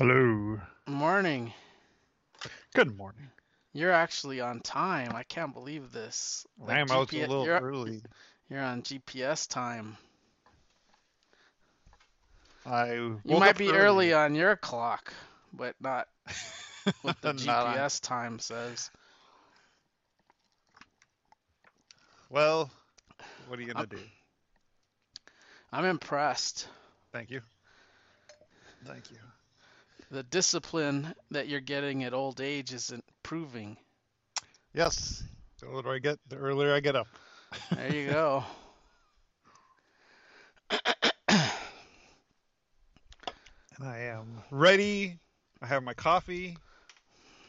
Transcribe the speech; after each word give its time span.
Hello. 0.00 0.58
Morning. 0.86 1.52
Good 2.72 2.96
morning. 2.96 3.28
You're 3.74 3.92
actually 3.92 4.40
on 4.40 4.60
time. 4.60 5.14
I 5.14 5.24
can't 5.24 5.52
believe 5.52 5.92
this. 5.92 6.46
I 6.66 6.78
am 6.78 6.90
out 6.90 7.12
a 7.12 7.18
little 7.18 7.44
you're, 7.44 7.60
early. 7.60 8.00
you're 8.48 8.62
on 8.62 8.80
GPS 8.80 9.46
time. 9.46 9.98
I 12.64 12.94
You 12.94 13.20
might 13.26 13.58
be 13.58 13.70
early 13.70 14.14
on 14.14 14.34
your 14.34 14.56
clock, 14.56 15.12
but 15.52 15.74
not 15.82 16.08
what 17.02 17.20
the 17.20 17.34
Not 17.34 17.66
on- 17.66 17.76
GPS 17.76 18.00
time 18.00 18.38
says. 18.38 18.90
Well, 22.30 22.70
what 23.48 23.58
are 23.58 23.62
you 23.62 23.74
gonna 23.74 23.86
do? 23.86 23.98
I'm 25.70 25.84
impressed. 25.84 26.68
Thank 27.12 27.30
you. 27.30 27.42
Thank 28.86 29.10
you. 29.10 29.18
The 30.10 30.22
discipline 30.24 31.14
that 31.30 31.46
you're 31.48 31.60
getting 31.60 32.02
at 32.04 32.12
old 32.14 32.40
age 32.40 32.72
is 32.72 32.90
improving. 32.90 33.76
Yes. 34.74 35.22
The 35.60 35.66
older 35.68 35.90
I 35.92 35.98
get, 35.98 36.18
the 36.28 36.36
earlier 36.36 36.74
I 36.74 36.80
get 36.80 36.96
up. 36.96 37.06
There 37.72 37.94
you 37.94 38.10
go. 38.10 38.44
And 43.78 43.88
I 43.88 43.98
am 43.98 44.42
ready. 44.50 45.18
I 45.62 45.66
have 45.66 45.82
my 45.82 45.94
coffee. 45.94 46.56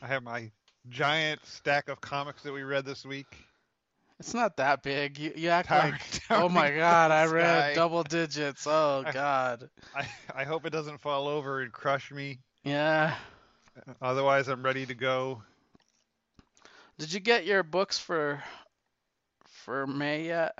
I 0.01 0.07
have 0.07 0.23
my 0.23 0.49
giant 0.89 1.45
stack 1.45 1.89
of 1.89 1.99
comics 2.01 2.41
that 2.43 2.53
we 2.53 2.63
read 2.63 2.85
this 2.85 3.05
week. 3.05 3.27
It's 4.19 4.33
not 4.33 4.55
that 4.57 4.83
big. 4.83 5.17
You, 5.19 5.33
you 5.35 5.49
act 5.49 5.67
Towering- 5.67 5.93
like, 5.93 6.21
oh 6.29 6.47
my 6.47 6.71
god, 6.71 7.11
I 7.11 7.25
sky. 7.25 7.33
read 7.35 7.75
double 7.75 8.03
digits. 8.03 8.65
Oh 8.67 9.03
I- 9.07 9.11
god. 9.11 9.69
I, 9.95 10.07
I 10.33 10.43
hope 10.43 10.65
it 10.65 10.69
doesn't 10.69 10.99
fall 11.01 11.27
over 11.27 11.61
and 11.61 11.71
crush 11.71 12.11
me. 12.11 12.39
Yeah. 12.63 13.15
Otherwise, 14.01 14.47
I'm 14.47 14.63
ready 14.63 14.85
to 14.85 14.93
go. 14.93 15.41
Did 16.97 17.11
you 17.11 17.19
get 17.19 17.45
your 17.45 17.63
books 17.63 17.97
for 17.97 18.43
for 19.47 19.87
May 19.87 20.27
yet? 20.27 20.57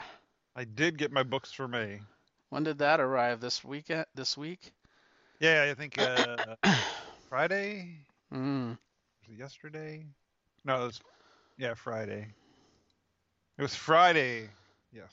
I 0.55 0.63
did 0.63 0.97
get 0.97 1.11
my 1.11 1.23
books 1.23 1.51
for 1.51 1.67
May. 1.67 2.01
When 2.49 2.63
did 2.63 2.79
that 2.79 2.99
arrive? 2.99 3.39
This 3.39 3.63
weekend? 3.63 4.05
This 4.15 4.35
week? 4.35 4.71
Yeah, 5.39 5.67
I 5.69 5.73
think 5.73 5.99
uh, 5.99 6.55
Friday. 7.29 7.99
Mm. 8.33 8.69
Was 8.69 9.29
it 9.29 9.37
yesterday? 9.37 10.05
No, 10.65 10.83
it 10.83 10.85
was 10.87 11.01
yeah 11.57 11.75
Friday. 11.75 12.27
It 13.57 13.61
was 13.61 13.75
Friday. 13.75 14.49
Yes, 14.91 15.11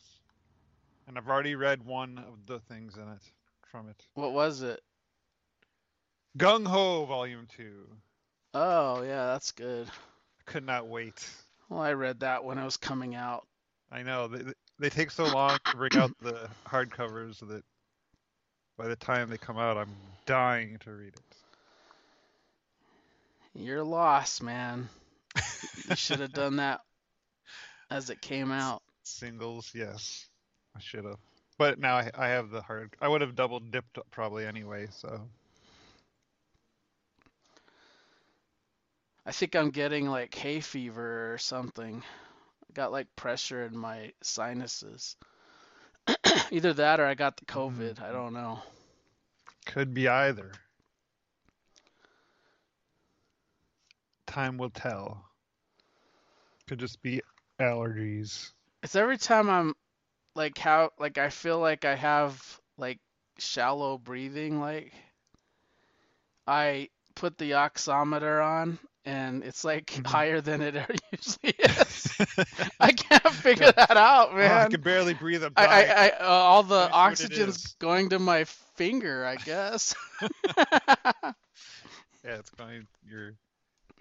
and 1.06 1.18
I've 1.18 1.28
already 1.28 1.54
read 1.54 1.84
one 1.84 2.18
of 2.18 2.46
the 2.46 2.60
things 2.60 2.96
in 2.96 3.08
it 3.08 3.22
from 3.70 3.88
it. 3.88 4.06
What 4.14 4.32
was 4.32 4.62
it? 4.62 4.80
Gung 6.38 6.66
Ho 6.66 7.04
Volume 7.04 7.48
Two. 7.56 7.84
Oh 8.54 9.02
yeah, 9.02 9.26
that's 9.26 9.50
good. 9.52 9.88
Could 10.46 10.64
not 10.64 10.86
wait. 10.86 11.28
Well, 11.68 11.80
I 11.80 11.92
read 11.92 12.20
that 12.20 12.44
when 12.44 12.58
it 12.58 12.64
was 12.64 12.76
coming 12.76 13.16
out. 13.16 13.46
I 13.90 14.02
know 14.02 14.28
they 14.28 14.52
they 14.78 14.88
take 14.88 15.10
so 15.10 15.24
long 15.24 15.58
to 15.64 15.76
bring 15.76 15.96
out 15.96 16.12
the 16.22 16.48
hardcovers 16.66 17.40
that 17.40 17.64
by 18.76 18.86
the 18.86 18.96
time 18.96 19.28
they 19.28 19.36
come 19.36 19.58
out, 19.58 19.76
I'm 19.76 19.90
dying 20.26 20.78
to 20.84 20.92
read 20.92 21.14
it. 21.14 21.36
You're 23.54 23.82
lost, 23.82 24.40
man. 24.40 24.88
You 25.88 25.96
should 25.96 26.20
have 26.20 26.32
done 26.32 26.56
that 26.56 26.80
as 27.90 28.10
it 28.10 28.20
came 28.20 28.52
out. 28.52 28.82
Singles, 29.02 29.72
yes, 29.74 30.28
I 30.76 30.80
should 30.80 31.04
have. 31.04 31.18
But 31.58 31.80
now 31.80 31.96
I, 31.96 32.10
I 32.14 32.28
have 32.28 32.50
the 32.50 32.62
hard. 32.62 32.94
I 33.00 33.08
would 33.08 33.22
have 33.22 33.34
double 33.34 33.58
dipped 33.58 33.98
probably 34.12 34.46
anyway. 34.46 34.86
So 34.92 35.20
I 39.28 39.30
think 39.30 39.54
I'm 39.54 39.68
getting 39.68 40.08
like 40.08 40.34
hay 40.34 40.60
fever 40.60 41.34
or 41.34 41.36
something. 41.36 42.02
I 42.02 42.72
got 42.72 42.92
like 42.92 43.14
pressure 43.14 43.66
in 43.66 43.76
my 43.76 44.12
sinuses. 44.22 45.16
Either 46.50 46.72
that 46.72 46.98
or 46.98 47.04
I 47.04 47.12
got 47.12 47.36
the 47.36 47.44
mm-hmm. 47.44 47.82
COVID. 47.82 48.00
I 48.00 48.10
don't 48.10 48.32
know. 48.32 48.62
could 49.66 49.92
be 49.92 50.08
either. 50.08 50.50
Time 54.26 54.56
will 54.56 54.70
tell. 54.70 55.22
Could 56.66 56.78
just 56.78 57.02
be 57.02 57.20
allergies. 57.60 58.52
It's 58.82 58.96
every 58.96 59.18
time 59.18 59.50
I'm 59.50 59.74
like 60.34 60.56
how 60.56 60.92
like 60.98 61.18
I 61.18 61.28
feel 61.28 61.58
like 61.58 61.84
I 61.84 61.96
have 61.96 62.60
like 62.78 62.98
shallow 63.38 63.98
breathing 63.98 64.58
like 64.58 64.94
I 66.46 66.88
put 67.14 67.36
the 67.36 67.50
oximeter 67.50 68.42
on 68.42 68.78
and 69.08 69.44
it's 69.44 69.64
like 69.64 69.90
Mhm. 69.96 70.04
higher 70.06 70.40
than 70.40 70.62
it 70.62 70.74
usually 71.12 71.54
is. 71.58 72.16
I 72.80 72.92
can't 72.92 73.34
figure 73.36 73.72
that 73.72 73.96
out, 73.96 74.34
Oh, 74.40 74.54
I 74.54 74.66
can 74.66 74.82
barely 74.82 75.14
breathe. 75.14 75.42
I. 75.56 75.66
I, 75.66 75.82
I 76.06 76.10
uh, 76.10 76.26
all 76.26 76.62
the 76.62 76.88
oxygen's 76.90 77.74
going 77.80 78.10
to 78.10 78.18
my 78.18 78.44
finger, 78.44 79.24
I 79.24 79.36
guess. 79.38 79.94
Yeah, 82.24 82.36
it's 82.38 82.50
going. 82.50 82.86
Your. 83.04 83.34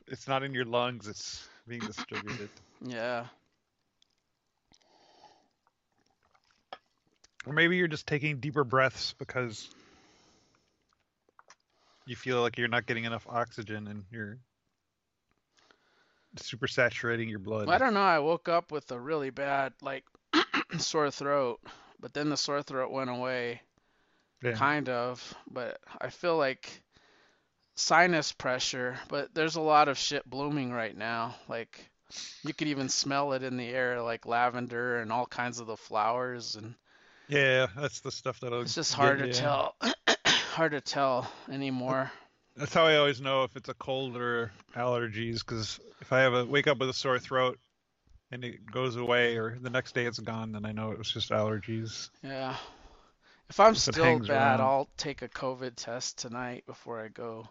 It's 0.08 0.28
not 0.28 0.44
in 0.44 0.54
your 0.54 0.66
lungs. 0.66 1.08
It's 1.08 1.48
being 1.68 1.86
distributed. 1.86 2.50
yeah. 2.82 3.26
Or 7.46 7.54
maybe 7.54 7.78
you're 7.78 7.88
just 7.88 8.08
taking 8.08 8.40
deeper 8.40 8.64
breaths 8.64 9.14
because 9.14 9.70
you 12.06 12.16
feel 12.16 12.42
like 12.42 12.58
you're 12.58 12.68
not 12.68 12.86
getting 12.86 13.06
enough 13.06 13.26
oxygen 13.28 13.88
and 13.88 14.06
you're 14.12 14.38
super 16.38 16.68
saturating 16.68 17.30
your 17.30 17.40
blood. 17.40 17.68
Well, 17.68 17.76
I 17.76 17.80
don't 17.80 17.94
know. 17.94 18.02
I 18.02 18.20
woke 18.20 18.48
up 18.50 18.72
with 18.72 18.92
a 18.92 19.00
really 19.00 19.30
bad 19.30 19.74
like 19.82 20.04
sore 20.78 21.12
throat, 21.12 21.60
but 22.00 22.14
then 22.14 22.30
the 22.30 22.38
sore 22.38 22.62
throat 22.64 22.92
went 22.92 23.10
away. 23.10 23.62
Yeah. 24.44 24.52
kind 24.52 24.88
of, 24.88 25.34
but 25.50 25.80
I 26.00 26.10
feel 26.12 26.38
like 26.38 26.70
sinus 27.76 28.32
pressure, 28.32 28.96
but 29.10 29.34
there's 29.34 29.56
a 29.56 29.62
lot 29.62 29.88
of 29.88 29.98
shit 29.98 30.30
blooming 30.30 30.72
right 30.72 30.96
now. 30.96 31.36
Like 31.48 31.90
you 32.44 32.54
could 32.54 32.68
even 32.68 32.88
smell 32.88 33.34
it 33.34 33.42
in 33.42 33.58
the 33.58 33.68
air, 33.70 34.00
like 34.02 34.28
lavender 34.28 35.00
and 35.00 35.12
all 35.12 35.26
kinds 35.26 35.60
of 35.60 35.66
the 35.66 35.76
flowers, 35.76 36.56
and 36.56 36.76
Yeah, 37.28 37.66
that's 37.76 38.00
the 38.02 38.12
stuff 38.12 38.40
that'll. 38.42 38.62
it's 38.62 38.76
just 38.76 38.94
hard 38.94 39.20
to 39.20 39.28
ya. 39.28 39.34
tell, 39.34 39.76
hard 40.54 40.74
to 40.74 40.82
tell 40.82 41.32
anymore. 41.50 42.12
That's 42.58 42.74
how 42.74 42.86
I 42.86 42.96
always 42.98 43.22
know 43.22 43.44
if 43.44 43.56
it's 43.56 43.70
a 43.70 43.74
cold 43.76 44.18
or 44.18 44.52
allergies. 44.76 45.40
Because 45.46 45.80
if 46.02 46.12
I 46.12 46.22
have 46.22 46.34
a 46.34 46.44
wake 46.46 46.68
up 46.68 46.80
with 46.80 46.90
a 46.90 46.94
sore 46.94 47.20
throat 47.20 47.60
and 48.32 48.44
it 48.44 48.70
goes 48.72 48.96
away, 48.96 49.38
or 49.38 49.58
the 49.62 49.70
next 49.70 49.94
day 49.94 50.06
it's 50.06 50.20
gone, 50.20 50.52
then 50.52 50.66
I 50.66 50.72
know 50.72 50.92
it 50.92 50.98
was 50.98 51.12
just 51.12 51.30
allergies. 51.30 52.10
Yeah. 52.24 52.56
If 53.50 53.60
I'm 53.60 53.74
If 53.74 53.78
still 53.78 54.20
bad, 54.20 54.60
around. 54.60 54.62
I'll 54.62 54.90
take 54.98 55.22
a 55.22 55.30
COVID 55.30 55.76
test 55.76 56.18
tonight 56.18 56.66
before 56.66 57.00
I 57.02 57.08
go, 57.10 57.48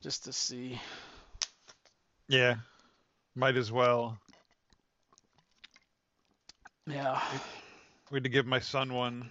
just 0.00 0.24
to 0.24 0.32
see. 0.32 0.80
Yeah, 2.28 2.54
might 3.34 3.56
as 3.56 3.70
well. 3.70 4.16
Yeah. 6.86 7.20
We 8.10 8.16
had 8.16 8.24
to 8.24 8.30
give 8.30 8.46
my 8.46 8.60
son 8.60 8.94
one 8.94 9.30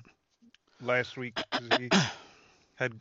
last 0.81 1.17
week 1.17 1.41
'cause 1.51 1.69
he 1.79 1.89
had. 2.75 2.99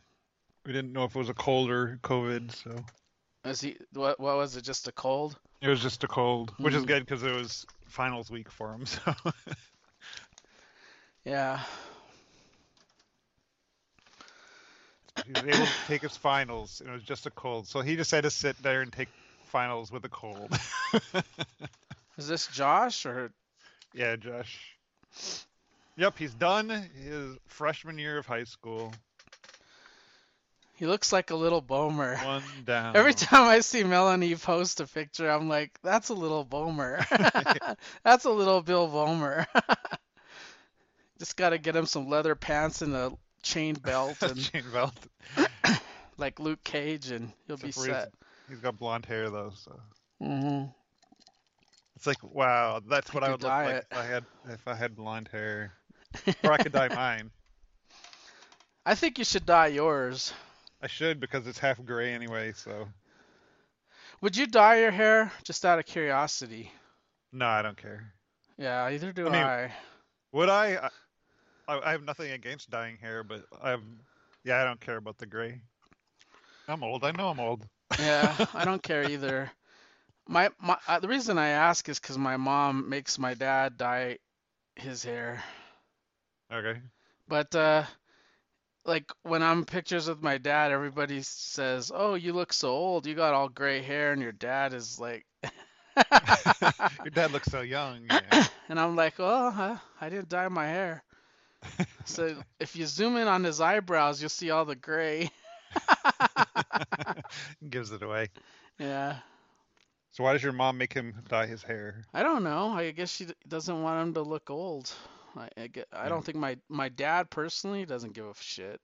We 0.65 0.73
didn't 0.73 0.93
know 0.93 1.05
if 1.05 1.15
it 1.15 1.19
was 1.19 1.29
a 1.29 1.33
cold 1.33 1.69
or 1.71 1.99
COVID, 2.03 2.51
so 2.51 2.85
Is 3.45 3.61
he? 3.61 3.77
What? 3.93 4.19
What 4.19 4.37
was 4.37 4.55
it? 4.55 4.63
Just 4.63 4.87
a 4.87 4.91
cold? 4.91 5.37
it 5.61 5.67
was 5.67 5.81
just 5.81 6.03
a 6.03 6.07
cold, 6.07 6.53
which 6.59 6.73
is 6.73 6.83
Mm. 6.83 6.87
good 6.87 7.05
because 7.05 7.23
it 7.23 7.31
was 7.31 7.65
finals 7.87 8.29
week 8.31 8.49
for 8.51 8.73
him. 8.73 8.85
So 8.85 9.13
Yeah. 11.23 11.59
he 15.25 15.33
was 15.33 15.45
able 15.47 15.67
to 15.67 15.83
take 15.87 16.01
his 16.01 16.17
finals, 16.17 16.79
and 16.81 16.89
it 16.89 16.93
was 16.93 17.03
just 17.03 17.27
a 17.27 17.31
cold. 17.31 17.67
So 17.67 17.81
he 17.81 17.95
just 17.95 18.09
had 18.11 18.23
to 18.23 18.31
sit 18.31 18.61
there 18.63 18.81
and 18.81 18.91
take 18.91 19.09
finals 19.45 19.91
with 19.91 20.03
a 20.05 20.09
cold. 20.09 20.51
Is 22.17 22.27
this 22.27 22.47
Josh 22.47 23.05
or? 23.05 23.31
yeah, 23.93 24.15
Josh. 24.15 24.59
Yep, 25.97 26.17
he's 26.17 26.33
done 26.33 26.69
his 26.69 27.37
freshman 27.47 27.97
year 27.99 28.17
of 28.17 28.25
high 28.25 28.45
school. 28.45 28.93
He 30.81 30.87
looks 30.87 31.13
like 31.13 31.29
a 31.29 31.35
little 31.35 31.61
Bomer. 31.61 32.17
One 32.25 32.41
down. 32.65 32.95
Every 32.95 33.13
time 33.13 33.43
I 33.47 33.59
see 33.59 33.83
Melanie 33.83 34.33
post 34.35 34.79
a 34.79 34.87
picture, 34.87 35.29
I'm 35.29 35.47
like, 35.47 35.77
that's 35.83 36.09
a 36.09 36.15
little 36.15 36.43
Bomer. 36.43 37.05
that's 38.03 38.25
a 38.25 38.31
little 38.31 38.63
Bill 38.63 38.87
Bomer. 38.89 39.45
Just 41.19 41.37
got 41.37 41.51
to 41.51 41.59
get 41.59 41.75
him 41.75 41.85
some 41.85 42.09
leather 42.09 42.33
pants 42.33 42.81
and 42.81 42.95
a 42.95 43.11
chain 43.43 43.75
belt 43.75 44.23
and 44.23 44.35
chain 44.39 44.63
belt. 44.73 44.95
like 46.17 46.39
Luke 46.39 46.63
Cage 46.63 47.11
and 47.11 47.31
he'll 47.45 47.57
be 47.57 47.67
Except 47.67 47.85
his- 47.85 47.95
set. 47.95 48.13
He's 48.49 48.59
got 48.59 48.79
blonde 48.79 49.05
hair 49.05 49.29
though, 49.29 49.51
so 49.55 49.79
hmm 50.19 50.63
it's 51.95 52.07
like 52.07 52.23
wow, 52.23 52.81
that's 52.89 53.13
what 53.13 53.23
I 53.23 53.27
I 53.27 53.31
would 53.33 53.43
look 53.43 53.51
like 53.51 53.75
it. 53.75 53.87
if 53.91 53.97
I 53.99 54.03
had 54.03 54.25
if 54.49 54.67
I 54.67 54.73
had 54.73 54.95
blonde 54.95 55.29
hair, 55.31 55.73
or 56.43 56.51
I 56.51 56.57
could 56.57 56.71
dye 56.71 56.87
mine. 56.89 57.29
I 58.83 58.95
think 58.95 59.19
you 59.19 59.23
should 59.25 59.45
dye 59.45 59.67
yours. 59.67 60.33
I 60.81 60.87
should 60.87 61.19
because 61.19 61.47
it's 61.47 61.59
half 61.59 61.83
gray 61.83 62.13
anyway. 62.13 62.53
So 62.55 62.87
Would 64.21 64.35
you 64.35 64.47
dye 64.47 64.79
your 64.81 64.91
hair 64.91 65.31
just 65.43 65.65
out 65.65 65.79
of 65.79 65.85
curiosity? 65.85 66.71
no, 67.31 67.45
I 67.45 67.61
don't 67.61 67.77
care. 67.77 68.13
Yeah, 68.57 68.89
either 68.89 69.11
do 69.13 69.27
I 69.27 69.31
mean- 69.31 69.43
I. 69.43 69.73
Would 70.33 70.49
I? 70.49 70.75
I- 70.77 70.89
I, 71.67 71.91
have 71.91 72.03
nothing 72.03 72.31
against 72.31 72.69
dyeing 72.69 72.97
hair, 72.97 73.23
but 73.23 73.45
I'm 73.63 73.99
yeah, 74.43 74.61
I 74.61 74.65
don't 74.65 74.81
care 74.81 74.97
about 74.97 75.17
the 75.17 75.25
gray. 75.25 75.61
I'm 76.67 76.83
old. 76.83 77.05
I 77.05 77.11
know 77.11 77.29
I'm 77.29 77.39
old. 77.39 77.65
Yeah, 77.97 78.35
I 78.53 78.65
don't 78.65 78.83
care 78.83 79.09
either. 79.09 79.49
My 80.27 80.49
my 80.59 80.77
uh, 80.87 80.99
the 80.99 81.07
reason 81.07 81.37
I 81.37 81.49
ask 81.49 81.87
is 81.87 81.97
because 81.99 82.17
my 82.17 82.35
mom 82.35 82.89
makes 82.89 83.17
my 83.17 83.35
dad 83.35 83.77
dye 83.77 84.17
his 84.75 85.01
hair. 85.03 85.41
Okay. 86.51 86.81
But 87.27 87.55
uh 87.55 87.83
like 88.85 89.11
when 89.23 89.43
I'm 89.43 89.65
pictures 89.65 90.07
with 90.07 90.21
my 90.21 90.37
dad, 90.37 90.71
everybody 90.71 91.21
says, 91.21 91.91
"Oh, 91.93 92.15
you 92.15 92.33
look 92.33 92.53
so 92.53 92.69
old. 92.69 93.05
You 93.05 93.15
got 93.15 93.33
all 93.33 93.49
gray 93.49 93.81
hair," 93.81 94.11
and 94.11 94.21
your 94.21 94.31
dad 94.31 94.73
is 94.73 94.99
like, 94.99 95.25
Your 97.03 97.11
dad 97.13 97.31
looks 97.31 97.51
so 97.51 97.61
young. 97.61 98.05
Yeah. 98.09 98.47
and 98.69 98.79
I'm 98.79 98.95
like, 98.95 99.15
"Oh, 99.19 99.51
huh, 99.51 99.77
I 99.99 100.09
didn't 100.09 100.29
dye 100.29 100.47
my 100.47 100.67
hair." 100.67 101.03
So 102.05 102.35
if 102.59 102.75
you 102.75 102.85
zoom 102.85 103.17
in 103.17 103.27
on 103.27 103.43
his 103.43 103.61
eyebrows, 103.61 104.21
you'll 104.21 104.29
see 104.29 104.49
all 104.49 104.65
the 104.65 104.75
gray. 104.75 105.29
Gives 107.69 107.91
it 107.91 108.01
away. 108.01 108.29
Yeah. 108.79 109.17
So 110.11 110.23
why 110.23 110.33
does 110.33 110.43
your 110.43 110.53
mom 110.53 110.77
make 110.77 110.93
him 110.93 111.13
dye 111.29 111.45
his 111.45 111.63
hair? 111.63 112.03
I 112.13 112.23
don't 112.23 112.43
know. 112.43 112.69
I 112.69 112.91
guess 112.91 113.11
she 113.11 113.27
doesn't 113.47 113.81
want 113.81 114.01
him 114.07 114.13
to 114.15 114.21
look 114.21 114.49
old. 114.49 114.91
I 115.35 115.49
I, 115.57 115.67
get, 115.67 115.87
I 115.91 116.09
don't 116.09 116.23
think 116.23 116.37
my 116.37 116.57
my 116.69 116.89
dad 116.89 117.29
personally 117.29 117.85
doesn't 117.85 118.13
give 118.13 118.25
a 118.25 118.33
shit. 118.39 118.79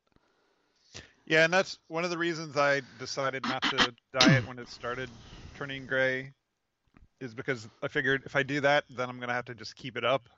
Yeah, 1.26 1.44
and 1.44 1.52
that's 1.52 1.78
one 1.90 2.06
of 2.06 2.10
the 2.10 2.18
reasons 2.18 2.56
I 2.56 2.82
decided 3.00 3.44
not 3.44 3.62
to 3.64 3.94
dye 4.18 4.38
it 4.38 4.48
when 4.48 4.60
it 4.60 4.70
started 4.70 5.10
turning 5.56 5.86
gray, 5.86 6.32
is 7.20 7.34
because 7.34 7.68
I 7.84 7.90
figured 7.90 8.24
if 8.26 8.36
I 8.36 8.44
do 8.44 8.62
that, 8.62 8.86
then 8.96 9.10
I'm 9.10 9.20
gonna 9.20 9.34
have 9.34 9.46
to 9.46 9.56
just 9.56 9.76
keep 9.76 9.98
it 9.98 10.06
up 10.06 10.30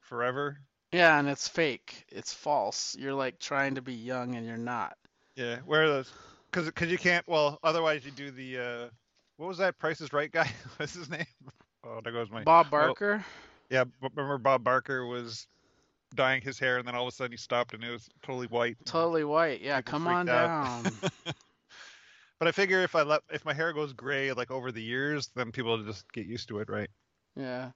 forever. 0.00 0.58
Yeah, 0.92 1.18
and 1.18 1.28
it's 1.28 1.48
fake. 1.48 2.04
It's 2.08 2.32
false. 2.32 2.96
You're 2.98 3.14
like 3.14 3.38
trying 3.38 3.74
to 3.74 3.82
be 3.82 3.94
young 3.94 4.36
and 4.36 4.46
you're 4.46 4.56
not. 4.56 4.96
Yeah, 5.36 5.58
whereas, 5.66 6.10
because 6.50 6.66
because 6.66 6.90
you 6.90 6.98
can't. 6.98 7.26
Well, 7.28 7.58
otherwise 7.62 8.04
you 8.04 8.10
do 8.10 8.30
the 8.30 8.58
uh, 8.58 8.88
what 9.36 9.48
was 9.48 9.58
that 9.58 9.78
Price 9.78 10.00
is 10.00 10.12
Right 10.12 10.30
guy? 10.30 10.50
What's 10.76 10.94
his 10.94 11.10
name? 11.10 11.26
Oh, 11.84 12.00
there 12.02 12.12
goes 12.12 12.30
my. 12.30 12.42
Bob 12.42 12.70
Barker? 12.70 13.24
Yeah, 13.70 13.84
remember 14.00 14.38
Bob 14.38 14.64
Barker 14.64 15.06
was 15.06 15.46
dyeing 16.14 16.42
his 16.42 16.58
hair, 16.58 16.78
and 16.78 16.88
then 16.88 16.94
all 16.94 17.06
of 17.06 17.08
a 17.08 17.16
sudden 17.16 17.32
he 17.32 17.36
stopped, 17.36 17.74
and 17.74 17.84
it 17.84 17.90
was 17.90 18.08
totally 18.22 18.46
white. 18.46 18.76
Totally 18.84 19.24
white. 19.24 19.60
Yeah, 19.60 19.82
come 19.82 20.06
on 20.06 20.28
out. 20.28 20.84
down. 20.84 20.92
But 22.38 22.46
I 22.46 22.52
figure 22.52 22.82
if 22.82 22.94
I 22.94 23.02
let 23.02 23.22
if 23.30 23.44
my 23.44 23.52
hair 23.52 23.72
goes 23.72 23.92
gray 23.92 24.32
like 24.32 24.50
over 24.50 24.70
the 24.70 24.82
years, 24.82 25.28
then 25.34 25.50
people 25.50 25.76
will 25.76 25.84
just 25.84 26.10
get 26.12 26.26
used 26.26 26.48
to 26.48 26.60
it, 26.60 26.68
right? 26.68 26.88
Yeah. 27.34 27.70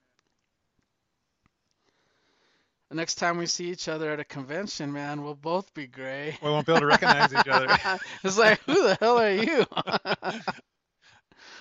The 2.91 2.97
next 2.97 3.17
time 3.17 3.39
we 3.39 3.47
see 3.47 3.71
each 3.71 3.89
other 3.89 4.11
at 4.11 4.21
a 4.21 4.25
convention, 4.25 4.93
man, 4.93 5.23
we'll 5.23 5.35
both 5.35 5.73
be 5.75 5.87
gray. 5.87 6.37
We 6.43 6.51
won't 6.51 6.67
be 6.67 6.73
able 6.73 6.81
to 6.81 6.87
recognize 6.87 7.33
each 7.33 7.49
other. 7.49 7.67
it's 8.23 8.37
like, 8.37 8.61
who 8.67 8.75
the 8.75 8.97
hell 9.01 9.19
are 9.19 9.33
you? 9.33 9.67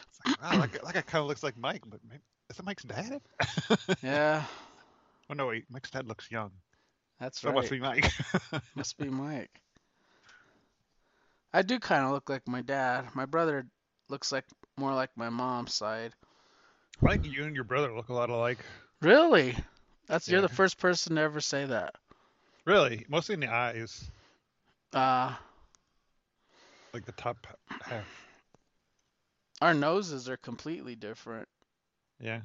It's 0.09 0.19
like, 0.27 0.41
wow, 0.41 0.65
guy, 0.65 0.79
that 0.83 0.93
guy 0.93 1.01
kind 1.01 1.21
of 1.21 1.27
looks 1.27 1.41
like 1.41 1.57
Mike, 1.57 1.83
but 1.87 2.01
maybe, 2.07 2.21
is 2.51 2.59
it 2.59 2.65
Mike's 2.65 2.83
dad? 2.83 3.21
yeah, 4.03 4.43
Oh 5.29 5.33
no, 5.33 5.47
wait, 5.47 5.65
Mike's 5.69 5.89
dad 5.91 6.07
looks 6.07 6.29
young. 6.29 6.51
that's 7.19 7.39
So 7.41 7.49
right. 7.49 7.53
it 7.53 7.55
must 7.55 7.71
be 7.71 7.79
Mike. 7.79 8.11
Must 8.75 8.97
be 8.97 9.09
Mike. 9.09 9.49
I 11.53 11.61
do 11.61 11.79
kind 11.79 12.05
of 12.05 12.11
look 12.11 12.29
like 12.29 12.47
my 12.47 12.61
dad. 12.61 13.13
My 13.15 13.25
brother 13.25 13.65
looks 14.09 14.31
like 14.31 14.45
more 14.77 14.93
like 14.93 15.09
my 15.15 15.29
mom's 15.29 15.73
side. 15.73 16.13
I 17.03 17.11
think 17.11 17.25
you 17.25 17.43
and 17.43 17.55
your 17.55 17.63
brother 17.63 17.93
look 17.93 18.09
a 18.09 18.13
lot 18.13 18.29
alike. 18.29 18.59
Really? 19.01 19.55
That's 20.07 20.27
you're 20.27 20.41
the 20.41 20.49
first 20.49 20.77
person 20.77 21.15
to 21.15 21.21
ever 21.21 21.41
say 21.41 21.65
that. 21.65 21.95
Really, 22.65 23.05
mostly 23.09 23.33
in 23.33 23.39
the 23.39 23.51
eyes, 23.51 24.09
Uh, 24.93 25.33
like 26.93 27.05
the 27.05 27.11
top 27.13 27.37
half. 27.81 28.05
our 29.61 29.73
noses 29.73 30.27
are 30.29 30.37
completely 30.37 30.95
different. 30.95 31.47
Yeah. 32.21 32.37
I 32.37 32.41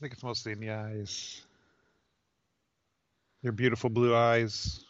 think 0.00 0.12
it's 0.12 0.22
mostly 0.22 0.52
in 0.52 0.60
the 0.60 0.70
eyes. 0.70 1.42
Your 3.42 3.52
beautiful 3.52 3.90
blue 3.90 4.14
eyes. 4.14 4.84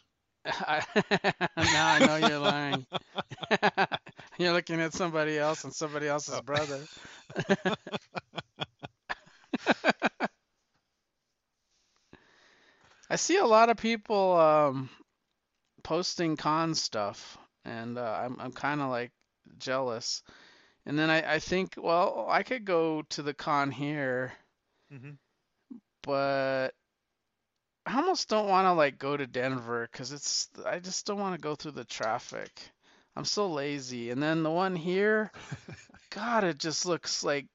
Now 1.56 1.88
I 1.94 1.98
know 2.06 2.16
you're 2.28 2.38
lying. 2.38 2.86
you're 4.38 4.52
looking 4.52 4.80
at 4.80 4.94
somebody 4.94 5.38
else 5.38 5.64
and 5.64 5.74
somebody 5.74 6.08
else's 6.08 6.36
Oh. 6.36 6.42
brother. 6.42 6.80
I 13.10 13.16
see 13.16 13.36
a 13.36 13.44
lot 13.46 13.70
of 13.70 13.76
people 13.76 14.36
um, 14.38 14.90
posting 15.82 16.36
con 16.36 16.74
stuff, 16.74 17.38
and 17.64 17.98
uh, 17.98 18.20
I'm 18.24 18.36
I'm 18.40 18.52
kind 18.52 18.80
of 18.80 18.90
like 18.90 19.12
jealous. 19.58 20.22
And 20.86 20.98
then 20.98 21.10
I, 21.10 21.34
I 21.34 21.38
think, 21.40 21.74
well, 21.76 22.26
I 22.30 22.42
could 22.42 22.64
go 22.64 23.02
to 23.10 23.22
the 23.22 23.34
con 23.34 23.70
here, 23.72 24.32
Mm-hmm. 24.92 25.10
but 26.02 26.74
I 27.86 27.96
almost 27.96 28.28
don't 28.28 28.48
want 28.48 28.66
to 28.66 28.72
like 28.72 28.98
go 28.98 29.16
to 29.16 29.26
Denver 29.26 29.88
because 29.90 30.12
it's 30.12 30.48
I 30.64 30.78
just 30.80 31.06
don't 31.06 31.18
want 31.20 31.34
to 31.34 31.40
go 31.40 31.54
through 31.54 31.72
the 31.72 31.84
traffic. 31.84 32.50
I'm 33.16 33.24
so 33.24 33.48
lazy. 33.50 34.10
And 34.10 34.22
then 34.22 34.42
the 34.42 34.50
one 34.50 34.74
here, 34.76 35.32
God, 36.10 36.44
it 36.44 36.58
just 36.58 36.86
looks 36.86 37.24
like 37.24 37.46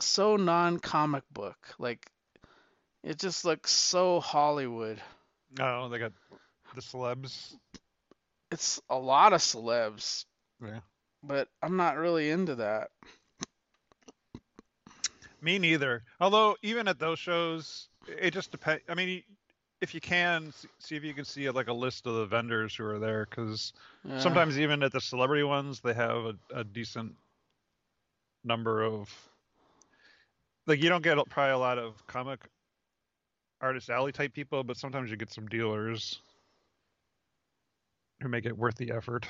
so 0.00 0.36
non-comic 0.36 1.24
book. 1.32 1.56
Like 1.78 2.06
it 3.02 3.18
just 3.18 3.44
looks 3.44 3.72
so 3.72 4.20
Hollywood. 4.20 5.00
Oh, 5.60 5.88
they 5.88 5.98
got 5.98 6.12
the 6.74 6.80
celebs. 6.82 7.54
It's 8.50 8.80
a 8.88 8.98
lot 8.98 9.32
of 9.32 9.40
celebs, 9.40 10.24
Yeah. 10.62 10.80
But 11.22 11.48
I'm 11.62 11.76
not 11.76 11.96
really 11.96 12.30
into 12.30 12.56
that. 12.56 12.90
Me 15.40 15.58
neither. 15.58 16.02
Although 16.20 16.56
even 16.62 16.88
at 16.88 16.98
those 16.98 17.18
shows, 17.18 17.88
it 18.06 18.32
just 18.32 18.50
depends. 18.50 18.82
I 18.88 18.94
mean, 18.94 19.22
if 19.80 19.94
you 19.94 20.00
can 20.00 20.52
see 20.78 20.96
if 20.96 21.04
you 21.04 21.14
can 21.14 21.24
see 21.24 21.48
like 21.50 21.68
a 21.68 21.72
list 21.72 22.06
of 22.06 22.14
the 22.14 22.26
vendors 22.26 22.74
who 22.74 22.84
are 22.84 22.98
there, 22.98 23.26
because 23.28 23.72
Yeah. 24.04 24.18
sometimes 24.18 24.58
even 24.58 24.82
at 24.82 24.92
the 24.92 25.00
celebrity 25.00 25.42
ones, 25.44 25.80
they 25.80 25.94
have 25.94 26.16
a, 26.24 26.34
a 26.54 26.64
decent 26.64 27.14
number 28.44 28.82
of. 28.82 29.08
Like 30.66 30.82
you 30.82 30.88
don't 30.88 31.02
get 31.02 31.16
probably 31.30 31.52
a 31.52 31.58
lot 31.58 31.78
of 31.78 32.06
comic 32.06 32.40
artist 33.60 33.90
alley 33.90 34.12
type 34.12 34.32
people, 34.32 34.62
but 34.64 34.76
sometimes 34.76 35.10
you 35.10 35.16
get 35.16 35.32
some 35.32 35.46
dealers 35.48 36.20
who 38.20 38.28
make 38.28 38.46
it 38.46 38.56
worth 38.56 38.76
the 38.76 38.92
effort. 38.92 39.26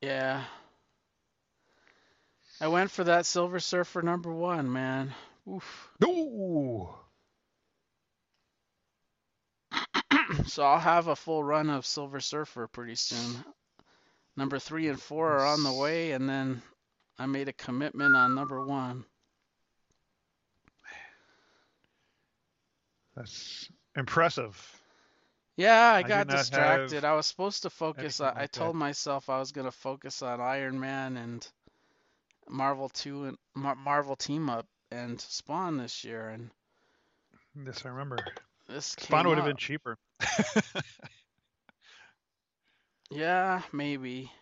Yeah. 0.00 0.44
I 2.60 2.68
went 2.68 2.90
for 2.90 3.04
that 3.04 3.26
Silver 3.26 3.60
Surfer 3.60 4.02
number 4.02 4.32
one, 4.32 4.72
man. 4.72 5.14
Oof. 5.48 5.90
Ooh. 6.04 6.88
So 10.46 10.62
I'll 10.62 10.78
have 10.78 11.08
a 11.08 11.16
full 11.16 11.44
run 11.44 11.68
of 11.68 11.84
Silver 11.84 12.20
Surfer 12.20 12.66
pretty 12.66 12.94
soon. 12.94 13.44
Number 14.36 14.58
three 14.58 14.88
and 14.88 15.00
four 15.00 15.30
are 15.30 15.46
on 15.46 15.62
the 15.62 15.72
way, 15.72 16.12
and 16.12 16.28
then 16.28 16.62
I 17.18 17.26
made 17.26 17.48
a 17.48 17.52
commitment 17.52 18.16
on 18.16 18.34
number 18.34 18.64
one. 18.64 19.04
That's 23.14 23.68
impressive. 23.94 24.80
Yeah, 25.56 25.92
I 25.92 26.02
do 26.02 26.08
got 26.08 26.28
distracted. 26.28 26.94
have 26.94 27.04
I 27.04 27.14
was 27.14 27.26
supposed 27.26 27.62
to 27.62 27.70
focus 27.70 28.20
uh, 28.20 28.24
I 28.24 28.26
like 28.28 28.36
that. 28.36 28.52
told 28.52 28.74
myself 28.74 29.28
I 29.28 29.38
was 29.38 29.52
going 29.52 29.66
to 29.66 29.72
focus 29.72 30.22
on 30.22 30.40
Iron 30.40 30.80
Man 30.80 31.18
and 31.18 31.46
Marvel 32.48 32.88
2 32.88 33.24
and 33.24 33.38
Mar- 33.54 33.74
Marvel 33.74 34.16
Team 34.16 34.50
Up 34.50 34.66
and 34.90 35.20
Spawn 35.20 35.76
this 35.78 36.04
year, 36.04 36.28
and 36.28 36.50
Yes, 37.64 37.84
I 37.84 37.88
remember. 37.90 38.18
this 38.68 38.86
Spawn 38.86 39.28
would 39.28 39.38
have 39.38 39.46
been 39.46 39.56
cheaper. 39.56 39.98
Yeah, 43.10 43.60
maybe. 43.72 44.32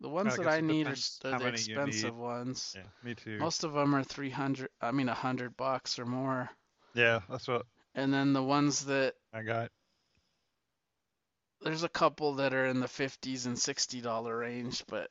The 0.00 0.08
ones 0.08 0.36
that 0.36 0.46
I 0.48 0.60
need 0.60 0.86
are, 0.86 0.94
are 1.24 1.38
the 1.38 1.48
expensive 1.48 2.16
ones. 2.16 2.74
Yeah, 2.74 2.82
me 3.02 3.14
too. 3.14 3.38
Most 3.38 3.64
of 3.64 3.74
them 3.74 3.94
are 3.94 4.02
300, 4.02 4.70
I 4.80 4.90
mean 4.90 5.06
100 5.08 5.56
bucks 5.56 5.98
or 5.98 6.06
more. 6.06 6.48
Yeah, 6.94 7.20
that's 7.28 7.48
what 7.48 7.66
And 7.94 8.12
then 8.12 8.32
the 8.32 8.42
ones 8.42 8.86
that 8.86 9.14
I 9.32 9.42
got. 9.42 9.70
there's 11.62 11.82
a 11.82 11.88
couple 11.88 12.34
that 12.36 12.54
are 12.54 12.66
in 12.66 12.80
the 12.80 12.86
50s 12.88 13.46
and 13.46 13.58
60 13.58 14.00
dollar 14.00 14.36
range, 14.36 14.84
but 14.86 15.10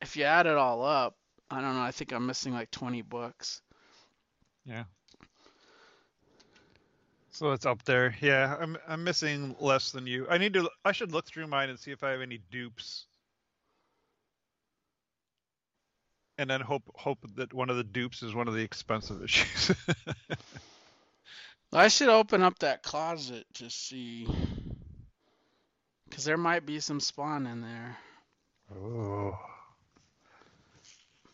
if 0.00 0.16
you 0.16 0.24
add 0.24 0.46
it 0.46 0.56
all 0.56 0.84
up, 0.84 1.16
I 1.50 1.60
don't 1.60 1.74
know, 1.74 1.82
I 1.82 1.90
think 1.90 2.12
I'm 2.12 2.26
missing 2.26 2.52
like 2.52 2.70
20 2.70 3.02
books. 3.02 3.60
Yeah. 4.64 4.84
So 7.30 7.52
it's 7.52 7.66
up 7.66 7.84
there. 7.84 8.14
Yeah, 8.20 8.56
I'm 8.60 8.76
I'm 8.88 9.04
missing 9.04 9.56
less 9.60 9.92
than 9.92 10.06
you. 10.06 10.26
I 10.28 10.38
need 10.38 10.52
to. 10.54 10.68
I 10.84 10.92
should 10.92 11.12
look 11.12 11.26
through 11.26 11.46
mine 11.46 11.70
and 11.70 11.78
see 11.78 11.92
if 11.92 12.02
I 12.02 12.10
have 12.10 12.20
any 12.20 12.40
dupes, 12.50 13.06
and 16.36 16.50
then 16.50 16.60
hope 16.60 16.82
hope 16.96 17.18
that 17.36 17.54
one 17.54 17.70
of 17.70 17.76
the 17.76 17.84
dupes 17.84 18.22
is 18.22 18.34
one 18.34 18.48
of 18.48 18.54
the 18.54 18.62
expensive 18.62 19.22
issues. 19.24 19.74
I 21.72 21.88
should 21.88 22.08
open 22.08 22.42
up 22.42 22.58
that 22.58 22.82
closet 22.82 23.46
to 23.54 23.70
see. 23.70 24.26
Because 26.08 26.24
there 26.24 26.36
might 26.36 26.66
be 26.66 26.80
some 26.80 26.98
spawn 26.98 27.46
in 27.46 27.60
there. 27.60 27.96
Oh 28.74 29.38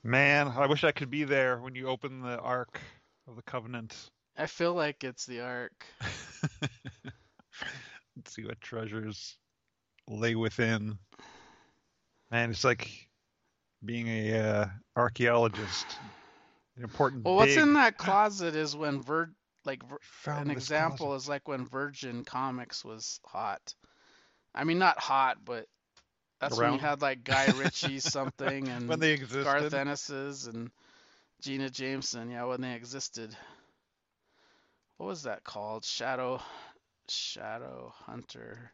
man, 0.02 0.48
I 0.48 0.66
wish 0.66 0.84
I 0.84 0.92
could 0.92 1.10
be 1.10 1.24
there 1.24 1.58
when 1.58 1.74
you 1.74 1.88
open 1.88 2.20
the 2.20 2.38
Ark 2.38 2.80
of 3.28 3.36
the 3.36 3.42
Covenant. 3.42 4.10
I 4.36 4.46
feel 4.46 4.74
like 4.74 5.02
it's 5.04 5.26
the 5.26 5.40
Ark. 5.40 5.86
Let's 8.16 8.34
see 8.34 8.44
what 8.44 8.60
treasures 8.60 9.36
lay 10.08 10.34
within. 10.34 10.98
Man, 12.30 12.50
it's 12.50 12.64
like 12.64 13.08
being 13.84 14.08
a 14.08 14.38
uh, 14.38 14.66
archaeologist. 14.96 15.86
An 16.76 16.84
important. 16.84 17.24
Well, 17.24 17.36
what's 17.36 17.56
in 17.56 17.74
that 17.74 17.96
closet 17.96 18.54
is 18.56 18.76
when 18.76 19.02
Vir 19.02 19.30
like 19.64 19.82
Vir- 19.88 20.32
an 20.32 20.50
example 20.50 21.06
closet. 21.08 21.24
is 21.24 21.28
like 21.28 21.48
when 21.48 21.66
Virgin 21.66 22.24
Comics 22.24 22.84
was 22.84 23.20
hot. 23.24 23.74
I 24.54 24.64
mean, 24.64 24.78
not 24.78 24.98
hot, 24.98 25.38
but 25.44 25.66
that's 26.40 26.60
when 26.60 26.68
Around. 26.68 26.72
you 26.72 26.78
had 26.78 27.02
like 27.02 27.24
Guy 27.24 27.46
Ritchie 27.56 28.00
something 28.00 28.68
and 28.68 28.88
when 28.88 29.00
they 29.00 29.12
existed. 29.12 29.44
Garth 29.44 29.72
Ennis's 29.74 30.46
and 30.46 30.70
Jenna 31.40 31.70
Jameson. 31.70 32.30
Yeah, 32.30 32.44
when 32.44 32.60
they 32.60 32.74
existed. 32.74 33.36
What 34.98 35.06
was 35.06 35.22
that 35.24 35.44
called? 35.44 35.84
Shadow, 35.84 36.40
Shadow 37.08 37.92
Hunter. 38.06 38.72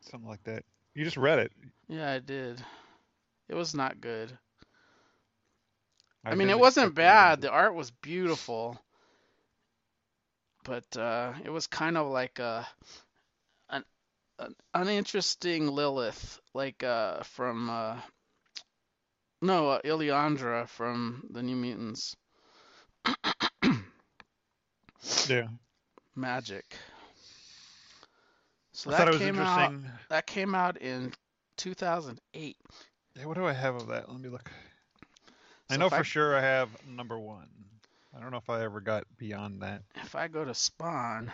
Something 0.00 0.28
like 0.28 0.42
that. 0.44 0.64
You 0.94 1.04
just 1.04 1.16
read 1.16 1.38
it. 1.38 1.52
Yeah, 1.88 2.10
I 2.12 2.18
did. 2.18 2.62
It 3.48 3.54
was 3.54 3.74
not 3.74 4.00
good. 4.00 4.36
I, 6.24 6.30
I 6.30 6.34
mean, 6.34 6.50
it 6.50 6.58
wasn't 6.58 6.94
expect 6.94 7.00
you 7.00 7.14
to 7.14 7.28
bad. 7.28 7.40
do 7.40 7.42
The 7.42 7.50
art 7.50 7.74
was 7.74 7.90
beautiful, 7.90 8.78
but 10.64 10.96
uh, 10.96 11.32
it 11.44 11.50
was 11.50 11.66
kind 11.66 11.96
of 11.96 12.08
like 12.08 12.38
a 12.38 12.66
an 14.38 14.54
uninteresting 14.74 15.68
Lilith, 15.68 16.40
like 16.54 16.82
uh, 16.82 17.22
from 17.22 17.70
uh, 17.70 17.96
no 19.42 19.70
uh, 19.70 19.80
Ileandra 19.82 20.68
from 20.68 21.24
the 21.30 21.42
New 21.42 21.56
Mutants. 21.56 22.16
Yeah. 25.28 25.48
Magik. 26.16 26.62
So 28.72 28.90
I 28.90 28.92
that 28.92 28.98
thought 28.98 29.08
it 29.08 29.10
was 29.12 29.20
came 29.20 29.38
out. 29.38 29.72
That 30.08 30.26
came 30.26 30.54
out 30.54 30.76
in 30.78 31.12
2008. 31.56 32.56
Yeah, 33.14 33.24
what 33.26 33.36
do 33.36 33.46
I 33.46 33.52
have 33.52 33.76
of 33.76 33.88
that? 33.88 34.10
Let 34.10 34.20
me 34.20 34.28
look. 34.28 34.50
I 35.70 35.76
know 35.76 35.86
if 35.86 35.92
I- 35.92 35.98
for 35.98 36.04
sure 36.04 36.36
I 36.36 36.40
have 36.42 36.68
number 36.86 37.18
one. 37.18 37.48
I 38.16 38.20
don't 38.20 38.30
know 38.30 38.38
if 38.38 38.48
I 38.48 38.62
ever 38.62 38.80
got 38.80 39.04
beyond 39.18 39.62
that. 39.62 39.82
If 39.96 40.14
I 40.14 40.28
go 40.28 40.44
to 40.44 40.54
Spawn, 40.54 41.30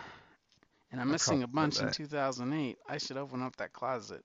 and 0.92 1.00
I'm 1.00 1.10
missing 1.10 1.42
a 1.42 1.46
bunch 1.46 1.80
in 1.80 1.90
2008, 1.90 2.76
I 2.88 2.98
should 2.98 3.16
open 3.16 3.42
up 3.42 3.56
that 3.56 3.72
closet. 3.72 4.22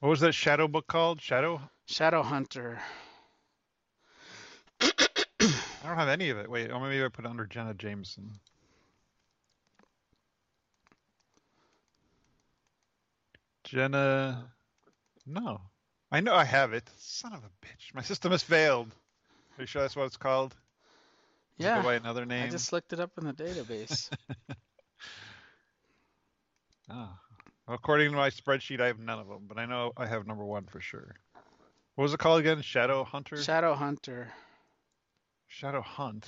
What 0.00 0.10
was 0.10 0.20
that 0.20 0.32
shadow 0.32 0.68
book 0.68 0.86
called? 0.86 1.20
Shadow? 1.20 1.60
Shadow 1.86 2.22
Hunter. 2.22 2.78
I 4.80 5.86
don't 5.86 5.96
have 5.96 6.08
any 6.08 6.28
of 6.30 6.38
it. 6.38 6.50
Wait, 6.50 6.70
or 6.70 6.78
maybe 6.80 7.02
I 7.02 7.08
put 7.08 7.24
it 7.24 7.28
under 7.28 7.46
Jenna 7.46 7.72
Jameson. 7.72 8.30
Jenna. 13.64 14.52
No. 15.26 15.60
I 16.12 16.20
know 16.20 16.34
I 16.34 16.44
have 16.44 16.74
it. 16.74 16.88
Son 16.98 17.32
of 17.32 17.40
a 17.40 17.66
bitch. 17.66 17.94
My 17.94 18.02
system 18.02 18.32
has 18.32 18.42
failed. 18.42 18.94
Are 19.56 19.62
you 19.62 19.66
sure 19.66 19.82
that's 19.82 19.96
what 19.96 20.04
it's 20.04 20.16
called? 20.16 20.50
Does 21.58 21.66
it 21.66 21.68
Yeah, 21.70 21.76
Go 21.78 21.82
by 21.82 21.94
another 21.94 22.26
name? 22.26 22.44
I 22.44 22.48
just 22.48 22.72
looked 22.72 22.92
it 22.92 23.00
up 23.00 23.10
in 23.18 23.26
the 23.26 23.32
database. 23.32 24.10
Oh. 26.90 27.10
According 27.66 28.10
to 28.10 28.16
my 28.16 28.30
spreadsheet, 28.30 28.80
I 28.80 28.86
have 28.86 28.98
none 28.98 29.18
of 29.18 29.28
them, 29.28 29.44
but 29.46 29.58
I 29.58 29.66
know 29.66 29.92
I 29.96 30.06
have 30.06 30.26
number 30.26 30.44
one 30.44 30.64
for 30.66 30.80
sure. 30.80 31.14
What 31.94 32.02
was 32.02 32.14
it 32.14 32.20
called 32.20 32.40
again? 32.40 32.62
Shadow 32.62 33.04
Hunter? 33.04 33.36
Shadow 33.36 33.74
Hunter. 33.74 34.32
Shadow 35.48 35.82
Hunt. 35.82 36.26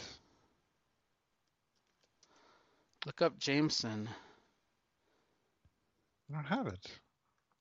Look 3.06 3.22
up 3.22 3.38
Jameson. 3.38 4.08
I 6.30 6.34
don't 6.34 6.44
have 6.44 6.66
it. 6.66 6.86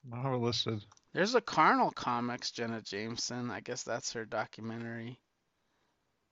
I 0.06 0.16
don't 0.16 0.24
have 0.24 0.34
it 0.34 0.38
listed. 0.38 0.84
There's 1.14 1.36
a 1.36 1.42
Carnal 1.42 1.92
Comics, 1.92 2.52
Jenna 2.52 2.82
Jameson. 2.82 3.50
I 3.50 3.62
guess 3.62 3.84
that's 3.84 4.14
her 4.14 4.26
documentary. 4.26 5.20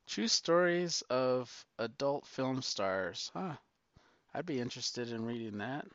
True 0.08 0.28
stories 0.28 1.04
of 1.10 1.66
adult 1.80 2.26
film 2.26 2.62
stars. 2.62 3.32
Huh. 3.34 3.56
I'd 4.34 4.46
be 4.46 4.60
interested 4.60 5.12
in 5.12 5.26
reading 5.26 5.60
that. 5.60 5.86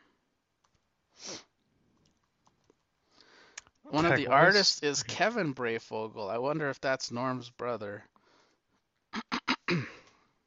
One 3.85 4.07
of 4.07 4.17
the 4.17 4.27
was- 4.27 4.33
artists 4.33 4.83
is 4.83 5.03
Kevin 5.03 5.55
Breyfogle. 5.55 6.31
I 6.31 6.39
wonder 6.39 6.71
if 6.71 6.81
that's 6.81 7.11
Norm's 7.11 7.51
brother. 7.51 8.05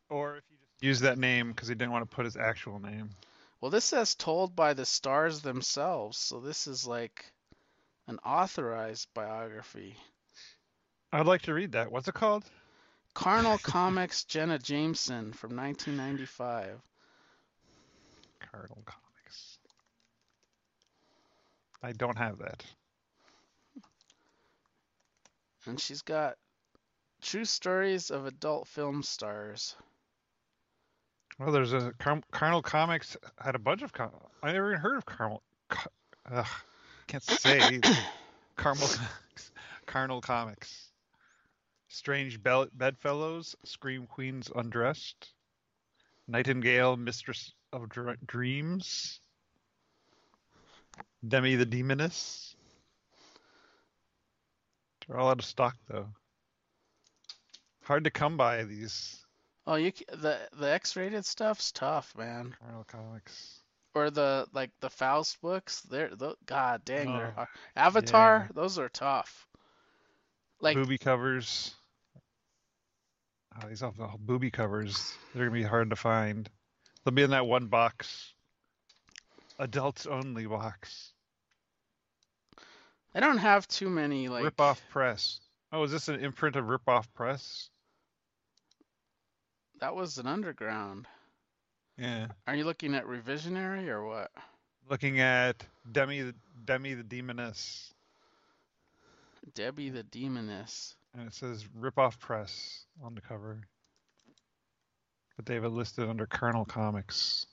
Or 0.07 0.37
if 0.37 0.43
you 0.51 0.57
just 0.57 0.83
use 0.83 0.99
that 0.99 1.17
name 1.17 1.49
because 1.49 1.67
he 1.67 1.73
didn't 1.73 1.91
want 1.91 2.09
to 2.09 2.15
put 2.15 2.25
his 2.25 2.37
actual 2.37 2.79
name. 2.79 3.09
Well, 3.59 3.71
this 3.71 3.85
says 3.85 4.13
told 4.13 4.55
by 4.55 4.73
the 4.75 4.85
stars 4.85 5.41
themselves, 5.41 6.17
so 6.17 6.39
this 6.39 6.67
is 6.67 6.85
like 6.85 7.25
an 8.07 8.19
authorized 8.19 9.07
biography. 9.15 9.97
I'd 11.11 11.25
like 11.25 11.41
to 11.43 11.53
read 11.55 11.71
that. 11.71 11.91
What's 11.91 12.07
it 12.07 12.13
called? 12.13 12.43
Carnal 13.15 13.57
Comics 13.63 14.25
Jenna 14.25 14.59
Jameson 14.59 15.33
from 15.33 15.55
1995. 15.55 16.79
Cardinal 18.51 18.83
Comics. 18.85 19.04
I 21.83 21.91
don't 21.91 22.17
have 22.17 22.39
that. 22.39 22.63
And 25.67 25.79
she's 25.79 26.01
got 26.01 26.35
true 27.21 27.45
stories 27.45 28.11
of 28.11 28.25
adult 28.25 28.67
film 28.67 29.01
stars. 29.01 29.75
Well, 31.39 31.51
there's 31.51 31.73
a 31.73 31.91
Car- 31.99 32.21
Carnal 32.31 32.61
Comics 32.61 33.17
had 33.39 33.55
a 33.55 33.59
bunch 33.59 33.81
of. 33.81 33.91
Com- 33.91 34.11
I 34.41 34.53
never 34.53 34.71
even 34.71 34.81
heard 34.81 34.97
of 34.97 35.05
Carnal. 35.05 35.41
Car- 35.69 35.91
Ugh, 36.31 36.47
can't 37.07 37.23
say. 37.23 37.81
Carmel 38.55 38.87
Comics. 38.87 39.51
Carnal 39.85 40.21
Comics. 40.21 40.91
Strange 41.87 42.41
Bell- 42.41 42.67
Bedfellows, 42.73 43.55
Scream 43.63 44.05
Queens 44.07 44.51
Undressed, 44.53 45.33
Nightingale, 46.27 46.97
Mistress 46.97 47.53
of 47.71 47.89
Dr- 47.89 48.17
Dreams, 48.25 49.19
Demi 51.27 51.55
the 51.55 51.65
Demoness. 51.65 52.55
They're 55.07 55.17
all 55.17 55.29
out 55.29 55.39
of 55.39 55.45
stock 55.45 55.75
though. 55.87 56.07
Hard 57.83 58.03
to 58.05 58.11
come 58.11 58.37
by 58.37 58.63
these 58.63 59.21
Oh, 59.67 59.75
you 59.75 59.91
c- 59.95 60.05
the 60.09 60.39
the 60.53 60.71
X-rated 60.71 61.25
stuff's 61.25 61.71
tough, 61.71 62.13
man. 62.15 62.55
Carnal 62.59 62.83
Comics. 62.85 63.61
Or 63.95 64.09
the 64.11 64.47
like 64.53 64.71
the 64.79 64.89
Faust 64.89 65.41
books. 65.41 65.81
They're 65.81 66.15
the, 66.15 66.35
god 66.45 66.83
dang, 66.85 67.13
they're 67.17 67.27
Oh, 67.29 67.35
hard. 67.35 67.47
Avatar. 67.75 68.45
yeah. 68.47 68.51
Those 68.53 68.77
are 68.77 68.89
tough. 68.89 69.47
Like 70.61 70.75
booby 70.75 70.97
covers. 70.97 71.73
Oh, 73.63 73.67
these 73.67 73.81
all 73.81 73.95
all 73.99 74.19
booby 74.19 74.51
covers. 74.51 75.13
They're 75.33 75.45
gonna 75.47 75.57
be 75.59 75.63
hard 75.63 75.89
to 75.89 75.95
find. 75.95 76.49
They'll 77.03 77.13
be 77.13 77.23
in 77.23 77.29
that 77.31 77.47
one 77.47 77.67
box. 77.67 78.33
Adults 79.57 80.05
only 80.05 80.45
box. 80.45 81.13
I 83.15 83.21
don't 83.21 83.37
have 83.37 83.67
too 83.67 83.89
many 83.89 84.27
like 84.27 84.43
Rip 84.43 84.59
off 84.59 84.81
press. 84.89 85.39
Oh, 85.71 85.83
is 85.83 85.91
this 85.91 86.09
an 86.09 86.19
imprint 86.19 86.55
of 86.57 86.67
Rip 86.69 86.87
Off 86.87 87.11
Press? 87.13 87.69
that 89.79 89.95
was 89.95 90.17
an 90.17 90.27
underground. 90.27 91.07
Yeah. 91.97 92.27
Are 92.47 92.55
you 92.55 92.63
looking 92.65 92.93
at 92.95 93.05
revisionary 93.05 93.87
or 93.87 94.05
what? 94.05 94.31
Looking 94.89 95.19
at 95.19 95.65
Demi 95.91 96.21
the 96.21 96.35
Demi 96.65 96.93
the 96.93 97.03
Demoness, 97.03 97.93
Debbie 99.53 99.89
the 99.89 100.03
Demoness. 100.03 100.95
and 101.17 101.27
it 101.27 101.33
says 101.33 101.65
Rip 101.75 101.97
Off 101.97 102.19
Press 102.19 102.85
on 103.03 103.15
the 103.15 103.21
cover. 103.21 103.61
But 105.35 105.45
they 105.45 105.55
have 105.55 105.63
it 105.65 105.69
listed 105.69 106.07
under 106.07 106.25
Carnal 106.25 106.65
Comics. 106.65 107.45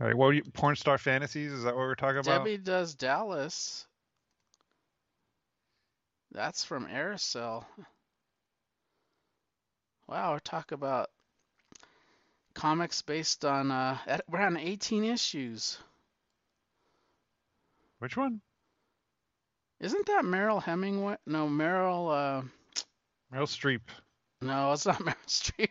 All 0.00 0.06
right, 0.06 0.16
what 0.16 0.26
were 0.26 0.32
you, 0.34 0.42
Porn 0.52 0.76
Star 0.76 0.98
Fantasies? 0.98 1.52
Is 1.52 1.62
that 1.62 1.74
what 1.74 1.80
we're 1.80 1.94
talking 1.94 2.18
about? 2.18 2.38
Debbie 2.38 2.58
does 2.58 2.94
Dallas. 2.94 3.86
That's 6.32 6.64
from 6.64 6.86
Aircel. 6.86 7.64
Wow, 10.08 10.38
talk 10.44 10.70
about 10.70 11.10
comics 12.54 13.02
based 13.02 13.44
on 13.44 13.72
uh 13.72 13.98
we're 14.30 14.38
on 14.38 14.56
18 14.56 15.02
issues. 15.02 15.78
Which 17.98 18.16
one? 18.16 18.40
Isn't 19.80 20.06
that 20.06 20.24
Meryl 20.24 20.62
Hemingway? 20.62 21.16
No, 21.26 21.48
Meryl 21.48 22.12
uh 22.12 22.42
Meryl 23.34 23.48
Streep. 23.48 23.80
no, 24.40 24.72
it's 24.72 24.86
not 24.86 24.98
Meryl 25.00 25.26
Streep. 25.26 25.70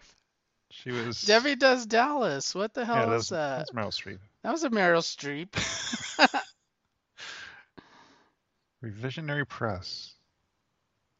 She 0.83 0.91
was. 0.91 1.21
Debbie 1.21 1.55
Does 1.55 1.85
Dallas. 1.85 2.53
What 2.53 2.73
the 2.73 2.85
hell 2.85 3.07
yeah, 3.07 3.15
is 3.15 3.29
that? 3.29 3.59
that's 3.59 3.71
Meryl 3.71 3.87
Streep. 3.87 4.19
That 4.43 4.51
was 4.51 4.63
a 4.63 4.69
Meryl 4.69 5.01
Streep. 5.01 5.51
Revisionary 8.83 9.47
Press. 9.47 10.13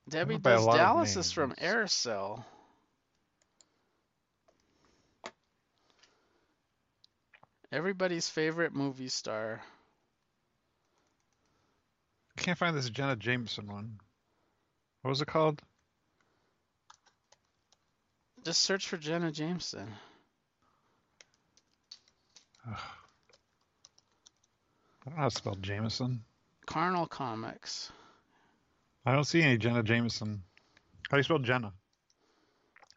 Debbie 0.10 0.38
Does 0.38 0.66
Dallas 0.66 1.16
is 1.16 1.32
from. 1.32 1.54
Aircel. 1.54 2.44
Everybody's 7.72 8.30
favorite 8.30 8.74
movie 8.74 9.10
star. 9.10 9.62
I 12.38 12.42
can't 12.42 12.58
find 12.58 12.76
this 12.76 12.90
Jenna 12.90 13.16
Jameson 13.16 13.68
one. 13.68 14.00
What 15.02 15.10
was 15.10 15.22
it 15.22 15.28
called? 15.28 15.62
Just 18.46 18.62
search 18.62 18.88
for 18.88 18.98
Jenna 18.98 19.32
Jameson. 19.32 19.88
Ugh. 22.70 22.78
I 25.02 25.10
don't 25.10 25.16
know 25.16 25.22
how 25.24 25.30
to 25.30 25.36
spell 25.36 25.56
Jameson. 25.56 26.24
Carnal 26.68 27.08
Comics. 27.08 27.92
I 29.06 29.14
don't 29.14 29.24
see 29.24 29.42
any 29.42 29.58
Jenna 29.58 29.82
Jameson. 29.82 30.44
How 31.10 31.18
do 31.18 31.20
you 31.20 31.24
spell 31.24 31.40
Jenna? 31.40 31.74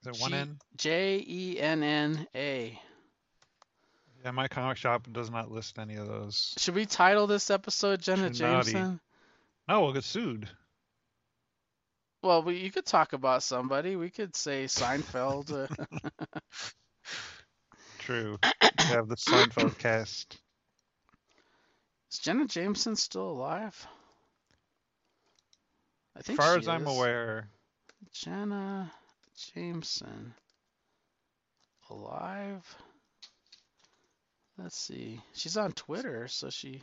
Is 0.02 0.06
it 0.08 0.20
one 0.20 0.30
G- 0.30 0.36
N? 0.36 0.58
J 0.76 1.24
E 1.26 1.60
N 1.60 1.82
N 1.82 2.26
A. 2.34 2.78
Yeah, 4.24 4.30
my 4.32 4.48
comic 4.48 4.76
shop 4.76 5.06
does 5.12 5.30
not 5.30 5.50
list 5.50 5.78
any 5.78 5.96
of 5.96 6.06
those. 6.08 6.54
Should 6.58 6.74
we 6.74 6.86
title 6.86 7.26
this 7.26 7.50
episode 7.50 8.00
Jenna. 8.02 8.30
Jameson? 8.30 9.00
No, 9.68 9.80
we'll 9.82 9.92
get 9.92 10.04
sued. 10.04 10.48
Well, 12.22 12.42
we, 12.42 12.58
you 12.58 12.70
could 12.70 12.86
talk 12.86 13.12
about 13.12 13.42
somebody. 13.42 13.96
We 13.96 14.10
could 14.10 14.34
say 14.36 14.64
Seinfeld. 14.64 15.52
uh, 15.52 15.68
True. 17.98 18.38
We 18.78 18.84
have 18.86 19.08
the 19.08 19.16
Seinfeld 19.16 19.78
cast. 19.78 20.38
is 22.10 22.18
Jenna 22.18 22.46
Jameson 22.46 22.96
still 22.96 23.30
alive? 23.30 23.86
I 26.16 26.20
As 26.20 26.26
think 26.26 26.38
far 26.38 26.54
she 26.54 26.58
as 26.58 26.68
I'm 26.68 26.86
aware, 26.86 27.48
Jenna 28.12 28.92
Jameson. 29.54 30.34
Alive? 31.90 32.76
Let's 34.58 34.76
see. 34.78 35.20
She's 35.34 35.56
on 35.56 35.72
Twitter, 35.72 36.28
so 36.28 36.50
she. 36.50 36.82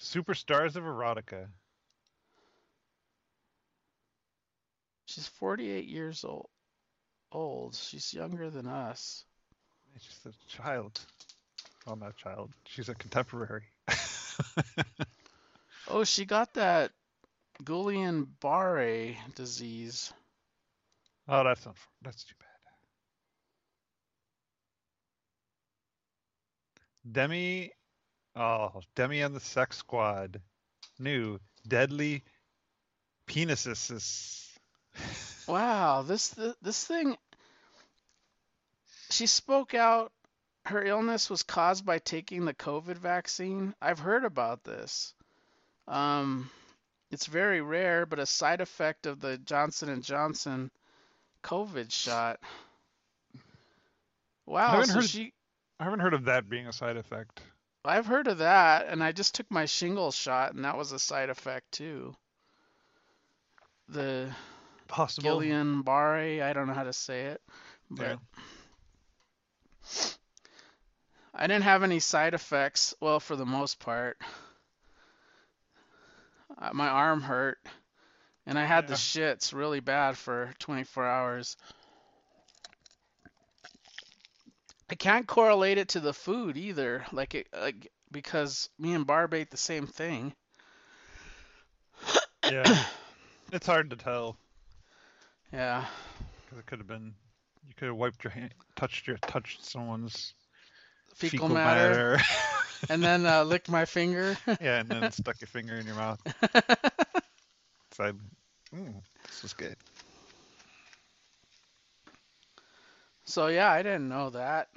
superstars 0.00 0.76
of 0.76 0.84
erotica. 0.84 1.48
She's 5.08 5.26
48 5.26 5.86
years 5.88 6.22
old. 6.22 6.48
Old. 7.32 7.74
She's 7.74 8.12
younger 8.12 8.50
than 8.50 8.66
us. 8.66 9.24
She's 9.98 10.20
a 10.26 10.32
child. 10.46 11.00
Well, 11.86 11.96
not 11.96 12.10
a 12.10 12.22
child. 12.22 12.52
She's 12.66 12.88
a 12.88 12.94
contemporary. 12.94 13.64
Oh, 15.90 16.04
she 16.04 16.26
got 16.26 16.52
that 16.54 16.92
Guillain-Barré 17.64 19.16
disease. 19.34 20.12
oh, 21.26 21.44
that's 21.44 21.64
not. 21.64 21.76
That's 22.02 22.24
too 22.24 22.34
bad. 22.38 22.46
Demi, 27.10 27.72
oh, 28.36 28.82
Demi 28.94 29.22
and 29.22 29.34
the 29.34 29.40
Sex 29.40 29.78
Squad, 29.78 30.42
new 30.98 31.38
deadly 31.66 32.22
penises. 33.26 34.47
Wow, 35.46 36.02
this 36.02 36.28
this 36.62 36.84
thing. 36.84 37.16
She 39.10 39.26
spoke 39.26 39.74
out. 39.74 40.12
Her 40.66 40.82
illness 40.84 41.30
was 41.30 41.42
caused 41.42 41.86
by 41.86 41.98
taking 41.98 42.44
the 42.44 42.52
COVID 42.52 42.98
vaccine. 42.98 43.74
I've 43.80 43.98
heard 43.98 44.24
about 44.24 44.64
this. 44.64 45.14
Um, 45.86 46.50
it's 47.10 47.24
very 47.24 47.62
rare, 47.62 48.04
but 48.04 48.18
a 48.18 48.26
side 48.26 48.60
effect 48.60 49.06
of 49.06 49.20
the 49.20 49.38
Johnson 49.38 49.88
and 49.88 50.02
Johnson 50.02 50.70
COVID 51.42 51.90
shot. 51.90 52.40
Wow, 54.44 54.72
haven't 54.72 54.86
so 54.88 54.94
heard- 54.94 55.04
she. 55.04 55.32
I 55.80 55.84
haven't 55.84 56.00
heard 56.00 56.14
of 56.14 56.24
that 56.24 56.48
being 56.50 56.66
a 56.66 56.72
side 56.72 56.96
effect. 56.96 57.40
I've 57.84 58.06
heard 58.06 58.26
of 58.26 58.38
that, 58.38 58.88
and 58.88 59.02
I 59.02 59.12
just 59.12 59.34
took 59.34 59.50
my 59.50 59.64
shingles 59.64 60.14
shot, 60.14 60.52
and 60.52 60.64
that 60.64 60.76
was 60.76 60.92
a 60.92 60.98
side 60.98 61.30
effect 61.30 61.72
too. 61.72 62.14
The 63.88 64.30
Possible. 64.88 65.40
Guillain-Barré, 65.40 66.42
I 66.42 66.52
don't 66.52 66.66
know 66.66 66.74
how 66.74 66.84
to 66.84 66.92
say 66.92 67.26
it, 67.26 67.42
but 67.90 68.06
Yeah. 68.06 68.16
I 71.34 71.46
didn't 71.46 71.62
have 71.64 71.82
any 71.82 72.00
side 72.00 72.34
effects. 72.34 72.94
Well, 73.00 73.20
for 73.20 73.36
the 73.36 73.46
most 73.46 73.78
part, 73.78 74.20
Uh, 76.60 76.70
my 76.72 76.88
arm 76.88 77.20
hurt, 77.22 77.58
and 78.46 78.58
I 78.58 78.64
had 78.64 78.88
the 78.88 78.94
shits 78.94 79.52
really 79.52 79.80
bad 79.80 80.16
for 80.18 80.52
24 80.58 81.06
hours. 81.06 81.56
I 84.90 84.94
can't 84.96 85.26
correlate 85.26 85.78
it 85.78 85.90
to 85.90 86.00
the 86.00 86.14
food 86.14 86.56
either, 86.56 87.06
like 87.12 87.34
it, 87.34 87.48
like 87.52 87.92
because 88.10 88.70
me 88.78 88.94
and 88.94 89.06
Barb 89.06 89.34
ate 89.34 89.50
the 89.50 89.56
same 89.56 89.86
thing. 89.86 90.34
Yeah. 92.50 92.84
it's 93.52 93.66
hard 93.66 93.90
to 93.90 93.96
tell 93.96 94.36
Yeah. 95.52 95.86
because 96.44 96.58
it 96.58 96.66
could 96.66 96.78
have 96.78 96.88
been. 96.88 97.14
You 97.66 97.74
could 97.76 97.88
have 97.88 97.96
wiped 97.96 98.24
your 98.24 98.30
hand, 98.30 98.54
touched 98.76 99.06
your 99.06 99.18
touched 99.26 99.64
someone's 99.64 100.34
Fecal, 101.14 101.48
matter, 101.48 102.16
matter. 102.16 102.22
and 102.90 103.02
then 103.02 103.26
uh, 103.26 103.42
licked 103.42 103.68
my 103.68 103.84
finger. 103.84 104.36
yeah, 104.60 104.78
and 104.78 104.88
then 104.88 105.10
stuck 105.10 105.40
your 105.40 105.48
finger 105.48 105.76
in 105.76 105.86
your 105.86 105.96
mouth. 105.96 106.20
Said, 107.92 108.18
"Ooh, 108.74 108.94
this 109.26 109.44
is 109.44 109.52
good." 109.52 109.76
So 113.24 113.48
yeah, 113.48 113.70
I 113.70 113.82
didn't 113.82 114.08
know 114.08 114.30
that. 114.30 114.68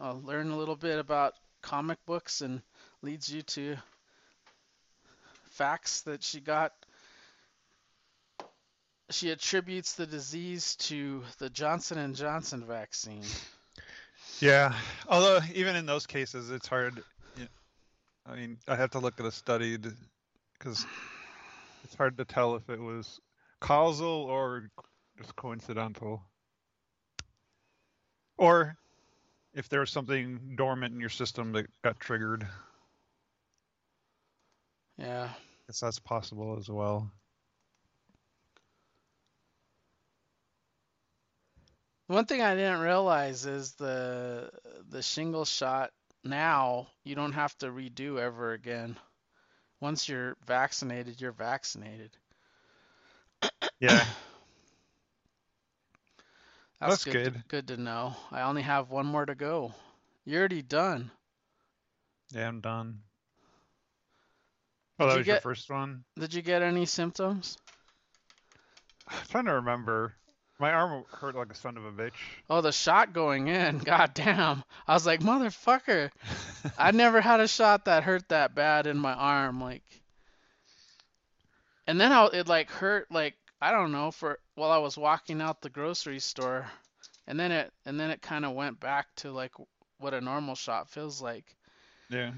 I'll 0.00 0.20
learn 0.22 0.50
a 0.50 0.56
little 0.56 0.76
bit 0.76 0.98
about 0.98 1.34
comic 1.62 1.98
books 2.06 2.42
and 2.42 2.62
leads 3.02 3.32
you 3.32 3.42
to 3.42 3.76
facts 5.50 6.02
that 6.02 6.22
she 6.22 6.40
got. 6.40 6.72
She 9.10 9.30
attributes 9.30 9.94
the 9.94 10.06
disease 10.06 10.76
to 10.76 11.22
the 11.38 11.48
Johnson 11.48 11.98
and 11.98 12.14
Johnson 12.14 12.64
vaccine. 12.64 13.24
Yeah, 14.40 14.74
although 15.08 15.40
even 15.54 15.76
in 15.76 15.86
those 15.86 16.06
cases, 16.06 16.50
it's 16.50 16.68
hard. 16.68 17.02
yeah, 17.36 17.46
I 18.26 18.36
mean, 18.36 18.58
I 18.68 18.76
have 18.76 18.90
to 18.90 18.98
look 18.98 19.18
at 19.18 19.26
a 19.26 19.32
study 19.32 19.78
because 20.58 20.84
it's 21.84 21.94
hard 21.94 22.18
to 22.18 22.24
tell 22.24 22.54
if 22.54 22.68
it 22.68 22.80
was 22.80 23.18
causal 23.60 24.06
or 24.06 24.70
just 25.16 25.34
coincidental, 25.36 26.22
or 28.36 28.76
if 29.54 29.68
there 29.68 29.80
was 29.80 29.90
something 29.90 30.54
dormant 30.56 30.94
in 30.94 31.00
your 31.00 31.08
system 31.08 31.52
that 31.52 31.66
got 31.82 31.98
triggered. 31.98 32.46
Yeah. 34.98 35.30
I 35.32 35.66
guess 35.66 35.80
that's 35.80 35.98
possible 35.98 36.56
as 36.58 36.68
well. 36.68 37.10
One 42.08 42.26
thing 42.26 42.42
I 42.42 42.56
didn't 42.56 42.80
realize 42.80 43.46
is 43.46 43.74
the 43.76 44.50
the 44.88 45.02
shingle 45.02 45.44
shot 45.44 45.92
now 46.24 46.88
you 47.04 47.14
don't 47.14 47.32
have 47.34 47.56
to 47.58 47.68
redo 47.68 48.18
ever 48.18 48.52
again. 48.52 48.98
Once 49.80 50.08
you're 50.08 50.36
vaccinated, 50.46 51.20
you're 51.20 51.32
vaccinated. 51.32 52.16
Yeah, 53.80 54.04
That's, 56.80 56.98
That's 56.98 57.04
good. 57.04 57.12
good. 57.12 57.34
To, 57.34 57.44
good 57.48 57.68
to 57.68 57.76
know. 57.76 58.16
I 58.32 58.42
only 58.42 58.62
have 58.62 58.90
one 58.90 59.06
more 59.06 59.24
to 59.26 59.34
go. 59.34 59.74
You're 60.24 60.40
already 60.40 60.62
done. 60.62 61.10
yeah, 62.32 62.48
I'm 62.48 62.60
done. 62.60 63.02
Did 64.98 65.06
Oh, 65.06 65.08
that 65.08 65.16
you 65.16 65.18
was 65.18 65.26
your 65.26 65.36
first 65.36 65.70
one. 65.70 66.04
Did 66.18 66.34
you 66.34 66.42
get 66.42 66.62
any 66.62 66.86
symptoms? 66.86 67.58
I'm 69.08 69.26
trying 69.28 69.44
to 69.46 69.54
remember. 69.54 70.14
My 70.58 70.72
arm 70.72 71.04
hurt 71.12 71.36
like 71.36 71.52
a 71.52 71.54
son 71.54 71.76
of 71.76 71.84
a 71.84 71.92
bitch. 71.92 72.14
Oh, 72.50 72.60
the 72.60 72.72
shot 72.72 73.12
going 73.12 73.46
in. 73.46 73.78
God 73.84 74.12
damn. 74.14 74.64
I 74.86 74.94
was 74.94 75.06
like, 75.06 75.20
motherfucker. 75.20 76.10
I 76.78 76.90
never 76.90 77.20
had 77.20 77.40
a 77.40 77.46
shot 77.46 77.84
that 77.84 78.02
hurt 78.02 78.28
that 78.30 78.54
bad 78.54 78.86
in 78.88 78.98
my 78.98 79.12
arm. 79.12 79.60
Like, 79.60 79.84
and 81.86 82.00
then 82.00 82.12
I, 82.12 82.26
it 82.26 82.48
like 82.48 82.70
hurt 82.70 83.10
like 83.10 83.34
I 83.60 83.70
don't 83.70 83.92
know 83.92 84.10
for 84.10 84.38
while 84.56 84.70
I 84.70 84.78
was 84.78 84.98
walking 84.98 85.40
out 85.40 85.62
the 85.62 85.70
grocery 85.70 86.18
store, 86.18 86.66
and 87.26 87.38
then 87.38 87.52
it 87.52 87.72
and 87.86 87.98
then 87.98 88.10
it 88.10 88.20
kind 88.20 88.44
of 88.44 88.52
went 88.52 88.80
back 88.80 89.06
to 89.16 89.30
like 89.30 89.52
what 89.98 90.14
a 90.14 90.20
normal 90.20 90.56
shot 90.56 90.88
feels 90.88 91.22
like. 91.22 91.56
Yeah. 92.10 92.32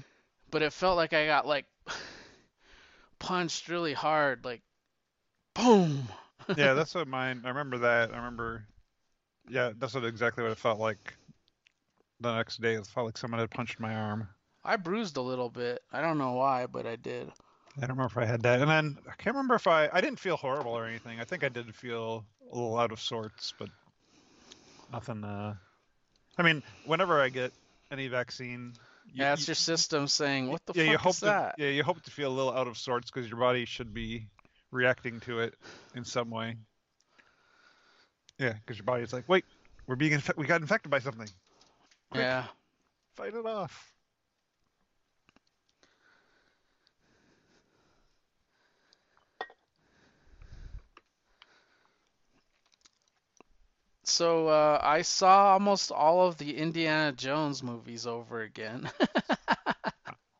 But 0.51 0.61
it 0.61 0.73
felt 0.73 0.97
like 0.97 1.13
I 1.13 1.25
got 1.25 1.47
like 1.47 1.65
punched 3.19 3.67
really 3.67 3.93
hard, 3.93 4.45
like 4.45 4.61
boom. 5.55 6.07
Yeah, 6.57 6.73
that's 6.73 6.95
what 6.95 7.07
mine. 7.07 7.41
I 7.45 7.49
remember 7.49 7.79
that. 7.79 8.11
I 8.13 8.17
remember. 8.17 8.65
Yeah, 9.49 9.71
that's 9.77 9.93
what 9.93 10.05
exactly 10.05 10.43
what 10.43 10.51
it 10.51 10.57
felt 10.57 10.79
like. 10.79 11.13
The 12.19 12.35
next 12.35 12.61
day, 12.61 12.75
it 12.75 12.85
felt 12.85 13.07
like 13.07 13.17
someone 13.17 13.39
had 13.39 13.49
punched 13.49 13.79
my 13.79 13.95
arm. 13.95 14.27
I 14.63 14.75
bruised 14.75 15.17
a 15.17 15.21
little 15.21 15.49
bit. 15.49 15.81
I 15.91 16.01
don't 16.01 16.19
know 16.19 16.33
why, 16.33 16.67
but 16.67 16.85
I 16.85 16.95
did. 16.95 17.31
I 17.77 17.81
don't 17.81 17.91
remember 17.91 18.05
if 18.11 18.17
I 18.17 18.25
had 18.25 18.43
that, 18.43 18.61
and 18.61 18.69
then 18.69 18.97
I 19.07 19.15
can't 19.15 19.35
remember 19.35 19.55
if 19.55 19.65
I. 19.65 19.89
I 19.91 20.01
didn't 20.01 20.19
feel 20.19 20.37
horrible 20.37 20.73
or 20.73 20.85
anything. 20.85 21.19
I 21.19 21.23
think 21.23 21.43
I 21.43 21.49
did 21.49 21.73
feel 21.75 22.25
a 22.51 22.55
little 22.55 22.77
out 22.77 22.91
of 22.91 22.99
sorts, 22.99 23.53
but 23.57 23.69
nothing. 24.91 25.23
Uh, 25.23 25.55
I 26.37 26.43
mean, 26.43 26.61
whenever 26.85 27.21
I 27.21 27.29
get 27.29 27.51
any 27.91 28.07
vaccine, 28.07 28.73
you, 29.07 29.23
Yeah, 29.23 29.33
it's 29.33 29.47
you- 29.47 29.51
your 29.51 29.55
system 29.55 30.07
saying, 30.07 30.47
"What 30.49 30.65
the 30.65 30.73
yeah, 30.75 30.91
you 30.91 30.97
hope 30.97 31.13
is 31.13 31.19
to, 31.21 31.25
that?" 31.25 31.55
yeah, 31.57 31.69
you 31.69 31.83
hope 31.83 32.01
to 32.03 32.11
feel 32.11 32.29
a 32.29 32.35
little 32.35 32.53
out 32.53 32.67
of 32.67 32.77
sorts 32.77 33.09
because 33.09 33.29
your 33.29 33.39
body 33.39 33.65
should 33.65 33.93
be 33.93 34.27
reacting 34.71 35.19
to 35.21 35.39
it 35.39 35.55
in 35.95 36.03
some 36.05 36.29
way. 36.29 36.57
Yeah, 38.39 38.53
because 38.53 38.77
your 38.77 38.85
body's 38.85 39.13
like, 39.13 39.27
wait, 39.27 39.45
we're 39.87 39.95
being 39.95 40.13
infe- 40.13 40.37
we 40.37 40.45
got 40.47 40.61
infected 40.61 40.89
by 40.91 40.99
something. 40.99 41.31
quick. 42.11 42.29
Yeah. 42.29 42.47
Fight 43.15 43.33
it 43.35 43.45
off. 43.45 43.93
So 54.05 54.47
uh, 54.47 54.79
I 54.81 55.01
saw 55.01 55.53
almost 55.53 55.91
all 55.91 56.27
of 56.27 56.37
the 56.37 56.57
Indiana 56.57 57.11
Jones 57.11 57.61
movies 57.63 58.05
over 58.07 58.41
again. 58.41 58.89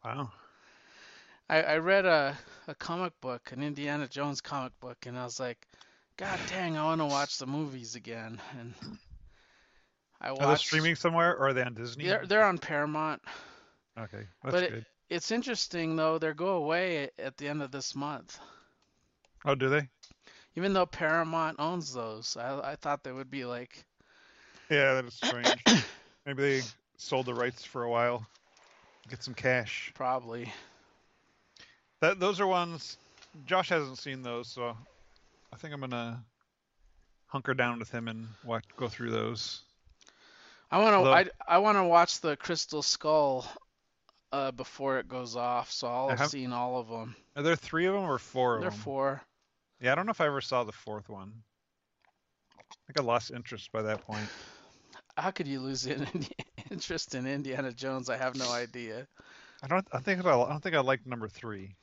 Wow. 0.03 0.31
I, 1.49 1.61
I 1.63 1.77
read 1.77 2.05
a, 2.05 2.37
a 2.71 2.75
comic 2.75 3.13
book, 3.21 3.51
an 3.51 3.61
Indiana 3.61 4.07
Jones 4.07 4.41
comic 4.41 4.71
book, 4.79 5.05
and 5.05 5.17
I 5.17 5.25
was 5.25 5.39
like, 5.39 5.67
God 6.17 6.39
dang, 6.47 6.77
I 6.77 6.83
want 6.85 7.01
to 7.01 7.05
watch 7.05 7.37
the 7.37 7.45
movies 7.45 7.95
again. 7.95 8.39
And 8.59 8.73
I 10.21 10.31
watched. 10.31 10.41
Are 10.43 10.47
they 10.49 10.55
streaming 10.57 10.95
somewhere 10.95 11.35
or 11.35 11.47
are 11.47 11.53
they 11.53 11.63
on 11.63 11.73
Disney? 11.73 12.05
They're 12.05 12.25
they're 12.25 12.45
on 12.45 12.57
Paramount. 12.59 13.21
Okay, 13.99 14.23
that's 14.43 14.53
But 14.53 14.63
it- 14.63 14.85
It's 15.09 15.31
interesting 15.31 15.95
though. 15.95 16.17
They 16.19 16.31
go 16.33 16.55
away 16.57 17.09
at 17.19 17.37
the 17.37 17.47
end 17.49 17.61
of 17.61 17.71
this 17.71 17.95
month. 17.95 18.39
Oh, 19.43 19.55
do 19.55 19.69
they? 19.69 19.87
Even 20.55 20.73
though 20.73 20.85
Paramount 20.85 21.55
owns 21.59 21.91
those, 21.93 22.37
I 22.37 22.71
I 22.71 22.75
thought 22.75 23.03
they 23.03 23.11
would 23.11 23.31
be 23.31 23.45
like, 23.45 23.83
Yeah, 24.69 24.93
that 24.95 25.05
is 25.05 25.15
strange. 25.15 25.63
Maybe 26.25 26.41
they 26.43 26.61
sold 26.97 27.25
the 27.25 27.33
rights 27.33 27.65
for 27.65 27.83
a 27.83 27.89
while, 27.89 28.25
get 29.09 29.23
some 29.23 29.33
cash. 29.33 29.91
probably. 29.95 30.53
That 32.01 32.19
those 32.19 32.39
are 32.39 32.47
ones. 32.47 32.97
Josh 33.45 33.69
hasn't 33.69 33.97
seen 33.97 34.23
those, 34.23 34.47
so 34.47 34.75
I 35.53 35.55
think 35.55 35.73
I'm 35.73 35.79
gonna 35.79 36.23
hunker 37.27 37.53
down 37.53 37.79
with 37.79 37.91
him 37.91 38.07
and 38.07 38.27
watch, 38.43 38.65
go 38.75 38.87
through 38.89 39.11
those. 39.11 39.61
I 40.69 40.79
want 40.79 41.03
to 41.03 41.09
I, 41.09 41.55
I 41.55 41.57
want 41.59 41.77
to 41.77 41.83
watch 41.83 42.19
the 42.21 42.35
Crystal 42.35 42.81
Skull 42.81 43.45
uh, 44.31 44.51
before 44.51 44.99
it 44.99 45.07
goes 45.07 45.35
off, 45.35 45.71
so 45.71 45.87
I'll 45.87 46.09
have 46.09 46.19
have- 46.19 46.29
seen 46.29 46.51
all 46.53 46.79
of 46.79 46.87
them. 46.89 47.15
Are 47.35 47.43
there 47.43 47.55
three 47.55 47.85
of 47.85 47.93
them 47.93 48.03
or 48.03 48.17
four 48.17 48.55
of 48.55 48.61
They're 48.61 48.71
four. 48.71 49.21
Yeah, 49.79 49.91
I 49.93 49.95
don't 49.95 50.05
know 50.05 50.11
if 50.11 50.21
I 50.21 50.27
ever 50.27 50.41
saw 50.41 50.63
the 50.63 50.71
fourth 50.71 51.09
one. 51.09 51.31
I 52.59 52.63
think 52.87 52.99
I 52.99 53.03
lost 53.03 53.31
interest 53.31 53.71
by 53.71 53.81
that 53.83 54.05
point. 54.05 54.27
How 55.17 55.31
could 55.31 55.47
you 55.47 55.59
lose 55.59 55.87
interest 56.71 57.15
in 57.15 57.25
Indiana 57.25 57.71
Jones? 57.71 58.09
I 58.09 58.17
have 58.17 58.35
no 58.35 58.51
idea. 58.51 59.07
I 59.63 59.67
don't. 59.67 59.87
I 59.91 59.99
think 59.99 60.25
I, 60.25 60.29
I 60.33 60.49
don't 60.49 60.61
think 60.61 60.75
I 60.75 60.79
liked 60.81 61.05
number 61.05 61.27
three. 61.27 61.75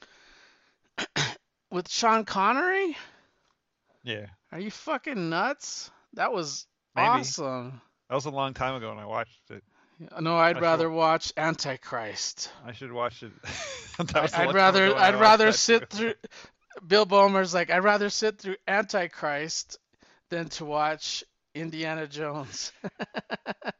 With 1.70 1.88
Sean 1.90 2.24
Connery? 2.24 2.96
Yeah, 4.04 4.26
Are 4.52 4.58
you 4.60 4.70
fucking 4.70 5.28
nuts? 5.28 5.90
That 6.14 6.32
was 6.32 6.66
Maybe. 6.96 7.06
awesome. 7.06 7.80
that 8.08 8.14
was 8.14 8.24
a 8.24 8.30
long 8.30 8.54
time 8.54 8.74
ago 8.74 8.90
and 8.90 8.98
I 8.98 9.04
watched 9.04 9.50
it. 9.50 9.62
No, 10.20 10.36
I'd 10.38 10.56
I 10.56 10.60
rather 10.60 10.84
feel- 10.88 10.96
watch 10.96 11.32
Antichrist. 11.36 12.50
I 12.64 12.72
should 12.72 12.92
watch 12.92 13.22
it. 13.22 13.32
That 13.98 14.22
was 14.22 14.32
a 14.32 14.40
I'd 14.42 14.54
rather 14.54 14.96
I'd 14.96 15.16
rather 15.20 15.50
sit 15.50 15.90
through 15.90 16.14
Bill 16.86 17.04
Bomer's 17.04 17.52
like 17.52 17.68
I'd 17.68 17.82
rather 17.82 18.08
sit 18.10 18.38
through 18.38 18.54
Antichrist 18.68 19.78
than 20.30 20.48
to 20.50 20.64
watch 20.64 21.24
Indiana 21.52 22.06
Jones. 22.06 22.70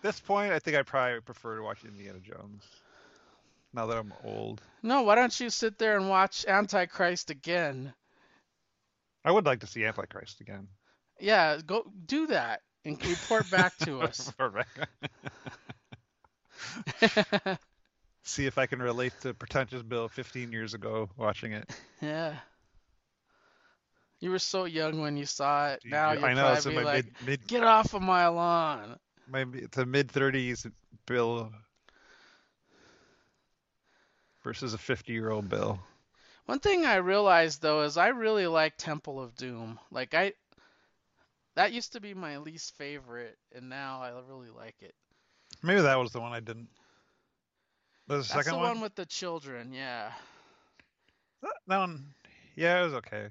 At 0.00 0.04
this 0.04 0.18
point, 0.18 0.50
I 0.50 0.58
think 0.58 0.78
I 0.78 0.82
probably 0.82 1.20
prefer 1.20 1.56
to 1.56 1.62
watch 1.62 1.84
Indiana 1.84 2.20
Jones. 2.20 2.64
Now 3.74 3.84
that 3.84 3.98
I'm 3.98 4.14
old, 4.24 4.62
no, 4.82 5.02
why 5.02 5.14
don't 5.14 5.38
you 5.38 5.50
sit 5.50 5.76
there 5.76 5.98
and 5.98 6.08
watch 6.08 6.46
Antichrist 6.48 7.28
again? 7.28 7.92
I 9.26 9.30
would 9.30 9.44
like 9.44 9.60
to 9.60 9.66
see 9.66 9.84
Antichrist 9.84 10.40
again. 10.40 10.68
Yeah, 11.20 11.58
go 11.66 11.84
do 12.06 12.28
that 12.28 12.62
and 12.86 12.96
report 13.06 13.50
back 13.50 13.76
to 13.80 14.00
us. 14.00 14.32
see 18.22 18.46
if 18.46 18.56
I 18.56 18.64
can 18.64 18.80
relate 18.80 19.12
to 19.20 19.34
Pretentious 19.34 19.82
Bill 19.82 20.08
15 20.08 20.50
years 20.50 20.72
ago 20.72 21.10
watching 21.18 21.52
it. 21.52 21.70
yeah. 22.00 22.36
You 24.18 24.30
were 24.30 24.38
so 24.38 24.64
young 24.64 25.02
when 25.02 25.18
you 25.18 25.26
saw 25.26 25.68
it. 25.68 25.82
Now 25.84 26.12
you'll 26.12 26.24
I 26.24 26.32
know 26.32 26.54
probably 26.54 26.74
my 26.76 26.82
like, 26.84 27.04
mid, 27.04 27.26
mid 27.26 27.46
"Get 27.46 27.64
off 27.64 27.92
of 27.92 28.00
my 28.00 28.28
lawn." 28.28 28.98
My 29.30 29.46
it's 29.54 29.78
a 29.78 29.86
mid 29.86 30.08
30s 30.10 30.66
Bill 31.06 31.52
versus 34.42 34.74
a 34.74 34.78
50 34.78 35.12
year 35.12 35.30
old 35.30 35.48
Bill. 35.48 35.80
One 36.46 36.60
thing 36.60 36.84
I 36.84 36.96
realized 36.96 37.62
though 37.62 37.82
is 37.82 37.96
I 37.96 38.08
really 38.08 38.46
like 38.46 38.76
Temple 38.76 39.20
of 39.20 39.34
Doom. 39.36 39.80
Like 39.90 40.14
I 40.14 40.34
that 41.54 41.72
used 41.72 41.92
to 41.92 42.00
be 42.00 42.14
my 42.14 42.38
least 42.38 42.76
favorite 42.76 43.38
and 43.52 43.68
now 43.68 44.02
I 44.02 44.10
really 44.10 44.50
like 44.50 44.82
it. 44.82 44.94
Maybe 45.62 45.80
that 45.82 45.96
was 45.98 46.12
the 46.12 46.20
one 46.20 46.32
I 46.32 46.40
didn't. 46.40 46.68
The 48.08 48.22
That's 48.28 48.48
second 48.48 48.48
the 48.48 48.58
one? 48.58 48.72
one 48.72 48.80
with 48.80 48.94
the 48.94 49.04
children, 49.04 49.72
yeah. 49.74 50.14
That 51.42 51.56
that 51.66 51.78
one, 51.78 52.14
yeah, 52.56 52.80
it 52.80 52.84
was 52.84 52.94
okay. 52.94 53.30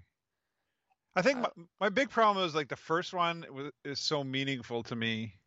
I 1.16 1.22
think 1.22 1.40
Uh, 1.40 1.44
my, 1.44 1.50
my 1.80 1.90
big 1.90 2.10
problem 2.10 2.44
was 2.44 2.56
like 2.56 2.68
the 2.70 2.76
first 2.76 3.14
one 3.14 3.46
was, 3.52 3.72
is 3.84 4.00
so 4.00 4.24
meaningful 4.24 4.84
to 4.84 4.96
me 4.96 5.39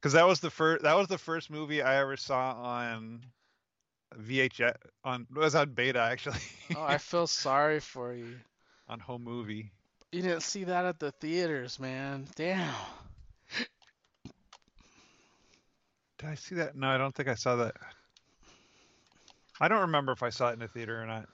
because 0.00 0.12
that 0.14 0.26
was 0.26 0.40
the 0.40 0.50
first 0.50 0.82
that 0.82 0.96
was 0.96 1.08
the 1.08 1.18
first 1.18 1.50
movie 1.50 1.82
I 1.82 2.00
ever 2.00 2.16
saw 2.16 2.52
on 2.54 3.20
VHS 4.18 4.76
on 5.04 5.26
it 5.34 5.38
was 5.38 5.54
on 5.54 5.70
beta 5.70 6.00
actually 6.00 6.38
Oh, 6.74 6.82
I 6.82 6.98
feel 6.98 7.26
sorry 7.28 7.80
for 7.80 8.12
you. 8.14 8.36
on 8.88 8.98
home 9.00 9.22
movie. 9.24 9.70
You 10.12 10.22
didn't 10.22 10.42
see 10.42 10.64
that 10.64 10.84
at 10.84 10.98
the 10.98 11.12
theaters, 11.12 11.78
man. 11.78 12.26
Damn. 12.34 12.74
Did 16.18 16.28
I 16.28 16.34
see 16.34 16.56
that? 16.56 16.76
No, 16.76 16.88
I 16.88 16.98
don't 16.98 17.14
think 17.14 17.28
I 17.28 17.34
saw 17.34 17.56
that. 17.56 17.76
I 19.60 19.68
don't 19.68 19.80
remember 19.82 20.12
if 20.12 20.22
I 20.22 20.30
saw 20.30 20.50
it 20.50 20.54
in 20.54 20.58
the 20.58 20.68
theater 20.68 21.00
or 21.00 21.06
not. 21.06 21.28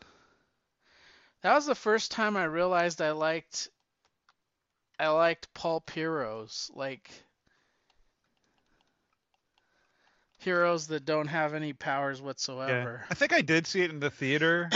That 1.42 1.54
was 1.54 1.66
the 1.66 1.74
first 1.74 2.10
time 2.10 2.36
I 2.36 2.44
realized 2.44 3.00
I 3.00 3.12
liked 3.12 3.68
I 4.98 5.08
liked 5.08 5.52
pulp 5.54 5.90
heroes, 5.90 6.70
like 6.74 7.10
heroes 10.46 10.86
that 10.86 11.04
don't 11.04 11.26
have 11.26 11.54
any 11.54 11.72
powers 11.72 12.22
whatsoever. 12.22 13.00
Yeah. 13.02 13.06
I 13.10 13.14
think 13.14 13.32
I 13.32 13.42
did 13.42 13.66
see 13.66 13.82
it 13.82 13.90
in 13.90 13.98
the 14.00 14.10
theater, 14.10 14.70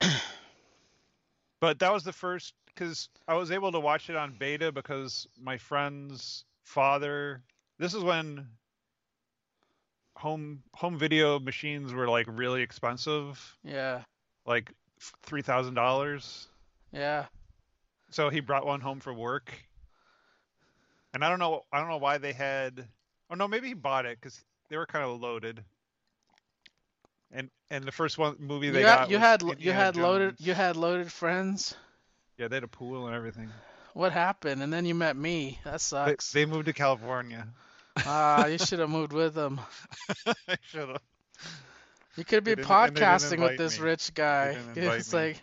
but 1.60 1.78
that 1.80 1.92
was 1.92 2.02
the 2.02 2.12
first 2.14 2.54
because 2.66 3.08
I 3.28 3.34
was 3.34 3.50
able 3.50 3.70
to 3.72 3.78
watch 3.78 4.08
it 4.10 4.16
on 4.16 4.34
beta 4.38 4.72
because 4.72 5.28
my 5.40 5.58
friend's 5.58 6.44
father. 6.64 7.42
This 7.78 7.92
is 7.94 8.02
when 8.02 8.46
home 10.16 10.62
home 10.74 10.98
video 10.98 11.38
machines 11.38 11.92
were 11.92 12.08
like 12.08 12.26
really 12.28 12.62
expensive, 12.62 13.56
Yeah. 13.64 14.02
like 14.46 14.72
three 15.22 15.42
thousand 15.42 15.74
dollars. 15.74 16.48
Yeah. 16.90 17.26
So 18.10 18.30
he 18.30 18.40
brought 18.40 18.66
one 18.66 18.80
home 18.80 19.00
for 19.00 19.12
work, 19.12 19.52
and 21.14 21.22
I 21.24 21.28
don't 21.28 21.38
know. 21.38 21.62
I 21.72 21.80
don't 21.80 21.88
know 21.88 21.98
why 21.98 22.18
they 22.18 22.32
had. 22.32 22.88
Oh 23.30 23.34
no, 23.34 23.46
maybe 23.46 23.68
he 23.68 23.74
bought 23.74 24.06
it 24.06 24.18
because 24.20 24.42
they 24.72 24.78
were 24.78 24.86
kind 24.86 25.04
of 25.04 25.20
loaded. 25.20 25.62
And 27.30 27.50
and 27.70 27.84
the 27.84 27.92
first 27.92 28.18
one 28.18 28.36
movie 28.38 28.70
they 28.70 28.80
you 28.80 28.84
got 28.86 29.00
had, 29.00 29.10
you 29.10 29.18
had 29.18 29.42
you 29.42 29.50
Indiana 29.52 29.78
had 29.78 29.96
loaded 29.96 30.34
you 30.38 30.54
had 30.54 30.76
loaded 30.76 31.12
friends. 31.12 31.74
Yeah, 32.38 32.48
they 32.48 32.56
had 32.56 32.64
a 32.64 32.68
pool 32.68 33.06
and 33.06 33.14
everything. 33.14 33.50
What 33.94 34.12
happened? 34.12 34.62
And 34.62 34.72
then 34.72 34.86
you 34.86 34.94
met 34.94 35.16
me. 35.16 35.58
That 35.64 35.72
They, 35.72 35.78
sucks. 35.78 36.32
they 36.32 36.46
moved 36.46 36.66
to 36.66 36.72
California. 36.72 37.46
Ah, 38.06 38.46
you 38.46 38.56
should 38.56 38.78
have 38.78 38.88
moved 38.88 39.12
with 39.12 39.34
them. 39.34 39.60
I 40.48 40.56
should 40.62 40.88
have. 40.88 41.02
You 42.16 42.24
could 42.24 42.42
be 42.44 42.52
They 42.52 42.62
didn't- 42.62 42.70
and 42.70 42.96
they 42.96 43.00
didn't 43.00 43.04
podcasting 43.04 43.40
with 43.42 43.58
this 43.58 43.78
me. 43.78 43.84
rich 43.84 44.14
guy. 44.14 44.56
It's 44.76 45.12
me. 45.12 45.18
like, 45.18 45.42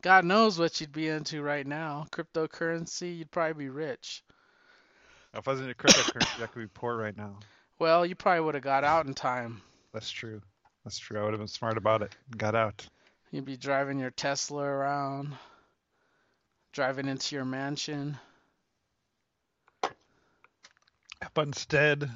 God 0.00 0.24
knows 0.24 0.58
what 0.58 0.80
you'd 0.80 0.92
be 0.92 1.08
into 1.08 1.42
right 1.42 1.66
now. 1.66 2.06
Cryptocurrency, 2.10 3.18
you'd 3.18 3.30
probably 3.30 3.64
be 3.64 3.68
rich. 3.70 4.22
If 5.34 5.46
I 5.48 5.50
was 5.50 5.60
into 5.60 5.74
cryptocurrency, 5.74 6.42
I 6.42 6.46
could 6.46 6.60
be 6.60 6.66
poor 6.72 6.96
right 6.96 7.16
now. 7.16 7.38
Well, 7.78 8.06
you 8.06 8.14
probably 8.14 8.40
would 8.40 8.54
have 8.54 8.64
got 8.64 8.84
out 8.84 9.06
in 9.06 9.14
time. 9.14 9.60
That's 9.92 10.10
true. 10.10 10.40
That's 10.84 10.98
true. 10.98 11.18
I 11.20 11.24
would 11.24 11.32
have 11.32 11.40
been 11.40 11.48
smart 11.48 11.76
about 11.76 12.02
it. 12.02 12.14
Got 12.36 12.54
out. 12.54 12.86
You'd 13.30 13.44
be 13.44 13.56
driving 13.56 13.98
your 13.98 14.10
Tesla 14.10 14.62
around, 14.62 15.36
driving 16.72 17.08
into 17.08 17.34
your 17.34 17.44
mansion. 17.44 18.16
But 21.32 21.46
instead, 21.48 22.08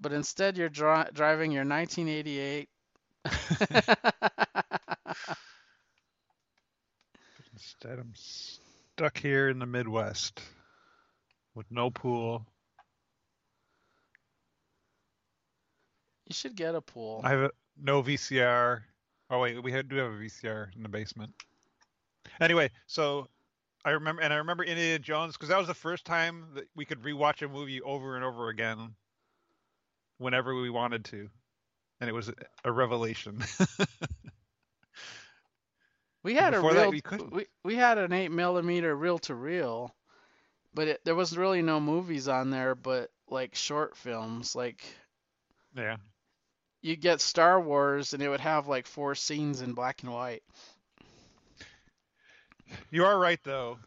But 0.00 0.12
instead, 0.12 0.56
you're 0.56 0.68
dri- 0.68 1.10
driving 1.12 1.52
your 1.52 1.64
1988. 1.64 2.68
instead 7.52 7.98
I'm 7.98 8.12
stuck 8.14 9.16
here 9.18 9.48
in 9.48 9.58
the 9.58 9.66
Midwest 9.66 10.40
with 11.54 11.70
no 11.70 11.90
pool. 11.90 12.46
You 16.26 16.34
should 16.34 16.54
get 16.54 16.74
a 16.74 16.80
pool. 16.80 17.20
I 17.24 17.30
have 17.30 17.40
a, 17.40 17.50
no 17.80 18.02
VCR. 18.02 18.82
Oh 19.30 19.40
wait, 19.40 19.62
we 19.62 19.72
had, 19.72 19.88
do 19.88 19.96
have 19.96 20.12
a 20.12 20.16
VCR 20.16 20.74
in 20.76 20.82
the 20.82 20.88
basement. 20.88 21.32
Anyway, 22.40 22.70
so 22.86 23.28
I 23.84 23.90
remember, 23.90 24.22
and 24.22 24.32
I 24.32 24.36
remember 24.36 24.64
Indiana 24.64 24.98
Jones 24.98 25.34
because 25.34 25.48
that 25.48 25.58
was 25.58 25.66
the 25.66 25.74
first 25.74 26.04
time 26.04 26.46
that 26.54 26.64
we 26.74 26.84
could 26.84 27.02
rewatch 27.02 27.42
a 27.42 27.48
movie 27.48 27.80
over 27.82 28.16
and 28.16 28.24
over 28.24 28.48
again, 28.48 28.94
whenever 30.18 30.54
we 30.54 30.70
wanted 30.70 31.04
to, 31.06 31.28
and 32.00 32.08
it 32.08 32.12
was 32.12 32.30
a, 32.64 32.72
revelation. 32.72 33.42
We 36.24 36.34
had 36.34 36.54
a 36.54 36.62
that, 36.62 36.72
real, 36.72 36.90
we 36.90 37.02
we, 37.30 37.46
we 37.64 37.74
had 37.76 37.98
an 37.98 38.14
eight 38.14 38.30
millimeter 38.30 38.96
reel 38.96 39.18
to 39.18 39.34
reel, 39.34 39.94
but 40.72 40.88
it, 40.88 41.04
there 41.04 41.14
was 41.14 41.36
really 41.36 41.60
no 41.60 41.78
movies 41.80 42.28
on 42.28 42.48
there, 42.48 42.74
but 42.74 43.10
like 43.28 43.54
short 43.54 43.94
films. 43.94 44.56
Like 44.56 44.82
yeah, 45.76 45.98
you 46.84 46.96
get 46.96 47.22
Star 47.22 47.58
Wars, 47.58 48.12
and 48.12 48.22
it 48.22 48.28
would 48.28 48.40
have 48.40 48.68
like 48.68 48.86
four 48.86 49.14
scenes 49.14 49.62
in 49.62 49.72
black 49.72 50.02
and 50.02 50.12
white. 50.12 50.42
you 52.90 53.04
are 53.06 53.18
right 53.18 53.40
though, 53.42 53.78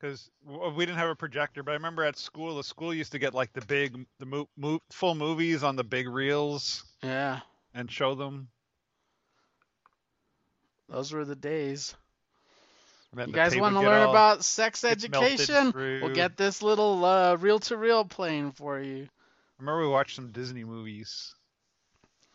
because 0.00 0.30
we 0.74 0.86
didn't 0.86 0.98
have 0.98 1.10
a 1.10 1.14
projector. 1.14 1.62
But 1.62 1.72
I 1.72 1.74
remember 1.74 2.04
at 2.04 2.16
school, 2.18 2.56
the 2.56 2.64
school 2.64 2.94
used 2.94 3.12
to 3.12 3.18
get 3.18 3.34
like 3.34 3.52
the 3.52 3.60
big, 3.60 4.06
the 4.18 4.24
mo- 4.26 4.48
mo- 4.56 4.80
full 4.90 5.14
movies 5.14 5.62
on 5.62 5.76
the 5.76 5.84
big 5.84 6.08
reels 6.08 6.84
Yeah, 7.02 7.40
and 7.74 7.90
show 7.92 8.14
them. 8.14 8.48
those 10.88 11.12
were 11.12 11.26
the 11.26 11.36
days. 11.36 11.94
You 13.16 13.26
guys 13.32 13.56
want 13.56 13.74
to 13.74 13.80
learn 13.80 14.02
all- 14.04 14.10
about 14.10 14.44
sex 14.44 14.84
education? 14.84 15.72
We'll 15.74 16.14
get 16.14 16.36
this 16.38 16.62
little 16.62 17.04
uh, 17.04 17.36
reel 17.36 17.58
to 17.60 17.76
reel 17.76 18.04
playing 18.06 18.52
for 18.52 18.80
you. 18.80 19.04
I 19.04 19.62
remember 19.62 19.82
we 19.82 19.88
watched 19.88 20.14
some 20.16 20.30
Disney 20.30 20.64
movies 20.64 21.34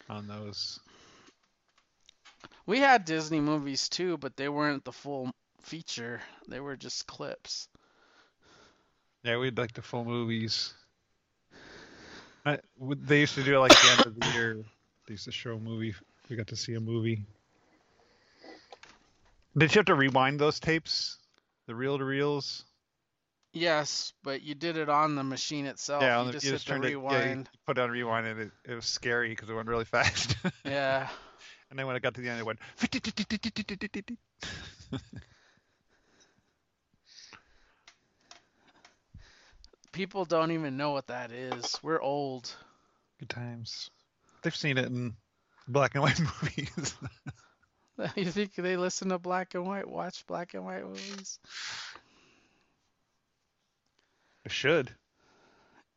on 0.10 0.28
those. 0.28 0.80
We 2.66 2.80
had 2.80 3.06
Disney 3.06 3.40
movies 3.40 3.90
too, 3.90 4.18
but 4.18 4.38
they 4.38 4.50
weren't 4.50 4.86
the 4.86 4.92
full 4.92 5.32
feature. 5.62 6.22
They 6.48 6.60
were 6.60 6.76
just 6.76 7.08
clips. 7.08 7.68
Yeah, 9.24 9.38
we'd 9.38 9.58
like 9.58 9.74
the 9.74 9.82
full 9.82 10.06
movies. 10.06 10.74
I, 12.46 12.60
they 12.80 13.22
used 13.22 13.36
to 13.36 13.44
do 13.44 13.56
it 13.56 13.60
like 13.60 13.72
the 13.72 13.96
end 13.98 14.06
of 14.06 14.20
the 14.20 14.28
year. 14.34 14.56
They 15.08 15.14
used 15.14 15.26
to 15.26 15.32
show 15.32 15.56
a 15.56 15.60
movie. 15.60 15.96
We 16.30 16.36
got 16.36 16.48
to 16.48 16.56
see 16.56 16.74
a 16.74 16.80
movie. 16.80 17.26
Did 19.58 19.74
you 19.74 19.80
have 19.80 19.86
to 19.86 19.96
rewind 19.96 20.40
those 20.40 20.60
tapes? 20.60 21.18
The 21.68 21.76
reel 21.76 21.98
to 21.98 22.04
reels? 22.04 22.66
Yes, 23.54 24.14
but 24.24 24.42
you 24.42 24.56
did 24.56 24.78
it 24.78 24.90
on 24.90 25.14
the 25.16 25.24
machine 25.24 25.68
itself. 25.68 26.02
yeah, 26.02 26.20
you 26.20 26.26
the- 26.28 26.32
just 26.34 26.46
you 26.46 26.52
just 26.52 26.68
turned 26.68 26.84
it. 26.86 26.88
Yeah, 26.88 26.94
you 26.94 27.00
rewind. 27.02 27.50
put 27.68 27.78
it 27.78 27.82
on 27.82 27.92
rewind, 27.92 28.26
and 28.28 28.40
it, 28.42 28.52
it 28.66 28.74
was 28.74 28.86
scary 28.86 29.30
because 29.30 29.48
it 29.48 29.54
went 29.54 29.68
really 29.68 29.86
fast. 29.98 30.36
Yeah. 30.66 31.08
and 31.70 31.78
then 31.78 31.86
when 31.86 31.96
it 31.96 32.02
got 32.02 32.16
to 32.16 32.22
the 32.22 32.30
end, 32.30 32.40
it 32.40 32.46
went. 32.46 32.60
People 39.92 40.26
don't 40.26 40.52
even 40.52 40.76
know 40.78 40.92
what 40.92 41.08
that 41.08 41.32
is. 41.32 41.78
We're 41.84 42.02
old. 42.02 42.54
Good 43.20 43.30
times. 43.30 43.92
They've 44.42 44.56
seen 44.56 44.78
it 44.78 44.86
in 44.88 45.14
black 45.68 45.94
and 45.94 46.02
white 46.04 46.20
movies. 46.42 46.96
You 48.16 48.26
think 48.26 48.56
they 48.56 48.76
listen 48.76 49.10
to 49.10 49.20
black 49.20 49.54
and 49.54 49.68
white, 49.68 49.88
watch 49.88 50.26
black 50.26 50.56
and 50.56 50.66
white 50.66 50.84
movies? 50.84 51.40
Should. 54.48 54.92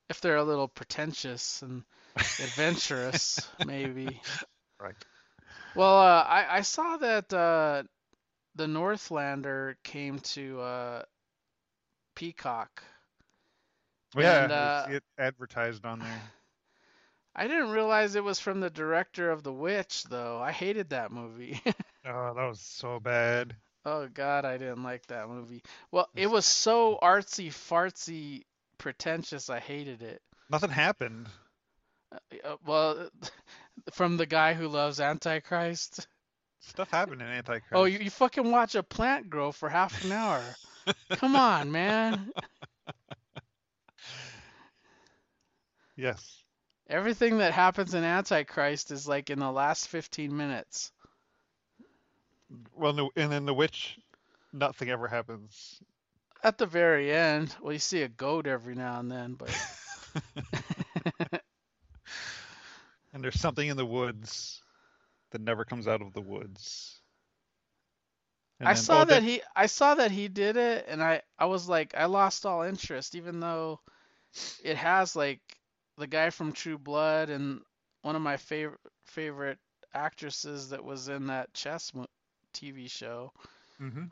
If 0.08 0.20
they're 0.20 0.36
a 0.36 0.44
little 0.44 0.68
pretentious 0.68 1.62
and 1.62 1.82
adventurous, 2.16 3.48
maybe. 3.66 4.20
Right. 4.80 4.94
Well, 5.74 5.98
uh, 5.98 6.22
I, 6.22 6.58
I 6.58 6.60
saw 6.62 6.96
that 6.98 7.32
uh, 7.32 7.82
the 8.54 8.66
Northlander 8.66 9.74
came 9.82 10.20
to 10.20 10.60
uh, 10.60 11.02
Peacock. 12.14 12.82
Yeah, 14.16 14.44
And, 14.44 14.52
uh, 14.52 14.86
it 14.90 15.02
advertised 15.18 15.84
on 15.84 15.98
there. 15.98 16.08
I 17.38 17.48
didn't 17.48 17.70
realize 17.70 18.14
it 18.14 18.24
was 18.24 18.40
from 18.40 18.60
the 18.60 18.70
director 18.70 19.30
of 19.30 19.42
The 19.42 19.52
Witch, 19.52 20.04
though. 20.04 20.40
I 20.40 20.52
hated 20.52 20.90
that 20.90 21.12
movie. 21.12 21.60
Oh, 22.08 22.34
that 22.34 22.46
was 22.46 22.60
so 22.60 23.00
bad. 23.00 23.56
Oh 23.86 24.08
God, 24.12 24.44
I 24.44 24.58
didn't 24.58 24.82
like 24.82 25.06
that 25.06 25.28
movie. 25.28 25.62
Well, 25.90 26.08
it 26.14 26.30
was 26.30 26.44
so 26.44 26.98
artsy 27.02 27.48
fartsy 27.48 28.42
pretentious. 28.76 29.48
I 29.48 29.60
hated 29.60 30.02
it. 30.02 30.20
Nothing 30.50 30.70
happened. 30.70 31.28
Uh, 32.12 32.56
well, 32.66 33.08
from 33.92 34.16
the 34.16 34.26
guy 34.26 34.52
who 34.54 34.68
loves 34.68 35.00
Antichrist. 35.00 36.06
Stuff 36.60 36.90
happened 36.90 37.22
in 37.22 37.28
Antichrist. 37.28 37.72
Oh, 37.72 37.84
you, 37.84 38.00
you 38.00 38.10
fucking 38.10 38.50
watch 38.50 38.74
a 38.74 38.82
plant 38.82 39.30
grow 39.30 39.52
for 39.52 39.68
half 39.68 40.04
an 40.04 40.12
hour. 40.12 40.42
Come 41.12 41.36
on, 41.36 41.70
man. 41.70 42.32
Yes. 45.96 46.42
Everything 46.88 47.38
that 47.38 47.52
happens 47.52 47.94
in 47.94 48.04
Antichrist 48.04 48.90
is 48.90 49.08
like 49.08 49.30
in 49.30 49.38
the 49.40 49.50
last 49.50 49.88
15 49.88 50.36
minutes. 50.36 50.92
Well, 52.74 52.92
no, 52.92 53.10
and 53.16 53.32
in 53.32 53.44
The 53.46 53.54
Witch, 53.54 53.98
nothing 54.52 54.88
ever 54.90 55.08
happens. 55.08 55.80
At 56.42 56.58
the 56.58 56.66
very 56.66 57.12
end, 57.12 57.54
well, 57.60 57.72
you 57.72 57.78
see 57.78 58.02
a 58.02 58.08
goat 58.08 58.46
every 58.46 58.74
now 58.74 59.00
and 59.00 59.10
then, 59.10 59.34
but 59.34 59.50
And 63.12 63.22
there's 63.24 63.40
something 63.40 63.66
in 63.68 63.76
the 63.76 63.86
woods 63.86 64.62
that 65.30 65.40
never 65.40 65.64
comes 65.64 65.86
out 65.88 66.02
of 66.02 66.12
the 66.12 66.20
woods. 66.22 67.00
And 68.60 68.68
I 68.68 68.74
then- 68.74 68.76
saw 68.76 69.02
oh, 69.02 69.04
that 69.04 69.22
he 69.22 69.42
I 69.54 69.66
saw 69.66 69.94
that 69.94 70.10
he 70.10 70.28
did 70.28 70.56
it 70.56 70.86
and 70.88 71.02
I 71.02 71.22
I 71.38 71.46
was 71.46 71.68
like 71.68 71.94
I 71.94 72.06
lost 72.06 72.46
all 72.46 72.62
interest 72.62 73.14
even 73.14 73.40
though 73.40 73.80
it 74.62 74.76
has 74.76 75.14
like 75.16 75.40
the 75.98 76.06
guy 76.06 76.30
from 76.30 76.52
True 76.52 76.78
Blood 76.78 77.30
and 77.30 77.62
one 78.02 78.16
of 78.16 78.22
my 78.22 78.36
favorite 78.36 78.80
favorite 79.06 79.58
actresses 79.94 80.70
that 80.70 80.84
was 80.84 81.08
in 81.08 81.26
that 81.28 81.52
chess 81.54 81.94
mo- 81.94 82.06
TV 82.56 82.88
show 82.88 83.32
Mhm. 83.80 84.10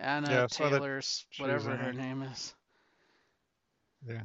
Anna 0.00 0.44
Yeah, 0.44 0.68
that 0.70 0.82
Taylor's 0.82 1.26
whatever 1.36 1.76
her 1.76 1.92
name 1.92 2.22
is. 2.22 2.54
Yeah. 4.06 4.22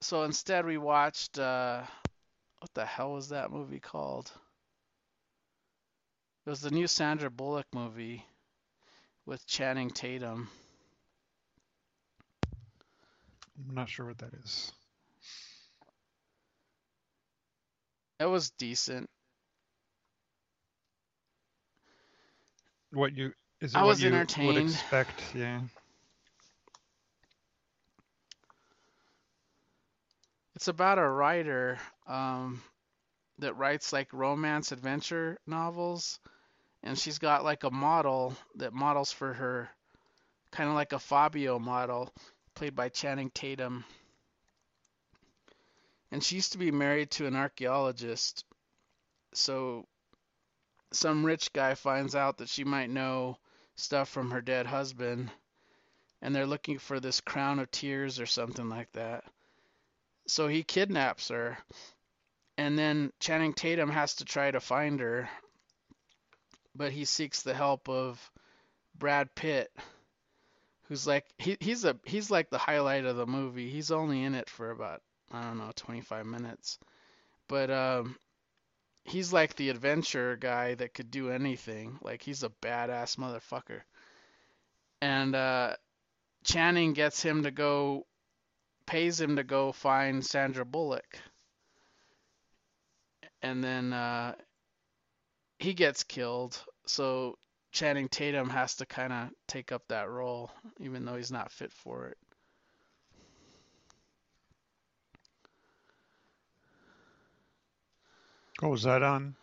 So 0.00 0.24
instead 0.24 0.66
we 0.66 0.78
watched 0.78 1.38
uh 1.38 1.84
what 2.58 2.74
the 2.74 2.86
hell 2.86 3.12
was 3.12 3.28
that 3.30 3.50
movie 3.50 3.80
called? 3.80 4.32
It 6.46 6.50
was 6.50 6.60
the 6.62 6.70
new 6.70 6.88
Sandra 6.88 7.30
Bullock 7.30 7.66
movie 7.72 8.26
with 9.26 9.46
Channing 9.46 9.90
Tatum. 9.90 10.50
I'm 13.68 13.74
not 13.74 13.88
sure 13.90 14.06
what 14.06 14.18
that 14.18 14.34
is. 14.34 14.72
It 18.20 18.26
was 18.26 18.50
decent. 18.50 19.10
What 22.92 23.16
you 23.16 23.32
is 23.60 23.74
it 23.74 23.78
I 23.78 23.82
what 23.82 23.88
was 23.88 24.02
you 24.02 24.10
would 24.12 24.56
expect? 24.56 25.34
Yeah. 25.34 25.60
It's 30.54 30.68
about 30.68 30.98
a 30.98 31.08
writer 31.08 31.78
um, 32.06 32.60
that 33.38 33.56
writes 33.56 33.92
like 33.92 34.12
romance 34.12 34.72
adventure 34.72 35.38
novels, 35.46 36.18
and 36.82 36.98
she's 36.98 37.18
got 37.18 37.44
like 37.44 37.62
a 37.62 37.70
model 37.70 38.34
that 38.56 38.72
models 38.72 39.12
for 39.12 39.32
her, 39.34 39.70
kind 40.50 40.68
of 40.68 40.74
like 40.74 40.92
a 40.92 40.98
Fabio 40.98 41.58
model, 41.58 42.12
played 42.54 42.74
by 42.74 42.88
Channing 42.88 43.30
Tatum. 43.30 43.84
And 46.10 46.24
she 46.24 46.36
used 46.36 46.52
to 46.52 46.58
be 46.58 46.72
married 46.72 47.10
to 47.12 47.26
an 47.26 47.36
archaeologist, 47.36 48.44
so 49.34 49.86
some 50.92 51.24
rich 51.24 51.52
guy 51.52 51.74
finds 51.74 52.14
out 52.14 52.38
that 52.38 52.48
she 52.48 52.64
might 52.64 52.90
know 52.90 53.38
stuff 53.76 54.08
from 54.08 54.30
her 54.30 54.40
dead 54.40 54.66
husband, 54.66 55.30
and 56.20 56.34
they're 56.34 56.46
looking 56.46 56.78
for 56.78 57.00
this 57.00 57.20
crown 57.20 57.58
of 57.58 57.70
tears 57.70 58.18
or 58.20 58.26
something 58.26 58.68
like 58.68 58.90
that. 58.92 59.24
So 60.26 60.48
he 60.48 60.62
kidnaps 60.62 61.28
her, 61.28 61.58
and 62.56 62.78
then 62.78 63.12
Channing 63.20 63.54
Tatum 63.54 63.90
has 63.90 64.16
to 64.16 64.24
try 64.24 64.50
to 64.50 64.60
find 64.60 65.00
her, 65.00 65.28
but 66.74 66.92
he 66.92 67.04
seeks 67.04 67.42
the 67.42 67.54
help 67.54 67.88
of 67.88 68.30
Brad 68.98 69.34
Pitt, 69.34 69.70
who's 70.88 71.06
like 71.06 71.24
he, 71.38 71.56
he's 71.60 71.84
a 71.84 71.96
he's 72.04 72.30
like 72.30 72.50
the 72.50 72.58
highlight 72.58 73.04
of 73.04 73.16
the 73.16 73.26
movie. 73.26 73.70
He's 73.70 73.90
only 73.90 74.24
in 74.24 74.34
it 74.34 74.50
for 74.50 74.70
about 74.70 75.02
I 75.30 75.42
don't 75.42 75.58
know 75.58 75.70
25 75.74 76.26
minutes, 76.26 76.78
but 77.46 77.70
um, 77.70 78.16
he's 79.08 79.32
like 79.32 79.56
the 79.56 79.70
adventure 79.70 80.36
guy 80.36 80.74
that 80.74 80.94
could 80.94 81.10
do 81.10 81.30
anything. 81.30 81.98
Like 82.02 82.22
he's 82.22 82.42
a 82.42 82.50
badass 82.62 83.16
motherfucker. 83.16 83.80
And 85.00 85.34
uh, 85.34 85.76
Channing 86.44 86.92
gets 86.92 87.22
him 87.22 87.44
to 87.44 87.50
go, 87.50 88.06
pays 88.86 89.20
him 89.20 89.36
to 89.36 89.44
go 89.44 89.72
find 89.72 90.24
Sandra 90.24 90.64
Bullock. 90.64 91.18
And 93.42 93.62
then 93.62 93.92
uh, 93.92 94.34
he 95.58 95.74
gets 95.74 96.02
killed. 96.04 96.60
So 96.86 97.38
Channing 97.72 98.08
Tatum 98.08 98.50
has 98.50 98.76
to 98.76 98.86
kind 98.86 99.12
of 99.12 99.30
take 99.46 99.72
up 99.72 99.82
that 99.88 100.10
role, 100.10 100.50
even 100.80 101.04
though 101.04 101.16
he's 101.16 101.32
not 101.32 101.52
fit 101.52 101.72
for 101.72 102.08
it. 102.08 102.18
What 108.60 108.70
was 108.72 108.82
that 108.82 109.02
on? 109.02 109.36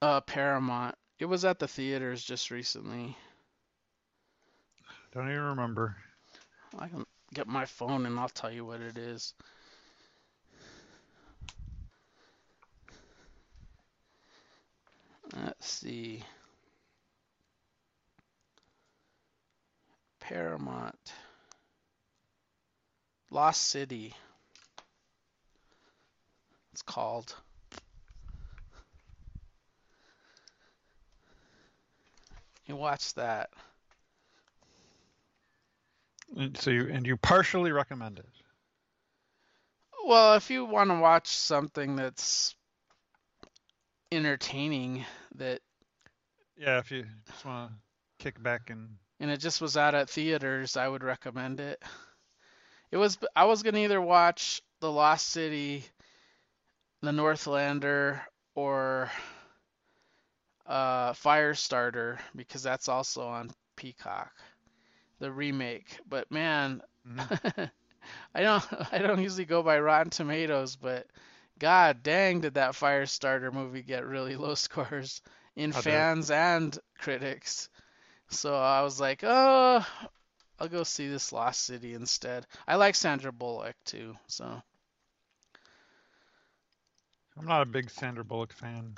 Uh, 0.00 0.20
Paramount. 0.22 0.94
It 1.18 1.26
was 1.26 1.44
at 1.44 1.58
the 1.58 1.68
theaters 1.68 2.24
just 2.24 2.50
recently. 2.50 3.16
Don't 5.12 5.28
even 5.28 5.42
remember. 5.42 5.96
I 6.78 6.88
can 6.88 7.04
get 7.32 7.46
my 7.46 7.66
phone 7.66 8.06
and 8.06 8.18
I'll 8.18 8.28
tell 8.28 8.50
you 8.50 8.64
what 8.64 8.80
it 8.80 8.96
is. 8.96 9.34
Let's 15.36 15.68
see. 15.68 16.22
Paramount. 20.20 21.12
Lost 23.30 23.62
City. 23.62 24.14
It's 26.72 26.82
called. 26.82 27.34
You 32.66 32.76
watch 32.76 33.14
that. 33.14 33.50
And 36.36 36.56
so 36.56 36.70
you 36.70 36.88
and 36.88 37.06
you 37.06 37.16
partially 37.16 37.72
recommend 37.72 38.18
it. 38.18 38.28
Well, 40.06 40.34
if 40.34 40.50
you 40.50 40.64
want 40.64 40.90
to 40.90 40.98
watch 40.98 41.28
something 41.28 41.96
that's 41.96 42.54
entertaining, 44.12 45.04
that 45.36 45.60
Yeah, 46.56 46.78
if 46.78 46.90
you 46.90 47.04
just 47.26 47.44
want 47.44 47.70
to 47.72 47.76
kick 48.22 48.42
back 48.42 48.70
and 48.70 48.96
and 49.20 49.30
it 49.30 49.38
just 49.38 49.60
was 49.60 49.76
out 49.76 49.94
at 49.94 50.10
theaters, 50.10 50.76
I 50.76 50.88
would 50.88 51.04
recommend 51.04 51.60
it. 51.60 51.82
It 52.90 52.96
was 52.96 53.18
I 53.34 53.44
was 53.44 53.62
gonna 53.62 53.78
either 53.80 54.00
watch 54.00 54.62
The 54.80 54.90
Lost 54.90 55.28
City, 55.28 55.84
The 57.02 57.10
Northlander, 57.10 58.20
or 58.54 59.10
uh, 60.66 61.12
Firestarter 61.12 62.18
because 62.36 62.62
that's 62.62 62.88
also 62.88 63.26
on 63.26 63.50
Peacock, 63.76 64.32
the 65.18 65.30
remake. 65.32 65.98
But 66.08 66.30
man, 66.30 66.82
Mhm. 67.06 67.28
I 68.34 68.42
don't 68.42 68.64
I 68.92 68.98
don't 68.98 69.22
usually 69.22 69.44
go 69.46 69.62
by 69.62 69.78
Rotten 69.80 70.10
Tomatoes, 70.10 70.76
but 70.76 71.06
god 71.58 72.02
dang 72.02 72.40
did 72.40 72.54
that 72.54 72.72
Firestarter 72.74 73.52
movie 73.52 73.82
get 73.82 74.06
really 74.06 74.36
low 74.44 74.54
scores 74.54 75.22
in 75.56 75.72
dare. 75.82 76.08
fans 76.10 76.30
and 76.30 76.76
critics. 76.98 77.68
So 78.30 78.54
I 78.56 78.82
was 78.82 79.00
like, 79.00 79.20
oh, 79.24 79.86
I'll 80.58 80.68
go 80.68 80.82
see 80.84 81.08
this 81.08 81.32
Lost 81.32 81.62
City 81.62 81.94
instead. 81.94 82.46
I 82.66 82.76
like 82.76 82.94
Sandra 82.94 83.32
Bullock 83.32 83.76
too, 83.84 84.16
so 84.26 84.62
I'm 87.36 87.46
not 87.46 87.62
a 87.62 87.66
big 87.66 87.90
Sandra 87.90 88.24
Bullock 88.24 88.52
fan. 88.52 88.96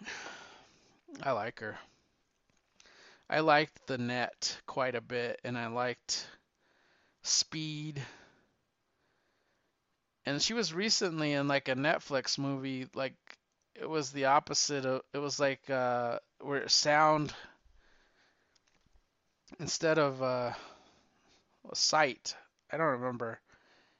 I 1.22 1.32
like 1.32 1.60
her. 1.60 1.78
I 3.28 3.40
liked 3.40 3.86
the 3.86 3.98
net 3.98 4.58
quite 4.66 4.94
a 4.94 5.00
bit, 5.00 5.40
and 5.44 5.56
I 5.56 5.68
liked 5.68 6.26
Speed. 7.22 8.02
And 10.26 10.42
she 10.42 10.52
was 10.52 10.74
recently 10.74 11.32
in 11.32 11.48
like 11.48 11.68
a 11.68 11.74
Netflix 11.74 12.38
movie, 12.38 12.86
like 12.94 13.14
it 13.74 13.88
was 13.88 14.10
the 14.10 14.26
opposite 14.26 14.84
of 14.84 15.02
it 15.14 15.18
was 15.18 15.40
like 15.40 15.70
uh 15.70 16.18
where 16.40 16.68
sound 16.68 17.32
instead 19.58 19.98
of 19.98 20.22
uh 20.22 20.52
sight. 21.72 22.34
I 22.70 22.76
don't 22.76 23.00
remember. 23.00 23.40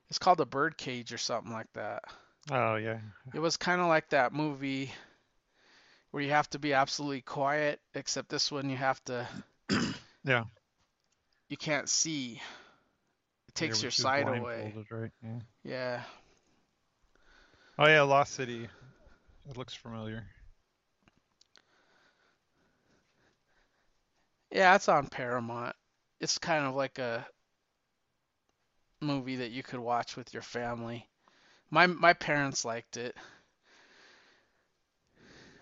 It's 0.09 0.19
called 0.19 0.41
a 0.41 0.47
birdcage 0.47 1.13
or 1.13 1.19
something 1.19 1.53
like 1.53 1.73
that. 1.75 2.03
Oh 2.51 2.77
yeah. 2.77 2.99
It 3.33 3.39
was 3.39 3.57
kind 3.57 3.81
of 3.81 3.87
like 3.87 4.11
that 4.11 4.33
movie 4.33 4.93
where 6.11 6.23
you 6.23 6.31
have 6.31 6.49
to 6.51 6.59
be 6.59 6.73
absolutely 6.75 7.23
quiet, 7.23 7.81
except 7.95 8.29
this 8.29 8.51
one 8.51 8.71
you 8.71 8.77
have 8.77 9.03
to. 9.05 9.29
Yeah. 10.25 10.45
You 11.49 11.57
can't 11.57 11.89
see. 11.89 12.41
It 13.49 13.55
takes 13.55 13.83
Yeah, 13.83 13.83
your 13.83 13.91
sight 13.91 14.29
away. 14.29 14.75
Right. 14.91 15.11
Yeah. 15.23 15.41
Yeah. 15.65 16.03
Oh 17.79 17.87
yeah, 17.87 18.03
Lost 18.03 18.35
City. 18.35 18.69
It 19.49 19.57
looks 19.57 19.75
familiar. 19.75 20.25
Yeah, 24.51 24.75
it's 24.77 24.89
on 24.89 25.09
Paramount. 25.09 25.75
It's 26.21 26.39
kind 26.39 26.65
of 26.67 26.75
like 26.75 26.99
a 26.99 27.27
movie 29.01 29.37
that 29.37 29.51
you 29.51 29.63
could 29.63 29.81
watch 29.81 30.17
with 30.17 30.33
your 30.33 30.43
family. 30.43 31.09
My 31.71 31.87
my 31.87 32.13
parents 32.15 32.65
liked 32.65 32.97
it. 32.97 33.17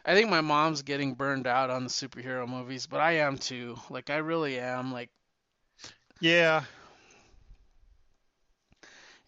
I 0.09 0.15
think 0.15 0.31
my 0.31 0.41
mom's 0.41 0.83
getting 0.83 1.15
burned 1.15 1.47
out 1.47 1.71
on 1.71 1.85
the 1.85 1.91
superhero 1.91 2.49
movies, 2.49 2.87
but 2.87 3.01
I 3.01 3.13
am 3.19 3.39
too. 3.39 3.79
Like 3.91 4.11
I 4.11 4.17
really 4.17 4.59
am. 4.59 4.93
Like 4.93 5.11
Yeah. 6.21 6.65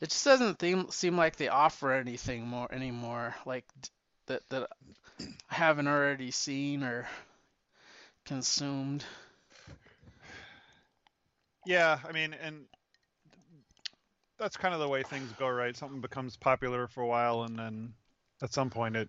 it 0.01 0.11
just 0.11 0.25
doesn't 0.25 0.61
seem 0.61 0.91
seem 0.91 1.17
like 1.17 1.37
they 1.37 1.49
offer 1.49 1.93
anything 1.93 2.47
more 2.47 2.73
anymore. 2.73 3.37
Like 3.47 3.65
that 4.27 4.49
that 4.51 4.71
I 5.51 5.55
haven't 5.55 5.89
already 5.89 6.31
seen 6.31 6.83
or 6.83 7.09
consumed. 8.25 9.05
Yeah, 11.67 11.99
I 12.09 12.13
mean, 12.13 12.35
and 12.35 12.67
that's 14.39 14.57
kind 14.57 14.75
of 14.75 14.81
the 14.81 14.89
way 14.89 15.03
things 15.03 15.33
go, 15.39 15.49
right? 15.49 15.77
Something 15.77 16.01
becomes 16.01 16.37
popular 16.37 16.89
for 16.89 17.03
a 17.03 17.07
while, 17.07 17.45
and 17.45 17.59
then 17.59 17.95
at 18.43 18.53
some 18.53 18.71
point, 18.71 18.97
it 18.97 19.09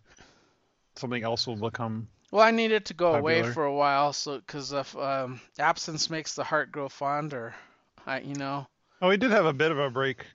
something 0.95 1.23
else 1.23 1.47
will 1.47 1.56
become. 1.56 2.08
Well, 2.32 2.43
I 2.45 2.51
needed 2.51 2.86
to 2.86 2.93
go 2.93 3.13
away 3.15 3.43
for 3.43 3.65
a 3.65 3.73
while, 3.73 4.13
so 4.13 4.38
because 4.39 4.71
if 4.71 4.95
um, 4.95 5.41
absence 5.60 6.10
makes 6.10 6.36
the 6.36 6.43
heart 6.45 6.71
grow 6.71 6.88
fonder, 6.89 7.54
I 8.06 8.21
you 8.21 8.36
know 8.36 8.67
Oh, 9.01 9.10
we 9.10 9.17
did 9.17 9.32
have 9.32 9.45
a 9.45 9.54
bit 9.54 9.71
of 9.71 9.80
a 9.80 9.89
break 9.89 10.25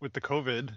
with 0.00 0.12
the 0.12 0.20
COVID. 0.20 0.70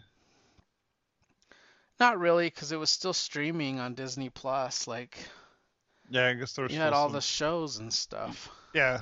not 2.00 2.20
really 2.20 2.48
because 2.48 2.72
it 2.72 2.78
was 2.78 2.90
still 2.90 3.14
streaming 3.14 3.80
on 3.80 3.94
Disney 3.94 4.30
Plus. 4.30 4.88
Like 4.88 5.18
Yeah, 6.10 6.28
I 6.28 6.34
guess 6.34 6.54
there 6.54 6.64
was 6.64 6.74
you 6.74 6.80
had 6.80 6.94
all 6.94 7.08
some- 7.08 7.14
the 7.14 7.22
shows 7.22 7.78
and 7.78 7.94
stuff. 7.94 8.50
Yeah, 8.74 9.02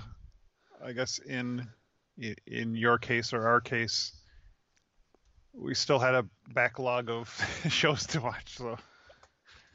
I 0.83 0.91
guess 0.93 1.19
in 1.19 1.67
in 2.47 2.75
your 2.75 2.97
case 2.97 3.33
or 3.33 3.47
our 3.47 3.59
case, 3.59 4.13
we 5.53 5.73
still 5.73 5.99
had 5.99 6.13
a 6.15 6.25
backlog 6.53 7.09
of 7.09 7.27
shows 7.69 8.05
to 8.07 8.21
watch. 8.21 8.57
So 8.57 8.77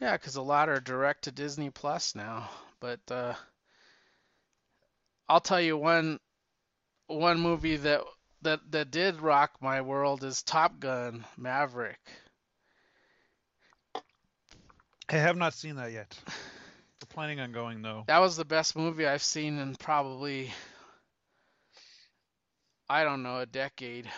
Yeah, 0.00 0.16
because 0.16 0.36
a 0.36 0.42
lot 0.42 0.68
are 0.68 0.80
direct 0.80 1.24
to 1.24 1.32
Disney 1.32 1.70
Plus 1.70 2.14
now. 2.14 2.48
But 2.80 3.00
uh, 3.10 3.34
I'll 5.28 5.40
tell 5.40 5.60
you 5.60 5.76
one 5.76 6.18
one 7.06 7.40
movie 7.40 7.76
that 7.76 8.02
that 8.42 8.60
that 8.70 8.90
did 8.90 9.20
rock 9.20 9.52
my 9.60 9.82
world 9.82 10.24
is 10.24 10.42
Top 10.42 10.80
Gun 10.80 11.24
Maverick. 11.36 12.00
I 15.10 15.16
have 15.16 15.36
not 15.36 15.54
seen 15.54 15.76
that 15.76 15.92
yet. 15.92 16.16
We're 16.26 17.06
planning 17.08 17.40
on 17.40 17.52
going 17.52 17.82
though. 17.82 18.04
That 18.06 18.20
was 18.20 18.36
the 18.36 18.44
best 18.44 18.76
movie 18.76 19.06
I've 19.06 19.22
seen 19.22 19.58
in 19.58 19.74
probably 19.74 20.50
I 22.88 23.04
don't 23.04 23.22
know, 23.22 23.38
a 23.38 23.46
decade. 23.46 24.10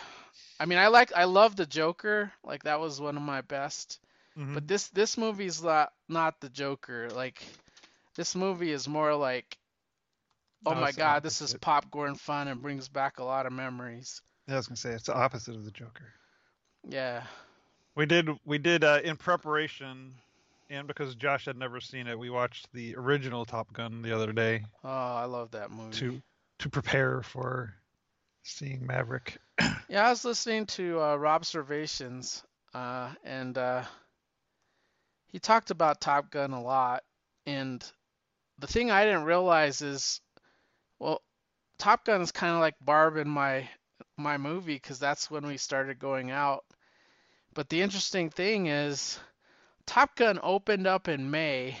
I 0.59 0.65
mean, 0.65 0.79
I 0.79 0.87
like 0.87 1.11
I 1.13 1.25
love 1.25 1.55
the 1.55 1.65
Joker. 1.65 2.31
Like 2.43 2.63
that 2.63 2.79
was 2.79 3.01
one 3.01 3.17
of 3.17 3.23
my 3.23 3.41
best. 3.41 3.99
Mhm. 4.37 4.53
But 4.53 4.67
this 4.67 4.87
this 4.89 5.17
movie's 5.17 5.61
not 5.61 5.93
not 6.09 6.39
the 6.41 6.49
Joker. 6.49 7.09
Like 7.09 7.43
this 8.15 8.35
movie 8.35 8.71
is 8.71 8.87
more 8.87 9.15
like, 9.15 9.57
oh 10.65 10.73
No, 10.73 10.81
my 10.81 10.87
it's 10.89 10.95
the 10.97 11.01
God, 11.01 11.23
this 11.23 11.41
is 11.41 11.53
popcorn 11.55 12.15
fun 12.15 12.47
and 12.47 12.61
brings 12.61 12.87
back 12.89 13.19
a 13.19 13.23
lot 13.23 13.45
of 13.45 13.53
memories. 13.53 14.21
Yeah, 14.47 14.55
I 14.55 14.57
was 14.57 14.67
gonna 14.67 14.77
say 14.77 14.91
it's 14.91 15.05
the 15.05 15.15
opposite 15.15 15.55
of 15.55 15.65
the 15.65 15.71
Joker. 15.71 16.13
Yeah. 16.87 17.23
We 17.95 18.05
did 18.05 18.29
we 18.45 18.57
did 18.57 18.83
uh, 18.83 19.01
in 19.03 19.17
preparation, 19.17 20.15
and 20.69 20.87
because 20.87 21.13
Josh 21.15 21.45
had 21.45 21.57
never 21.57 21.79
seen 21.79 22.07
it, 22.07 22.17
we 22.17 22.29
watched 22.31 22.71
the 22.73 22.95
original 22.95 23.45
Top 23.45 23.71
Gun 23.73 24.01
the 24.01 24.11
other 24.15 24.33
day 24.33 24.65
Oh, 24.83 24.89
I 24.89 25.25
love 25.25 25.51
that 25.51 25.69
movie. 25.69 25.91
to 25.97 26.21
to 26.59 26.69
prepare 26.69 27.21
for 27.21 27.75
seeing 28.43 28.85
Maverick. 28.85 29.37
Yeah, 29.87 30.07
I 30.07 30.09
was 30.09 30.25
listening 30.25 30.65
to 30.67 30.99
uh, 31.01 31.15
Rob 31.17 31.43
Servations, 31.43 32.41
uh, 32.73 33.11
and 33.23 33.55
uh, 33.57 33.83
he 35.33 35.39
talked 35.39 35.71
about 35.71 35.99
Top 35.99 36.29
Gun 36.29 36.51
a 36.51 36.61
lot. 36.61 37.03
And 37.45 37.83
the 38.59 38.67
thing 38.67 38.91
I 38.91 39.03
didn't 39.03 39.25
realize 39.25 39.81
is, 39.81 40.21
well, 40.99 41.21
Top 41.79 42.05
Gun 42.05 42.21
is 42.21 42.31
kind 42.31 42.53
of 42.53 42.59
like 42.59 42.75
Barb 42.79 43.17
in 43.17 43.27
my 43.27 43.67
my 44.15 44.37
movie 44.37 44.75
because 44.75 44.99
that's 44.99 45.31
when 45.31 45.45
we 45.47 45.57
started 45.57 45.97
going 45.97 46.29
out. 46.29 46.63
But 47.55 47.67
the 47.67 47.81
interesting 47.81 48.29
thing 48.29 48.67
is, 48.67 49.19
Top 49.87 50.15
Gun 50.15 50.39
opened 50.41 50.85
up 50.85 51.07
in 51.07 51.31
May, 51.31 51.77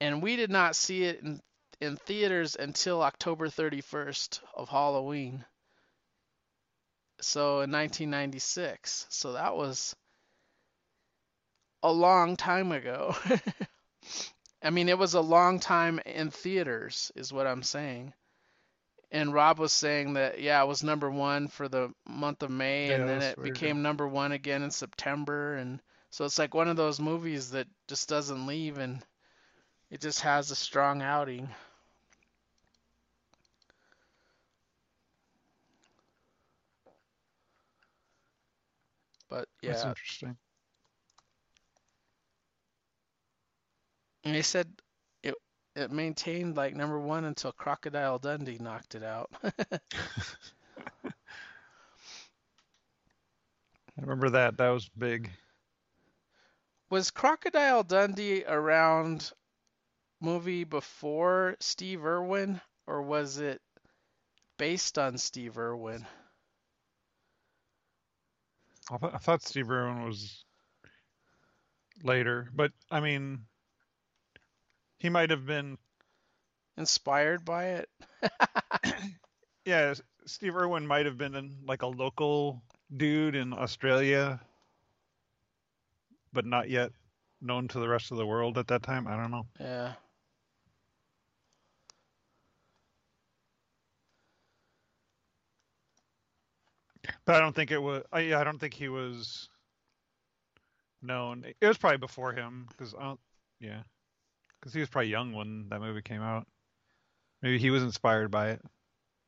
and 0.00 0.20
we 0.20 0.34
did 0.34 0.50
not 0.50 0.74
see 0.74 1.04
it 1.04 1.20
in 1.22 1.40
in 1.80 1.96
theaters 1.96 2.56
until 2.56 3.00
October 3.00 3.48
31st 3.48 4.40
of 4.54 4.68
Halloween. 4.68 5.44
So 7.20 7.60
in 7.60 7.70
1996. 7.70 9.06
So 9.08 9.32
that 9.32 9.54
was 9.56 9.94
a 11.82 11.92
long 11.92 12.36
time 12.36 12.72
ago. 12.72 13.14
I 14.62 14.70
mean, 14.70 14.88
it 14.88 14.98
was 14.98 15.14
a 15.14 15.20
long 15.20 15.60
time 15.60 16.00
in 16.06 16.30
theaters, 16.30 17.12
is 17.14 17.32
what 17.32 17.46
I'm 17.46 17.62
saying. 17.62 18.14
And 19.10 19.32
Rob 19.34 19.58
was 19.58 19.72
saying 19.72 20.14
that, 20.14 20.40
yeah, 20.40 20.62
it 20.62 20.66
was 20.66 20.82
number 20.82 21.10
one 21.10 21.48
for 21.48 21.68
the 21.68 21.92
month 22.06 22.42
of 22.42 22.50
May, 22.50 22.88
Yeah, 22.88 22.96
and 22.96 23.08
then 23.08 23.22
it 23.22 23.42
became 23.42 23.82
number 23.82 24.06
one 24.06 24.32
again 24.32 24.62
in 24.62 24.70
September. 24.70 25.54
And 25.56 25.80
so 26.10 26.24
it's 26.24 26.38
like 26.38 26.54
one 26.54 26.68
of 26.68 26.76
those 26.76 27.00
movies 27.00 27.50
that 27.50 27.66
just 27.88 28.08
doesn't 28.08 28.46
leave 28.46 28.78
and 28.78 29.04
it 29.90 30.00
just 30.00 30.20
has 30.20 30.50
a 30.50 30.56
strong 30.56 31.02
outing. 31.02 31.48
But 39.28 39.48
That's 39.64 39.84
yeah, 39.84 39.90
interesting. 39.90 40.36
And 44.24 44.34
they 44.34 44.42
said 44.42 44.68
it 45.22 45.34
it 45.76 45.90
maintained 45.90 46.56
like 46.56 46.74
number 46.74 46.98
one 46.98 47.24
until 47.24 47.52
Crocodile 47.52 48.18
Dundee 48.18 48.58
knocked 48.58 48.94
it 48.94 49.02
out. 49.02 49.30
I 53.98 54.02
remember 54.02 54.30
that. 54.30 54.56
That 54.56 54.70
was 54.70 54.88
big. 54.96 55.30
Was 56.90 57.10
Crocodile 57.10 57.82
Dundee 57.84 58.44
around 58.44 59.30
movie 60.20 60.64
before 60.64 61.56
Steve 61.60 62.04
Irwin, 62.04 62.60
or 62.86 63.02
was 63.02 63.38
it 63.38 63.60
based 64.58 64.98
on 64.98 65.18
Steve 65.18 65.56
Irwin? 65.56 66.06
I, 68.90 68.96
th- 68.96 69.14
I 69.14 69.18
thought 69.18 69.42
Steve 69.42 69.70
Irwin 69.70 70.04
was 70.04 70.44
later, 72.02 72.48
but 72.54 72.72
I 72.90 73.00
mean, 73.00 73.46
he 75.00 75.08
might 75.08 75.30
have 75.30 75.44
been. 75.44 75.76
Inspired 76.76 77.44
by 77.44 77.64
it? 77.66 77.88
Yeah, 79.64 79.94
Steve 80.26 80.56
Irwin 80.56 80.86
might 80.86 81.06
have 81.06 81.18
been 81.18 81.56
like 81.64 81.82
a 81.82 81.86
local 81.86 82.62
dude 82.96 83.36
in 83.36 83.52
Australia, 83.52 84.40
but 86.32 86.46
not 86.46 86.70
yet 86.70 86.90
known 87.40 87.68
to 87.68 87.78
the 87.78 87.88
rest 87.88 88.10
of 88.10 88.16
the 88.16 88.26
world 88.26 88.58
at 88.58 88.66
that 88.68 88.82
time. 88.82 89.06
I 89.06 89.16
don't 89.16 89.30
know. 89.30 89.46
Yeah. 89.58 89.92
But 97.24 97.36
I 97.36 97.40
don't 97.40 97.54
think 97.54 97.70
it 97.70 97.78
was. 97.78 98.02
I, 98.12 98.34
I 98.34 98.44
don't 98.44 98.58
think 98.58 98.74
he 98.74 98.88
was 98.88 99.48
known. 101.02 101.44
It 101.60 101.66
was 101.66 101.78
probably 101.78 101.98
before 101.98 102.32
him, 102.32 102.66
because 102.70 102.94
I 102.94 102.98
uh, 102.98 103.02
don't. 103.02 103.20
Yeah, 103.60 103.82
because 104.60 104.74
he 104.74 104.80
was 104.80 104.88
probably 104.90 105.10
young 105.10 105.32
when 105.32 105.68
that 105.70 105.80
movie 105.80 106.02
came 106.02 106.22
out. 106.22 106.46
Maybe 107.42 107.58
he 107.58 107.70
was 107.70 107.82
inspired 107.82 108.30
by 108.30 108.50
it. 108.50 108.62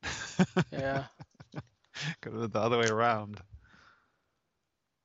Yeah. 0.71 1.05
Could 2.21 2.33
have 2.33 2.41
been 2.41 2.51
the 2.51 2.59
other 2.59 2.77
way 2.79 2.87
around. 2.87 3.41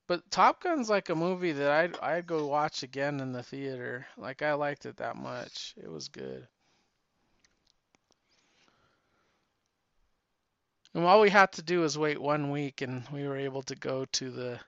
But 0.09 0.31
Top 0.31 0.61
Gun's 0.63 0.91
like 0.91 1.09
a 1.09 1.15
movie 1.15 1.53
that 1.53 1.71
I'd 1.71 1.97
I'd 2.01 2.27
go 2.27 2.47
watch 2.47 2.83
again 2.83 3.21
in 3.21 3.33
the 3.33 3.45
theater. 3.45 4.09
Like 4.17 4.43
I 4.43 4.55
liked 4.55 4.87
it 4.87 4.97
that 4.97 5.17
much. 5.17 5.75
It 5.77 5.89
was 5.89 6.09
good. 6.09 6.49
And 10.95 11.05
all 11.05 11.21
we 11.21 11.31
had 11.31 11.53
to 11.53 11.63
do 11.63 11.81
was 11.81 11.97
wait 11.97 12.21
one 12.21 12.51
week 12.51 12.83
and 12.83 13.09
we 13.11 13.27
were 13.27 13.37
able 13.39 13.63
to 13.63 13.75
go 13.77 14.05
to 14.05 14.31
the 14.31 14.61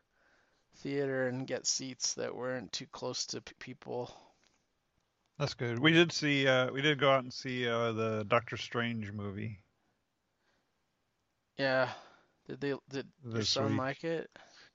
theater 0.76 1.28
and 1.28 1.46
get 1.46 1.66
seats 1.66 2.14
that 2.14 2.34
weren't 2.34 2.72
too 2.72 2.86
close 2.86 3.26
to 3.26 3.40
p- 3.42 3.54
people. 3.58 4.29
That's 5.40 5.54
good. 5.54 5.78
We 5.78 5.92
did 5.92 6.12
see. 6.12 6.46
Uh, 6.46 6.70
we 6.70 6.82
did 6.82 7.00
go 7.00 7.10
out 7.10 7.22
and 7.22 7.32
see 7.32 7.66
uh, 7.66 7.92
the 7.92 8.26
Doctor 8.28 8.58
Strange 8.58 9.10
movie 9.10 9.58
Yeah. 11.56 11.88
Did 12.46 12.60
they 12.60 12.74
did 12.90 13.06
your 13.24 13.42
son 13.44 13.70
week. 13.70 13.78
like 13.78 14.04
it? 14.04 14.28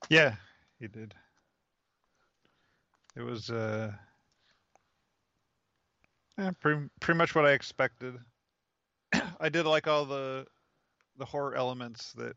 Yeah, 0.08 0.34
he 0.80 0.88
did. 0.88 1.14
It 3.14 3.22
was 3.22 3.48
uh, 3.48 3.92
yeah, 6.36 6.50
pretty 6.58 6.88
pretty 6.98 7.18
much 7.18 7.36
what 7.36 7.46
I 7.46 7.52
expected. 7.52 8.16
I 9.38 9.48
did 9.48 9.66
like 9.66 9.86
all 9.86 10.04
the 10.04 10.46
the 11.16 11.24
horror 11.24 11.54
elements 11.54 12.12
that 12.14 12.34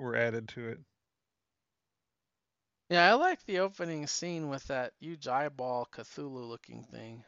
were 0.00 0.16
added 0.16 0.48
to 0.48 0.70
it. 0.70 0.80
Yeah, 2.92 3.10
I 3.10 3.14
like 3.14 3.42
the 3.46 3.60
opening 3.60 4.06
scene 4.06 4.50
with 4.50 4.64
that 4.64 4.92
huge 5.00 5.26
eyeball 5.26 5.88
Cthulhu 5.90 6.46
looking 6.46 6.84
thing. 6.84 7.24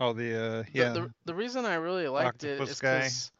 Oh, 0.00 0.14
the 0.14 0.60
uh, 0.60 0.64
yeah, 0.72 0.88
the, 0.94 1.12
the 1.26 1.34
reason 1.34 1.66
I 1.66 1.74
really 1.74 2.08
liked 2.08 2.44
it 2.44 2.52
octopus 2.52 2.70
is 2.70 2.80
guy. 2.80 2.98
because 2.98 3.32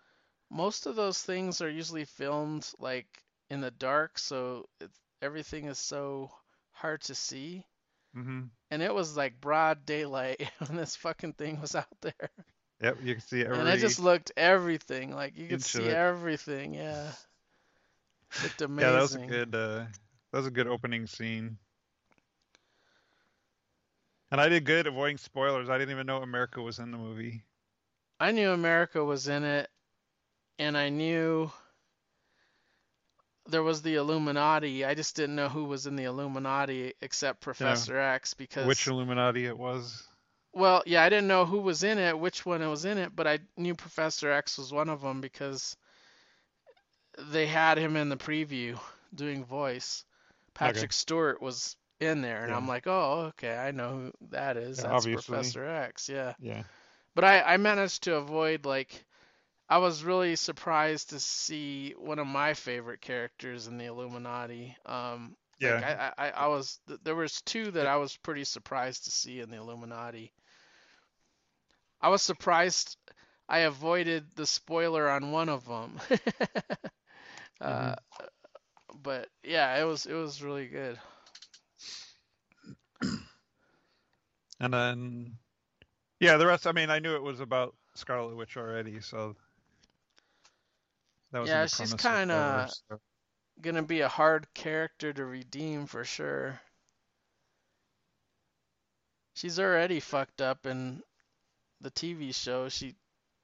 most 0.50 0.84
of 0.84 0.96
those 0.96 1.22
things 1.22 1.62
are 1.62 1.70
usually 1.70 2.04
filmed 2.04 2.70
like 2.78 3.06
in 3.48 3.62
the 3.62 3.70
dark, 3.70 4.18
so 4.18 4.66
it's, 4.82 4.98
everything 5.22 5.64
is 5.64 5.78
so 5.78 6.30
hard 6.72 7.00
to 7.04 7.14
see. 7.14 7.64
Mm-hmm. 8.14 8.42
And 8.70 8.82
it 8.82 8.94
was 8.94 9.16
like 9.16 9.40
broad 9.40 9.86
daylight 9.86 10.46
when 10.66 10.76
this 10.76 10.94
fucking 10.96 11.32
thing 11.32 11.58
was 11.58 11.74
out 11.74 11.86
there. 12.02 12.28
Yep, 12.82 12.98
you 13.02 13.14
can 13.14 13.22
see 13.22 13.46
every. 13.46 13.58
And 13.58 13.68
I 13.68 13.78
just 13.78 13.98
looked 13.98 14.30
everything. 14.36 15.14
Like 15.14 15.38
you 15.38 15.46
could 15.46 15.64
see 15.64 15.84
it. 15.84 15.94
everything. 15.94 16.74
Yeah. 16.74 17.12
Looked 18.42 18.60
amazing. 18.60 18.82
Yeah, 18.90 18.92
that 18.92 19.00
was 19.00 19.14
a 19.14 19.26
good. 19.26 19.54
Uh, 19.54 19.84
that 20.32 20.38
was 20.38 20.46
a 20.46 20.50
good 20.50 20.66
opening 20.66 21.06
scene. 21.06 21.58
And 24.30 24.40
I 24.40 24.48
did 24.48 24.64
good 24.64 24.86
avoiding 24.86 25.18
spoilers. 25.18 25.68
I 25.68 25.76
didn't 25.76 25.92
even 25.92 26.06
know 26.06 26.22
America 26.22 26.62
was 26.62 26.78
in 26.78 26.90
the 26.90 26.96
movie. 26.96 27.44
I 28.18 28.32
knew 28.32 28.50
America 28.50 29.04
was 29.04 29.28
in 29.28 29.44
it, 29.44 29.68
and 30.58 30.76
I 30.76 30.88
knew 30.88 31.50
there 33.46 33.62
was 33.62 33.82
the 33.82 33.96
Illuminati. 33.96 34.84
I 34.84 34.94
just 34.94 35.16
didn't 35.16 35.36
know 35.36 35.48
who 35.48 35.64
was 35.64 35.86
in 35.86 35.96
the 35.96 36.04
Illuminati 36.04 36.94
except 37.02 37.40
Professor 37.40 37.98
X 37.98 38.32
because 38.32 38.66
Which 38.66 38.86
Illuminati 38.86 39.44
it 39.44 39.58
was? 39.58 40.06
well, 40.54 40.82
yeah, 40.86 41.02
I 41.02 41.08
didn't 41.08 41.28
know 41.28 41.44
who 41.44 41.60
was 41.60 41.82
in 41.82 41.98
it, 41.98 42.18
which 42.18 42.46
one 42.46 42.66
was 42.70 42.84
in 42.84 42.98
it, 42.98 43.14
but 43.14 43.26
I 43.26 43.40
knew 43.56 43.74
Professor 43.74 44.30
X 44.30 44.56
was 44.56 44.72
one 44.72 44.88
of 44.88 45.02
them 45.02 45.20
because 45.20 45.76
they 47.18 47.46
had 47.46 47.76
him 47.76 47.96
in 47.96 48.08
the 48.08 48.16
preview 48.16 48.78
doing 49.14 49.44
voice. 49.44 50.04
Patrick 50.54 50.92
Stewart 50.92 51.40
was 51.42 51.76
in 52.00 52.22
there, 52.22 52.44
and 52.44 52.52
Yeah. 52.52 52.56
I'm 52.56 52.68
like, 52.68 52.86
oh, 52.86 53.26
okay, 53.30 53.56
I 53.56 53.70
know 53.72 53.90
who 53.90 54.12
that 54.30 54.56
is. 54.56 54.78
Yeah, 54.78 54.88
That's 54.88 54.92
obviously. 54.96 55.06
Professor 55.06 55.64
X. 55.66 56.08
Yeah. 56.08 56.34
Yeah. 56.38 56.64
But 57.14 57.24
I, 57.24 57.40
I 57.42 57.56
managed 57.58 58.04
to 58.04 58.16
avoid 58.16 58.64
like 58.66 59.04
I 59.68 59.78
was 59.78 60.04
really 60.04 60.36
surprised 60.36 61.10
to 61.10 61.20
see 61.20 61.92
one 61.98 62.18
of 62.18 62.26
my 62.26 62.54
favorite 62.54 63.00
characters 63.00 63.66
in 63.66 63.78
the 63.78 63.86
Illuminati. 63.86 64.76
Um, 64.86 65.36
Yeah. 65.58 65.80
like 65.80 65.82
I, 65.82 66.12
I, 66.18 66.30
I 66.30 66.46
was 66.48 66.80
there 67.04 67.14
was 67.16 67.40
two 67.42 67.70
that 67.72 67.86
I 67.86 67.96
was 67.96 68.16
pretty 68.18 68.44
surprised 68.44 69.04
to 69.04 69.10
see 69.10 69.40
in 69.40 69.50
the 69.50 69.56
Illuminati. 69.58 70.32
I 72.00 72.08
was 72.08 72.22
surprised 72.22 72.96
I 73.48 73.60
avoided 73.60 74.34
the 74.34 74.46
spoiler 74.46 75.08
on 75.08 75.30
one 75.32 75.48
of 75.48 75.66
them. 75.66 76.00
uh, 77.60 77.94
but 79.02 79.28
yeah, 79.42 79.80
it 79.80 79.84
was 79.84 80.06
it 80.06 80.14
was 80.14 80.42
really 80.42 80.66
good. 80.68 80.98
And 84.60 84.72
then, 84.72 85.38
yeah, 86.20 86.36
the 86.36 86.46
rest. 86.46 86.66
I 86.68 86.72
mean, 86.72 86.88
I 86.88 87.00
knew 87.00 87.16
it 87.16 87.22
was 87.22 87.40
about 87.40 87.74
Scarlet 87.94 88.36
Witch 88.36 88.56
already, 88.56 89.00
so 89.00 89.34
that 91.32 91.40
was 91.40 91.48
Yeah, 91.50 91.66
she's 91.66 91.94
kinda- 91.94 92.68
so- 92.88 93.00
Gonna 93.60 93.82
be 93.82 94.00
a 94.00 94.08
hard 94.08 94.46
character 94.54 95.12
to 95.12 95.24
redeem 95.24 95.86
for 95.86 96.04
sure. 96.04 96.60
She's 99.34 99.58
already 99.58 100.00
fucked 100.00 100.40
up 100.40 100.64
in 100.66 101.02
the 101.80 101.90
TV 101.90 102.32
show. 102.32 102.68
She 102.68 102.94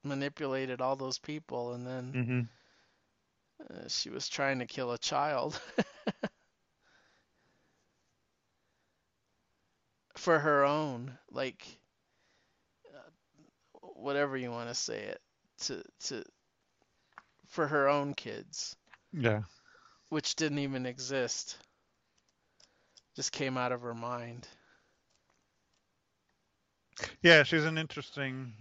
manipulated 0.03 0.81
all 0.81 0.95
those 0.95 1.19
people 1.19 1.73
and 1.73 1.85
then 1.85 2.13
Mhm. 2.13 2.49
Uh, 3.59 3.87
she 3.87 4.09
was 4.09 4.29
trying 4.29 4.59
to 4.59 4.65
kill 4.65 4.91
a 4.91 4.97
child. 4.97 5.59
For 10.17 10.39
her 10.39 10.65
own, 10.65 11.17
like, 11.31 11.65
uh, 12.93 13.09
whatever 13.95 14.37
you 14.37 14.51
want 14.51 14.69
to 14.69 14.75
say 14.75 14.99
it, 14.99 15.21
to 15.61 15.83
to 16.05 16.23
for 17.47 17.67
her 17.67 17.89
own 17.89 18.13
kids, 18.13 18.75
Yeah. 19.13 19.41
which 20.09 20.35
didn't 20.35 20.59
even 20.59 20.85
exist. 20.85 21.57
Just 23.15 23.31
came 23.31 23.57
out 23.57 23.71
of 23.71 23.81
her 23.81 23.93
mind. 23.93 24.47
Yeah, 27.21 27.43
she's 27.43 27.65
an 27.65 27.77
interesting 27.77 28.53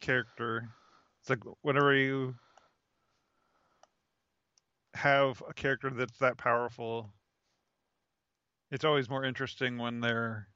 character. 0.00 0.68
It's 1.20 1.30
like 1.30 1.42
whenever 1.62 1.94
you 1.94 2.34
have 4.98 5.42
a 5.48 5.54
character 5.54 5.90
that's 5.90 6.18
that 6.18 6.36
powerful, 6.36 7.12
it's 8.70 8.84
always 8.84 9.08
more 9.08 9.24
interesting 9.24 9.78
when 9.78 10.00
they're 10.00 10.48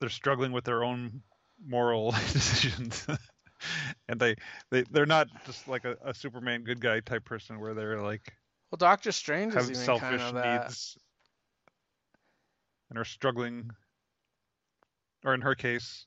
they're 0.00 0.10
struggling 0.10 0.52
with 0.52 0.64
their 0.64 0.84
own 0.84 1.22
moral 1.64 2.10
decisions. 2.32 3.06
and 4.08 4.20
they, 4.20 4.34
they 4.70 4.82
they're 4.90 5.06
not 5.06 5.28
just 5.46 5.68
like 5.68 5.84
a, 5.84 5.96
a 6.04 6.12
Superman 6.14 6.64
good 6.64 6.80
guy 6.80 7.00
type 7.00 7.24
person 7.24 7.60
where 7.60 7.74
they're 7.74 8.02
like 8.02 8.34
Well, 8.70 8.76
Doctor 8.76 9.12
Strange 9.12 9.54
have 9.54 9.64
even 9.64 9.76
selfish 9.76 10.20
kind 10.20 10.22
of 10.22 10.34
that. 10.34 10.62
needs 10.64 10.98
and 12.90 12.98
are 12.98 13.04
struggling 13.04 13.70
or 15.24 15.32
in 15.32 15.40
her 15.40 15.54
case 15.54 16.04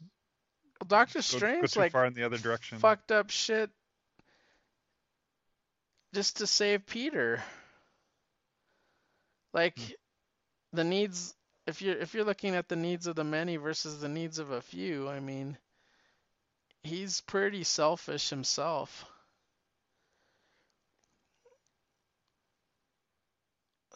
Well, 0.81 0.87
Doctor 0.87 1.19
go, 1.19 1.21
go 1.21 1.37
Strange 1.37 1.71
too 1.71 1.79
like 1.79 1.91
far 1.93 2.05
in 2.05 2.13
the 2.13 2.23
other 2.23 2.37
direction. 2.37 2.77
fucked 2.79 3.11
up 3.11 3.29
shit 3.29 3.71
just 6.13 6.37
to 6.37 6.47
save 6.47 6.85
Peter. 6.85 7.43
Like 9.53 9.77
Hmm. 9.77 9.91
the 10.73 10.83
needs 10.83 11.35
if 11.65 11.81
you're 11.81 11.97
if 11.97 12.13
you're 12.13 12.23
looking 12.25 12.55
at 12.55 12.67
the 12.67 12.75
needs 12.75 13.07
of 13.07 13.15
the 13.15 13.23
many 13.23 13.57
versus 13.57 13.99
the 13.99 14.09
needs 14.09 14.39
of 14.39 14.51
a 14.51 14.61
few, 14.61 15.07
I 15.09 15.19
mean 15.19 15.57
he's 16.83 17.21
pretty 17.21 17.63
selfish 17.63 18.29
himself. 18.29 19.05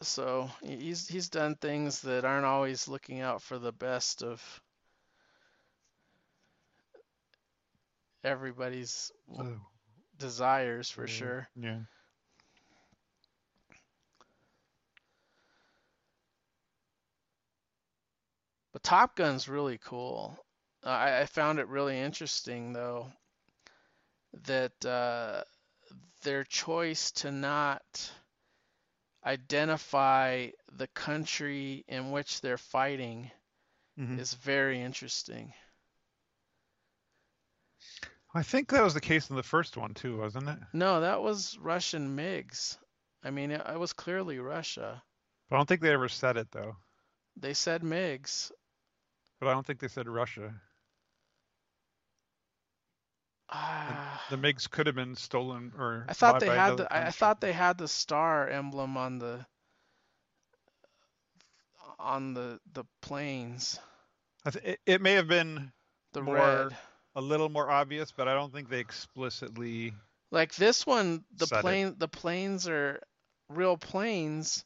So 0.02 0.52
he's 0.62 1.08
he's 1.08 1.30
done 1.30 1.56
things 1.56 2.02
that 2.02 2.26
aren't 2.26 2.46
always 2.46 2.88
looking 2.88 3.20
out 3.22 3.42
for 3.42 3.58
the 3.58 3.72
best 3.72 4.22
of 4.24 4.62
everybody's 8.24 9.12
So, 9.38 9.62
desires 10.18 10.90
for 10.90 11.08
yeah, 11.08 11.08
sure. 11.08 11.48
Yeah. 11.56 11.80
Top 18.84 19.16
Gun's 19.16 19.48
really 19.48 19.78
cool. 19.80 20.38
Uh, 20.84 20.90
I, 20.90 21.22
I 21.22 21.26
found 21.26 21.60
it 21.60 21.68
really 21.68 21.98
interesting 22.00 22.74
though 22.74 23.12
that 24.46 24.86
uh, 24.86 25.44
their 26.24 26.44
choice 26.44 27.12
to 27.12 27.32
not 27.32 28.12
identify 29.26 30.50
the 30.74 30.88
country 30.88 31.84
in 31.88 32.12
which 32.12 32.42
they're 32.42 32.58
fighting 32.58 33.32
Mhm. 33.98 34.20
is 34.20 34.34
very 34.34 34.82
interesting. 34.82 35.54
I 38.34 38.44
think 38.44 38.70
that 38.70 38.84
was 38.84 38.94
the 38.94 39.02
case 39.02 39.30
in 39.30 39.36
the 39.36 39.44
first 39.44 39.78
one 39.78 39.94
too, 39.94 40.18
wasn't 40.18 40.50
it? 40.50 40.60
No, 40.74 41.02
that 41.02 41.22
was 41.22 41.58
Russian 41.58 42.16
MiGs. 42.16 42.78
I 43.24 43.30
mean, 43.32 43.52
it, 43.52 43.62
it 43.68 43.80
was 43.80 43.94
clearly 43.94 44.40
Russia. 44.40 45.04
But 45.50 45.56
I 45.56 45.60
don't 45.60 45.66
think 45.68 45.82
they 45.82 45.92
ever 45.94 46.10
said 46.10 46.38
it 46.38 46.52
though. 46.52 46.78
They 47.36 47.54
said 47.54 47.84
MiGs. 47.84 48.52
But 49.42 49.50
I 49.50 49.54
don't 49.54 49.66
think 49.66 49.80
they 49.80 49.88
said 49.90 50.08
Russia. 50.08 50.54
Ah. 53.50 54.24
The 54.30 54.38
MiGs 54.38 54.70
could 54.70 54.86
have 54.86 54.96
been 54.96 55.16
stolen 55.16 55.74
or 55.78 56.06
I 56.08 56.14
thought 56.14 56.40
they 56.40 56.48
had 56.48 56.78
the 56.78 56.94
I, 56.94 57.08
I 57.08 57.12
thought 57.12 57.42
they 57.42 57.52
had 57.52 57.78
the 57.78 57.88
star 57.88 58.48
emblem 58.48 58.96
on 58.96 59.18
the 59.20 59.46
on 62.00 62.34
the 62.34 62.60
the 62.72 62.86
planes. 63.02 63.78
I 64.46 64.52
th- 64.52 64.64
it, 64.66 64.80
it 64.86 65.02
may 65.02 65.14
have 65.14 65.28
been 65.28 65.72
The 66.14 66.22
More- 66.22 66.36
red. 66.36 66.78
a 67.16 67.22
little 67.22 67.50
more 67.50 67.70
obvious, 67.70 68.12
but 68.16 68.28
I 68.28 68.34
don't 68.36 68.54
think 68.54 68.70
they 68.70 68.80
explicitly. 68.80 69.94
Like 70.32 70.56
this 70.56 70.86
one, 70.88 71.26
the 71.36 71.48
Said 71.48 71.58
it. 71.58 71.62
plane 71.62 71.96
the 71.98 72.08
planes 72.08 72.70
are 72.70 73.02
real 73.50 73.76
planes, 73.76 74.64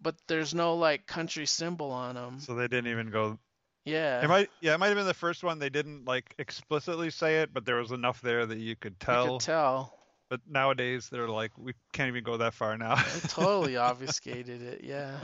but 0.00 0.14
there's 0.28 0.54
no 0.54 0.76
like 0.76 1.06
country 1.06 1.46
symbol 1.46 1.90
on 1.90 2.14
them. 2.14 2.38
So 2.40 2.54
they 2.54 2.68
didn't 2.68 2.90
even 2.90 3.10
go. 3.10 3.38
Yeah. 3.86 4.22
It 4.22 4.28
might, 4.28 4.50
yeah, 4.60 4.74
it 4.74 4.78
might 4.78 4.88
have 4.88 4.96
been 4.96 5.06
the 5.06 5.14
first 5.14 5.44
one. 5.44 5.60
They 5.60 5.70
didn't 5.70 6.04
like 6.06 6.34
explicitly 6.38 7.08
say 7.08 7.36
it, 7.42 7.54
but 7.54 7.64
there 7.64 7.76
was 7.76 7.92
enough 7.92 8.20
there 8.20 8.44
that 8.44 8.58
you 8.58 8.74
could 8.74 8.96
you 9.00 9.06
tell. 9.06 9.38
could 9.38 9.46
tell. 9.46 9.98
But 10.28 10.40
nowadays 10.48 11.08
they're 11.08 11.28
like, 11.28 11.52
we 11.56 11.72
can't 11.92 12.08
even 12.08 12.24
go 12.24 12.36
that 12.36 12.52
far 12.52 12.76
now. 12.76 12.96
They 12.96 13.20
totally 13.28 13.76
obfuscated 13.76 14.60
it. 14.60 14.80
Yeah. 14.82 15.20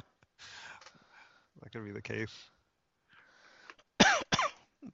that 1.61 1.73
could 1.73 1.85
be 1.85 1.91
the 1.91 2.01
case. 2.01 2.33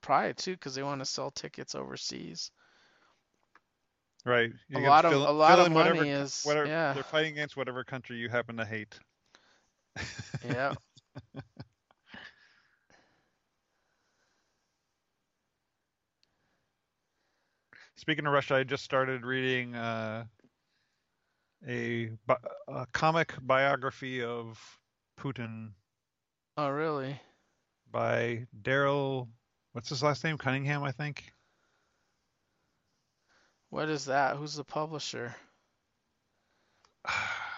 Probably 0.01 0.33
too, 0.33 0.53
because 0.53 0.73
they 0.73 0.83
want 0.83 1.01
to 1.01 1.05
sell 1.05 1.29
tickets 1.29 1.75
overseas. 1.75 2.49
Right. 4.25 4.51
A 4.73 4.79
lot 4.79 5.05
of 5.05 5.11
fill- 5.11 5.29
a 5.29 5.31
lot 5.31 5.59
of 5.59 5.71
money 5.71 5.91
whatever, 5.91 6.05
is 6.05 6.41
whatever 6.43 6.67
yeah 6.67 6.93
they're 6.93 7.03
fighting 7.03 7.31
against 7.33 7.55
whatever 7.55 7.83
country 7.83 8.17
you 8.17 8.29
happen 8.29 8.57
to 8.57 8.65
hate. 8.65 8.99
yeah. 10.43 10.73
Speaking 17.99 18.25
of 18.25 18.31
Russia, 18.31 18.55
I 18.55 18.63
just 18.63 18.85
started 18.85 19.25
reading 19.25 19.75
uh, 19.75 20.23
a, 21.67 22.09
a 22.69 22.85
comic 22.93 23.33
biography 23.41 24.23
of 24.23 24.57
Putin 25.19 25.71
Oh 26.55 26.69
really? 26.69 27.19
by 27.91 28.47
Darryl. 28.61 29.27
What's 29.73 29.89
his 29.89 30.01
last 30.01 30.23
name? 30.23 30.37
Cunningham, 30.37 30.81
I 30.81 30.93
think. 30.93 31.33
What 33.69 33.89
is 33.89 34.05
that? 34.05 34.37
Who's 34.37 34.55
the 34.55 34.63
publisher? 34.63 35.35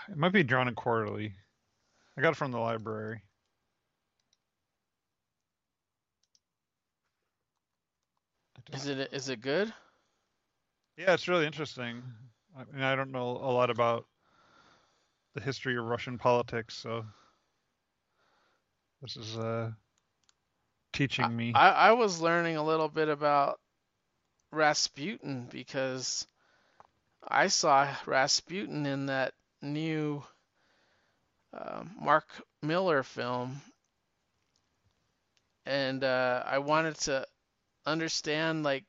It 0.09 0.17
might 0.17 0.33
be 0.33 0.41
Drawn 0.43 0.67
and 0.67 0.75
Quarterly. 0.75 1.35
I 2.17 2.21
got 2.21 2.31
it 2.31 2.35
from 2.35 2.51
the 2.51 2.57
library. 2.57 3.21
Is 8.73 8.87
it 8.87 9.13
is 9.13 9.29
it 9.29 9.41
good? 9.41 9.71
Yeah, 11.01 11.15
it's 11.15 11.27
really 11.27 11.47
interesting. 11.47 12.03
I 12.55 12.63
mean, 12.71 12.83
I 12.83 12.95
don't 12.95 13.11
know 13.11 13.31
a 13.31 13.49
lot 13.49 13.71
about 13.71 14.05
the 15.33 15.41
history 15.41 15.75
of 15.75 15.85
Russian 15.85 16.19
politics, 16.19 16.77
so 16.77 17.03
this 19.01 19.17
is 19.17 19.35
uh, 19.35 19.71
teaching 20.93 21.35
me. 21.35 21.53
I, 21.55 21.69
I 21.69 21.91
was 21.93 22.21
learning 22.21 22.57
a 22.57 22.63
little 22.63 22.87
bit 22.87 23.09
about 23.09 23.59
Rasputin 24.51 25.47
because 25.49 26.27
I 27.27 27.47
saw 27.47 27.91
Rasputin 28.05 28.85
in 28.85 29.07
that 29.07 29.33
new 29.59 30.23
uh, 31.51 31.83
Mark 31.99 32.27
Millar 32.61 33.01
film, 33.01 33.59
and 35.65 36.03
uh, 36.03 36.43
I 36.45 36.59
wanted 36.59 36.93
to 36.99 37.25
understand 37.87 38.61
like 38.61 38.85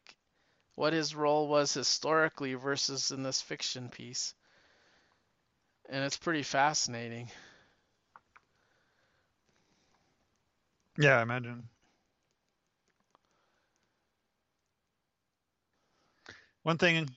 what 0.75 0.93
his 0.93 1.15
role 1.15 1.49
was 1.49 1.73
historically 1.75 2.55
versus 2.55 3.11
in 3.11 3.23
this 3.23 3.43
fiction 3.43 3.89
piece, 3.89 4.35
and 5.89 6.05
it's 6.05 6.17
pretty 6.17 6.43
fascinating. 6.43 7.31
Yeah, 10.99 11.19
I 11.19 11.23
imagine. 11.23 11.69
One 16.63 16.79
thing, 16.79 17.09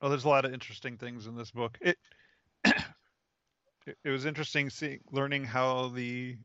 oh, 0.00 0.08
there's 0.08 0.24
a 0.24 0.28
lot 0.28 0.44
of 0.44 0.52
interesting 0.52 0.96
things 0.96 1.26
in 1.26 1.34
this 1.34 1.50
book. 1.50 1.76
It 1.80 1.98
it, 2.64 4.10
was 4.10 4.26
interesting 4.26 4.70
seeing 4.70 5.00
learning 5.10 5.44
how 5.44 5.88
the 5.88 6.36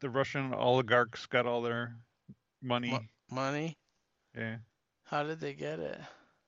the 0.00 0.10
Russian 0.10 0.52
oligarchs 0.54 1.26
got 1.26 1.46
all 1.46 1.62
their 1.62 1.96
money. 2.62 2.90
Mo- 2.90 3.00
money? 3.30 3.76
Yeah. 4.36 4.58
How 5.04 5.22
did 5.22 5.40
they 5.40 5.54
get 5.54 5.78
it? 5.80 6.00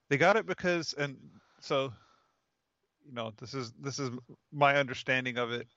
They 0.08 0.16
got 0.18 0.36
it 0.36 0.46
because 0.46 0.92
and 0.94 1.16
so 1.60 1.92
you 3.04 3.12
know, 3.12 3.32
this 3.38 3.54
is 3.54 3.72
this 3.80 3.98
is 3.98 4.10
my 4.52 4.76
understanding 4.76 5.38
of 5.38 5.50
it, 5.52 5.68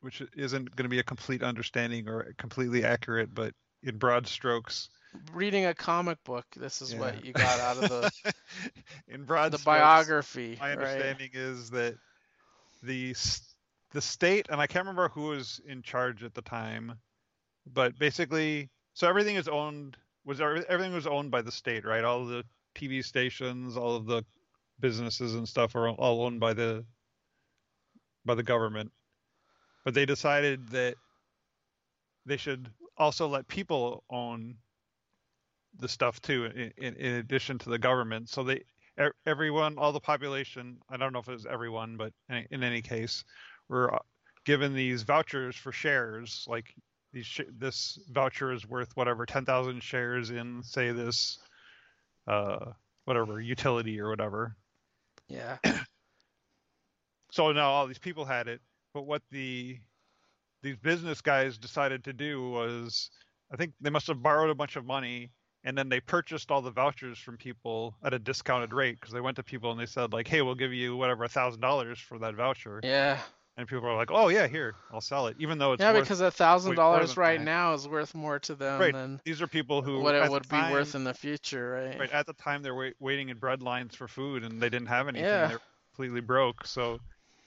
which 0.00 0.22
isn't 0.34 0.74
going 0.76 0.84
to 0.84 0.88
be 0.90 0.98
a 0.98 1.04
complete 1.04 1.42
understanding 1.42 2.08
or 2.08 2.32
completely 2.38 2.84
accurate, 2.84 3.34
but 3.34 3.54
in 3.82 3.98
broad 3.98 4.26
strokes. 4.26 4.90
Reading 5.32 5.64
a 5.66 5.74
comic 5.74 6.22
book, 6.24 6.46
this 6.56 6.80
is 6.82 6.94
Yeah. 6.94 6.96
what 6.96 7.22
you 7.22 7.32
got 7.34 7.60
out 7.60 7.78
of 7.78 7.86
the 7.88 8.10
in 9.08 9.24
broad 9.24 9.54
the 9.54 9.58
strokes, 9.58 10.14
biography, 10.14 10.60
My 10.60 10.72
right? 10.72 11.16
understanding 11.16 11.30
is 11.32 11.70
that 11.70 11.98
the 12.82 13.14
the 13.92 14.00
state, 14.00 14.48
and 14.50 14.60
I 14.60 14.66
can't 14.66 14.84
remember 14.84 15.08
who 15.08 15.28
was 15.28 15.60
in 15.66 15.82
charge 15.82 16.22
at 16.24 16.34
the 16.34 16.42
time, 16.42 17.00
but 17.66 17.98
basically, 17.98 18.70
so 18.94 19.08
everything 19.08 19.36
is 19.36 19.48
owned 19.48 19.96
was 20.26 20.40
everything 20.40 20.92
was 20.92 21.06
owned 21.06 21.30
by 21.30 21.40
the 21.40 21.52
state, 21.52 21.84
right? 21.84 22.04
All 22.04 22.26
the 22.26 22.44
TV 22.74 23.02
stations, 23.02 23.76
all 23.76 23.96
of 23.96 24.06
the 24.06 24.24
businesses 24.80 25.34
and 25.34 25.48
stuff 25.48 25.74
are 25.74 25.88
all 25.88 26.26
owned 26.26 26.40
by 26.40 26.52
the 26.52 26.84
by 28.24 28.34
the 28.34 28.42
government. 28.42 28.90
But 29.84 29.94
they 29.94 30.04
decided 30.04 30.68
that 30.70 30.96
they 32.26 32.36
should 32.36 32.68
also 32.98 33.28
let 33.28 33.46
people 33.46 34.02
own 34.10 34.56
the 35.78 35.88
stuff 35.88 36.20
too, 36.20 36.46
in, 36.46 36.94
in, 36.94 37.14
addition 37.14 37.58
to 37.58 37.70
the 37.70 37.78
government. 37.78 38.28
So 38.28 38.42
they 38.42 38.62
everyone, 39.26 39.78
all 39.78 39.92
the 39.92 40.00
population, 40.00 40.78
I 40.90 40.96
don't 40.96 41.12
know 41.12 41.20
if 41.20 41.28
it 41.28 41.32
was 41.32 41.46
everyone, 41.46 41.96
but 41.96 42.12
in, 42.28 42.46
in 42.50 42.64
any 42.64 42.82
case, 42.82 43.24
were 43.68 43.94
uh, 43.94 43.98
given 44.44 44.74
these 44.74 45.02
vouchers 45.02 45.54
for 45.54 45.70
shares. 45.70 46.44
Like 46.48 46.74
these, 47.16 47.24
sh- 47.26 47.40
this 47.58 47.98
voucher 48.10 48.52
is 48.52 48.68
worth 48.68 48.94
whatever, 48.94 49.24
10,000 49.24 49.82
shares 49.82 50.28
in, 50.28 50.62
say, 50.62 50.92
this, 50.92 51.38
uh, 52.26 52.72
whatever, 53.06 53.40
utility 53.40 53.98
or 53.98 54.10
whatever. 54.10 54.54
Yeah. 55.28 55.56
So 57.32 57.52
now 57.52 57.68
all 57.70 57.86
these 57.86 57.98
people 57.98 58.24
had 58.24 58.48
it, 58.48 58.62
but 58.94 59.02
what 59.02 59.20
the 59.30 59.78
these 60.62 60.76
business 60.76 61.20
guys 61.20 61.58
decided 61.58 62.02
to 62.04 62.14
do 62.14 62.48
was, 62.48 63.10
I 63.52 63.56
think 63.56 63.74
they 63.78 63.90
must 63.90 64.06
have 64.06 64.22
borrowed 64.22 64.48
a 64.48 64.54
bunch 64.54 64.76
of 64.76 64.86
money 64.86 65.32
and 65.64 65.76
then 65.76 65.90
they 65.90 66.00
purchased 66.00 66.50
all 66.50 66.62
the 66.62 66.70
vouchers 66.70 67.18
from 67.18 67.36
people 67.36 67.94
at 68.02 68.14
a 68.14 68.18
discounted 68.18 68.72
rate 68.72 68.98
because 68.98 69.12
they 69.12 69.20
went 69.20 69.36
to 69.36 69.42
people 69.42 69.70
and 69.70 69.78
they 69.78 69.84
said 69.84 70.14
like, 70.14 70.28
"Hey, 70.28 70.40
we'll 70.40 70.54
give 70.54 70.72
you 70.72 70.96
whatever 70.96 71.24
a 71.24 71.28
thousand 71.28 71.60
dollars 71.60 71.98
for 71.98 72.18
that 72.20 72.36
voucher," 72.36 72.80
Yeah. 72.82 73.20
And 73.56 73.66
people 73.66 73.86
are 73.86 73.96
like, 73.96 74.10
"Oh 74.10 74.28
yeah, 74.28 74.46
here, 74.46 74.74
I'll 74.92 75.00
sell 75.00 75.28
it," 75.28 75.36
even 75.38 75.58
though 75.58 75.72
it's 75.72 75.80
yeah, 75.80 75.92
worth, 75.92 76.02
because 76.02 76.20
a 76.20 76.30
thousand 76.30 76.74
dollars 76.76 77.16
right 77.16 77.40
now 77.40 77.74
is 77.74 77.88
worth 77.88 78.14
more 78.14 78.38
to 78.40 78.54
them 78.54 78.80
Right. 78.80 78.92
than 78.92 79.20
these 79.24 79.40
are 79.40 79.46
people 79.46 79.82
who 79.82 80.00
what 80.00 80.14
it 80.14 80.30
would 80.30 80.48
be 80.48 80.56
worth 80.56 80.94
in 80.94 81.04
the 81.04 81.14
future, 81.14 81.70
right? 81.70 81.98
Right 81.98 82.12
at 82.12 82.26
the 82.26 82.34
time, 82.34 82.62
they're 82.62 82.74
wait, 82.74 82.94
waiting 83.00 83.28
in 83.30 83.38
bread 83.38 83.62
lines 83.62 83.94
for 83.94 84.08
food, 84.08 84.44
and 84.44 84.60
they 84.60 84.68
didn't 84.68 84.88
have 84.88 85.08
anything. 85.08 85.26
Yeah. 85.28 85.48
They're 85.48 85.60
completely 85.94 86.20
broke. 86.20 86.66
So 86.66 87.00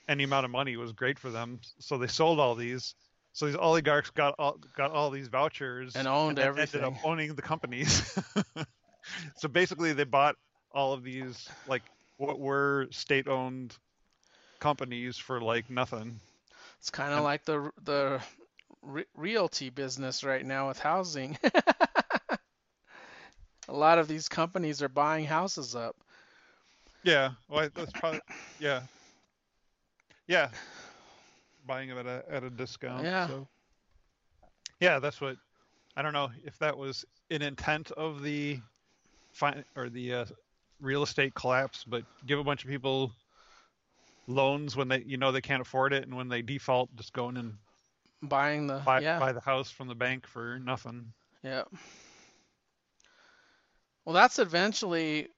any 0.08 0.24
amount 0.24 0.44
of 0.44 0.50
money 0.50 0.76
was 0.76 0.92
great 0.92 1.18
for 1.18 1.30
them. 1.30 1.60
So 1.78 1.98
they 1.98 2.08
sold 2.08 2.40
all 2.40 2.54
these. 2.54 2.94
So 3.32 3.46
these 3.46 3.54
oligarchs 3.54 4.10
got 4.10 4.34
all, 4.40 4.58
got 4.76 4.90
all 4.90 5.10
these 5.10 5.28
vouchers 5.28 5.94
And 5.94 6.08
owned 6.08 6.38
then 6.38 6.48
everything. 6.48 6.82
Ended 6.82 6.98
up 6.98 7.04
owning 7.04 7.34
the 7.36 7.42
companies. 7.42 8.18
so 9.36 9.48
basically, 9.48 9.92
they 9.92 10.04
bought 10.04 10.34
all 10.72 10.92
of 10.92 11.04
these 11.04 11.48
like 11.68 11.82
what 12.16 12.40
were 12.40 12.88
state-owned 12.90 13.76
companies 14.60 15.16
for 15.16 15.40
like 15.40 15.68
nothing. 15.70 16.20
It's 16.78 16.90
kind 16.90 17.12
of 17.12 17.24
like 17.24 17.44
the 17.44 17.70
the 17.84 18.20
re- 18.82 19.06
realty 19.16 19.70
business 19.70 20.22
right 20.22 20.44
now 20.44 20.68
with 20.68 20.78
housing. 20.78 21.36
A 23.68 23.74
lot 23.74 23.98
of 23.98 24.08
these 24.08 24.28
companies 24.28 24.82
are 24.82 24.88
buying 24.88 25.24
houses 25.24 25.76
up. 25.76 25.96
Yeah, 27.02 27.30
well, 27.48 27.68
that's 27.74 27.92
probably 27.92 28.20
yeah, 28.58 28.82
yeah, 30.26 30.48
buying 31.66 31.88
them 31.88 31.98
at 31.98 32.06
a 32.06 32.24
at 32.30 32.44
a 32.44 32.50
discount. 32.50 33.04
Yeah. 33.04 33.28
So. 33.28 33.48
Yeah, 34.80 34.98
that's 34.98 35.20
what. 35.20 35.36
I 35.96 36.02
don't 36.02 36.12
know 36.12 36.30
if 36.44 36.58
that 36.58 36.76
was 36.76 37.04
an 37.30 37.42
intent 37.42 37.90
of 37.92 38.22
the 38.22 38.60
fin 39.32 39.64
or 39.76 39.88
the 39.88 40.14
uh, 40.14 40.24
real 40.80 41.02
estate 41.02 41.34
collapse, 41.34 41.84
but 41.84 42.04
give 42.26 42.38
a 42.38 42.44
bunch 42.44 42.64
of 42.64 42.70
people 42.70 43.12
loans 44.30 44.76
when 44.76 44.88
they 44.88 45.02
you 45.06 45.16
know 45.16 45.32
they 45.32 45.40
can't 45.40 45.62
afford 45.62 45.92
it, 45.92 46.04
and 46.04 46.16
when 46.16 46.28
they 46.28 46.42
default, 46.42 46.94
just 46.96 47.12
going 47.12 47.36
and 47.36 47.54
Buying 48.22 48.66
the 48.66 48.82
buy 48.84 49.00
yeah 49.00 49.18
buy 49.18 49.32
the 49.32 49.40
house 49.40 49.70
from 49.70 49.88
the 49.88 49.94
bank 49.94 50.26
for 50.26 50.58
nothing. 50.58 51.12
yeah. 51.42 51.62
Well, 54.04 54.14
that's 54.14 54.38
eventually 54.38 55.28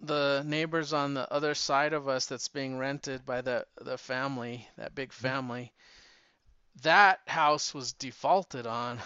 the 0.00 0.42
neighbors 0.44 0.92
on 0.92 1.14
the 1.14 1.32
other 1.32 1.54
side 1.54 1.92
of 1.92 2.08
us 2.08 2.26
that's 2.26 2.48
being 2.48 2.78
rented 2.78 3.24
by 3.24 3.42
the 3.42 3.64
the 3.80 3.96
family, 3.96 4.66
that 4.76 4.94
big 4.94 5.10
mm-hmm. 5.10 5.22
family. 5.22 5.72
That 6.82 7.20
house 7.26 7.72
was 7.72 7.92
defaulted 7.92 8.66
on. 8.66 8.98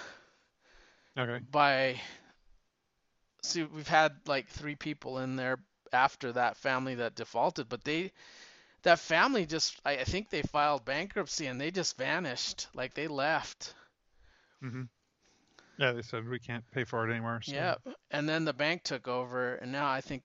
Okay. 1.18 1.40
by 1.50 2.00
see 3.42 3.64
we've 3.64 3.88
had 3.88 4.12
like 4.26 4.48
three 4.48 4.74
people 4.74 5.18
in 5.18 5.36
there 5.36 5.58
after 5.92 6.32
that 6.32 6.56
family 6.56 6.96
that 6.96 7.14
defaulted 7.14 7.68
but 7.68 7.84
they 7.84 8.12
that 8.86 8.98
family 9.00 9.46
just 9.46 9.80
I, 9.84 9.98
I 9.98 10.04
think 10.04 10.30
they 10.30 10.42
filed 10.42 10.84
bankruptcy 10.86 11.46
and 11.46 11.60
they 11.60 11.70
just 11.70 11.98
vanished 11.98 12.68
like 12.74 12.94
they 12.94 13.08
left 13.08 13.74
hmm 14.60 14.82
Yeah, 15.78 15.92
they 15.92 16.02
said 16.02 16.28
we 16.28 16.38
can't 16.38 16.64
pay 16.72 16.84
for 16.84 17.06
it 17.08 17.12
anymore. 17.12 17.40
So. 17.42 17.52
yeah 17.52 17.74
and 18.10 18.28
then 18.28 18.44
the 18.44 18.52
bank 18.54 18.82
took 18.84 19.08
over 19.08 19.56
and 19.56 19.72
now 19.72 19.88
i 19.88 20.00
think 20.00 20.22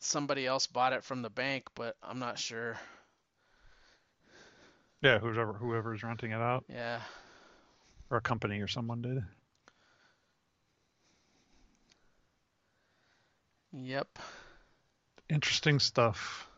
somebody 0.00 0.46
else 0.46 0.66
bought 0.66 0.92
it 0.92 1.04
from 1.04 1.22
the 1.22 1.30
bank 1.30 1.64
but 1.74 1.96
i'm 2.02 2.18
not 2.20 2.38
sure 2.38 2.78
Yeah, 5.02 5.18
whoever 5.18 5.52
whoever's 5.54 6.02
renting 6.02 6.32
it 6.32 6.40
out, 6.40 6.64
yeah 6.68 7.00
or 8.10 8.18
a 8.18 8.20
company 8.20 8.60
or 8.60 8.68
someone 8.68 9.02
did. 9.02 9.24
yep 13.72 14.18
interesting 15.28 15.78
stuff. 15.78 16.48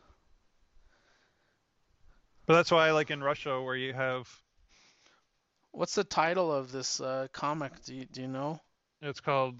But 2.49 2.55
that's 2.55 2.71
why, 2.71 2.89
like 2.89 3.11
in 3.11 3.21
Russia, 3.21 3.61
where 3.61 3.75
you 3.75 3.93
have 3.93 4.27
what's 5.69 5.93
the 5.93 6.03
title 6.03 6.51
of 6.51 6.71
this 6.71 6.99
uh, 6.99 7.27
comic 7.31 7.71
do 7.85 7.93
you, 7.93 8.05
do 8.05 8.21
you 8.21 8.27
know 8.27 8.59
it's 9.03 9.19
called 9.19 9.59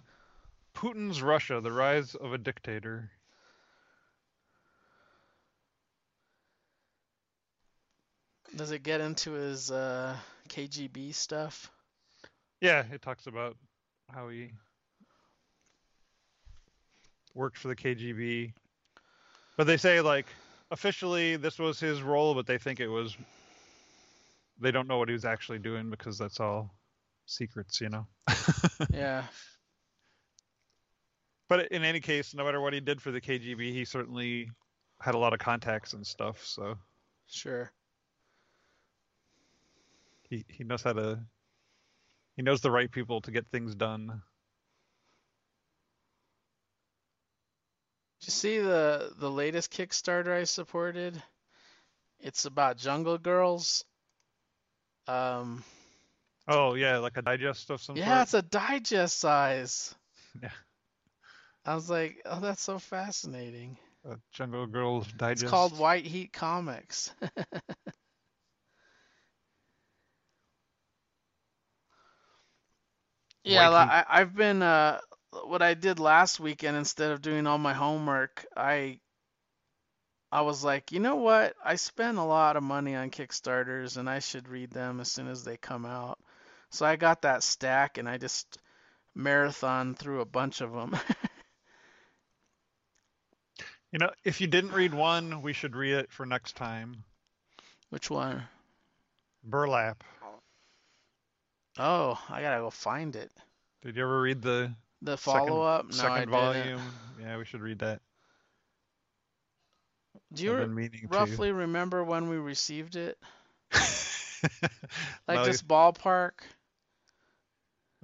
Putin's 0.76 1.22
Russia: 1.22 1.62
The 1.62 1.72
Rise 1.72 2.16
of 2.16 2.34
a 2.34 2.40
Dictator. 2.40 3.12
does 8.56 8.72
it 8.72 8.82
get 8.82 9.02
into 9.02 9.34
his 9.34 9.70
uh, 9.70 10.16
kgb 10.48 11.14
stuff 11.14 11.70
Yeah, 12.60 12.84
it 12.92 13.04
talks 13.04 13.28
about 13.28 13.56
how 14.12 14.30
he 14.30 14.50
worked 17.36 17.60
for 17.60 17.68
the 17.68 17.76
KGB. 17.76 18.52
But 19.58 19.68
they 19.68 19.78
say 19.78 20.02
like 20.02 20.26
officially 20.72 21.38
this 21.38 21.60
was 21.60 21.80
his 21.80 22.02
role, 22.02 22.34
but 22.36 22.46
they 22.48 22.58
think 22.58 22.80
it 22.80 22.88
was 22.88 23.18
they 24.60 24.72
don't 24.72 24.88
know 24.88 24.98
what 24.98 25.10
he 25.10 25.14
was 25.14 25.26
actually 25.26 25.60
doing 25.60 25.90
because 25.90 26.18
that's 26.18 26.40
all 26.40 26.74
secrets, 27.26 27.80
you 27.82 27.90
know. 27.90 28.08
yeah 28.94 29.24
But 31.50 31.72
in 31.72 31.84
any 31.84 32.00
case, 32.00 32.34
no 32.36 32.46
matter 32.46 32.62
what 32.62 32.74
he 32.74 32.80
did 32.80 33.02
for 33.02 33.12
the 33.12 33.20
KGB, 33.20 33.74
he 33.74 33.84
certainly 33.84 34.50
had 35.02 35.16
a 35.16 35.18
lot 35.18 35.34
of 35.34 35.40
contacts 35.40 35.94
and 35.94 36.06
stuff, 36.06 36.46
so 36.46 36.78
sure 37.28 37.72
he 40.30 40.46
he 40.48 40.64
knows 40.64 40.84
how 40.84 40.94
to 40.94 41.20
he 42.36 42.42
knows 42.42 42.62
the 42.62 42.72
right 42.72 42.92
people 42.92 43.22
to 43.22 43.32
get 43.32 43.48
things 43.48 43.76
done. 43.76 44.22
You 48.30 48.32
see 48.32 48.60
the 48.60 49.12
the 49.18 49.32
latest 49.32 49.72
Kickstarter 49.72 50.40
I 50.40 50.44
supported? 50.44 51.20
It's 52.20 52.46
about 52.46 52.78
Jungle 52.78 53.18
Girls. 53.18 53.84
Um, 55.08 55.64
Oh 56.48 56.76
yeah, 56.76 56.98
like 57.00 57.18
a 57.18 57.24
digest 57.24 57.72
of 57.72 57.82
some 57.82 57.96
yeah, 57.96 58.18
sort. 58.18 58.22
it's 58.22 58.34
a 58.36 58.42
digest 58.44 59.18
size. 59.18 59.96
Yeah. 60.44 60.52
I 61.66 61.74
was 61.74 61.90
like, 61.90 62.22
oh, 62.26 62.40
that's 62.40 62.62
so 62.62 62.78
fascinating. 62.78 63.78
A 64.06 64.18
Jungle 64.32 64.68
Girls 64.68 65.08
digest. 65.18 65.42
It's 65.44 65.50
called 65.50 65.78
White 65.80 66.06
Heat 66.06 66.32
Comics. 66.32 67.12
Yeah, 73.44 73.70
White 73.70 73.88
I, 73.88 74.06
I've 74.08 74.36
been 74.36 74.62
uh, 74.62 75.00
what 75.32 75.62
I 75.62 75.74
did 75.74 76.00
last 76.00 76.40
weekend 76.40 76.78
instead 76.78 77.12
of 77.12 77.22
doing 77.22 77.48
all 77.48 77.58
my 77.58 77.74
homework, 77.74 78.46
I 78.56 79.00
I 80.32 80.42
was 80.42 80.64
like, 80.64 80.92
you 80.92 81.00
know 81.00 81.16
what? 81.16 81.56
I 81.64 81.76
spend 81.76 82.20
a 82.20 82.24
lot 82.24 82.56
of 82.56 82.64
money 82.64 82.96
on 82.96 83.10
Kickstarters 83.10 83.98
and 83.98 84.10
I 84.10 84.20
should 84.20 84.48
read 84.48 84.72
them 84.72 85.00
as 85.00 85.12
soon 85.12 85.28
as 85.28 85.44
they 85.44 85.58
come 85.58 85.86
out. 85.86 86.20
So 86.70 86.86
I 86.86 86.96
got 86.98 87.24
that 87.24 87.42
stack 87.44 87.98
and 87.98 88.08
I 88.08 88.18
just 88.18 88.60
marathon 89.16 89.96
through 89.96 90.22
a 90.22 90.26
bunch 90.26 90.62
of 90.62 90.72
them. 90.72 90.96
You 93.92 93.98
know, 93.98 94.12
if 94.24 94.40
you 94.40 94.46
didn't 94.46 94.74
read 94.74 94.94
one, 94.94 95.42
we 95.42 95.54
should 95.54 95.76
read 95.76 95.96
it 95.96 96.12
for 96.12 96.24
next 96.26 96.56
time. 96.56 97.04
Which 97.90 98.10
one? 98.10 98.44
Burlap. 99.44 100.04
Oh, 101.80 102.20
I 102.30 102.42
gotta 102.42 102.62
go 102.62 102.70
find 102.70 103.16
it. 103.16 103.32
Did 103.82 103.96
you 103.96 104.04
ever 104.04 104.22
read 104.22 104.44
the 104.44 104.76
The 105.02 105.18
follow 105.18 105.62
up? 105.62 105.86
No, 105.86 105.92
second 105.94 106.30
volume? 106.30 106.82
Yeah, 107.22 107.38
we 107.38 107.46
should 107.46 107.62
read 107.62 107.80
that. 107.80 108.02
Do 110.34 110.44
you 110.44 110.54
re- 110.56 110.90
roughly 111.10 111.52
remember 111.52 112.04
when 112.04 112.30
we 112.30 112.38
received 112.38 112.96
it? 112.96 113.18
Like 115.28 115.38
No, 115.40 115.46
just 115.46 115.68
ballpark? 115.68 116.42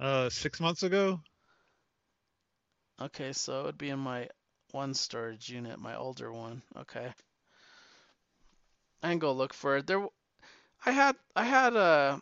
uh, 0.00 0.28
six 0.30 0.60
months 0.60 0.82
ago. 0.82 1.20
Okay, 3.00 3.32
so 3.32 3.60
it 3.60 3.64
would 3.64 3.78
be 3.78 3.90
in 3.90 3.98
my 3.98 4.28
one 4.72 4.94
storage 4.94 5.48
unit, 5.48 5.78
my 5.78 5.96
older 5.96 6.32
one. 6.32 6.62
Okay. 6.76 7.12
I 9.02 9.08
can 9.10 9.18
go 9.18 9.32
look 9.32 9.52
for 9.54 9.76
it. 9.76 9.86
There, 9.86 10.06
I 10.84 10.90
had, 10.92 11.16
I 11.34 11.44
had 11.44 11.74
a, 11.76 12.20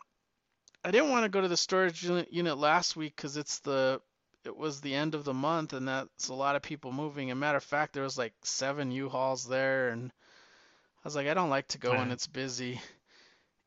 I 0.83 0.91
didn't 0.91 1.09
want 1.09 1.23
to 1.23 1.29
go 1.29 1.41
to 1.41 1.47
the 1.47 1.57
storage 1.57 2.03
unit, 2.03 2.31
unit 2.31 2.57
last 2.57 2.95
week 2.95 3.15
because 3.15 3.37
it's 3.37 3.59
the, 3.59 4.01
it 4.45 4.55
was 4.55 4.81
the 4.81 4.93
end 4.93 5.15
of 5.15 5.23
the 5.23 5.33
month 5.33 5.73
and 5.73 5.87
that's 5.87 6.29
a 6.29 6.33
lot 6.33 6.55
of 6.55 6.61
people 6.61 6.91
moving. 6.91 7.31
And 7.31 7.39
matter 7.39 7.57
of 7.57 7.63
fact, 7.63 7.93
there 7.93 8.03
was 8.03 8.17
like 8.17 8.33
seven 8.43 8.91
U-Hauls 8.91 9.47
there, 9.47 9.89
and 9.89 10.11
I 10.11 11.07
was 11.07 11.15
like, 11.15 11.27
I 11.27 11.33
don't 11.33 11.49
like 11.49 11.67
to 11.69 11.77
go 11.77 11.91
when 11.91 12.11
it's 12.11 12.27
busy. 12.27 12.81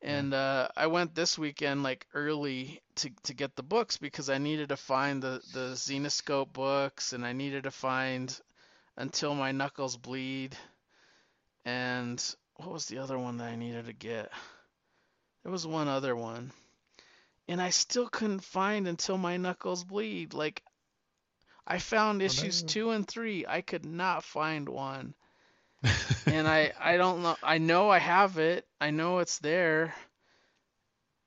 And 0.00 0.32
uh, 0.32 0.68
I 0.76 0.86
went 0.86 1.14
this 1.14 1.36
weekend 1.36 1.82
like 1.82 2.06
early 2.14 2.80
to 2.96 3.10
to 3.24 3.34
get 3.34 3.56
the 3.56 3.64
books 3.64 3.96
because 3.96 4.30
I 4.30 4.38
needed 4.38 4.68
to 4.68 4.76
find 4.76 5.22
the 5.22 5.40
the 5.52 5.72
Xenoscope 5.74 6.52
books 6.52 7.12
and 7.12 7.26
I 7.26 7.32
needed 7.32 7.64
to 7.64 7.72
find 7.72 8.40
Until 8.96 9.34
My 9.34 9.50
Knuckles 9.50 9.96
Bleed 9.96 10.56
and 11.64 12.22
what 12.54 12.72
was 12.72 12.86
the 12.86 12.98
other 12.98 13.18
one 13.18 13.38
that 13.38 13.50
I 13.50 13.56
needed 13.56 13.86
to 13.86 13.92
get? 13.92 14.30
There 15.42 15.52
was 15.52 15.66
one 15.66 15.88
other 15.88 16.14
one. 16.14 16.52
And 17.46 17.62
I 17.62 17.70
still 17.70 18.08
couldn't 18.08 18.40
find 18.40 18.86
Until 18.86 19.16
My 19.18 19.36
Knuckles 19.36 19.84
Bleed. 19.84 20.34
Like 20.34 20.62
I 21.68 21.78
found 21.78 22.22
issues. 22.22 22.62
2 22.62 22.90
and 22.90 23.06
3. 23.06 23.44
I 23.46 23.60
could 23.60 23.84
not 23.84 24.24
find 24.24 24.68
one 24.68 25.14
and 26.26 26.48
I 26.48 26.72
I 26.80 26.96
don't 26.96 27.22
know. 27.22 27.36
I 27.42 27.58
know 27.58 27.88
I 27.88 27.98
have 27.98 28.38
it. 28.38 28.66
I 28.80 28.90
know 28.90 29.18
it's 29.18 29.38
there. 29.38 29.94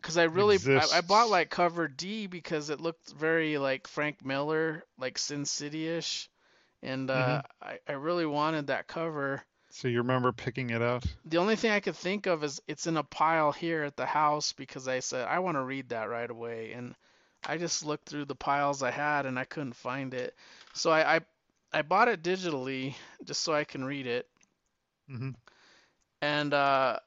Cause 0.01 0.17
I 0.17 0.23
really 0.23 0.57
I, 0.67 0.87
I 0.95 1.01
bought 1.01 1.29
like 1.29 1.51
cover 1.51 1.87
D 1.87 2.25
because 2.25 2.71
it 2.71 2.81
looked 2.81 3.13
very 3.13 3.59
like 3.59 3.87
Frank 3.87 4.25
Miller, 4.25 4.83
like 4.97 5.19
Sin 5.19 5.45
City-ish, 5.45 6.27
and 6.81 7.09
uh, 7.11 7.43
I 7.61 7.77
I 7.87 7.93
really 7.93 8.25
wanted 8.25 8.67
that 8.67 8.87
cover. 8.87 9.43
So 9.69 9.87
you 9.87 9.99
remember 9.99 10.31
picking 10.31 10.71
it 10.71 10.81
out? 10.81 11.05
The 11.25 11.37
only 11.37 11.55
thing 11.55 11.71
I 11.71 11.79
could 11.81 11.95
think 11.95 12.25
of 12.25 12.43
is 12.43 12.61
it's 12.67 12.87
in 12.87 12.97
a 12.97 13.03
pile 13.03 13.51
here 13.51 13.83
at 13.83 13.95
the 13.95 14.07
house 14.07 14.53
because 14.53 14.87
I 14.87 14.99
said 14.99 15.27
I 15.27 15.39
want 15.39 15.55
to 15.55 15.63
read 15.63 15.89
that 15.89 16.09
right 16.09 16.29
away, 16.29 16.73
and 16.73 16.95
I 17.45 17.57
just 17.57 17.85
looked 17.85 18.07
through 18.09 18.25
the 18.25 18.35
piles 18.35 18.83
I 18.83 18.91
had 18.91 19.25
and 19.25 19.37
I 19.39 19.45
couldn't 19.45 19.75
find 19.75 20.13
it. 20.13 20.35
So 20.73 20.91
I 20.91 21.17
I, 21.17 21.21
I 21.73 21.81
bought 21.83 22.07
it 22.09 22.23
digitally 22.23 22.95
just 23.23 23.41
so 23.43 23.53
I 23.53 23.63
can 23.63 23.83
read 23.85 24.07
it. 24.07 24.27
hmm 25.07 25.31
and 26.21 26.53
uh, 26.53 26.99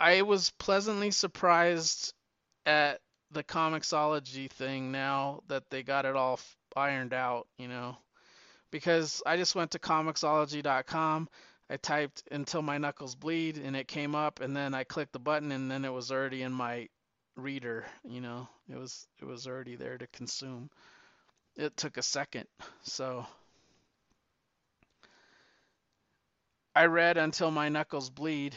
I 0.00 0.22
was 0.22 0.50
pleasantly 0.50 1.10
surprised 1.10 2.12
at 2.66 3.00
the 3.30 3.44
Comixology 3.44 4.50
thing 4.50 4.90
now 4.92 5.42
that 5.48 5.70
they 5.70 5.82
got 5.82 6.04
it 6.06 6.16
all 6.16 6.40
ironed 6.76 7.12
out, 7.14 7.46
you 7.58 7.68
know, 7.68 7.96
because 8.70 9.22
I 9.26 9.36
just 9.36 9.54
went 9.54 9.72
to 9.72 9.78
Comixology.com. 9.78 11.28
I 11.70 11.76
typed 11.78 12.24
until 12.30 12.62
my 12.62 12.78
knuckles 12.78 13.14
bleed, 13.14 13.58
and 13.58 13.76
it 13.76 13.88
came 13.88 14.14
up, 14.14 14.40
and 14.40 14.56
then 14.56 14.74
I 14.74 14.84
clicked 14.84 15.12
the 15.12 15.20
button, 15.20 15.52
and 15.52 15.70
then 15.70 15.84
it 15.84 15.92
was 15.92 16.10
already 16.12 16.42
in 16.42 16.52
my 16.52 16.88
reader, 17.40 17.86
you 18.04 18.20
know, 18.20 18.48
it 18.68 18.76
was 18.76 19.06
it 19.20 19.24
was 19.24 19.46
already 19.46 19.76
there 19.76 19.98
to 19.98 20.06
consume. 20.08 20.70
It 21.56 21.76
took 21.76 21.96
a 21.96 22.02
second, 22.02 22.46
so. 22.82 23.26
I 26.74 26.86
read 26.86 27.16
until 27.16 27.50
my 27.50 27.68
knuckles 27.68 28.10
bleed, 28.10 28.54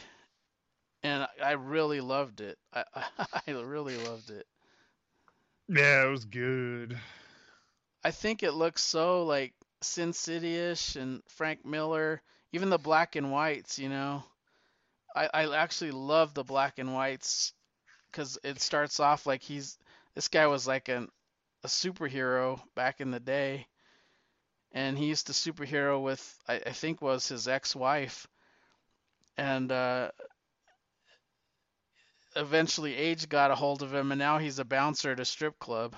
and 1.02 1.28
I 1.44 1.54
really 1.54 2.00
loved 2.00 2.42
it. 2.42 2.58
I 2.74 2.84
I 3.48 3.52
really 3.52 3.98
loved 3.98 4.30
it. 4.30 4.46
Yeah, 5.68 6.06
it 6.06 6.10
was 6.10 6.26
good. 6.26 6.98
I 8.04 8.12
think 8.12 8.44
it 8.44 8.52
looks 8.52 8.84
so 8.84 9.24
like 9.24 9.54
Sin 9.82 10.14
City-ish 10.14 10.96
and 10.96 11.22
Frank 11.30 11.66
Miller, 11.66 12.22
even 12.52 12.70
the 12.70 12.78
black 12.78 13.16
and 13.16 13.32
whites, 13.32 13.80
you 13.80 13.90
know. 13.90 14.24
I 15.16 15.30
I 15.34 15.56
actually 15.58 15.92
love 15.92 16.34
the 16.34 16.44
black 16.44 16.80
and 16.80 16.94
whites 16.94 17.54
because 18.14 18.40
it 18.44 18.62
starts 18.62 19.02
off 19.02 19.28
like 19.28 19.44
he's 19.44 19.80
this 20.16 20.30
guy 20.30 20.48
was 20.48 20.68
like 20.68 20.90
an 20.90 21.10
a 21.64 21.68
superhero 21.68 22.62
back 22.76 23.02
in 23.02 23.12
the 23.12 23.20
day, 23.20 23.68
and 24.74 24.98
he 24.98 25.08
used 25.08 25.28
to 25.28 25.34
superhero 25.34 26.02
with 26.02 26.40
I, 26.48 26.56
I 26.56 26.72
think 26.74 27.02
was 27.02 27.28
his 27.28 27.48
ex-wife, 27.48 28.28
and 29.38 29.72
uh, 29.72 30.12
eventually 32.36 32.96
Age 32.96 33.30
got 33.30 33.52
a 33.52 33.56
hold 33.56 33.84
of 33.84 33.94
him, 33.94 34.12
and 34.12 34.20
now 34.20 34.38
he's 34.40 34.60
a 34.60 34.66
bouncer 34.66 35.12
at 35.12 35.20
a 35.20 35.26
strip 35.26 35.60
club. 35.60 35.96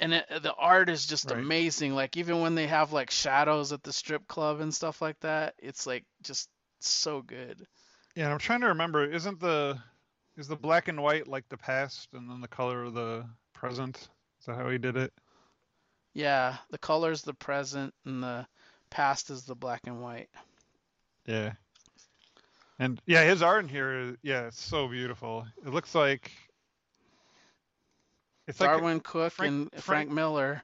And 0.00 0.14
it, 0.14 0.26
the 0.42 0.54
art 0.54 0.90
is 0.90 1.06
just 1.06 1.30
Right. 1.30 1.32
amazing. 1.32 1.94
Like 1.94 2.16
even 2.16 2.40
when 2.40 2.54
they 2.54 2.66
have 2.68 2.92
like 2.92 3.10
shadows 3.10 3.72
at 3.72 3.82
the 3.84 3.92
strip 3.92 4.26
club 4.28 4.60
and 4.60 4.74
stuff 4.74 5.00
like 5.02 5.20
that, 5.20 5.54
it's 5.58 5.86
like 5.86 6.04
just 6.22 6.48
so 6.80 7.22
good. 7.22 7.66
Yeah, 8.14 8.30
I'm 8.32 8.38
trying 8.38 8.60
to 8.60 8.68
remember. 8.68 9.04
Isn't 9.04 9.40
the 9.40 9.78
is 10.36 10.48
the 10.48 10.56
black 10.56 10.88
and 10.88 11.02
white 11.02 11.26
like 11.26 11.48
the 11.48 11.56
past, 11.56 12.08
and 12.12 12.30
then 12.30 12.40
the 12.40 12.48
color 12.48 12.84
of 12.84 12.94
the 12.94 13.24
present? 13.52 14.08
Is 14.40 14.46
that 14.46 14.56
how 14.56 14.68
he 14.68 14.78
did 14.78 14.96
it? 14.96 15.12
Yeah, 16.12 16.56
the 16.70 16.78
color's 16.78 17.22
the 17.22 17.34
present 17.34 17.92
and 18.04 18.22
the 18.22 18.46
past 18.90 19.30
is 19.30 19.44
the 19.44 19.56
black 19.56 19.80
and 19.86 20.00
white. 20.00 20.28
Yeah. 21.26 21.52
And 22.78 23.00
yeah, 23.06 23.24
his 23.24 23.42
art 23.42 23.64
in 23.64 23.68
here, 23.68 24.16
yeah, 24.22 24.46
it's 24.46 24.60
so 24.62 24.86
beautiful. 24.88 25.46
It 25.64 25.72
looks 25.72 25.94
like 25.94 26.30
it's 28.46 28.60
like 28.60 28.70
Darwyn 28.70 29.00
Cooke 29.02 29.32
Frank- 29.32 29.50
and 29.50 29.70
Frank, 29.72 29.84
Frank- 29.84 30.10
Miller. 30.10 30.62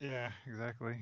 yeah, 0.00 0.30
exactly. 0.46 0.96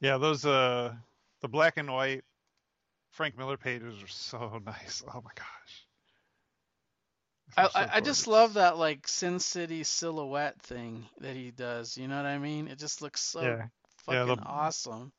Yeah, 0.00 0.18
those 0.18 0.44
uh 0.44 0.94
the 1.40 1.48
black 1.48 1.76
and 1.76 1.90
white 1.90 2.24
Frank 3.12 3.38
Miller 3.38 3.56
pages 3.56 4.02
are 4.02 4.08
so 4.08 4.60
nice. 4.66 5.02
Oh 5.06 5.20
my 5.22 5.30
gosh. 5.34 5.86
I, 7.54 7.68
so 7.68 7.90
I, 7.96 8.00
just 8.00 8.26
love 8.26 8.54
that 8.54 8.78
like 8.78 9.06
Sin 9.06 9.38
City 9.38 9.84
silhouette 9.84 10.60
thing 10.62 11.04
that 11.20 11.36
he 11.36 11.50
does. 11.50 11.98
You 11.98 12.08
know 12.08 12.16
what 12.16 12.24
I 12.24 12.38
mean? 12.38 12.66
It 12.66 12.78
just 12.78 13.02
looks 13.02 13.20
so 13.20 13.42
Yeah, 13.42 13.66
fucking 14.06 14.28
yeah, 14.28 14.34
the- 14.36 14.42
awesome. 14.42 15.12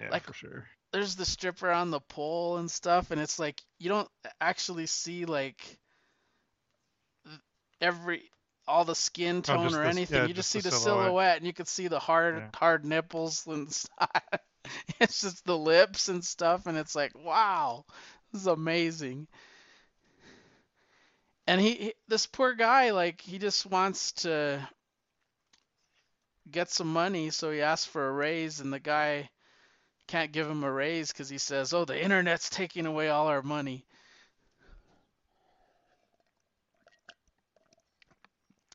yeah, 0.00 0.08
like- 0.10 0.24
for 0.24 0.32
sure. 0.32 0.66
There's 0.90 1.16
the 1.16 1.26
stripper 1.26 1.70
on 1.70 1.90
the 1.90 2.00
pole 2.00 2.56
and 2.56 2.70
stuff, 2.70 3.10
and 3.10 3.20
it's 3.20 3.38
like 3.38 3.60
you 3.78 3.90
don't 3.90 4.08
actually 4.40 4.86
see 4.86 5.26
like 5.26 5.60
every 7.82 8.22
all 8.66 8.86
the 8.86 8.94
skin 8.94 9.38
oh, 9.38 9.40
tone 9.42 9.74
Oh, 9.74 9.78
or 9.78 9.82
the- 9.82 9.88
anything. 9.90 10.16
yeah, 10.16 10.22
you 10.26 10.32
just, 10.32 10.50
just 10.50 10.64
see 10.64 10.70
the 10.70 10.74
silhouette. 10.74 11.04
silhouette, 11.04 11.36
and 11.36 11.46
you 11.46 11.52
can 11.52 11.66
see 11.66 11.88
the 11.88 11.98
hard 11.98 12.42
hard 12.54 12.86
nipples 12.86 13.46
and 13.46 13.70
stuff. 13.72 14.10
it's 15.00 15.20
just 15.22 15.44
the 15.44 15.56
lips 15.58 16.08
and 16.08 16.24
stuff, 16.24 16.66
and 16.66 16.76
it's 16.78 16.94
like 16.94 17.12
wow, 17.16 17.84
this 18.32 18.42
is 18.42 18.46
amazing. 18.46 19.26
And 21.46 21.60
he, 21.60 21.74
he 21.74 21.94
this 22.08 22.26
poor 22.26 22.54
guy, 22.54 22.90
like 22.90 23.20
he 23.20 23.38
just 23.38 23.66
wants 23.66 24.12
to 24.24 24.68
get 26.50 26.70
some 26.70 26.92
money, 26.92 27.30
so 27.30 27.50
he 27.50 27.62
asks 27.62 27.86
for 27.86 28.08
a 28.08 28.12
raise, 28.12 28.60
and 28.60 28.72
the 28.72 28.78
guy 28.80 29.30
can't 30.08 30.32
give 30.32 30.48
him 30.48 30.64
a 30.64 30.72
raise 30.72 31.12
because 31.12 31.28
he 31.28 31.38
says, 31.38 31.72
"Oh, 31.72 31.84
the 31.84 32.02
internet's 32.02 32.50
taking 32.50 32.86
away 32.86 33.08
all 33.08 33.28
our 33.28 33.42
money." 33.42 33.86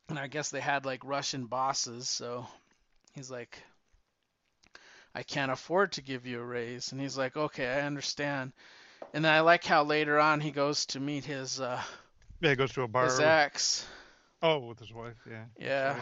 And 0.09 0.19
I 0.19 0.27
guess 0.27 0.49
they 0.49 0.61
had 0.61 0.85
like 0.85 1.03
Russian 1.03 1.47
bosses, 1.47 2.07
so 2.09 2.47
he's 3.13 3.31
like, 3.31 3.61
"I 5.15 5.23
can't 5.23 5.51
afford 5.51 5.93
to 5.93 6.01
give 6.01 6.25
you 6.25 6.39
a 6.39 6.45
raise." 6.45 6.91
And 6.91 6.99
he's 7.01 7.17
like, 7.17 7.35
"Okay, 7.37 7.67
I 7.67 7.81
understand." 7.81 8.53
And 9.13 9.23
then 9.25 9.33
I 9.33 9.41
like 9.41 9.63
how 9.63 9.83
later 9.83 10.19
on 10.19 10.39
he 10.39 10.51
goes 10.51 10.85
to 10.87 10.99
meet 10.99 11.25
his 11.25 11.59
uh, 11.59 11.81
Yeah, 12.39 12.49
he 12.51 12.55
goes 12.55 12.71
to 12.73 12.81
a 12.83 12.87
bar. 12.87 13.05
his 13.05 13.19
ex. 13.19 13.85
oh, 14.41 14.59
with 14.59 14.79
his 14.79 14.93
wife. 14.93 15.17
Yeah. 15.29 15.45
Yeah. 15.59 15.99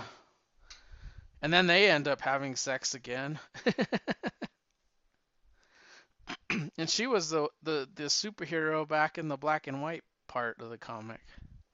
And 1.41 1.51
then 1.51 1.65
they 1.67 1.89
end 1.89 2.07
up 2.07 2.21
having 2.21 2.55
sex 2.55 2.93
again. 2.93 3.39
and 6.77 6.89
she 6.89 7.07
was 7.07 7.29
the, 7.29 7.47
the 7.63 7.87
the 7.95 8.03
superhero 8.03 8.87
back 8.87 9.17
in 9.17 9.27
the 9.27 9.37
black 9.37 9.67
and 9.67 9.81
white 9.81 10.03
part 10.27 10.61
of 10.61 10.69
the 10.69 10.77
comic. 10.77 11.21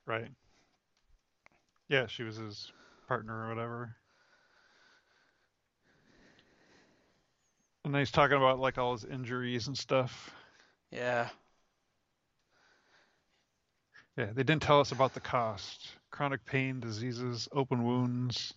Right. 0.06 0.30
Yeah, 1.90 2.08
she 2.08 2.24
was 2.24 2.38
his 2.38 2.72
partner 3.08 3.46
or 3.46 3.50
whatever. 3.50 3.96
And 7.88 7.94
then 7.94 8.02
he's 8.02 8.12
talking 8.12 8.36
about 8.36 8.60
like 8.60 8.78
all 8.78 8.92
his 8.92 9.06
injuries 9.06 9.68
and 9.68 9.78
stuff. 9.78 10.36
Yeah. 10.92 11.30
Yeah, 14.18 14.26
they 14.34 14.44
didn't 14.44 14.62
tell 14.62 14.82
us 14.82 14.92
about 14.92 15.14
the 15.14 15.22
cost. 15.22 15.88
Chronic 16.12 16.44
pain, 16.44 16.82
diseases, 16.82 17.48
open 17.54 17.86
wounds. 17.86 18.54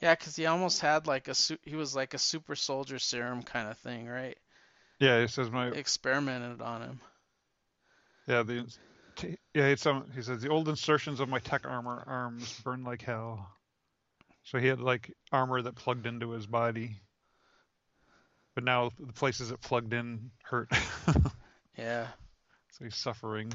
Yeah, 0.00 0.16
because 0.16 0.34
he 0.34 0.46
almost 0.46 0.80
had 0.80 1.06
like 1.06 1.28
a 1.28 1.36
su- 1.36 1.60
he 1.62 1.76
was 1.76 1.94
like 1.94 2.14
a 2.14 2.18
super 2.18 2.56
soldier 2.56 2.98
serum 2.98 3.44
kind 3.44 3.68
of 3.68 3.78
thing, 3.78 4.08
right? 4.08 4.36
Yeah, 4.98 5.18
it 5.18 5.30
says 5.30 5.48
my 5.48 5.68
experimented 5.68 6.60
on 6.60 6.82
him. 6.82 7.00
yeah 8.26 8.42
the 8.42 8.66
t- 9.14 9.38
yeah 9.54 9.66
it's 9.66 9.82
some 9.82 10.10
he 10.16 10.22
says 10.22 10.42
the 10.42 10.48
old 10.48 10.68
insertions 10.68 11.20
of 11.20 11.28
my 11.28 11.38
tech 11.38 11.64
armor 11.64 12.02
arms 12.08 12.60
burn 12.64 12.82
like 12.82 13.02
hell. 13.02 13.48
So 14.42 14.58
he 14.58 14.66
had 14.66 14.80
like 14.80 15.14
armor 15.30 15.62
that 15.62 15.76
plugged 15.76 16.06
into 16.06 16.30
his 16.30 16.48
body, 16.48 16.98
but 18.54 18.64
now 18.64 18.90
the 18.98 19.12
places 19.12 19.50
it 19.50 19.60
plugged 19.60 19.92
in 19.92 20.30
hurt. 20.42 20.70
Yeah. 21.78 22.06
so 22.70 22.84
he's 22.84 22.96
suffering. 22.96 23.52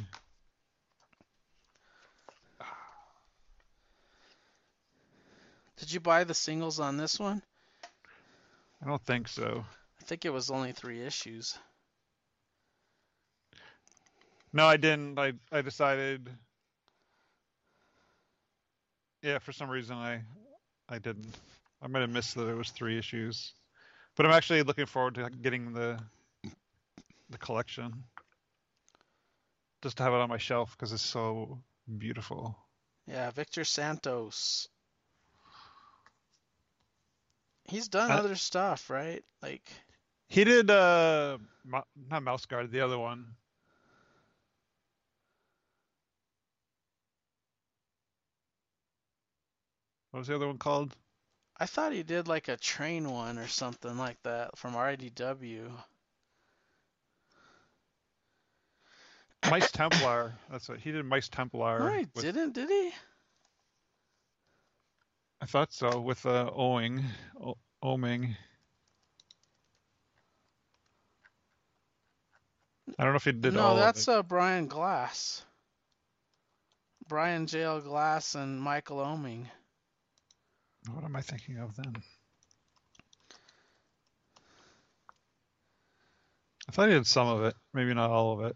Did 5.78 5.94
you 5.94 6.00
buy 6.00 6.24
the 6.24 6.34
singles 6.34 6.80
on 6.80 6.98
this 6.98 7.20
one? 7.20 7.44
I 8.82 8.88
don't 8.88 9.02
think 9.04 9.28
so. 9.28 9.64
I 10.02 10.04
think 10.04 10.26
it 10.26 10.32
was 10.34 10.50
only 10.50 10.72
three 10.72 11.04
issues. 11.04 11.58
No, 14.52 14.66
I 14.66 14.78
didn't. 14.78 15.20
I 15.20 15.34
I 15.52 15.62
decided. 15.62 16.30
Yeah, 19.22 19.40
for 19.40 19.52
some 19.52 19.70
reason 19.70 19.98
I 19.98 20.24
I 20.90 20.98
didn't. 21.00 21.36
I 21.82 21.88
might 21.88 22.02
have 22.02 22.10
missed 22.10 22.36
that 22.36 22.48
it 22.48 22.56
was 22.56 22.72
three 22.72 22.98
issues, 22.98 23.54
but 24.18 24.26
I'm 24.26 24.32
actually 24.34 24.64
looking 24.64 24.88
forward 24.88 25.16
to 25.16 25.30
getting 25.30 25.74
the 25.74 26.00
the 27.30 27.38
collection. 27.38 28.04
Just 29.84 29.98
to 29.98 30.04
have 30.04 30.14
it 30.14 30.18
on 30.18 30.30
my 30.30 30.38
shelf 30.40 30.72
because 30.72 30.92
it's 30.92 31.04
so 31.04 31.62
beautiful. 31.98 32.58
Yeah, 33.06 33.30
Victor 33.32 33.64
Santos. 33.64 34.68
He's 37.66 37.88
done 37.90 38.12
Uh, 38.12 38.16
other 38.16 38.36
stuff, 38.36 38.90
right? 38.90 39.24
Like, 39.42 39.72
He 40.30 40.44
did 40.44 40.70
uh 40.72 41.38
Mo- 41.64 41.86
not 42.10 42.24
Mouse 42.24 42.46
Guard, 42.46 42.72
the 42.72 42.82
other 42.82 42.98
one. 42.98 43.36
What 50.12 50.20
was 50.20 50.28
the 50.28 50.36
other 50.36 50.48
one 50.48 50.58
called? 50.58 50.96
I 51.60 51.66
thought 51.66 51.92
he 51.94 52.04
did 52.04 52.28
like 52.28 52.48
a 52.50 52.58
train 52.58 53.10
one 53.10 53.38
or 53.40 53.48
something 53.48 53.98
like 53.98 54.22
that 54.24 54.58
from 54.58 54.74
RIDW. 54.76 55.72
Mice 59.50 59.72
Templar. 59.72 60.36
That's 60.52 60.70
what 60.70 60.80
he 60.80 60.92
did. 60.92 61.06
Mice 61.06 61.30
Templar. 61.30 61.80
No, 61.80 61.90
he 61.98 62.06
with- 62.14 62.24
didn't, 62.24 62.54
did 62.54 62.70
he? 62.70 62.92
I 65.40 65.46
thought 65.46 65.72
so 65.72 66.00
with 66.02 66.26
uh, 66.26 66.50
Owing, 66.56 67.04
o- 67.40 67.58
Oeming. 67.84 68.36
I 72.98 73.04
don't 73.04 73.14
know 73.14 73.18
if 73.18 73.26
he 73.26 73.34
did 73.34 73.54
no, 73.54 73.76
that's 73.76 74.08
uh, 74.08 74.24
Brian 74.24 74.68
Glass. 74.68 75.44
Brian 77.08 77.46
J.L. 77.46 77.82
Glass 77.82 78.34
and 78.34 78.60
Michael 78.60 78.98
Oeming. 78.98 79.46
What 80.94 81.04
am 81.04 81.16
I 81.16 81.22
thinking 81.22 81.58
of 81.58 81.76
then? 81.76 81.96
I 86.68 86.72
thought 86.72 86.90
he 86.90 86.96
did 86.96 87.08
some 87.08 87.28
of 87.28 87.44
it, 87.44 87.56
maybe 87.74 87.94
not 87.94 88.10
all 88.10 88.34
of 88.34 88.46
it. 88.46 88.56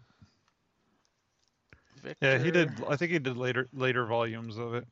Victor. 2.02 2.26
Yeah, 2.26 2.38
he 2.38 2.50
did. 2.50 2.70
I 2.88 2.96
think 2.96 3.12
he 3.12 3.18
did 3.18 3.36
later 3.36 3.68
later 3.72 4.04
volumes 4.06 4.58
of 4.58 4.74
it. 4.74 4.86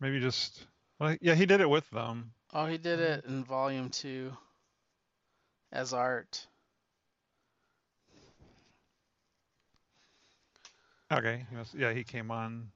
Maybe 0.00 0.20
just. 0.20 0.66
Well, 0.98 1.16
yeah, 1.20 1.34
he 1.34 1.46
did 1.46 1.60
it 1.60 1.68
with 1.68 1.88
them. 1.90 2.32
Oh, 2.52 2.66
he 2.66 2.78
did 2.78 3.00
it 3.00 3.24
in 3.26 3.44
volume 3.44 3.88
two 3.88 4.32
as 5.72 5.92
art. 5.92 6.46
Okay. 11.12 11.44
He 11.50 11.56
must, 11.56 11.74
yeah, 11.74 11.92
he 11.92 12.04
came 12.04 12.30
on 12.30 12.68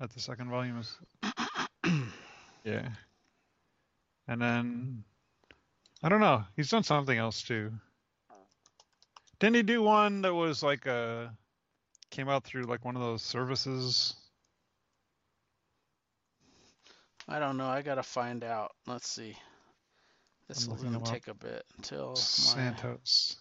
at 0.00 0.10
the 0.10 0.20
second 0.20 0.50
volume. 0.50 0.78
is- 0.78 0.98
yeah. 2.64 2.88
And 4.28 4.40
then 4.40 5.04
I 6.02 6.08
don't 6.08 6.20
know. 6.20 6.44
He's 6.56 6.70
done 6.70 6.82
something 6.82 7.16
else 7.16 7.42
too. 7.42 7.72
Didn't 9.38 9.56
he 9.56 9.62
do 9.62 9.82
one 9.82 10.22
that 10.22 10.34
was 10.34 10.62
like 10.62 10.86
a 10.86 11.34
came 12.10 12.28
out 12.28 12.44
through 12.44 12.62
like 12.62 12.84
one 12.84 12.96
of 12.96 13.02
those 13.02 13.22
services? 13.22 14.14
I 17.28 17.38
don't 17.38 17.56
know. 17.56 17.66
I 17.66 17.82
gotta 17.82 18.02
find 18.02 18.44
out. 18.44 18.72
Let's 18.86 19.08
see. 19.08 19.36
This 20.48 20.68
will 20.68 21.00
take 21.00 21.28
a 21.28 21.34
bit 21.34 21.64
until 21.76 22.10
my. 22.10 22.14
Santos. 22.16 23.36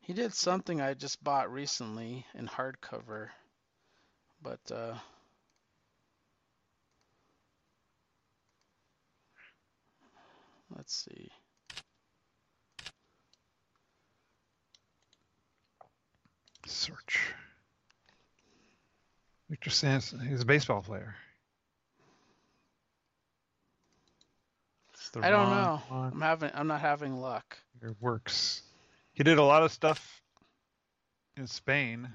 He 0.00 0.12
did 0.12 0.34
something 0.34 0.80
I 0.80 0.94
just 0.94 1.22
bought 1.22 1.52
recently 1.52 2.26
in 2.34 2.48
hardcover, 2.48 3.28
but 4.42 4.60
uh, 4.72 4.94
let's 10.76 10.94
see. 10.94 11.28
Search. 16.66 17.20
Victor 19.48 19.70
Santos. 19.70 20.14
He's 20.28 20.42
a 20.42 20.46
baseball 20.46 20.82
player. 20.82 21.16
I 25.20 25.30
don't 25.30 25.50
know. 25.50 25.82
one. 25.88 26.12
I'm 26.12 26.20
having. 26.20 26.50
I'm 26.54 26.68
not 26.68 26.80
having 26.80 27.20
luck. 27.20 27.58
Your 27.82 27.96
works. 28.00 28.62
He 29.12 29.24
did 29.24 29.38
a 29.38 29.42
lot 29.42 29.64
of 29.64 29.72
stuff 29.72 30.22
in 31.36 31.48
Spain. 31.48 32.08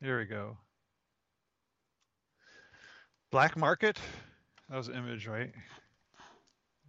Here 0.00 0.18
we 0.18 0.24
go. 0.24 0.56
Black 3.30 3.56
Market. 3.56 3.98
That 4.68 4.76
was 4.76 4.88
Image, 4.88 5.26
right? 5.26 5.52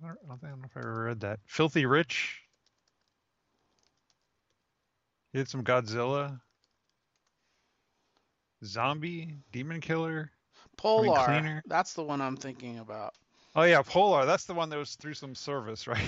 I 0.04 0.08
don't, 0.08 0.18
I 0.26 0.28
don't 0.30 0.40
think- 0.40 0.44
I 0.46 0.50
don't 0.50 0.62
know 0.62 0.68
if 0.70 0.78
I 0.78 0.80
ever 0.80 1.04
read 1.06 1.20
that. 1.22 1.40
Filthy 1.46 1.86
Rich. 1.86 2.42
He 5.32 5.40
did 5.40 5.50
some 5.50 5.64
Godzilla. 5.64 6.40
Zombie, 8.64 9.36
Demon 9.52 9.82
Killer. 9.82 10.32
Polar. 10.78 11.26
Cleaner. 11.26 11.64
That's 11.66 11.94
the 11.94 12.04
one 12.04 12.22
I'm 12.22 12.38
thinking 12.38 12.80
about. 12.80 13.14
Oh 13.56 13.64
yeah, 13.64 13.82
Polar. 13.82 14.26
That's 14.26 14.46
the 14.46 14.54
one 14.54 14.70
that 14.70 14.78
was 14.78 14.96
through 14.96 15.14
some 15.16 15.36
service, 15.36 15.88
right? 15.88 16.02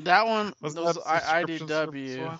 That 0.00 0.26
one 0.26 0.52
was 0.62 0.76
I- 1.06 1.42
IDW. 1.44 2.38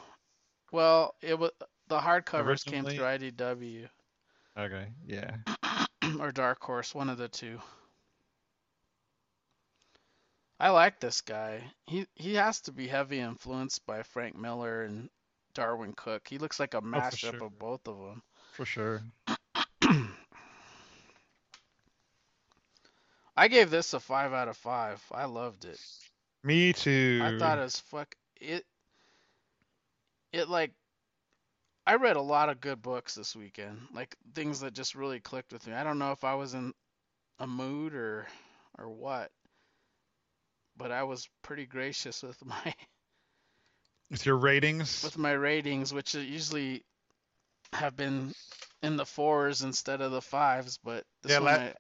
Well, 0.73 1.15
it 1.23 1.39
was 1.39 1.51
the 1.91 1.99
hardcovers 1.99 2.65
came 2.65 2.85
through 2.85 3.05
IDW 3.05 3.89
Okay, 4.59 4.87
yeah. 5.07 5.37
or 6.19 6.33
Dark 6.33 6.63
Horse, 6.63 6.95
one 6.95 7.09
of 7.09 7.19
the 7.19 7.29
two. 7.29 7.61
I 10.59 10.71
like 10.71 10.99
this 11.01 11.21
guy. 11.21 11.63
He 11.87 12.07
he 12.15 12.35
has 12.35 12.61
to 12.63 12.73
be 12.73 12.87
heavy 12.87 13.21
influenced 13.21 13.87
by 13.87 14.03
Frank 14.03 14.37
Miller 14.37 14.83
and 14.83 15.09
Darwyn 15.55 15.95
Cooke. 15.95 16.27
He 16.29 16.39
looks 16.39 16.61
like 16.61 16.75
a 16.75 16.79
oh, 16.79 16.83
mashup 16.83 17.33
sure. 17.33 17.45
of 17.45 17.59
both 17.59 17.87
of 17.89 17.97
them. 17.99 18.23
For 18.53 18.67
sure. 18.67 19.03
I 23.37 23.49
gave 23.49 23.71
this 23.71 23.95
a 23.95 24.01
five 24.01 24.35
out 24.35 24.49
of 24.49 24.57
five. 24.57 25.03
I 25.13 25.25
loved 25.25 25.65
it. 25.65 25.81
Me 26.45 26.75
too. 26.75 27.23
I 27.23 27.39
thought 27.39 27.59
it 27.59 27.63
was 27.63 27.79
fuck 27.81 28.15
it. 28.41 28.67
It 30.33 30.49
like 30.49 30.73
I 31.91 31.97
read 31.97 32.15
a 32.17 32.23
lot 32.23 32.49
of 32.51 32.61
good 32.61 32.81
books 32.83 33.17
this 33.17 33.35
weekend, 33.35 33.89
like 33.93 34.17
things 34.33 34.61
that 34.61 34.75
just 34.75 34.95
really 34.95 35.19
clicked 35.19 35.53
with 35.53 35.67
me. 35.67 35.73
I 35.73 35.83
don't 35.83 35.99
know 35.99 36.13
if 36.13 36.23
I 36.23 36.35
was 36.35 36.55
in 36.55 36.73
a 37.41 37.49
mood 37.49 37.95
or 37.95 38.29
or 38.79 38.89
what, 38.89 39.33
but 40.77 40.93
I 40.93 41.03
was 41.03 41.29
pretty 41.43 41.67
gracious 41.67 42.23
with 42.23 42.45
my 42.47 42.75
with 44.11 44.27
your 44.27 44.37
ratings. 44.37 45.05
with 45.05 45.19
my 45.19 45.33
ratings, 45.33 45.93
which 45.93 46.15
usually 46.15 46.85
have 47.73 47.97
been 47.97 48.35
in 48.83 48.97
the 48.97 49.07
fours 49.07 49.63
instead 49.63 50.01
of 50.01 50.13
the 50.13 50.23
fives. 50.23 50.79
But 50.79 51.05
this 51.23 51.33
Yeah, 51.33 51.41
one, 51.41 51.55
la- 51.55 51.59
I, 51.59 51.75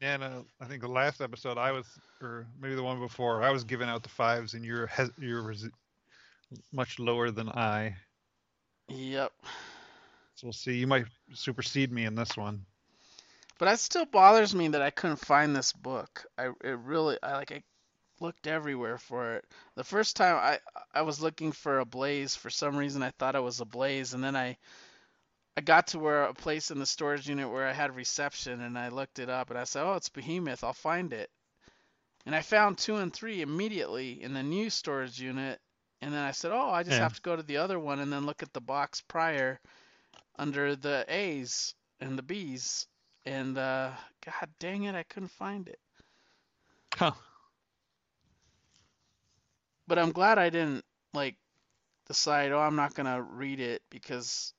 And 0.00 0.22
uh, 0.22 0.42
I 0.60 0.64
think 0.66 0.80
the 0.82 0.88
last 0.88 1.20
episode 1.20 1.58
I 1.58 1.72
was, 1.72 1.86
or 2.22 2.46
maybe 2.60 2.74
the 2.76 2.82
one 2.82 2.98
before, 2.98 3.42
I 3.42 3.50
was 3.50 3.64
giving 3.64 3.90
out 3.90 4.02
the 4.04 4.08
fives, 4.08 4.54
and 4.54 4.64
you're 4.64 4.86
hes- 4.86 5.10
you're 5.18 5.54
much 6.72 6.98
lower 6.98 7.30
than 7.30 7.48
I. 7.50 7.96
Yep. 8.88 9.32
So 10.34 10.46
we'll 10.46 10.52
see. 10.52 10.76
You 10.76 10.86
might 10.86 11.06
supersede 11.32 11.92
me 11.92 12.04
in 12.04 12.14
this 12.14 12.36
one. 12.36 12.66
But 13.58 13.68
it 13.68 13.78
still 13.78 14.04
bothers 14.04 14.54
me 14.54 14.68
that 14.68 14.82
I 14.82 14.90
couldn't 14.90 15.24
find 15.24 15.54
this 15.54 15.72
book. 15.72 16.26
I 16.36 16.46
it 16.62 16.78
really 16.78 17.18
I 17.22 17.36
like 17.36 17.52
I 17.52 17.62
looked 18.20 18.46
everywhere 18.46 18.98
for 18.98 19.34
it. 19.34 19.46
The 19.76 19.84
first 19.84 20.16
time 20.16 20.36
I 20.36 20.58
I 20.92 21.02
was 21.02 21.20
looking 21.20 21.52
for 21.52 21.78
Ablaze 21.78 22.34
for 22.34 22.50
some 22.50 22.76
reason 22.76 23.02
I 23.02 23.10
thought 23.10 23.36
it 23.36 23.42
was 23.42 23.60
Ablaze 23.60 24.12
and 24.12 24.24
then 24.24 24.34
I 24.34 24.58
I 25.56 25.60
got 25.60 25.88
to 25.88 26.00
where 26.00 26.24
a 26.24 26.34
place 26.34 26.72
in 26.72 26.80
the 26.80 26.86
storage 26.86 27.28
unit 27.28 27.48
where 27.48 27.68
I 27.68 27.72
had 27.72 27.94
reception 27.94 28.60
and 28.60 28.76
I 28.76 28.88
looked 28.88 29.20
it 29.20 29.28
up 29.30 29.50
and 29.50 29.58
I 29.58 29.64
said, 29.64 29.84
"Oh, 29.84 29.94
it's 29.94 30.08
Behemoth. 30.08 30.64
I'll 30.64 30.72
find 30.72 31.12
it." 31.12 31.30
And 32.26 32.34
I 32.34 32.42
found 32.42 32.78
2 32.78 32.96
and 32.96 33.12
3 33.12 33.40
immediately 33.40 34.20
in 34.20 34.34
the 34.34 34.42
new 34.42 34.68
storage 34.68 35.20
unit 35.20 35.60
and 36.04 36.14
then 36.14 36.22
I 36.22 36.32
said, 36.32 36.52
"Oh, 36.52 36.70
I 36.70 36.84
just 36.84 36.98
Yeah. 36.98 37.10
have 37.10 37.14
to 37.14 37.22
go 37.22 37.36
to 37.36 37.42
the 37.42 37.58
other 37.58 37.80
one 37.80 38.00
and 38.00 38.12
then 38.12 38.26
look 38.26 38.42
at 38.42 38.52
the 38.54 38.60
box 38.60 39.02
prior 39.02 39.60
under 40.36 40.76
the 40.76 41.04
A's 41.08 41.74
and 42.00 42.18
the 42.18 42.22
B's." 42.22 42.86
And 43.26 43.58
uh 43.58 43.92
god 44.24 44.50
dang 44.60 44.84
it, 44.84 44.94
I 44.94 45.04
couldn't 45.04 45.30
find 45.30 45.68
it. 45.68 45.80
Huh. 46.96 47.12
But 49.88 49.98
I'm 49.98 50.12
glad 50.12 50.38
I 50.38 50.50
didn't 50.50 50.84
like 51.14 51.36
decide, 52.06 52.52
"Oh, 52.52 52.60
I'm 52.60 52.76
not 52.76 52.94
going 52.94 53.06
to 53.06 53.22
read 53.22 53.60
it 53.60 53.82
because 53.90 54.54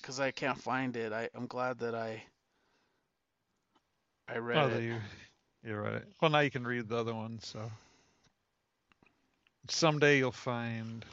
because 0.00 0.20
I 0.20 0.30
can't 0.32 0.58
find 0.58 0.96
it." 0.96 1.12
I 1.12 1.30
I'm 1.34 1.46
glad 1.46 1.78
that 1.80 1.94
I 1.94 2.24
I 4.28 4.38
read 4.38 4.64
Oh, 4.64 4.68
it. 4.68 4.84
you, 4.84 5.00
you're 5.64 5.82
right. 5.82 6.02
Well, 6.20 6.30
now 6.30 6.40
you 6.40 6.50
can 6.50 6.66
read 6.66 6.88
the 6.88 6.96
other 6.96 7.14
one. 7.14 7.40
So 7.40 7.70
someday 9.68 10.18
you'll 10.18 10.32
find. 10.32 11.04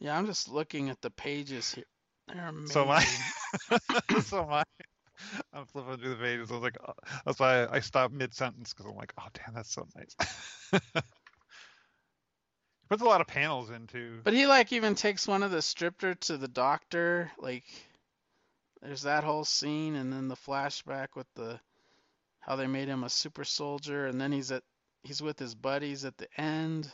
Yeah, 0.00 0.16
I'm 0.16 0.26
just 0.26 0.48
looking 0.48 0.88
at 0.90 1.00
the 1.00 1.10
pages 1.10 1.74
here. 1.74 1.84
They're 2.28 2.48
amazing. 2.48 2.68
So 2.68 2.82
am 2.82 2.90
I. 2.90 3.04
so 4.20 4.42
am 4.42 4.52
I. 4.52 4.62
I'm 5.52 5.66
flipping 5.66 5.98
through 5.98 6.10
the 6.10 6.16
pages. 6.16 6.50
I 6.50 6.54
was 6.54 6.62
like, 6.62 6.78
oh, 6.86 6.94
that's 7.24 7.38
why 7.38 7.64
I, 7.64 7.76
I 7.76 7.80
stopped 7.80 8.14
mid 8.14 8.34
sentence 8.34 8.72
because 8.72 8.90
I'm 8.90 8.96
like, 8.96 9.12
oh 9.18 9.26
damn, 9.34 9.54
that's 9.54 9.72
so 9.72 9.86
nice. 9.94 10.16
Puts 12.88 13.02
a 13.02 13.06
lot 13.06 13.20
of 13.20 13.26
panels 13.26 13.70
into. 13.70 14.20
But 14.24 14.32
he 14.32 14.46
like 14.46 14.72
even 14.72 14.94
takes 14.94 15.28
one 15.28 15.42
of 15.42 15.50
the 15.50 15.62
stripper 15.62 16.14
to 16.14 16.36
the 16.36 16.48
doctor. 16.48 17.30
Like 17.38 17.64
there's 18.82 19.02
that 19.02 19.24
whole 19.24 19.44
scene 19.44 19.94
and 19.94 20.12
then 20.12 20.28
the 20.28 20.36
flashback 20.36 21.08
with 21.14 21.26
the 21.36 21.60
how 22.40 22.56
they 22.56 22.66
made 22.66 22.88
him 22.88 23.04
a 23.04 23.10
super 23.10 23.44
soldier 23.44 24.06
and 24.06 24.20
then 24.20 24.32
he's 24.32 24.50
at 24.50 24.62
he's 25.02 25.22
with 25.22 25.38
his 25.38 25.54
buddies 25.54 26.04
at 26.04 26.16
the 26.18 26.28
end. 26.38 26.90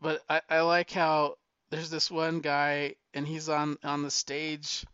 But 0.00 0.22
I, 0.28 0.40
I 0.48 0.60
like 0.60 0.90
how 0.90 1.36
there's 1.70 1.90
this 1.90 2.10
one 2.10 2.40
guy 2.40 2.96
and 3.14 3.26
he's 3.26 3.48
on 3.48 3.76
on 3.84 4.02
the 4.02 4.10
stage 4.10 4.84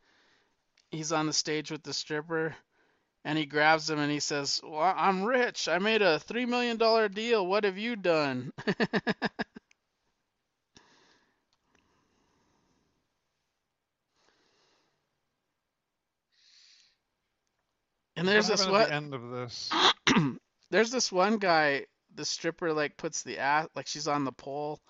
he's 0.90 1.12
on 1.12 1.26
the 1.26 1.32
stage 1.32 1.70
with 1.70 1.82
the 1.82 1.92
stripper 1.92 2.54
and 3.24 3.36
he 3.36 3.44
grabs 3.44 3.90
him 3.90 3.98
and 3.98 4.10
he 4.10 4.20
says, 4.20 4.60
well, 4.62 4.94
I'm 4.96 5.24
rich. 5.24 5.68
I 5.68 5.78
made 5.78 6.00
a 6.00 6.20
$3 6.20 6.46
million 6.46 6.78
deal. 7.12 7.44
What 7.44 7.64
have 7.64 7.76
you 7.76 7.96
done? 7.96 8.52
and 18.16 18.26
there's 18.26 18.48
this 18.48 18.64
the 18.64 18.92
end 18.92 19.14
of 19.14 19.30
this. 19.30 19.70
there's 20.70 20.90
this 20.90 21.12
one 21.12 21.38
guy 21.38 21.86
the 22.14 22.24
stripper 22.24 22.72
like 22.72 22.96
puts 22.96 23.22
the 23.22 23.38
ass 23.38 23.68
like 23.74 23.86
she's 23.86 24.08
on 24.08 24.24
the 24.24 24.32
pole 24.32 24.80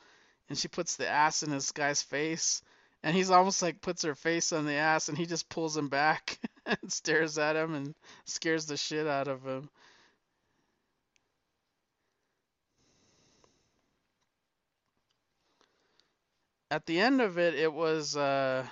and 0.48 0.56
she 0.56 0.68
puts 0.68 0.96
the 0.96 1.08
ass 1.08 1.42
in 1.42 1.50
this 1.50 1.72
guy's 1.72 2.02
face 2.02 2.62
and 3.02 3.14
he's 3.16 3.30
almost 3.30 3.62
like 3.62 3.80
puts 3.80 4.02
her 4.02 4.14
face 4.14 4.52
on 4.52 4.64
the 4.64 4.74
ass 4.74 5.08
and 5.08 5.18
he 5.18 5.26
just 5.26 5.48
pulls 5.48 5.76
him 5.76 5.88
back 5.88 6.38
and 6.66 6.92
stares 6.92 7.36
at 7.38 7.56
him 7.56 7.74
and 7.74 7.94
scares 8.24 8.66
the 8.66 8.76
shit 8.76 9.06
out 9.06 9.28
of 9.28 9.44
him 9.44 9.68
at 16.70 16.86
the 16.86 16.98
end 17.00 17.20
of 17.20 17.38
it 17.38 17.54
it 17.54 17.72
was 17.72 18.16
uh 18.16 18.64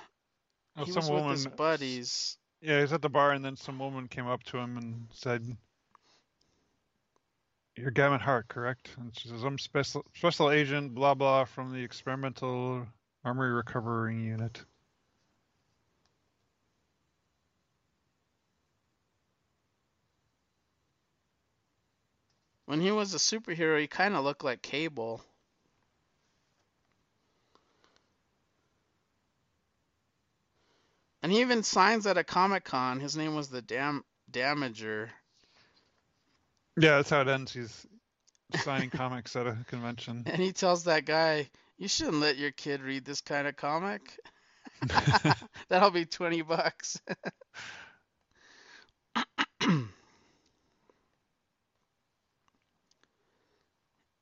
Oh, 0.76 0.84
he 0.84 0.90
some 0.90 1.02
was 1.02 1.10
woman. 1.10 1.26
with 1.28 1.36
his 1.36 1.46
buddies 1.46 2.36
Yeah, 2.64 2.80
he's 2.80 2.94
at 2.94 3.02
the 3.02 3.10
bar, 3.10 3.32
and 3.32 3.44
then 3.44 3.56
some 3.56 3.78
woman 3.78 4.08
came 4.08 4.26
up 4.26 4.42
to 4.44 4.56
him 4.56 4.78
and 4.78 5.06
said, 5.12 5.44
"You're 7.76 7.90
Gavin 7.90 8.20
Hart, 8.20 8.48
correct?" 8.48 8.90
And 8.96 9.14
she 9.18 9.28
says, 9.28 9.44
"I'm 9.44 9.58
special 9.58 10.02
special 10.14 10.50
agent, 10.50 10.94
blah 10.94 11.14
blah, 11.14 11.44
from 11.44 11.72
the 11.72 11.82
experimental 11.82 12.86
armory 13.22 13.52
recovering 13.52 14.24
unit." 14.24 14.64
when 22.66 22.80
he 22.80 22.90
was 22.90 23.14
a 23.14 23.18
superhero 23.18 23.78
he 23.78 23.86
kind 23.86 24.14
of 24.14 24.24
looked 24.24 24.42
like 24.42 24.62
cable 24.62 25.22
And 31.24 31.32
he 31.32 31.40
even 31.40 31.62
signs 31.62 32.06
at 32.06 32.18
a 32.18 32.22
Comic 32.22 32.64
Con. 32.64 33.00
His 33.00 33.16
name 33.16 33.34
was 33.34 33.48
the 33.48 33.62
Dam 33.62 34.04
Damager. 34.30 35.08
Yeah, 36.76 36.96
that's 36.96 37.08
how 37.08 37.22
it 37.22 37.28
ends. 37.28 37.50
He's 37.50 37.86
signing 38.56 38.90
comics 38.94 39.34
at 39.34 39.46
a 39.46 39.56
convention. 39.66 40.24
And 40.26 40.36
he 40.36 40.52
tells 40.52 40.84
that 40.84 41.06
guy, 41.06 41.48
You 41.78 41.88
shouldn't 41.88 42.20
let 42.20 42.36
your 42.36 42.50
kid 42.50 42.82
read 42.82 43.06
this 43.06 43.22
kind 43.22 43.48
of 43.48 43.56
comic. 43.56 44.02
That'll 45.70 45.90
be 45.90 46.04
20 46.04 46.42
bucks. 46.42 47.00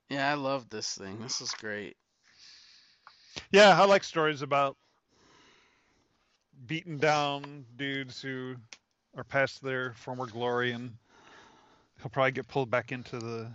yeah, 0.09 0.31
I 0.31 0.35
love 0.35 0.69
this 0.69 0.95
thing. 0.95 1.21
This 1.21 1.41
is 1.41 1.51
great. 1.51 1.97
Yeah, 3.51 3.83
I 3.83 3.87
like 3.87 4.05
stories 4.05 4.43
about 4.43 4.77
beaten 6.67 6.99
down 6.99 7.65
dudes 7.77 8.21
who 8.23 8.57
are 9.17 9.25
past 9.25 9.63
their 9.63 9.93
former 9.95 10.27
glory, 10.27 10.73
and 10.73 10.93
he'll 12.01 12.11
probably 12.11 12.33
get 12.33 12.49
pulled 12.49 12.71
back 12.71 12.93
into 12.93 13.19
the. 13.19 13.51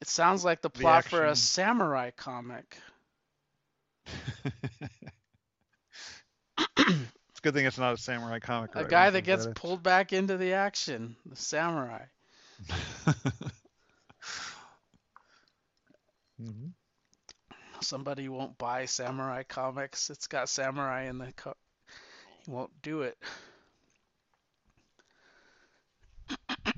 It 0.00 0.08
sounds 0.08 0.44
like 0.44 0.60
the 0.62 0.70
The 0.74 0.80
plot 0.80 1.04
for 1.04 1.24
a 1.24 1.34
samurai 1.36 2.10
comic. 2.10 2.78
it's 6.78 7.38
a 7.38 7.42
good 7.42 7.54
thing 7.54 7.66
it's 7.66 7.78
not 7.78 7.94
a 7.94 7.96
samurai 7.98 8.38
comic. 8.38 8.74
A 8.74 8.84
right? 8.84 8.88
guy 8.90 9.10
that 9.10 9.22
gets 9.22 9.46
it. 9.46 9.56
pulled 9.56 9.82
back 9.82 10.12
into 10.12 10.36
the 10.36 10.52
action, 10.54 11.16
the 11.26 11.36
samurai. 11.36 12.04
Mhm. 16.38 16.72
Somebody 17.82 18.28
won't 18.28 18.56
buy 18.58 18.86
samurai 18.86 19.42
comics. 19.42 20.10
It's 20.10 20.26
got 20.26 20.48
samurai 20.48 21.08
in 21.08 21.18
the 21.18 21.32
co- 21.32 21.56
he 22.44 22.50
won't 22.50 22.70
do 22.82 23.02
it. 23.02 23.18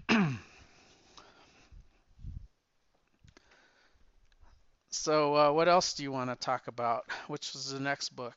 so, 4.91 5.37
uh, 5.37 5.53
what 5.53 5.69
else 5.69 5.95
do 5.95 6.03
you 6.03 6.13
want 6.13 6.31
to 6.31 6.37
talk 6.37 6.67
about? 6.69 7.05
Which 7.29 7.53
was 7.53 7.71
the 7.71 7.81
next 7.81 8.11
book? 8.11 8.37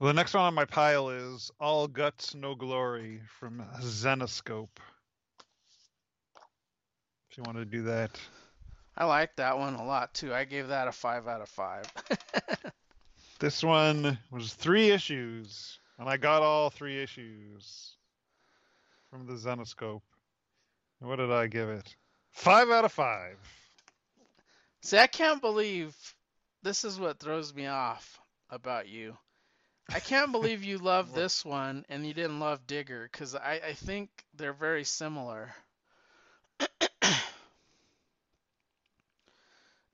Well, 0.00 0.08
the 0.08 0.14
next 0.14 0.34
one 0.34 0.44
on 0.44 0.54
my 0.54 0.64
pile 0.64 1.08
is 1.08 1.50
All 1.60 1.86
Guts, 1.88 2.34
No 2.34 2.54
Glory 2.54 3.22
from 3.38 3.64
Zenescope. 3.80 4.78
If 7.34 7.38
you 7.38 7.42
want 7.52 7.58
to 7.58 7.64
do 7.64 7.82
that. 7.82 8.12
I 8.96 9.06
like 9.06 9.34
that 9.34 9.58
one 9.58 9.74
a 9.74 9.84
lot 9.84 10.14
too. 10.14 10.32
I 10.32 10.44
gave 10.44 10.68
that 10.68 10.86
a 10.86 10.92
five 10.92 11.26
out 11.26 11.40
of 11.40 11.48
five. 11.48 11.82
This 13.40 13.64
one 13.64 14.16
was 14.30 14.54
three 14.54 14.90
issues, 14.90 15.80
and 15.98 16.08
I 16.08 16.16
got 16.16 16.42
all 16.42 16.70
three 16.70 17.02
issues 17.02 17.96
from 19.10 19.26
the 19.26 19.32
Zenescope. 19.32 20.02
And 21.00 21.08
what 21.08 21.16
did 21.16 21.32
I 21.32 21.48
give 21.48 21.68
it? 21.68 21.96
Five 22.30 22.70
out 22.70 22.84
of 22.84 22.92
five. 22.92 23.36
See, 24.82 24.96
I 24.96 25.08
can't 25.08 25.40
believe 25.40 25.96
this 26.62 26.84
is 26.84 27.00
what 27.00 27.18
throws 27.18 27.52
me 27.52 27.66
off 27.66 28.20
about 28.48 28.88
you. 28.88 29.18
I 29.92 29.98
can't 29.98 30.30
believe 30.32 30.62
you 30.62 30.78
love 30.78 31.12
this 31.12 31.44
one 31.44 31.84
and 31.88 32.06
you 32.06 32.14
didn't 32.14 32.38
love 32.38 32.66
Digger 32.68 33.08
because 33.10 33.34
I, 33.34 33.60
I 33.66 33.72
think 33.72 34.08
they're 34.36 34.52
very 34.52 34.84
similar. 34.84 35.52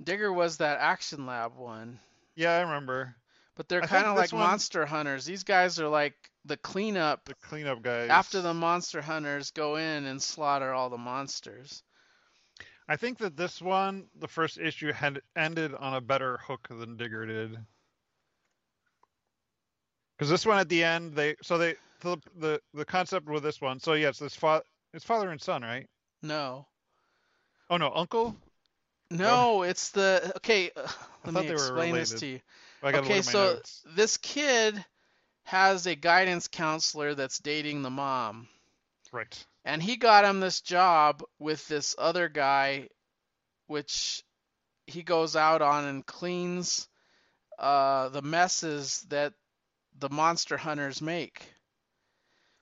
Digger 0.03 0.33
was 0.33 0.59
that 0.59 0.79
Action 0.81 1.27
Lab 1.27 1.57
one. 1.57 1.99
Yeah, 2.35 2.53
I 2.57 2.61
remember. 2.61 3.15
But 3.57 3.69
they're 3.69 3.83
kind 3.83 4.07
of 4.07 4.17
like 4.17 4.33
one- 4.33 4.43
monster 4.43 4.87
hunters. 4.87 5.25
These 5.25 5.45
guys 5.45 5.79
are 5.79 5.89
like 5.89 6.15
the 6.47 6.57
cleanup 6.57 7.25
The 7.27 7.35
cleanup 7.35 7.83
guys. 7.83 8.09
after 8.09 8.41
the 8.41 8.55
monster 8.55 9.03
hunters 9.03 9.51
go 9.51 9.77
in 9.77 10.07
and 10.07 10.23
slaughter 10.23 10.73
all 10.73 10.89
the 10.89 10.97
monsters. 10.97 11.83
I 12.89 12.97
think 12.97 13.19
that 13.19 13.37
this 13.37 13.61
one, 13.61 14.07
the 14.19 14.27
first 14.29 14.59
issue, 14.59 14.93
had 14.93 15.21
ended 15.37 15.75
on 15.75 15.95
a 15.95 16.01
better 16.01 16.39
hook 16.39 16.67
than 16.71 16.97
Digger 16.97 17.27
did. 17.27 17.57
Because 20.17 20.31
this 20.31 20.45
one 20.47 20.59
at 20.59 20.69
the 20.69 20.83
end, 20.83 21.15
they 21.15 21.37
so 21.43 21.59
they 21.59 21.77
the 22.01 22.17
the, 22.37 22.61
the 22.75 22.85
concept 22.85 23.29
with 23.29 23.43
this 23.43 23.61
one. 23.61 23.79
So 23.81 23.93
yes, 23.93 24.19
this 24.19 24.35
fa- 24.35 24.63
it's 24.93 25.05
father 25.05 25.31
and 25.31 25.41
son, 25.41 25.63
right? 25.63 25.87
No. 26.23 26.67
Oh 27.69 27.77
no, 27.77 27.93
uncle. 27.95 28.37
No, 29.11 29.63
it's 29.63 29.91
the 29.91 30.33
okay. 30.37 30.71
uh, 30.77 30.87
Let 31.25 31.35
me 31.35 31.49
explain 31.49 31.97
this 31.97 32.15
to 32.15 32.27
you. 32.27 32.41
I 32.93 32.93
Okay, 32.93 33.01
look 33.01 33.19
at 33.19 33.25
my 33.27 33.35
so 33.35 33.51
notes. 33.53 33.85
this 33.85 34.17
kid 34.19 34.85
has 35.45 35.87
a 35.87 35.95
guidance 35.97 36.49
counselor 36.49 37.15
that's 37.15 37.39
dating 37.39 37.83
the 37.83 37.91
mom. 37.91 38.49
Right. 39.13 39.47
And 39.65 39.83
he 39.83 39.97
got 39.97 40.25
him 40.25 40.41
this 40.41 40.61
job 40.61 41.23
with 41.39 41.67
this 41.69 41.95
other 41.99 42.29
guy, 42.29 42.89
which 43.67 44.23
he 44.87 45.03
goes 45.03 45.37
out 45.37 45.63
on 45.63 45.85
and 45.85 46.07
cleans 46.07 46.89
uh, 47.59 48.09
the 48.11 48.23
messes 48.23 49.01
that 49.09 49.35
the 49.99 50.11
monster 50.11 50.57
hunters 50.57 51.01
make. 51.03 51.53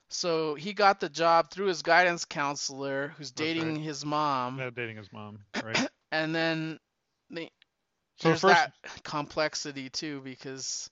So 0.09 0.55
he 0.55 0.73
got 0.73 0.99
the 0.99 1.09
job 1.09 1.51
through 1.51 1.67
his 1.67 1.81
guidance 1.81 2.25
counselor, 2.25 3.09
who's 3.17 3.31
right. 3.37 3.45
dating 3.45 3.75
his 3.77 4.05
mom, 4.05 4.59
Yeah, 4.59 4.69
dating 4.69 4.97
his 4.97 5.11
mom. 5.11 5.45
Right. 5.61 5.77
and 6.11 6.33
then 6.33 6.79
the, 7.29 7.49
So 8.17 8.29
there's 8.29 8.41
first, 8.41 8.57
that 8.57 8.73
complexity 9.03 9.89
too 9.89 10.21
because 10.23 10.89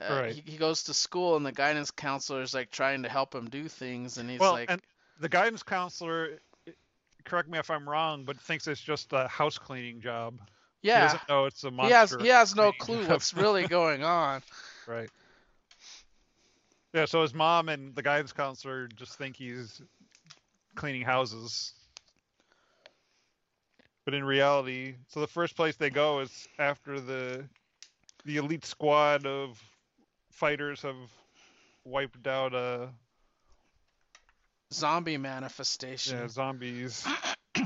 uh, 0.00 0.22
Right. 0.22 0.34
he, 0.34 0.52
he 0.52 0.56
goes 0.56 0.84
to 0.84 0.94
school 0.94 1.36
and 1.36 1.44
the 1.44 1.52
guidance 1.52 1.90
counselor 1.90 2.42
is 2.42 2.54
like 2.54 2.70
trying 2.70 3.02
to 3.02 3.08
help 3.08 3.34
him 3.34 3.48
do 3.48 3.68
things, 3.68 4.18
and 4.18 4.28
he's 4.30 4.40
well, 4.40 4.54
like, 4.54 4.70
and 4.70 4.80
the 5.20 5.28
guidance 5.28 5.62
counselor, 5.62 6.38
correct 7.24 7.48
me 7.48 7.58
if 7.58 7.70
I'm 7.70 7.88
wrong, 7.88 8.24
but 8.24 8.40
thinks 8.40 8.66
it's 8.66 8.80
just 8.80 9.12
a 9.12 9.28
house 9.28 9.58
cleaning 9.58 10.00
job. 10.00 10.38
He 10.82 10.88
yeah. 10.88 11.02
doesn't 11.02 11.28
know 11.28 11.44
it's 11.46 11.64
a 11.64 11.70
monster. 11.70 12.18
He 12.18 12.28
has 12.28 12.52
he 12.54 12.56
has 12.56 12.56
no 12.56 12.72
clue 12.72 13.06
what's 13.08 13.34
really 13.34 13.64
going 13.68 14.02
on. 14.02 14.42
Right. 14.86 15.10
Yeah, 16.94 17.06
so 17.06 17.22
his 17.22 17.32
mom 17.32 17.68
and 17.68 17.94
the 17.94 18.02
guidance 18.02 18.32
counselor 18.32 18.88
just 18.88 19.16
think 19.16 19.36
he's 19.36 19.80
cleaning 20.74 21.02
houses. 21.02 21.72
But 24.04 24.14
in 24.14 24.24
reality, 24.24 24.96
so 25.08 25.20
the 25.20 25.26
first 25.28 25.56
place 25.56 25.76
they 25.76 25.90
go 25.90 26.20
is 26.20 26.48
after 26.58 27.00
the 27.00 27.48
the 28.24 28.36
elite 28.36 28.64
squad 28.64 29.26
of 29.26 29.62
fighters 30.32 30.82
have 30.82 30.96
wiped 31.84 32.26
out 32.26 32.54
a 32.54 32.90
Zombie 34.72 35.18
manifestation. 35.18 36.18
yeah, 36.18 36.28
zombies. 36.28 37.06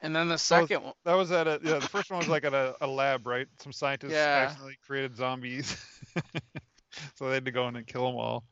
And 0.00 0.14
then 0.14 0.28
the 0.28 0.38
second 0.38 0.82
one, 0.84 0.94
That 1.04 1.14
was 1.14 1.30
at 1.32 1.46
a 1.46 1.60
yeah, 1.62 1.80
the 1.80 1.88
first 1.88 2.10
one 2.10 2.18
was 2.18 2.28
like 2.28 2.44
at 2.44 2.54
a, 2.54 2.76
a 2.80 2.86
lab, 2.86 3.26
right? 3.26 3.46
Some 3.60 3.72
scientists 3.72 4.12
Yeah. 4.12 4.42
accidentally 4.42 4.78
created 4.86 5.16
zombies. 5.16 5.76
so 7.16 7.28
they 7.28 7.34
had 7.34 7.44
to 7.46 7.52
go 7.52 7.68
in 7.68 7.76
and 7.76 7.86
kill 7.86 8.06
them 8.06 8.16
all. 8.16 8.44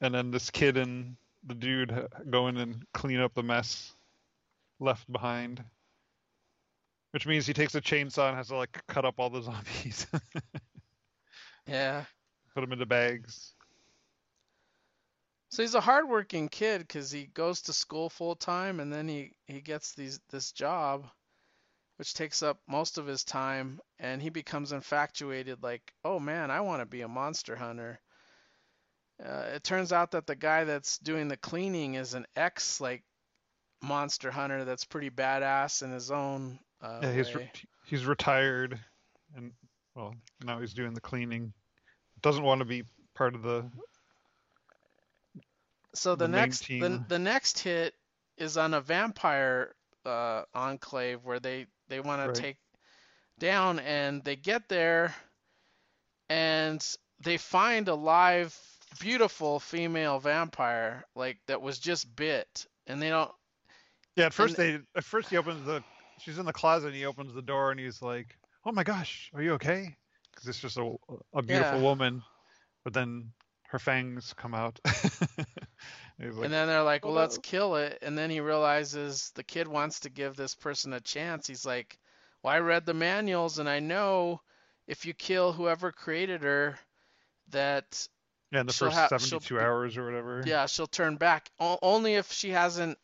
And 0.00 0.14
then 0.14 0.30
this 0.30 0.50
kid 0.50 0.76
and 0.76 1.16
the 1.44 1.54
dude 1.54 2.08
go 2.30 2.48
in 2.48 2.56
and 2.56 2.84
clean 2.94 3.20
up 3.20 3.34
the 3.34 3.42
mess 3.42 3.94
left 4.80 5.10
behind. 5.10 5.62
Which 7.12 7.26
means 7.26 7.46
he 7.46 7.52
takes 7.52 7.74
a 7.74 7.80
chainsaw 7.80 8.28
and 8.28 8.36
has 8.36 8.48
to 8.48 8.56
like 8.56 8.80
cut 8.88 9.04
up 9.04 9.16
all 9.18 9.28
the 9.28 9.42
zombies, 9.42 10.06
yeah. 11.66 12.04
put 12.54 12.62
them 12.62 12.72
into 12.72 12.86
bags. 12.86 13.54
So 15.50 15.62
he's 15.62 15.74
a 15.74 15.82
hardworking 15.82 16.48
kid 16.48 16.78
because 16.78 17.10
he 17.10 17.26
goes 17.26 17.60
to 17.62 17.74
school 17.74 18.08
full 18.08 18.34
time 18.34 18.80
and 18.80 18.90
then 18.90 19.06
he 19.06 19.32
he 19.46 19.60
gets 19.60 19.92
these 19.94 20.18
this 20.30 20.52
job, 20.52 21.06
which 21.96 22.14
takes 22.14 22.42
up 22.42 22.58
most 22.66 22.96
of 22.96 23.06
his 23.06 23.24
time, 23.24 23.78
and 23.98 24.22
he 24.22 24.30
becomes 24.30 24.72
infatuated. 24.72 25.62
Like, 25.62 25.92
oh 26.04 26.18
man, 26.18 26.50
I 26.50 26.62
want 26.62 26.80
to 26.80 26.86
be 26.86 27.02
a 27.02 27.08
monster 27.08 27.54
hunter. 27.54 28.00
Uh, 29.24 29.50
it 29.54 29.62
turns 29.64 29.92
out 29.92 30.12
that 30.12 30.26
the 30.26 30.34
guy 30.34 30.64
that's 30.64 30.98
doing 30.98 31.28
the 31.28 31.36
cleaning 31.36 31.94
is 31.94 32.14
an 32.14 32.26
ex 32.36 32.80
like 32.80 33.02
monster 33.82 34.30
hunter 34.30 34.64
that's 34.64 34.84
pretty 34.84 35.10
badass 35.10 35.82
in 35.82 35.90
his 35.90 36.10
own 36.10 36.58
uh, 36.80 37.02
Yeah, 37.02 37.12
he's 37.12 37.34
re- 37.34 37.50
he's 37.86 38.06
retired, 38.06 38.78
and 39.34 39.52
well, 39.94 40.14
now 40.44 40.60
he's 40.60 40.74
doing 40.74 40.94
the 40.94 41.00
cleaning. 41.00 41.52
Doesn't 42.22 42.42
want 42.44 42.60
to 42.60 42.64
be 42.64 42.84
part 43.14 43.34
of 43.34 43.42
the 43.42 43.70
So 45.94 46.14
the, 46.14 46.26
the 46.26 46.28
next 46.28 46.68
the, 46.78 47.00
the 47.08 47.18
next 47.18 47.58
hit 47.60 47.94
is 48.36 48.56
on 48.56 48.74
a 48.74 48.80
vampire 48.80 49.74
uh, 50.04 50.44
enclave 50.54 51.24
where 51.24 51.40
they 51.40 51.66
they 51.88 52.00
want 52.00 52.20
Right. 52.24 52.34
to 52.34 52.40
take 52.40 52.58
down 53.38 53.78
and 53.80 54.24
they 54.24 54.36
get 54.36 54.68
there 54.68 55.14
and 56.28 56.96
they 57.20 57.36
find 57.38 57.88
a 57.88 57.94
live 57.94 58.58
beautiful 58.98 59.58
female 59.60 60.18
vampire 60.18 61.04
like 61.14 61.38
that 61.46 61.60
was 61.62 61.78
just 61.78 62.14
bit 62.16 62.66
and 62.86 63.00
they 63.02 63.10
don't 63.10 63.32
Yeah, 64.16 64.26
at 64.26 64.34
first 64.34 64.56
they 64.56 64.78
at 64.96 65.04
first 65.04 65.30
he 65.30 65.36
opens 65.36 65.64
the 65.64 65.82
she's 66.18 66.38
in 66.38 66.46
the 66.46 66.52
closet 66.52 66.88
and 66.88 66.96
he 66.96 67.06
opens 67.06 67.32
the 67.34 67.42
door 67.42 67.70
and 67.70 67.80
he's 67.80 68.02
like, 68.02 68.38
"Oh 68.64 68.72
my 68.72 68.84
gosh, 68.84 69.30
are 69.34 69.42
you 69.42 69.52
okay?" 69.54 69.96
Because 70.30 70.48
it's 70.48 70.60
just 70.60 70.76
a 70.78 70.96
a 71.34 71.42
beautiful 71.42 71.80
Yeah. 71.80 71.80
woman, 71.80 72.22
but 72.84 72.92
then 72.94 73.32
her 73.68 73.78
fangs 73.78 74.34
come 74.34 74.54
out. 74.54 74.80
like, 76.18 76.36
and 76.42 76.52
then 76.52 76.68
they're 76.68 76.82
like, 76.82 77.04
"Oh, 77.04 77.10
"Well, 77.10 77.14
let's 77.14 77.38
no." 77.38 77.38
kill 77.38 77.76
it." 77.76 77.98
And 78.02 78.18
then 78.18 78.28
he 78.30 78.40
realizes 78.40 79.30
the 79.30 79.42
kid 79.44 79.66
wants 79.66 80.00
to 80.00 80.10
give 80.10 80.36
this 80.36 80.54
person 80.54 80.92
a 80.92 81.00
chance. 81.00 81.46
He's 81.46 81.64
like, 81.64 81.98
"Well, 82.42 82.52
I 82.52 82.58
read 82.58 82.84
the 82.84 82.92
manuals 82.94 83.58
and 83.58 83.68
I 83.68 83.80
know 83.80 84.42
if 84.86 85.06
you 85.06 85.14
kill 85.14 85.52
whoever 85.54 85.90
created 85.92 86.42
her, 86.42 86.78
that 87.48 88.08
yeah, 88.52 88.60
in 88.60 88.66
the 88.66 88.72
she'll 88.72 88.88
first 88.90 88.98
ha- 88.98 89.18
seventy-two 89.18 89.58
hours 89.58 89.96
or 89.96 90.04
whatever. 90.04 90.42
yeah, 90.46 90.66
she'll 90.66 90.86
turn 90.86 91.16
back. 91.16 91.50
O- 91.58 91.78
only 91.82 92.14
if 92.14 92.30
she 92.32 92.50
hasn't 92.50 92.98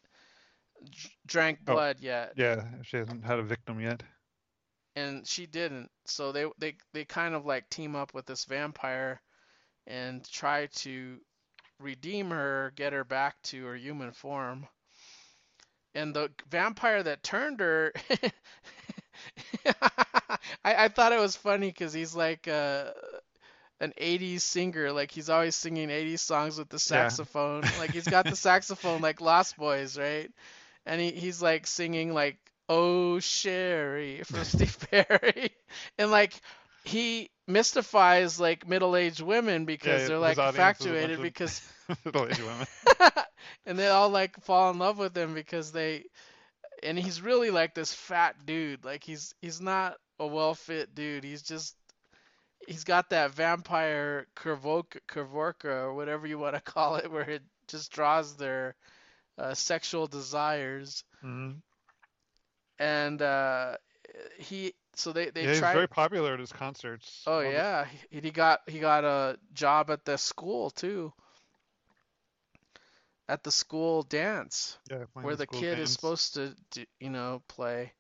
d- 0.85 0.91
drank 1.27 1.59
Oh. 1.67 1.73
blood 1.75 1.97
yet." 2.01 2.35
Yeah, 2.37 2.65
she 2.83 2.99
hasn't 2.99 3.25
had 3.25 3.39
a 3.39 3.43
victim 3.43 3.81
yet. 3.81 4.03
And 4.97 5.27
she 5.27 5.47
didn't. 5.47 5.91
So 6.07 6.33
they 6.33 6.47
they 6.59 6.77
they 6.93 7.05
kind 7.05 7.35
of 7.35 7.47
like 7.47 7.69
team 7.71 7.97
up 7.97 8.15
with 8.15 8.27
this 8.27 8.45
vampire 8.45 9.21
and 9.87 10.29
try 10.31 10.67
to 10.67 11.19
redeem 11.81 12.31
her, 12.31 12.73
get 12.77 12.93
her 12.93 13.05
back 13.05 13.41
to 13.45 13.65
her 13.67 13.77
human 13.77 14.13
form. 14.13 14.67
And 15.95 16.15
the 16.15 16.31
vampire 16.51 17.03
that 17.03 17.23
turned 17.23 17.61
her, 17.61 17.93
I, 19.67 20.85
I 20.85 20.89
thought 20.89 21.13
it 21.13 21.21
was 21.21 21.37
funny 21.37 21.69
because 21.69 21.93
he's 21.93 22.15
like 22.15 22.47
uh, 22.49 22.91
an 23.81 23.93
80s 23.99 24.45
singer. 24.45 24.93
Like 24.93 25.11
he's 25.11 25.29
always 25.31 25.57
singing 25.57 25.91
80s 25.91 26.23
songs 26.23 26.59
with 26.59 26.69
the 26.69 26.79
Yeah. 26.87 27.17
saxophone. 27.19 27.73
Like 27.75 27.93
he's 27.93 28.09
got 28.09 28.29
the 28.29 28.37
saxophone 28.37 29.01
like 29.01 29.21
Lost 29.21 29.57
Boys, 29.57 29.99
right? 29.99 30.31
And 30.87 31.01
he, 31.01 31.11
he's 31.13 31.43
like 31.43 31.67
singing 31.67 32.13
like 32.15 32.39
Oh 32.69 33.19
Sherrie 33.21 34.23
from 34.25 34.45
Steve 34.45 34.77
Perry. 34.91 35.51
And 35.99 36.11
like 36.11 36.35
he 36.85 37.31
mystifies 37.47 38.41
like 38.41 38.67
middle-aged 38.69 39.21
women 39.21 39.65
because 39.65 40.05
Yeah, 40.05 40.07
they're 40.07 40.19
like 40.19 40.39
audience 40.39 40.81
is 40.81 40.91
a 40.91 40.97
bunch 40.97 41.17
infatuated 41.17 41.21
because 41.21 41.63
Middle-aged 42.05 42.43
women. 42.43 42.67
and 43.67 43.79
they 43.79 43.89
all 43.89 44.11
like 44.11 44.41
fall 44.45 44.71
in 44.71 44.79
love 44.79 44.99
with 44.99 45.17
him 45.17 45.35
because 45.35 45.73
they 45.73 46.05
and 46.83 46.99
he's 46.99 47.21
really 47.23 47.51
like 47.51 47.75
this 47.75 47.93
fat 47.93 48.35
dude 48.47 48.85
like 48.85 49.05
he's 49.05 49.35
he's 49.41 49.61
not 49.61 49.97
a 50.19 50.27
well-fit 50.27 50.95
dude 50.95 51.25
he's 51.25 51.43
just 51.43 51.77
he's 52.69 52.85
got 52.85 53.11
that 53.11 53.33
vampire 53.33 54.27
curvoca, 54.37 55.01
curvorka 55.09 55.65
or 55.87 55.95
whatever 55.95 56.27
you 56.27 56.39
want 56.39 56.55
to 56.55 56.61
call 56.73 56.97
it 56.97 57.11
where 57.11 57.29
it 57.29 57.43
just 57.67 57.91
draws 57.93 58.37
their 58.37 58.75
uh, 59.39 59.55
sexual 59.55 60.07
desires 60.07 61.05
Mhm. 61.25 61.63
and 62.79 63.23
uh 63.23 63.77
he 64.39 64.75
so 64.95 65.13
they 65.13 65.31
they 65.31 65.45
yeah, 65.45 65.51
he's 65.51 65.61
very 65.61 65.89
popular 65.89 66.35
at 66.35 66.41
his 66.41 66.53
concerts. 66.53 67.23
oh 67.27 67.41
yeah 67.41 67.87
he, 68.11 68.21
he 68.21 68.31
got 68.31 68.61
he 68.67 68.79
got 68.79 69.05
a 69.05 69.39
job 69.53 69.91
at 69.91 70.05
the 70.05 70.17
school 70.19 70.71
too 70.71 71.13
at 73.29 73.43
the 73.45 73.53
school 73.53 74.03
dance 74.03 74.79
yeah, 74.91 75.05
where 75.15 75.37
the 75.37 75.45
school 75.45 75.61
kid 75.61 75.77
bands. 75.77 75.91
is 75.91 75.95
supposed 75.97 76.35
to, 76.35 76.55
do, 76.71 76.85
you 76.99 77.11
know, 77.11 77.43
play. 77.49 77.93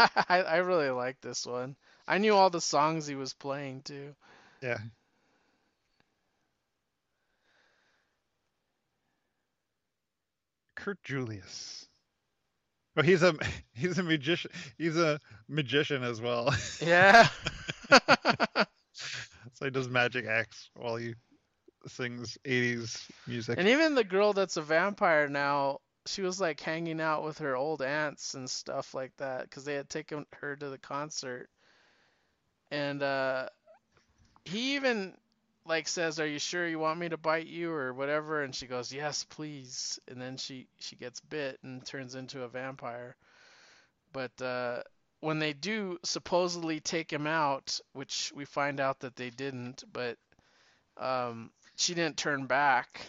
I 0.28 0.42
I 0.42 0.56
really 0.58 0.90
like 0.90 1.20
this 1.20 1.46
one. 1.46 1.76
I 2.08 2.18
knew 2.18 2.34
all 2.34 2.50
the 2.50 2.60
songs 2.60 3.06
he 3.06 3.14
was 3.14 3.34
playing 3.34 3.82
too. 3.82 4.14
Yeah. 4.62 4.78
Kurt 10.74 11.02
Julius. 11.02 11.86
Oh, 12.96 13.02
he's 13.02 13.22
a 13.22 13.34
he's 13.74 13.98
a 13.98 14.02
magician. 14.02 14.50
He's 14.78 14.96
a 14.96 15.20
magician 15.48 16.02
as 16.02 16.20
well. 16.20 16.54
Yeah. 16.80 17.28
so 18.92 19.64
he 19.64 19.70
does 19.70 19.88
magic 19.88 20.26
acts 20.26 20.70
while 20.74 20.96
he 20.96 21.14
sings 21.86 22.38
80s 22.44 23.08
music. 23.26 23.58
And 23.58 23.68
even 23.68 23.94
the 23.94 24.04
girl 24.04 24.32
that's 24.32 24.56
a 24.56 24.62
vampire 24.62 25.28
now, 25.28 25.80
she 26.10 26.22
was 26.22 26.40
like 26.40 26.60
hanging 26.60 27.00
out 27.00 27.22
with 27.24 27.38
her 27.38 27.56
old 27.56 27.82
aunts 27.82 28.34
and 28.34 28.50
stuff 28.50 28.94
like 28.94 29.16
that 29.18 29.42
because 29.42 29.64
they 29.64 29.74
had 29.74 29.88
taken 29.88 30.26
her 30.40 30.56
to 30.56 30.68
the 30.68 30.78
concert. 30.78 31.48
And 32.70 33.02
uh, 33.02 33.48
he 34.44 34.74
even 34.76 35.14
like 35.64 35.88
says, 35.88 36.18
"Are 36.18 36.26
you 36.26 36.38
sure 36.38 36.66
you 36.66 36.78
want 36.78 36.98
me 36.98 37.08
to 37.08 37.16
bite 37.16 37.46
you 37.46 37.72
or 37.72 37.92
whatever?" 37.92 38.42
And 38.42 38.54
she 38.54 38.66
goes, 38.66 38.92
"Yes, 38.92 39.24
please." 39.24 40.00
And 40.08 40.20
then 40.20 40.36
she 40.36 40.66
she 40.78 40.96
gets 40.96 41.20
bit 41.20 41.58
and 41.62 41.84
turns 41.84 42.14
into 42.14 42.42
a 42.42 42.48
vampire. 42.48 43.16
But 44.12 44.42
uh, 44.42 44.82
when 45.20 45.38
they 45.38 45.52
do 45.52 45.98
supposedly 46.02 46.80
take 46.80 47.12
him 47.12 47.26
out, 47.26 47.78
which 47.92 48.32
we 48.34 48.44
find 48.44 48.80
out 48.80 49.00
that 49.00 49.16
they 49.16 49.30
didn't, 49.30 49.84
but 49.92 50.16
um, 50.96 51.50
she 51.76 51.94
didn't 51.94 52.16
turn 52.16 52.46
back. 52.46 53.00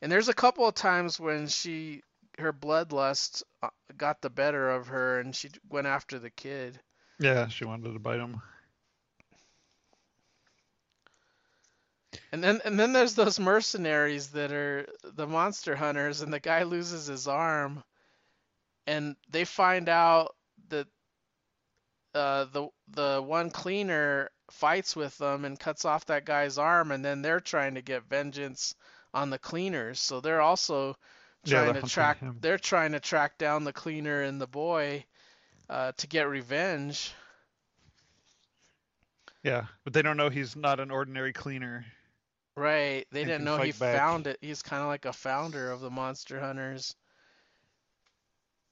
And 0.00 0.10
there's 0.10 0.28
a 0.28 0.34
couple 0.34 0.66
of 0.66 0.74
times 0.74 1.18
when 1.20 1.48
she 1.48 2.02
her 2.38 2.52
bloodlust 2.52 3.42
uh, 3.62 3.68
got 3.96 4.20
the 4.20 4.30
better 4.30 4.70
of 4.70 4.88
her 4.88 5.20
and 5.20 5.34
she 5.34 5.50
went 5.68 5.86
after 5.86 6.18
the 6.18 6.30
kid. 6.30 6.78
Yeah, 7.18 7.48
she 7.48 7.64
wanted 7.64 7.92
to 7.92 7.98
bite 7.98 8.20
him. 8.20 8.40
And 12.32 12.42
then 12.42 12.60
and 12.64 12.78
then 12.78 12.92
there's 12.92 13.14
those 13.14 13.38
mercenaries 13.38 14.28
that 14.30 14.52
are 14.52 14.86
the 15.02 15.26
monster 15.26 15.76
hunters 15.76 16.20
and 16.20 16.32
the 16.32 16.40
guy 16.40 16.64
loses 16.64 17.06
his 17.06 17.28
arm 17.28 17.82
and 18.86 19.16
they 19.30 19.44
find 19.44 19.88
out 19.88 20.34
that 20.68 20.86
uh, 22.14 22.46
the 22.52 22.68
the 22.88 23.22
one 23.24 23.50
cleaner 23.50 24.30
fights 24.50 24.94
with 24.94 25.16
them 25.18 25.44
and 25.44 25.58
cuts 25.58 25.84
off 25.84 26.04
that 26.06 26.24
guy's 26.24 26.58
arm 26.58 26.92
and 26.92 27.04
then 27.04 27.22
they're 27.22 27.40
trying 27.40 27.74
to 27.74 27.82
get 27.82 28.08
vengeance 28.08 28.74
on 29.12 29.30
the 29.30 29.38
cleaners. 29.38 30.00
So 30.00 30.20
they're 30.20 30.40
also 30.40 30.96
trying 31.44 31.72
they're 31.72 31.82
to 31.82 31.88
track 31.88 32.20
him. 32.20 32.38
they're 32.40 32.58
trying 32.58 32.92
to 32.92 33.00
track 33.00 33.38
down 33.38 33.64
the 33.64 33.72
cleaner 33.72 34.22
and 34.22 34.40
the 34.40 34.46
boy 34.46 35.04
uh, 35.68 35.92
to 35.98 36.06
get 36.06 36.28
revenge. 36.28 37.12
Yeah, 39.42 39.66
but 39.84 39.92
they 39.92 40.02
don't 40.02 40.16
know 40.16 40.30
he's 40.30 40.56
not 40.56 40.80
an 40.80 40.90
ordinary 40.90 41.32
cleaner. 41.32 41.84
Right. 42.56 43.04
They 43.10 43.24
didn't 43.24 43.44
know 43.44 43.58
he 43.58 43.72
back. 43.72 43.96
found 43.96 44.26
it. 44.26 44.38
He's 44.40 44.62
kind 44.62 44.80
of 44.82 44.88
like 44.88 45.04
a 45.04 45.12
founder 45.12 45.70
of 45.70 45.80
the 45.80 45.90
Monster 45.90 46.40
Hunters. 46.40 46.94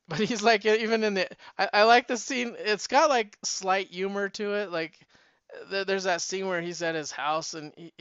But 0.08 0.18
he's 0.18 0.42
like 0.42 0.66
even 0.66 1.04
in 1.04 1.14
the 1.14 1.28
I, 1.56 1.68
I 1.72 1.82
like 1.84 2.08
the 2.08 2.18
scene. 2.18 2.56
It's 2.58 2.88
got 2.88 3.08
like 3.08 3.38
slight 3.44 3.86
humor 3.88 4.28
to 4.30 4.54
it. 4.54 4.70
Like 4.70 4.98
th- 5.70 5.86
there's 5.86 6.04
that 6.04 6.20
scene 6.20 6.48
where 6.48 6.60
he's 6.60 6.82
at 6.82 6.96
his 6.96 7.12
house 7.12 7.54
and 7.54 7.72
he 7.76 7.92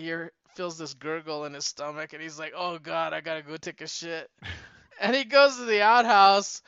feels 0.55 0.77
this 0.77 0.93
gurgle 0.93 1.45
in 1.45 1.53
his 1.53 1.65
stomach 1.65 2.13
and 2.13 2.21
he's 2.21 2.39
like, 2.39 2.53
"Oh 2.55 2.77
God, 2.79 3.13
I 3.13 3.21
gotta 3.21 3.41
go 3.41 3.57
take 3.57 3.81
a 3.81 3.87
shit." 3.87 4.29
and 4.99 5.15
he 5.15 5.23
goes 5.23 5.57
to 5.57 5.65
the 5.65 5.81
outhouse 5.81 6.61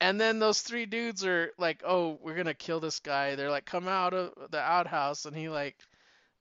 and 0.00 0.20
then 0.20 0.40
those 0.40 0.60
three 0.60 0.84
dudes 0.86 1.24
are 1.24 1.52
like, 1.58 1.82
"Oh, 1.86 2.18
we're 2.20 2.34
gonna 2.34 2.54
kill 2.54 2.80
this 2.80 2.98
guy." 2.98 3.36
They're 3.36 3.50
like, 3.50 3.64
"Come 3.64 3.86
out 3.86 4.14
of 4.14 4.32
the 4.50 4.60
outhouse," 4.60 5.26
and 5.26 5.36
he 5.36 5.48
like 5.48 5.76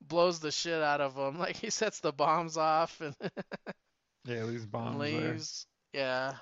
blows 0.02 0.40
the 0.40 0.52
shit 0.52 0.82
out 0.82 1.00
of 1.00 1.16
them. 1.16 1.38
Like 1.40 1.56
he 1.56 1.70
sets 1.70 2.00
the 2.00 2.12
bombs 2.12 2.58
off 2.58 3.00
and, 3.02 3.16
Yeah, 4.26 4.46
these 4.46 4.66
bombs. 4.66 5.00
Leaves. 5.00 5.68
Yeah. 5.94 6.34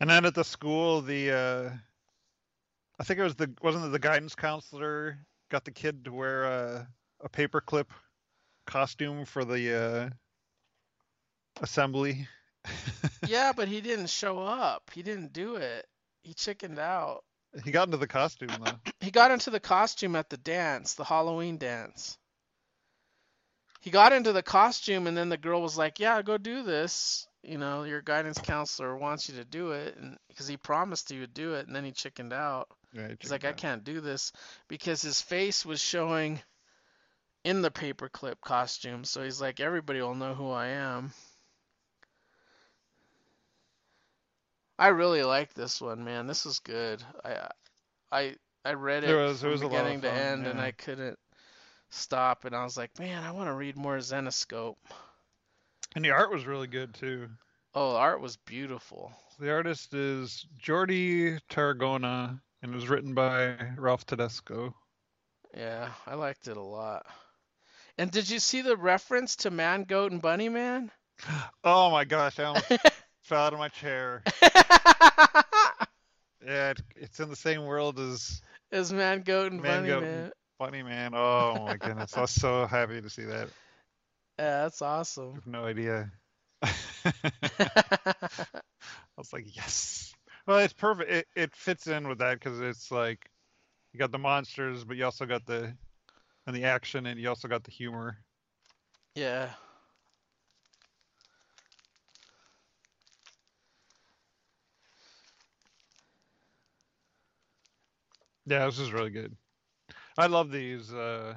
And 0.00 0.10
then 0.10 0.24
at 0.24 0.34
the 0.34 0.44
school, 0.44 1.00
the 1.00 1.30
uh, 1.30 1.70
I 2.98 3.04
think 3.04 3.20
it 3.20 3.24
was 3.24 3.36
the 3.36 3.50
wasn't 3.62 3.86
it 3.86 3.92
the 3.92 3.98
guidance 3.98 4.34
counselor 4.34 5.18
got 5.50 5.64
the 5.64 5.70
kid 5.70 6.04
to 6.04 6.12
wear 6.12 6.44
a, 6.44 6.88
a 7.22 7.28
paperclip 7.28 7.86
costume 8.66 9.24
for 9.24 9.44
the 9.44 9.76
uh, 9.76 10.10
assembly. 11.62 12.28
Yeah, 13.26 13.52
but 13.54 13.68
he 13.68 13.80
didn't 13.80 14.08
show 14.10 14.38
up. 14.38 14.90
He 14.94 15.02
didn't 15.02 15.32
do 15.32 15.56
it. 15.56 15.86
He 16.22 16.34
chickened 16.34 16.78
out. 16.78 17.24
he 17.64 17.70
got 17.70 17.88
into 17.88 17.96
the 17.98 18.06
costume 18.06 18.48
though. 18.64 18.78
He 19.00 19.10
got 19.10 19.30
into 19.30 19.50
the 19.50 19.60
costume 19.60 20.16
at 20.16 20.28
the 20.30 20.36
dance, 20.36 20.94
the 20.94 21.04
Halloween 21.04 21.58
dance. 21.58 22.18
He 23.80 23.90
got 23.90 24.12
into 24.12 24.32
the 24.32 24.42
costume 24.42 25.06
and 25.06 25.16
then 25.16 25.28
the 25.28 25.36
girl 25.36 25.60
was 25.60 25.76
like, 25.76 26.00
"Yeah, 26.00 26.20
go 26.22 26.38
do 26.38 26.62
this. 26.62 27.26
You 27.42 27.58
know, 27.58 27.84
your 27.84 28.00
guidance 28.00 28.38
counselor 28.38 28.96
wants 28.96 29.28
you 29.28 29.36
to 29.36 29.44
do 29.44 29.72
it." 29.72 29.96
And 29.96 30.16
because 30.28 30.48
he 30.48 30.56
promised 30.56 31.10
he 31.10 31.20
would 31.20 31.34
do 31.34 31.54
it 31.54 31.66
and 31.66 31.76
then 31.76 31.84
he 31.84 31.92
chickened 31.92 32.32
out. 32.32 32.68
Yeah, 32.94 33.08
he 33.08 33.16
He's 33.20 33.30
like, 33.30 33.42
chickened 33.42 33.58
I 33.58 33.60
can't 33.60 33.84
do 33.84 34.00
this 34.00 34.32
because 34.68 35.02
his 35.02 35.20
face 35.20 35.64
was 35.66 35.80
showing 35.82 36.40
in 37.44 37.62
the 37.62 37.70
paperclip 37.70 38.40
costume. 38.40 39.04
So 39.04 39.22
he's 39.22 39.40
like, 39.40 39.60
everybody 39.60 40.00
will 40.00 40.14
know 40.14 40.34
who 40.34 40.50
I 40.50 40.68
am. 40.68 41.12
I 44.78 44.88
really 44.88 45.22
like 45.22 45.54
this 45.54 45.80
one, 45.80 46.04
man. 46.04 46.26
This 46.26 46.44
was 46.44 46.58
good. 46.58 47.02
I 47.24 47.48
I 48.10 48.36
I 48.64 48.72
read 48.72 49.04
it 49.04 49.08
There 49.08 49.18
was- 49.18 49.38
it 49.38 49.42
from 49.42 49.50
was 49.50 49.62
lot 49.62 49.66
of 49.66 49.70
beginning 49.72 50.00
to 50.02 50.08
fun, 50.08 50.18
end, 50.18 50.46
and. 50.46 50.60
I 50.60 50.72
couldn't 50.72 51.18
stop. 51.90 52.44
And 52.44 52.56
I 52.56 52.64
was 52.64 52.76
like, 52.76 52.98
man, 52.98 53.22
I 53.22 53.30
want 53.30 53.48
to 53.48 53.54
read 53.54 53.76
more 53.76 53.98
Zenescope. 53.98 54.76
And 55.94 56.04
the 56.04 56.10
art 56.10 56.32
was 56.32 56.44
really 56.46 56.66
good 56.66 56.92
too. 56.94 57.28
Oh, 57.74 57.92
the 57.92 57.98
art 57.98 58.20
was 58.20 58.36
beautiful. 58.36 59.12
The 59.38 59.52
artist 59.52 59.94
is 59.94 60.46
Jordi 60.60 61.38
Tarragona 61.48 62.40
and 62.62 62.72
it 62.72 62.74
was 62.74 62.88
written 62.88 63.14
by 63.14 63.56
Ralph 63.76 64.06
Tedesco. 64.06 64.74
Yeah, 65.56 65.92
I 66.06 66.14
liked 66.14 66.48
it 66.48 66.56
a 66.56 66.62
lot. 66.62 67.06
And 67.98 68.10
did 68.10 68.28
you 68.28 68.40
see 68.40 68.62
the 68.62 68.76
reference 68.76 69.36
to 69.36 69.50
Man, 69.50 69.84
Goat, 69.84 70.12
and 70.12 70.20
Bunny 70.20 70.48
Man? 70.48 70.90
Oh 71.66 71.90
my 71.90 72.04
gosh, 72.04 72.38
I 72.38 72.44
almost 72.44 72.66
fell 73.22 73.44
out 73.46 73.52
of 73.54 73.58
my 73.58 73.68
chair. 73.68 74.22
Yeah, 76.46 76.72
it, 76.72 76.82
it's 76.96 77.20
in 77.20 77.30
the 77.30 77.36
same 77.36 77.64
world 77.64 77.98
as 77.98 78.42
Is 78.70 78.92
Man, 78.92 79.22
Goat, 79.22 79.52
and 79.52 79.62
Man, 79.62 79.78
Bunny 79.78 79.88
Goat, 79.88 80.02
Man. 80.02 80.32
Bunny 80.58 80.82
Man. 80.82 81.14
Oh 81.14 81.64
my 81.66 81.76
goodness, 81.78 82.14
I 82.16 82.20
was 82.20 82.30
so 82.30 82.66
happy 82.66 83.00
to 83.00 83.10
see 83.10 83.24
that. 83.24 83.48
Yeah, 84.36 84.62
that's 84.62 84.82
I 84.82 84.96
awesome. 84.98 85.34
have 85.34 85.46
no 85.46 85.64
idea. 85.64 86.10
I 86.60 86.72
was 89.16 89.32
like, 89.32 89.54
yes. 89.54 90.12
Well, 90.44 90.58
it's 90.58 90.72
perfect. 90.72 91.08
It 91.08 91.26
it 91.36 91.54
fits 91.54 91.86
in 91.86 92.08
with 92.08 92.18
that 92.18 92.40
because 92.40 92.60
it's 92.60 92.90
like 92.90 93.30
you 93.92 94.00
got 94.00 94.10
the 94.10 94.18
monsters, 94.18 94.82
but 94.82 94.96
you 94.96 95.04
also 95.04 95.24
got 95.24 95.46
the 95.46 95.72
and 96.46 96.54
the 96.54 96.64
action, 96.64 97.06
and 97.06 97.18
you 97.18 97.28
also 97.28 97.48
got 97.48 97.64
the 97.64 97.70
humor. 97.70 98.18
yeah. 99.14 99.50
Yeah, 108.46 108.66
this 108.66 108.78
is 108.78 108.92
really 108.92 109.10
good. 109.10 109.34
I 110.18 110.26
love 110.26 110.50
these. 110.50 110.92
Uh, 110.92 111.34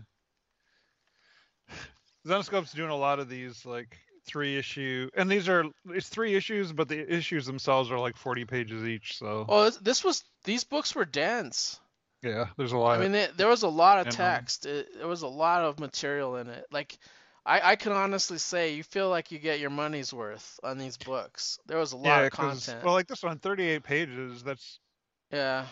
Zenescope's 2.25 2.73
doing 2.73 2.89
a 2.89 2.95
lot 2.95 3.19
of 3.19 3.29
these 3.29 3.65
like 3.65 3.97
three 4.25 4.57
issue, 4.57 5.09
and 5.15 5.31
these 5.31 5.47
are 5.47 5.63
it's 5.87 6.09
three 6.09 6.35
issues, 6.35 6.73
but 6.73 6.89
the 6.89 7.13
issues 7.13 7.45
themselves 7.45 7.89
are 7.91 7.99
like 7.99 8.17
forty 8.17 8.43
pages 8.43 8.83
each. 8.83 9.17
So 9.17 9.45
Oh, 9.47 9.63
this- 9.65 9.77
this 9.77 10.03
was 10.03 10.23
these 10.43 10.63
books 10.65 10.93
were 10.95 11.05
dense. 11.05 11.79
Yeah, 12.21 12.45
there's 12.57 12.71
a 12.71 12.77
lot. 12.77 12.97
I 12.97 13.01
mean, 13.01 13.11
they, 13.11 13.27
there 13.37 13.47
was 13.47 13.63
a 13.63 13.67
lot 13.67 13.99
of 13.99 14.07
um, 14.07 14.11
text. 14.11 14.65
It, 14.65 14.87
there 14.97 15.07
was 15.07 15.21
a 15.21 15.27
lot 15.27 15.63
of 15.63 15.79
material 15.79 16.37
in 16.37 16.47
it. 16.47 16.65
Like, 16.71 16.97
I, 17.45 17.71
I 17.71 17.75
can 17.75 17.91
honestly 17.91 18.37
say 18.37 18.73
you 18.73 18.83
feel 18.83 19.09
like 19.09 19.31
you 19.31 19.39
get 19.39 19.59
your 19.59 19.69
money's 19.69 20.13
worth 20.13 20.59
on 20.63 20.77
these 20.77 20.97
books. 20.97 21.59
There 21.67 21.77
was 21.77 21.93
a 21.93 21.97
lot 21.97 22.05
yeah, 22.05 22.21
of 22.21 22.31
content. 22.31 22.83
well, 22.83 22.93
like 22.93 23.07
this 23.07 23.23
one, 23.23 23.39
38 23.39 23.83
pages. 23.83 24.43
That's 24.43 24.79
yeah. 25.31 25.65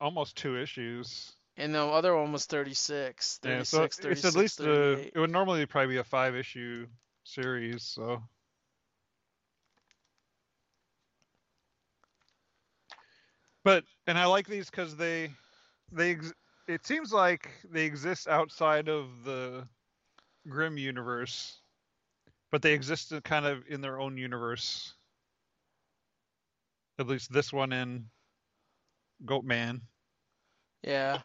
almost 0.00 0.36
two 0.36 0.58
issues. 0.58 1.32
And 1.56 1.74
the 1.74 1.84
other 1.84 2.16
one 2.16 2.32
was 2.32 2.46
36, 2.46 3.40
Yeah, 3.44 3.62
36, 3.62 3.68
so 3.70 3.82
it's 3.84 3.96
36, 3.98 4.24
at 4.24 4.40
least 4.40 4.60
a, 4.60 4.64
38. 4.64 5.12
it 5.14 5.18
would 5.20 5.30
normally 5.30 5.66
probably 5.66 5.94
be 5.94 5.98
a 5.98 6.04
five 6.04 6.34
issue 6.34 6.86
series. 7.22 7.84
So 7.84 8.20
But 13.64 13.84
and 14.06 14.18
I 14.18 14.26
like 14.26 14.46
these 14.46 14.70
because 14.70 14.94
they 14.96 15.30
they 15.94 16.12
ex- 16.12 16.32
it 16.66 16.86
seems 16.86 17.12
like 17.12 17.50
they 17.70 17.84
exist 17.84 18.28
outside 18.28 18.88
of 18.88 19.24
the 19.24 19.66
Grimm 20.48 20.78
universe, 20.78 21.60
but 22.50 22.62
they 22.62 22.72
exist 22.72 23.12
in- 23.12 23.20
kind 23.22 23.46
of 23.46 23.64
in 23.68 23.80
their 23.80 24.00
own 24.00 24.16
universe. 24.16 24.94
At 26.98 27.06
least 27.06 27.32
this 27.32 27.52
one 27.52 27.72
in 27.72 28.06
Goatman. 29.24 29.80
Yeah. 30.82 31.20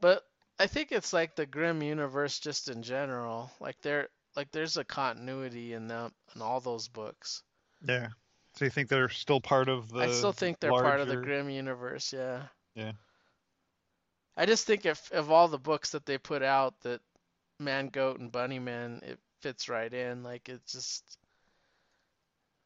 But 0.00 0.22
I 0.58 0.66
think 0.66 0.92
it's 0.92 1.12
like 1.12 1.34
the 1.34 1.46
Grimm 1.46 1.82
universe 1.82 2.38
just 2.38 2.68
in 2.68 2.82
general. 2.82 3.50
Like 3.60 3.80
there 3.82 4.08
like 4.36 4.50
there's 4.52 4.76
a 4.76 4.84
continuity 4.84 5.72
in 5.74 5.88
them 5.88 6.12
in 6.34 6.42
all 6.42 6.60
those 6.60 6.88
books. 6.88 7.42
Yeah. 7.86 8.08
So 8.54 8.64
you 8.64 8.70
think 8.70 8.88
they're 8.88 9.08
still 9.08 9.40
part 9.40 9.68
of 9.68 9.90
the? 9.90 10.00
I 10.00 10.10
still 10.10 10.32
think 10.32 10.58
they're 10.58 10.70
part 10.70 11.00
of 11.00 11.08
the 11.08 11.16
Grimm 11.16 11.50
universe. 11.50 12.12
Yeah. 12.12 12.42
Yeah. 12.74 12.92
I 14.38 14.46
just 14.46 14.68
think 14.68 14.86
if 14.86 15.10
of 15.10 15.32
all 15.32 15.48
the 15.48 15.58
books 15.58 15.90
that 15.90 16.06
they 16.06 16.16
put 16.16 16.44
out, 16.44 16.80
that 16.82 17.00
Man 17.58 17.88
Goat 17.88 18.20
and 18.20 18.30
Bunny 18.30 18.60
Man, 18.60 19.00
it 19.04 19.18
fits 19.40 19.68
right 19.68 19.92
in. 19.92 20.22
Like 20.22 20.48
it's 20.48 20.72
just 20.72 21.18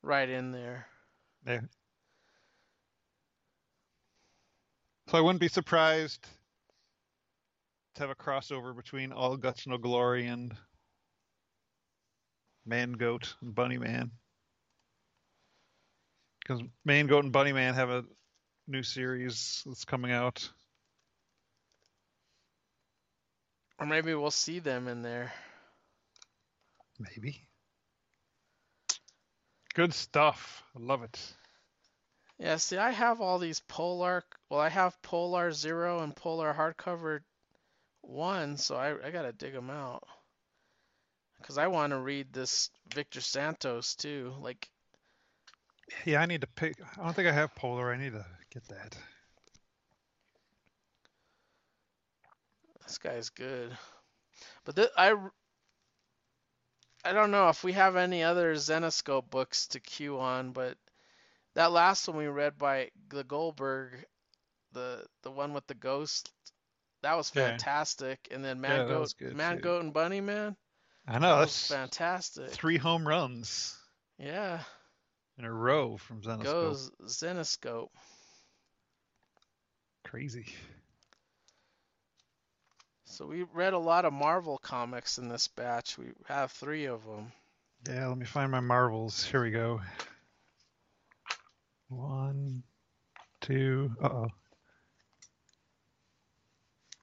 right 0.02 0.28
in 0.28 0.52
there. 0.52 0.86
Yeah. 1.46 1.60
So 5.08 5.16
I 5.16 5.22
wouldn't 5.22 5.40
be 5.40 5.48
surprised 5.48 6.26
to 7.94 8.02
have 8.02 8.10
a 8.10 8.14
crossover 8.14 8.76
between 8.76 9.10
All 9.10 9.38
Guts 9.38 9.66
No 9.66 9.78
Glory 9.78 10.26
and 10.26 10.54
Man 12.66 12.92
Goat 12.92 13.34
and 13.40 13.54
Bunny 13.54 13.78
Man. 13.78 14.10
Because 16.40 16.62
Man 16.84 17.06
Goat 17.06 17.24
and 17.24 17.32
Bunny 17.32 17.52
Man 17.52 17.72
have 17.72 17.88
a 17.88 18.04
new 18.68 18.82
series 18.82 19.62
that's 19.64 19.86
coming 19.86 20.12
out. 20.12 20.50
Or 23.82 23.86
maybe 23.86 24.14
we'll 24.14 24.30
see 24.30 24.60
them 24.60 24.86
in 24.86 25.02
there. 25.02 25.32
Maybe. 27.00 27.48
Good 29.74 29.92
stuff. 29.92 30.62
I 30.76 30.78
love 30.80 31.02
it. 31.02 31.34
Yeah, 32.38 32.58
see, 32.58 32.78
I 32.78 32.92
have 32.92 33.20
all 33.20 33.40
these 33.40 33.58
Polar. 33.66 34.22
Well, 34.48 34.60
I 34.60 34.68
have 34.68 35.02
Polar 35.02 35.50
Zero 35.50 35.98
and 35.98 36.14
Polar 36.14 36.54
Hardcover 36.54 37.22
One, 38.02 38.56
so 38.56 38.76
I 38.76 39.04
I 39.04 39.10
gotta 39.10 39.32
dig 39.32 39.52
them 39.52 39.68
out. 39.68 40.04
Cause 41.42 41.58
I 41.58 41.66
want 41.66 41.90
to 41.90 41.98
read 41.98 42.32
this 42.32 42.70
Victor 42.94 43.20
Santos 43.20 43.96
too. 43.96 44.32
Like, 44.38 44.68
Yeah, 46.04 46.20
I 46.20 46.26
need 46.26 46.42
to 46.42 46.46
pick. 46.46 46.76
I 46.96 47.02
don't 47.02 47.16
think 47.16 47.26
I 47.26 47.32
have 47.32 47.52
Polar. 47.56 47.92
I 47.92 47.96
need 47.96 48.12
to 48.12 48.24
get 48.52 48.62
that. 48.68 48.96
This 52.92 52.98
guy's 52.98 53.30
good. 53.30 53.74
But 54.64 54.76
th 54.76 54.90
I 54.98 55.14
don't 57.10 57.30
know 57.30 57.48
if 57.48 57.64
we 57.64 57.72
have 57.72 57.96
any 57.96 58.22
other 58.22 58.54
Zenescope 58.54 59.30
books 59.30 59.66
to 59.68 59.80
cue 59.80 60.20
on, 60.20 60.52
but 60.52 60.76
that 61.54 61.72
last 61.72 62.06
one 62.06 62.18
we 62.18 62.26
read 62.26 62.58
by 62.58 62.90
the 63.08 63.24
Goldberg, 63.24 64.04
the 64.72 65.06
the 65.22 65.30
one 65.30 65.54
with 65.54 65.66
the 65.68 65.74
ghost, 65.74 66.30
that 67.00 67.14
was 67.14 67.30
Yeah. 67.34 67.58
fantastic. 67.58 68.28
And 68.30 68.44
then 68.44 68.60
Man 68.60 68.82
that 68.82 68.84
Goat, 68.84 69.14
good, 69.18 69.38
Man 69.38 69.56
too. 69.56 69.62
Goat 69.62 69.82
and 69.84 69.94
Bunny 69.94 70.20
Man. 70.20 70.54
I 71.06 71.18
know 71.18 71.38
That 71.38 71.40
that's 71.40 71.58
fantastic. 71.66 72.50
three 72.50 72.76
home 72.76 73.08
runs 73.08 73.78
Yeah, 74.18 74.62
in 75.38 75.44
a 75.44 75.52
row 75.52 75.96
from 75.96 76.22
Zenescope. 76.22 76.42
goes 76.42 76.90
Zenescope. 77.06 77.90
Crazy. 80.04 80.46
So 83.12 83.26
we 83.26 83.42
read 83.52 83.74
a 83.74 83.78
lot 83.78 84.06
of 84.06 84.14
Marvel 84.14 84.56
comics 84.56 85.18
in 85.18 85.28
this 85.28 85.46
batch. 85.46 85.98
We 85.98 86.06
have 86.28 86.50
three 86.50 86.86
of 86.86 87.04
them. 87.04 87.30
Yeah, 87.86 88.06
let 88.06 88.16
me 88.16 88.24
find 88.24 88.50
my 88.50 88.60
marbles. 88.60 89.22
Here 89.22 89.42
we 89.42 89.50
go. 89.50 89.82
One, 91.90 92.62
two. 93.42 93.90
Uh 94.02 94.08
oh. 94.08 94.28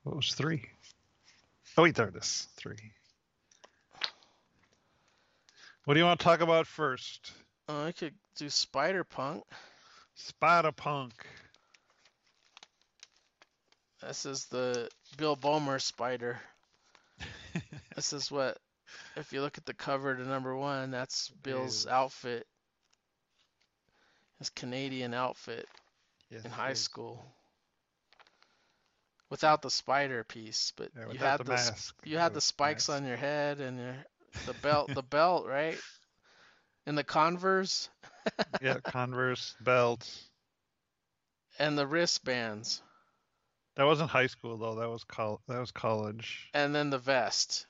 What 0.01 0.15
was 0.15 0.33
three? 0.33 0.65
Oh 1.77 1.83
wait, 1.83 1.93
there 1.93 2.07
it 2.07 2.15
is. 2.15 2.47
Three. 2.55 2.93
What 5.85 5.93
do 5.93 5.99
you 5.99 6.07
want 6.07 6.19
to 6.19 6.23
talk 6.23 6.41
about 6.41 6.65
first? 6.65 7.31
Oh, 7.67 7.85
I 7.85 7.91
could 7.91 8.15
do 8.35 8.49
Spider 8.49 9.03
Punk. 9.03 9.43
Spider 10.15 10.71
Punk. 10.71 11.13
This 14.01 14.25
is 14.25 14.45
the 14.47 14.89
Bill 15.17 15.35
Bomer 15.35 15.81
spider. 15.81 16.41
this 17.95 18.13
is 18.13 18.31
what, 18.31 18.57
if 19.15 19.31
you 19.33 19.41
look 19.41 19.57
at 19.57 19.65
the 19.65 19.73
cover 19.73 20.15
to 20.15 20.23
number 20.25 20.55
one, 20.55 20.91
that's 20.91 21.29
Bill's 21.43 21.85
Ew. 21.85 21.89
outfit. 21.89 22.47
His 24.39 24.49
Canadian 24.49 25.13
outfit 25.13 25.69
Yes, 26.29 26.43
in 26.43 26.51
high 26.51 26.73
is. 26.73 26.73
school. 26.73 27.25
Without 29.29 29.61
the 29.61 29.69
spider 29.71 30.23
piece, 30.23 30.71
but 30.75 30.91
Yeah, 30.95 31.05
you 31.07 31.19
had 31.19 31.43
the 31.45 31.45
the, 31.45 31.57
you 32.03 32.17
had 32.17 32.33
the 32.33 32.41
spikes 32.41 32.89
mask. 32.89 32.89
on 32.89 33.05
your 33.05 33.17
head 33.17 33.59
and 33.59 33.77
your 33.79 34.05
the 34.45 34.53
belt 34.53 34.93
the 34.93 35.01
belt 35.03 35.47
right 35.47 35.83
and 36.85 36.97
the 36.97 37.03
Converse 37.03 37.89
yeah, 38.59 38.79
Converse 38.85 39.55
belt. 39.59 40.07
and 41.59 41.77
the 41.77 41.87
wristbands 41.87 42.81
That 43.75 43.85
wasn't 43.85 44.09
high 44.09 44.27
school 44.27 44.57
though. 44.57 44.75
That 44.75 44.89
was 44.89 45.03
col- 45.03 45.41
That 45.47 45.59
was 45.59 45.71
college. 45.71 46.49
and 46.53 46.73
then 46.75 46.89
the 46.89 46.97
vest. 46.97 47.65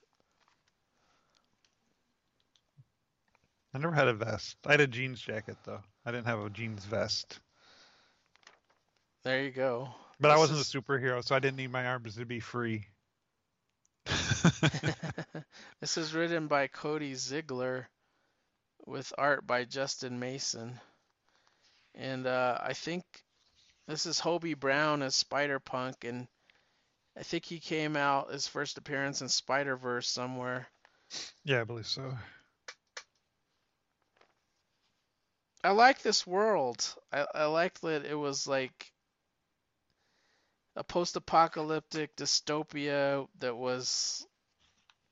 I 3.74 3.78
never 3.78 3.94
had 3.94 4.08
a 4.08 4.14
vest. 4.14 4.58
I 4.66 4.72
had 4.72 4.82
a 4.82 4.88
jeans 4.88 5.22
jacket 5.22 5.58
though. 5.64 5.82
I 6.06 6.12
didn't 6.12 6.26
have 6.28 6.40
a 6.40 6.50
jeans 6.50 6.86
vest. 6.86 7.40
There 9.24 9.44
you 9.44 9.52
go. 9.52 9.90
But 10.20 10.32
I 10.32 10.38
wasn't 10.38 10.60
is- 10.60 10.74
a 10.74 10.78
superhero, 10.82 11.24
so 11.24 11.36
I 11.36 11.40
didn't 11.40 11.58
need 11.58 11.72
my 11.72 11.86
arms 11.86 12.16
to 12.16 12.26
be 12.26 12.40
free. 12.40 12.86
this 15.82 15.98
is 15.98 16.14
written 16.16 16.48
by 16.48 16.68
Cody 16.68 17.14
Ziglar 17.14 17.86
with 18.88 19.14
art 19.18 19.46
by 19.46 19.66
Justin 19.66 20.20
Mason. 20.20 20.80
And 21.96 22.26
uh, 22.26 22.58
I 22.62 22.74
think 22.74 23.04
this 23.90 24.06
is 24.06 24.20
Hobie 24.20 24.58
Brown 24.58 25.02
as 25.02 25.16
Spider 25.16 25.60
Punk, 25.60 26.04
and 26.04 26.28
I 27.18 27.24
think 27.24 27.44
he 27.44 27.60
came 27.60 27.96
out 27.98 28.32
his 28.32 28.48
first 28.48 28.78
appearance 28.78 29.22
in 29.22 29.30
Spider 29.30 29.76
Verse 29.76 30.08
somewhere. 30.08 30.70
yeah, 31.44 31.62
I 31.62 31.64
believe 31.64 31.88
so. 31.88 32.14
I 35.64 35.72
like 35.72 36.02
this 36.02 36.26
world. 36.26 36.96
I, 37.12 37.26
I 37.34 37.46
like 37.46 37.80
that 37.82 38.06
it 38.06 38.16
was 38.16 38.48
like 38.48 38.94
a 40.76 40.84
post-apocalyptic 40.84 42.16
dystopia 42.16 43.28
that 43.40 43.58
was 43.58 44.26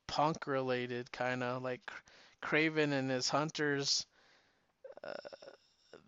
punk 0.06 0.46
related, 0.46 1.10
kind 1.12 1.42
of 1.42 1.62
like 1.62 1.82
Kraven 2.42 2.92
and 2.92 3.10
his 3.10 3.28
hunters. 3.28 4.06
Uh, 5.04 5.12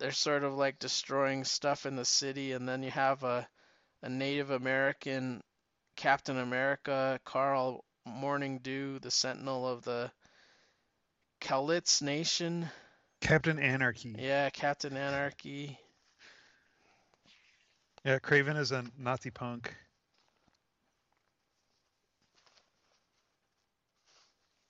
they're 0.01 0.11
sort 0.11 0.43
of 0.43 0.55
like 0.55 0.79
destroying 0.79 1.43
stuff 1.43 1.85
in 1.85 1.95
the 1.95 2.03
city, 2.03 2.53
and 2.53 2.67
then 2.67 2.81
you 2.81 2.89
have 2.89 3.23
a 3.23 3.47
a 4.01 4.09
Native 4.09 4.49
American 4.49 5.43
Captain 5.95 6.39
America, 6.39 7.19
Carl 7.23 7.85
Morning 8.03 8.57
Dew, 8.63 8.97
the 8.97 9.11
Sentinel 9.11 9.67
of 9.67 9.83
the 9.83 10.11
Calitz 11.39 12.01
Nation. 12.01 12.67
Captain 13.21 13.59
Anarchy. 13.59 14.15
Yeah, 14.17 14.49
Captain 14.49 14.97
Anarchy. 14.97 15.77
Yeah, 18.03 18.17
Kraven 18.17 18.57
is 18.57 18.71
a 18.71 18.83
Nazi 18.97 19.29
punk. 19.29 19.75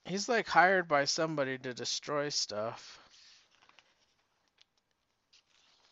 He's 0.03 0.27
like 0.27 0.47
hired 0.47 0.89
by 0.89 1.05
somebody 1.05 1.57
to 1.59 1.73
destroy 1.73 2.27
stuff. 2.27 3.00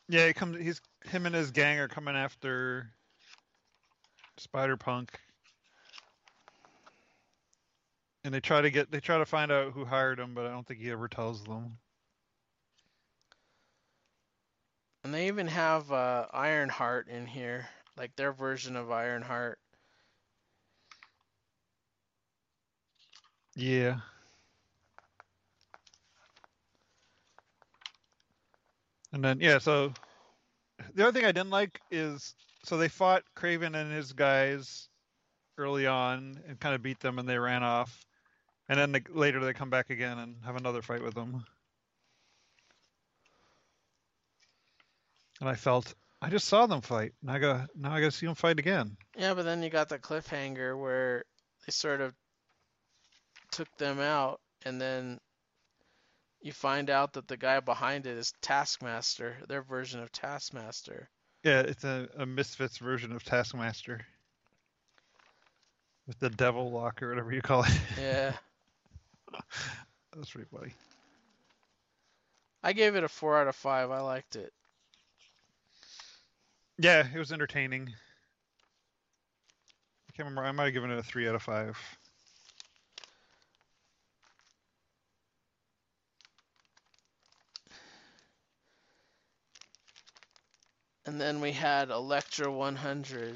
Yeah, 0.10 0.28
he 0.28 0.34
comes. 0.34 0.58
He's 0.60 0.82
him 1.06 1.28
and 1.28 1.36
his 1.36 1.52
gang 1.52 1.80
are 1.80 1.88
coming 1.88 2.16
after 2.16 2.92
Spider 4.38 4.76
Punk, 4.76 5.20
and 8.24 8.34
they 8.34 8.40
try 8.40 8.62
to 8.62 8.72
get. 8.72 8.92
They 8.92 9.00
try 9.00 9.20
to 9.20 9.26
find 9.26 9.52
out 9.52 9.74
who 9.74 9.86
hired 9.86 10.20
him, 10.20 10.34
but 10.34 10.48
I 10.48 10.50
don't 10.50 10.66
think 10.68 10.80
he 10.80 10.92
ever 10.92 11.08
tells 11.08 11.44
them. 11.44 11.78
And 15.04 15.14
they 15.14 15.28
even 15.28 15.48
have 15.48 15.92
uh, 15.92 16.28
Ironheart 16.34 17.08
in 17.10 17.28
here, 17.28 17.70
like 17.98 18.16
their 18.16 18.34
version 18.34 18.76
of 18.76 18.92
Ironheart. 18.92 19.60
Yeah. 23.56 24.00
And 29.12 29.24
then 29.24 29.40
yeah, 29.42 29.58
so 29.58 29.94
the 30.94 31.04
other 31.04 31.12
thing 31.12 31.26
I 31.26 31.32
didn't 31.32 31.50
like 31.50 31.80
is 31.92 32.36
so 32.64 32.78
they 32.78 32.90
fought 32.90 33.24
Kraven 33.36 33.76
and 33.76 33.92
his 33.92 34.14
guys 34.14 34.90
early 35.58 35.88
on 35.88 36.40
and 36.48 36.60
kind 36.60 36.76
of 36.76 36.84
beat 36.84 37.00
them 37.00 37.20
and 37.20 37.28
they 37.28 37.38
ran 37.38 37.64
off. 37.64 38.06
And 38.68 38.80
then 38.80 39.04
later 39.10 39.40
they 39.44 39.54
come 39.54 39.70
back 39.70 39.90
again 39.90 40.20
and 40.20 40.36
have 40.46 40.56
another 40.56 40.82
fight 40.82 41.04
with 41.04 41.16
them. 41.16 41.44
And 45.40 45.50
I 45.50 45.56
felt 45.56 45.94
I 46.22 46.30
just 46.30 46.48
saw 46.48 46.68
them 46.68 46.82
fight. 46.82 47.14
Now 47.24 47.34
I 47.34 47.40
got 47.40 47.70
now 47.76 47.94
I 47.94 48.02
got 48.02 48.12
to 48.12 48.18
see 48.18 48.26
them 48.26 48.36
fight 48.36 48.60
again. 48.60 48.98
Yeah, 49.18 49.34
but 49.34 49.44
then 49.44 49.64
you 49.64 49.70
got 49.70 49.90
the 49.90 49.98
cliffhanger 49.98 50.80
where 50.80 51.24
they 51.66 51.72
sort 51.72 52.02
of 52.02 52.14
took 53.52 53.70
them 53.78 54.00
out, 54.00 54.42
and 54.66 54.80
then 54.80 55.20
you 56.42 56.52
find 56.52 56.90
out 56.90 57.14
that 57.14 57.28
the 57.28 57.38
guy 57.38 57.60
behind 57.60 58.06
it 58.06 58.18
is 58.18 58.34
Taskmaster, 58.42 59.38
their 59.48 59.62
version 59.62 60.02
of 60.02 60.12
Taskmaster. 60.12 61.10
Yeah, 61.44 61.60
it's 61.62 61.84
a, 61.84 62.08
a 62.18 62.26
Misfits 62.26 62.78
version 62.78 63.12
of 63.12 63.24
Taskmaster. 63.24 64.06
With 66.08 66.20
the 66.20 66.30
devil 66.30 66.72
lock 66.72 67.04
or 67.04 67.10
whatever 67.10 67.32
you 67.32 67.42
call 67.42 67.64
it. 67.64 67.80
Yeah. 68.00 68.34
That's 70.16 70.32
pretty 70.32 70.50
funny. 70.52 70.74
I 72.64 72.74
gave 72.74 72.96
it 72.96 73.04
a 73.04 73.08
four 73.08 73.38
out 73.38 73.48
of 73.48 73.56
five. 73.56 73.92
I 73.92 74.02
liked 74.02 74.36
it. 74.36 74.52
Yeah, 76.78 77.06
it 77.14 77.18
was 77.18 77.32
entertaining. 77.32 77.94
I 80.08 80.12
can't 80.14 80.28
remember. 80.28 80.48
I 80.48 80.52
might 80.52 80.66
have 80.66 80.74
given 80.74 80.92
it 80.92 80.98
a 80.98 81.04
three 81.04 81.28
out 81.28 81.36
of 81.36 81.44
five. 81.44 81.78
And 91.10 91.20
then 91.20 91.42
we 91.42 91.52
had 91.52 91.90
Elektra 91.90 92.52
100. 92.52 93.34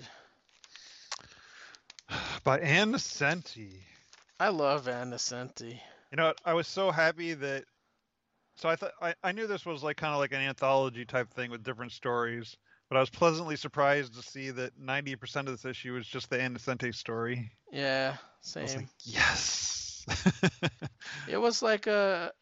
By 2.43 2.59
Ann. 2.59 2.95
I 4.39 4.49
love 4.49 4.87
Ann. 4.87 5.17
You 5.59 5.77
know. 6.15 6.33
I 6.45 6.53
was 6.53 6.67
so 6.67 6.91
happy 6.91 7.33
that. 7.33 7.63
So 8.57 8.69
I 8.69 8.75
thought 8.75 8.91
I, 9.01 9.15
I 9.23 9.31
knew 9.31 9.47
this 9.47 9.65
was 9.65 9.81
like 9.81 9.97
kind 9.97 10.13
of 10.13 10.19
like 10.19 10.33
an 10.33 10.41
anthology 10.41 11.03
type 11.03 11.33
thing 11.33 11.49
with 11.49 11.63
different 11.63 11.93
stories, 11.93 12.55
but 12.89 12.97
I 12.97 12.99
was 12.99 13.09
pleasantly 13.09 13.55
surprised 13.55 14.13
to 14.13 14.21
see 14.21 14.51
that 14.51 14.77
ninety 14.77 15.15
percent 15.15 15.47
of 15.47 15.55
this 15.55 15.65
issue 15.65 15.93
was 15.93 16.05
just 16.05 16.29
the 16.29 16.39
Ann 16.39 16.55
story. 16.93 17.49
Yeah, 17.71 18.17
I 18.55 18.61
was 18.61 18.71
same. 18.71 18.81
like, 18.81 18.87
yes. 19.03 20.05
It 21.27 21.37
was 21.37 21.63
like 21.63 21.87
a 21.87 22.33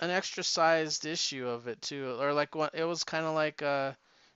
an 0.00 0.08
extra 0.08 0.42
sized 0.42 1.04
issue 1.04 1.46
of 1.46 1.68
it 1.68 1.82
too, 1.82 2.16
or 2.18 2.32
like 2.32 2.54
what 2.54 2.74
it 2.74 2.84
was 2.84 3.04
kind 3.04 3.26
of 3.26 3.34
like 3.34 3.60
uh 3.60 3.92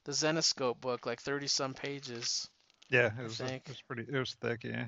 the 0.07 0.13
Zenescope 0.13 0.81
book, 0.81 1.05
like 1.05 1.21
thirty 1.21 1.47
some 1.47 1.75
pages. 1.75 2.49
yeah, 2.89 3.11
it 3.19 3.23
was, 3.23 3.41
it 3.41 3.63
was 3.69 3.83
pretty. 3.83 4.07
It 4.11 4.19
was 4.19 4.35
thick, 4.41 4.65
yeah, 4.65 4.87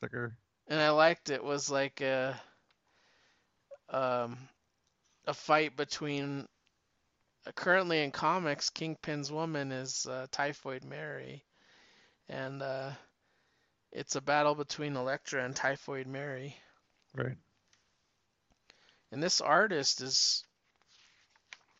thicker. 0.00 0.36
and 0.68 0.80
I 0.80 0.90
liked 0.90 1.28
it 1.30 1.42
was 1.44 1.70
like 1.70 2.00
a 2.00 2.40
um 3.90 4.38
a 5.26 5.34
fight 5.34 5.76
between 5.76 6.46
uh, 7.46 7.52
currently 7.52 8.02
in 8.02 8.10
comics 8.12 8.70
Kingpin's 8.70 9.30
woman 9.30 9.70
is 9.72 10.06
uh, 10.06 10.26
Typhoid 10.30 10.84
Mary 10.84 11.44
and 12.28 12.62
uh 12.62 12.90
it's 13.92 14.16
a 14.16 14.20
battle 14.22 14.54
between 14.54 14.96
Elektra 14.96 15.44
and 15.44 15.54
Typhoid 15.54 16.06
Mary 16.06 16.56
Right. 17.14 17.36
and 19.10 19.22
this 19.22 19.40
artist 19.42 20.00
is 20.00 20.44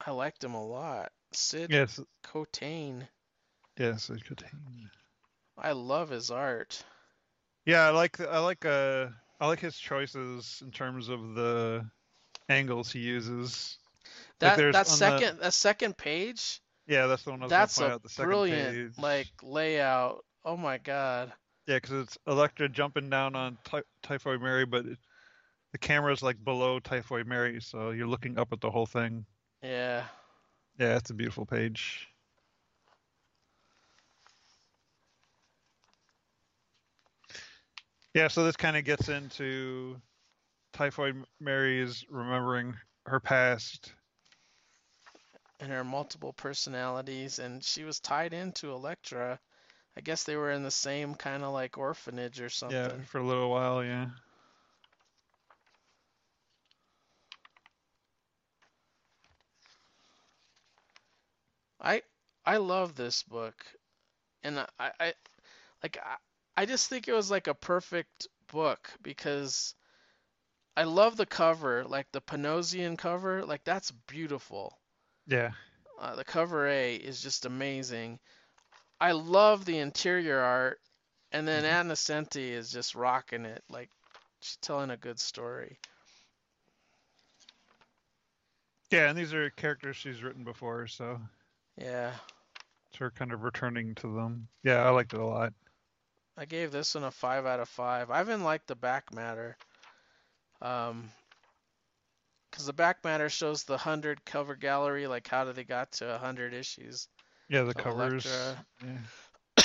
I 0.04 0.10
liked 0.10 0.44
him 0.44 0.54
a 0.54 0.64
lot 0.66 1.10
Sid 1.36 1.70
Yes. 1.70 2.00
Kotian 2.24 3.06
Yes. 3.78 4.10
It 4.10 4.24
contained. 4.24 4.52
I 5.58 5.72
love 5.72 6.10
his 6.10 6.30
art 6.30 6.84
Yeah, 7.66 7.86
I 7.86 7.90
like 7.90 8.20
I 8.20 8.38
like 8.38 8.64
uh 8.64 9.08
I 9.40 9.46
like 9.46 9.60
his 9.60 9.76
choices 9.76 10.62
in 10.64 10.70
terms 10.70 11.08
of 11.08 11.34
the 11.34 11.84
angles 12.48 12.90
he 12.92 13.00
uses. 13.00 13.78
that 14.40 14.56
there's 14.56 14.72
that 14.74 14.86
on 14.86 14.90
the- 14.92 14.96
second 15.18 15.40
that 15.40 15.52
second 15.54 15.96
page 15.96 16.60
Yeah, 16.86 17.06
that's 17.06 17.22
the 17.24 17.30
one 17.30 17.40
I 17.42 17.44
was 17.44 17.50
that's 17.50 17.78
point 17.78 17.92
out. 17.92 18.02
The 18.02 18.08
second 18.08 18.28
brilliant 18.28 18.94
page. 18.96 19.02
like 19.02 19.28
layout 19.42 20.24
oh 20.44 20.56
my 20.56 20.78
god 20.78 21.32
Yeah, 21.66 21.76
because 21.76 21.92
it's 22.02 22.18
Elektra 22.26 22.68
jumping 22.68 23.08
down 23.10 23.36
on 23.36 23.56
ty- 23.64 23.82
Typhoid 24.02 24.40
Mary, 24.42 24.64
but 24.66 24.84
it, 24.86 24.98
the 25.72 25.78
camera's 25.78 26.22
like 26.22 26.42
below 26.44 26.80
Typhoid 26.80 27.26
Mary, 27.26 27.60
so 27.60 27.90
you're 27.90 28.06
looking 28.08 28.38
up 28.38 28.52
at 28.52 28.60
the 28.60 28.70
whole 28.70 28.86
thing. 28.86 29.24
yeah 29.62 30.04
Yeah, 30.78 30.96
it's 30.96 31.10
a 31.10 31.14
beautiful 31.14 31.46
page. 31.46 32.08
Yeah, 38.14 38.28
so 38.28 38.44
this 38.44 38.56
kind 38.56 38.76
of 38.76 38.84
gets 38.84 39.08
into 39.08 40.00
Typhoid 40.72 41.24
Mary's 41.40 42.04
remembering 42.10 42.74
her 43.06 43.20
past. 43.20 43.94
and 45.62 45.70
her 45.70 45.84
multiple 45.84 46.32
personalities 46.32 47.38
and 47.38 47.62
she 47.62 47.84
was 47.84 48.00
tied 48.00 48.34
into 48.34 48.72
Elektra. 48.72 49.38
I 49.96 50.00
guess 50.00 50.24
they 50.24 50.36
were 50.36 50.50
in 50.50 50.64
the 50.64 50.70
same 50.70 51.14
kind 51.14 51.44
of 51.44 51.52
like 51.52 51.78
orphanage 51.78 52.40
or 52.40 52.48
something. 52.48 52.76
Yeah, 52.76 53.04
for 53.06 53.18
a 53.18 53.26
little 53.26 53.48
while, 53.48 53.84
yeah. 53.84 54.08
I 61.82 62.02
I 62.46 62.56
love 62.58 62.94
this 62.94 63.22
book. 63.24 63.66
And 64.42 64.58
I, 64.58 64.92
I 65.00 65.14
like 65.82 65.98
I, 65.98 66.16
I 66.56 66.66
just 66.66 66.88
think 66.88 67.08
it 67.08 67.12
was 67.12 67.30
like 67.30 67.48
a 67.48 67.54
perfect 67.54 68.28
book 68.48 68.90
because 69.02 69.74
I 70.76 70.84
love 70.84 71.16
the 71.16 71.26
cover, 71.26 71.84
like 71.84 72.12
the 72.12 72.20
Panosian 72.20 72.96
cover, 72.98 73.44
like 73.44 73.64
that's 73.64 73.90
beautiful. 73.90 74.78
Yeah. 75.26 75.52
Uh, 75.98 76.16
the 76.16 76.24
cover 76.24 76.66
A 76.68 76.96
is 76.96 77.22
just 77.22 77.46
amazing. 77.46 78.20
I 79.00 79.12
love 79.12 79.64
the 79.64 79.78
interior 79.78 80.38
art, 80.40 80.80
and 81.32 81.46
then 81.48 81.64
Mhm. 81.64 81.66
Ann 81.66 81.88
Nocenti 81.88 82.50
is 82.50 82.72
just 82.72 82.94
rocking 82.94 83.44
it. 83.46 83.64
Like 83.68 83.90
she's 84.40 84.56
telling 84.58 84.90
a 84.90 84.96
good 84.96 85.20
story. 85.20 85.80
Yeah, 88.90 89.08
and 89.08 89.18
these 89.18 89.32
are 89.34 89.48
characters 89.50 89.96
she's 89.96 90.22
written 90.22 90.44
before, 90.44 90.86
so 90.86 91.20
Yeah, 91.82 92.12
So 92.92 92.98
we're 93.00 93.10
kind 93.10 93.32
of 93.32 93.42
returning 93.42 93.94
to 93.96 94.14
them. 94.14 94.46
Yeah, 94.62 94.86
I 94.86 94.90
liked 94.90 95.14
it 95.14 95.20
a 95.20 95.26
lot. 95.26 95.52
I 96.36 96.44
gave 96.44 96.70
this 96.70 96.94
one 96.94 97.04
a 97.04 97.10
five 97.10 97.44
out 97.44 97.60
of 97.60 97.68
five. 97.68 98.10
I 98.10 98.20
even 98.20 98.44
liked 98.44 98.68
the 98.68 98.76
back 98.76 99.12
matter, 99.12 99.56
um, 100.60 101.10
because 102.50 102.66
the 102.66 102.72
back 102.72 103.02
matter 103.04 103.28
shows 103.28 103.64
the 103.64 103.76
hundred 103.76 104.24
cover 104.24 104.54
gallery, 104.54 105.06
like 105.06 105.26
how 105.26 105.44
did 105.44 105.56
they 105.56 105.64
got 105.64 105.90
to 105.92 106.14
a 106.14 106.18
hundred 106.18 106.54
issues, 106.54 107.08
Yeah, 107.48 107.62
the 107.62 107.74
covers. 107.74 108.26
Yeah. 108.26 109.64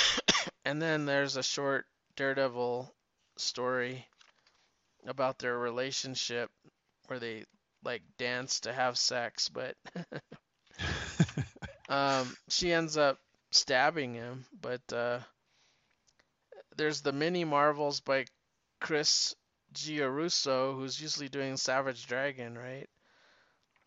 And 0.64 0.82
then 0.82 1.06
there's 1.06 1.38
a 1.38 1.42
short 1.42 1.86
Daredevil 2.16 2.94
story 3.38 4.06
about 5.06 5.38
their 5.38 5.56
relationship 5.56 6.50
where 7.06 7.18
they 7.18 7.44
like 7.84 8.02
dance 8.18 8.60
to 8.60 8.72
have 8.72 8.98
sex, 8.98 9.48
but 9.48 9.76
um, 11.88 12.36
she 12.48 12.72
ends 12.72 12.96
up 12.96 13.18
stabbing 13.50 14.14
him. 14.14 14.44
But 14.60 14.92
uh, 14.92 15.20
there's 16.76 17.00
the 17.00 17.12
mini 17.12 17.44
Marvels 17.44 18.00
by 18.00 18.26
Chris 18.80 19.34
Giarrusso, 19.74 20.74
who's 20.74 21.00
usually 21.00 21.28
doing 21.28 21.56
Savage 21.56 22.06
Dragon, 22.06 22.56
right? 22.56 22.88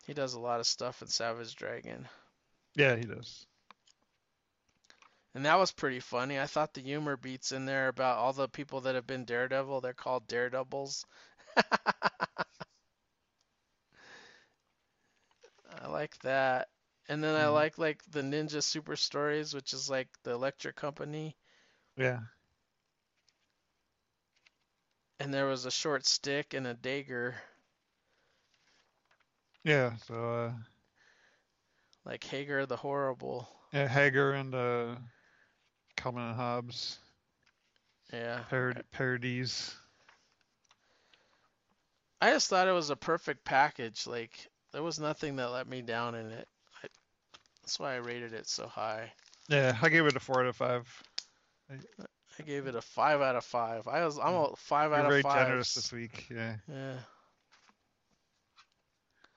He 0.06 0.14
does 0.14 0.34
a 0.34 0.40
lot 0.40 0.60
of 0.60 0.66
stuff 0.66 1.02
in 1.02 1.08
Savage 1.08 1.54
Dragon. 1.54 2.08
yeah, 2.74 2.96
he 2.96 3.04
does. 3.04 3.46
And 5.34 5.46
that 5.46 5.58
was 5.58 5.72
pretty 5.72 6.00
funny. 6.00 6.38
I 6.38 6.46
thought 6.46 6.74
the 6.74 6.82
humor 6.82 7.16
beats 7.16 7.52
in 7.52 7.64
there 7.64 7.88
about 7.88 8.18
all 8.18 8.34
the 8.34 8.48
people 8.48 8.82
that 8.82 8.94
have 8.94 9.06
been 9.06 9.24
Daredevil. 9.24 9.80
They're 9.80 9.94
called 9.94 10.28
Daredevils. 10.28 11.06
I 11.56 11.62
like 15.88 16.18
that. 16.18 16.68
And 17.08 17.22
then 17.22 17.36
I 17.36 17.44
Mhm. 17.44 17.52
like 17.52 17.78
like 17.78 18.02
the 18.10 18.22
Ninja 18.22 18.62
Super 18.62 18.96
Stories, 18.96 19.54
which 19.54 19.72
is 19.72 19.88
like 19.88 20.08
the 20.24 20.32
Electric 20.32 20.74
Company. 20.74 21.36
Yeah. 21.96 22.20
And 25.18 25.32
there 25.32 25.46
was 25.46 25.64
a 25.64 25.70
short 25.70 26.04
stick 26.04 26.52
and 26.52 26.66
a 26.66 26.74
dagger, 26.74 27.42
Yeah, 29.64 29.96
so 29.96 30.14
uh 30.14 30.52
like 32.04 32.22
Hagar 32.22 32.64
the 32.64 32.76
Horrible. 32.76 33.48
yeah, 33.72 33.88
Hagar 33.88 34.32
and 34.32 34.54
uh 34.54 34.96
Calvin 35.96 36.22
and 36.22 36.36
Hobbes 36.36 36.98
Yeah. 38.12 38.44
parod- 38.48 38.84
parodies. 38.92 39.74
I 42.22 42.30
just 42.30 42.48
thought 42.48 42.68
it 42.68 42.72
was 42.72 42.88
a 42.90 42.96
perfect 42.96 43.44
package. 43.44 44.06
Like 44.06 44.50
there 44.72 44.82
was 44.82 44.98
nothing 44.98 45.36
that 45.36 45.50
let 45.50 45.66
me 45.66 45.82
down 45.82 46.14
in 46.14 46.30
it. 46.30 46.48
I, 47.62 47.66
that's 47.66 47.78
why 47.78 47.94
I 47.94 47.98
rated 47.98 48.32
it 48.32 48.48
so 48.48 48.66
high. 48.66 49.12
Yeah, 49.48 49.76
I 49.82 49.88
gave 49.88 50.06
it 50.06 50.16
a 50.16 50.20
four 50.20 50.40
out 50.40 50.46
of 50.46 50.56
five. 50.56 51.02
I 51.70 52.42
gave 52.42 52.66
it 52.66 52.74
a 52.74 52.80
five 52.82 53.20
out 53.20 53.36
of 53.36 53.44
five. 53.44 53.86
I 53.88 54.04
was 54.04 54.18
I'm 54.18 54.34
a 54.34 54.56
five 54.56 54.90
You're 54.90 55.00
out 55.00 55.06
very 55.08 55.20
of 55.20 55.24
five. 55.24 55.46
generous 55.46 55.74
this 55.74 55.92
week. 55.92 56.26
Yeah. 56.30 56.56
Yeah. 56.68 56.94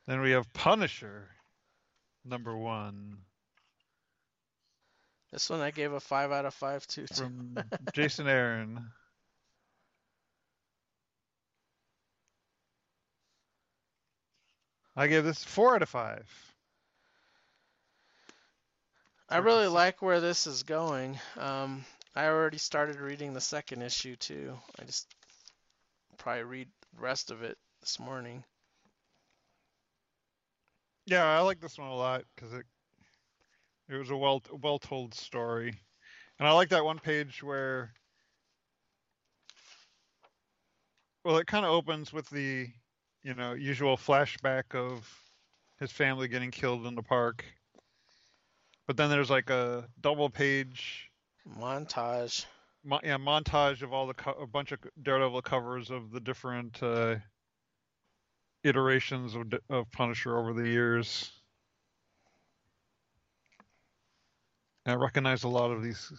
Then 0.08 0.22
we 0.22 0.32
have 0.32 0.52
Punisher, 0.54 1.30
number 2.24 2.56
one, 2.56 3.18
This 5.32 5.50
one 5.50 5.62
I 5.62 5.72
gave 5.72 5.94
a 5.94 6.00
five 6.00 6.32
out 6.32 6.46
of 6.46 6.54
five 6.54 6.86
too. 6.88 7.08
from 7.08 7.58
Jason 7.94 8.28
Aaron. 8.28 8.92
I 14.96 15.08
gave 15.08 15.24
this 15.24 15.44
four 15.44 15.76
out 15.76 15.82
of 15.82 15.90
five. 15.90 16.55
I 19.28 19.38
really 19.38 19.68
like 19.68 20.02
where 20.02 20.22
this 20.22 20.46
is 20.46 20.64
going. 20.64 21.20
Um, 21.38 21.84
I 22.16 22.28
already 22.28 22.60
started 22.60 22.98
reading 22.98 23.34
the 23.34 23.42
second 23.42 23.82
issue 23.82 24.16
too. 24.16 24.58
I 24.80 24.84
just 24.84 25.08
probably 26.18 26.44
read 26.44 26.68
the 26.94 27.02
rest 27.02 27.32
of 27.32 27.42
it 27.42 27.58
this 27.82 28.00
morning. 28.00 28.44
Yeah, 31.08 31.26
I 31.26 31.40
like 31.42 31.60
this 31.60 31.78
one 31.78 31.88
a 31.88 31.96
lot 31.96 32.24
because 32.36 32.54
it 32.54 32.66
it 33.90 33.96
was 33.96 34.10
a 34.10 34.18
well 34.18 34.42
well 34.62 34.80
told 34.80 35.14
story, 35.14 35.74
and 36.40 36.48
I 36.48 36.52
like 36.52 36.70
that 36.70 36.86
one 36.86 37.00
page 37.00 37.42
where 37.42 37.94
well, 41.24 41.38
it 41.38 41.48
kind 41.48 41.66
of 41.66 41.72
opens 41.72 42.14
with 42.14 42.30
the 42.30 42.68
you 43.24 43.34
know 43.34 43.54
usual 43.54 43.98
flashback 43.98 44.76
of 44.76 45.08
his 45.80 45.92
family 45.92 46.28
getting 46.28 46.52
killed 46.52 46.86
in 46.86 46.96
the 46.96 47.04
park, 47.04 47.44
but 48.88 48.98
then 48.98 49.10
there's 49.10 49.30
like 49.30 49.49
a 49.49 49.88
double 50.02 50.30
page 50.30 51.10
Montage. 51.60 52.45
mo- 52.84 52.99
yeah 53.03 53.18
montage 53.18 53.82
of 53.82 53.94
all 53.94 54.07
the 54.07 54.14
co- 54.14 54.32
a 54.41 54.48
bunch 54.48 54.72
of 54.72 54.80
Daredevil 55.02 55.41
covers 55.41 55.91
of 55.91 56.12
the 56.12 56.20
different 56.20 56.82
uh, 56.82 57.16
iterations 58.64 59.36
of 59.36 59.53
of 59.70 59.91
Punisher 59.91 60.38
over 60.38 60.53
the 60.53 60.68
years. 60.68 61.32
I 64.88 64.94
recognize 64.94 65.44
a 65.44 65.48
lot 65.48 65.72
of 65.72 65.82
these. 65.82 66.12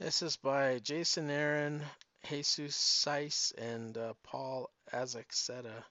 This 0.00 0.22
is 0.22 0.36
by 0.36 0.78
Jason 0.80 1.30
Aaron, 1.30 1.82
Jesus 2.28 2.74
Saiz, 2.74 3.52
and 3.58 3.96
uh, 3.96 4.14
Paul 4.24 4.70
Azaceta. 4.92 5.84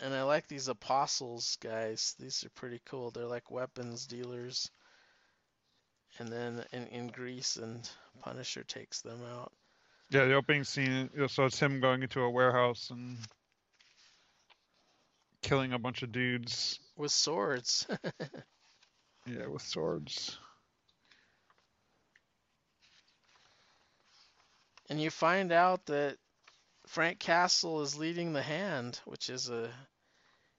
And 0.00 0.14
I 0.14 0.22
like 0.22 0.46
these 0.46 0.68
apostles 0.68 1.58
guys. 1.60 2.14
These 2.18 2.44
are 2.44 2.50
pretty 2.50 2.80
cool. 2.84 3.10
They're 3.10 3.26
like 3.26 3.50
weapons 3.50 4.06
dealers. 4.06 4.70
And 6.18 6.28
then 6.28 6.64
in, 6.72 6.86
in 6.86 7.08
Greece, 7.08 7.56
and 7.56 7.88
Punisher 8.22 8.64
takes 8.64 9.02
them 9.02 9.20
out. 9.32 9.52
Yeah, 10.10 10.24
the 10.24 10.34
opening 10.34 10.64
scene. 10.64 11.10
So 11.28 11.44
it's 11.44 11.58
him 11.58 11.80
going 11.80 12.02
into 12.02 12.22
a 12.22 12.30
warehouse 12.30 12.90
and 12.90 13.18
killing 15.42 15.72
a 15.72 15.78
bunch 15.78 16.02
of 16.02 16.12
dudes. 16.12 16.78
with 16.96 17.12
swords. 17.12 17.86
Yeah, 19.26 19.46
with 19.46 19.60
swords. 19.60 20.38
and 24.88 25.00
you 25.00 25.10
find 25.10 25.52
out 25.52 25.84
that 25.86 26.16
Frank 26.88 27.20
Castle 27.20 27.82
is 27.82 27.96
leading 27.98 28.32
the 28.32 28.42
hand, 28.42 29.00
which 29.04 29.30
is 29.30 29.50
a 29.50 29.70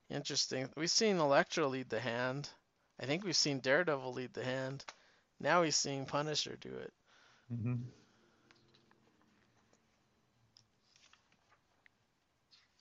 interesting. 0.09 0.69
We've 0.77 0.91
seen 0.91 1.17
Elektra 1.19 1.67
lead 1.67 1.89
the 1.89 1.99
hand. 1.99 2.49
I 2.99 3.05
think 3.07 3.23
we've 3.23 3.35
seen 3.35 3.59
Daredevil 3.61 4.13
lead 4.13 4.33
the 4.33 4.43
hand. 4.45 4.85
Now 5.39 5.63
he's 5.63 5.75
seeing 5.75 6.05
Punisher 6.05 6.55
do 6.57 6.73
it. 6.75 6.93
hmm 7.49 7.75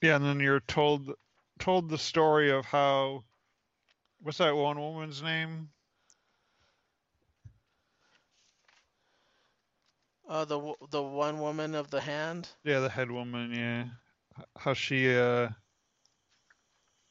Yeah, 0.03 0.17
and 0.17 0.25
then 0.25 0.41
you're 0.41 0.61
told 0.61 1.13
told 1.59 1.89
the 1.89 1.99
story 1.99 2.51
of 2.51 2.67
how 2.67 3.25
what's 4.21 4.39
that 4.39 4.57
one 4.57 4.79
woman's 4.79 5.23
name? 5.23 5.71
Uh, 10.29 10.45
the 10.45 10.75
the 10.91 11.03
one 11.03 11.41
woman 11.41 11.75
of 11.75 11.91
the 11.91 12.01
hand. 12.01 12.49
Yeah, 12.63 12.81
the 12.81 12.89
head 12.91 13.11
woman. 13.11 13.53
Yeah, 13.55 13.85
how 14.59 14.75
she 14.75 15.17
uh 15.17 15.49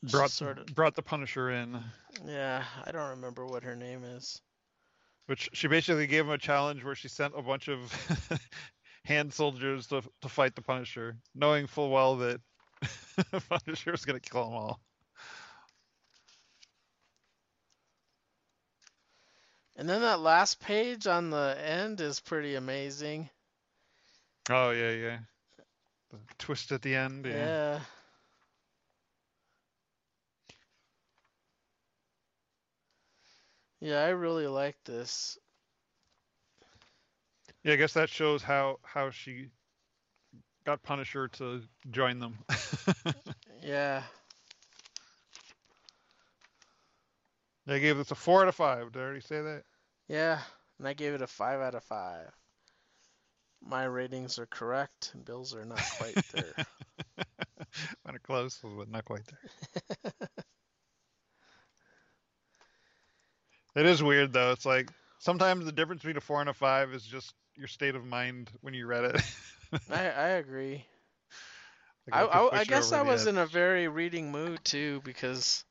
brought 0.03 0.29
sort 0.31 0.59
of- 0.59 0.67
brought 0.67 0.95
the 0.95 1.01
Punisher 1.01 1.49
in, 1.49 1.83
Yeah, 2.25 2.63
I 2.85 2.91
don't 2.91 3.09
remember 3.09 3.45
what 3.47 3.63
her 3.63 3.75
name 3.75 4.03
is. 4.03 4.39
which 5.25 5.49
she 5.53 5.67
basically 5.67 6.05
gave 6.07 6.25
him 6.25 6.31
a 6.31 6.37
challenge 6.37 6.83
where 6.83 6.95
she 6.95 7.07
sent 7.07 7.33
a 7.35 7.41
bunch 7.41 7.67
of 7.67 7.91
hand 9.05 9.33
soldiers 9.33 9.87
to 9.87 10.01
to 10.21 10.29
fight 10.29 10.55
the 10.55 10.61
Punisher, 10.61 11.17
knowing 11.33 11.65
full 11.67 11.89
well 11.89 12.15
that 12.17 12.39
the 13.31 13.41
Punisher 13.49 13.91
was 13.91 14.05
gonna 14.05 14.19
kill 14.19 14.45
them 14.45 14.53
all. 14.53 14.79
And 19.77 19.87
then 19.87 20.01
that 20.01 20.19
last 20.19 20.59
page 20.59 21.05
on 21.05 21.29
the 21.29 21.55
end 21.63 22.01
is 22.01 22.19
pretty 22.19 22.55
amazing. 22.55 23.29
Oh 24.49 24.71
yeah, 24.71 24.91
yeah. 24.91 25.17
The 26.11 26.17
twist 26.39 26.71
at 26.71 26.81
the 26.81 26.95
end. 26.95 27.25
Yeah. 27.25 27.35
Yeah. 27.35 27.79
Yeah, 33.79 34.03
I 34.03 34.09
really 34.09 34.47
like 34.47 34.75
this. 34.85 35.37
Yeah, 37.63 37.73
I 37.73 37.75
guess 37.75 37.93
that 37.93 38.09
shows 38.09 38.41
how 38.41 38.79
how 38.81 39.11
she 39.11 39.49
got 40.65 40.81
Punisher 40.81 41.27
to 41.27 41.61
join 41.91 42.19
them. 42.19 42.37
Yeah. 43.61 44.03
They 47.67 47.79
gave 47.79 47.97
this 47.97 48.11
a 48.11 48.15
four 48.15 48.41
out 48.41 48.47
of 48.47 48.55
five. 48.55 48.91
Did 48.91 48.99
I 48.99 49.03
already 49.03 49.21
say 49.21 49.41
that? 49.41 49.63
Yeah, 50.07 50.39
and 50.79 50.87
I 50.87 50.93
gave 50.93 51.13
it 51.13 51.21
a 51.21 51.27
5 51.27 51.59
out 51.59 51.75
of 51.75 51.83
5. 51.83 52.31
My 53.61 53.83
ratings 53.83 54.39
are 54.39 54.45
correct, 54.45 55.11
and 55.13 55.25
Bill's 55.25 55.53
are 55.53 55.65
not 55.65 55.81
quite 55.97 56.15
there. 56.31 56.53
kind 58.05 58.15
of 58.15 58.23
close, 58.23 58.59
but 58.63 58.89
not 58.89 59.03
quite 59.03 59.23
there. 59.25 60.11
it 63.75 63.85
is 63.85 64.01
weird 64.03 64.31
though. 64.31 64.51
It's 64.51 64.65
like 64.65 64.89
sometimes 65.19 65.65
the 65.65 65.71
difference 65.71 66.01
between 66.01 66.17
a 66.17 66.21
four 66.21 66.39
and 66.39 66.49
a 66.49 66.53
five 66.53 66.93
is 66.93 67.03
just 67.03 67.33
your 67.55 67.67
state 67.67 67.95
of 67.95 68.05
mind 68.05 68.51
when 68.61 68.73
you 68.75 68.85
read 68.85 69.05
it. 69.05 69.21
I, 69.89 70.09
I 70.09 70.27
agree. 70.29 70.85
Like, 72.09 72.21
I, 72.21 72.39
I, 72.39 72.59
I 72.59 72.63
guess 72.63 72.93
I 72.93 73.01
was 73.01 73.23
edge. 73.23 73.33
in 73.33 73.37
a 73.39 73.47
very 73.47 73.87
reading 73.87 74.31
mood 74.31 74.63
too 74.63 75.01
because 75.03 75.65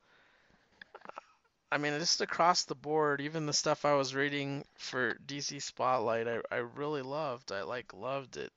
I 1.71 1.77
mean 1.77 1.97
just 1.99 2.21
across 2.21 2.63
the 2.63 2.75
board, 2.75 3.21
even 3.21 3.45
the 3.45 3.53
stuff 3.53 3.85
I 3.85 3.93
was 3.93 4.15
reading 4.15 4.63
for 4.77 5.15
DC 5.25 5.61
Spotlight, 5.61 6.27
I, 6.27 6.39
I 6.51 6.57
really 6.57 7.01
loved. 7.01 7.51
I 7.51 7.63
like 7.63 7.93
loved 7.93 8.37
it. 8.37 8.51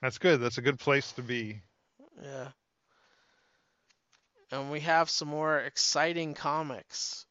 That's 0.00 0.18
good. 0.18 0.40
That's 0.40 0.58
a 0.58 0.62
good 0.62 0.78
place 0.80 1.12
to 1.12 1.22
be. 1.22 1.62
Yeah. 2.22 2.48
And 4.50 4.70
we 4.70 4.80
have 4.80 5.08
some 5.08 5.28
more 5.28 5.58
exciting 5.60 6.34
comics. 6.34 7.26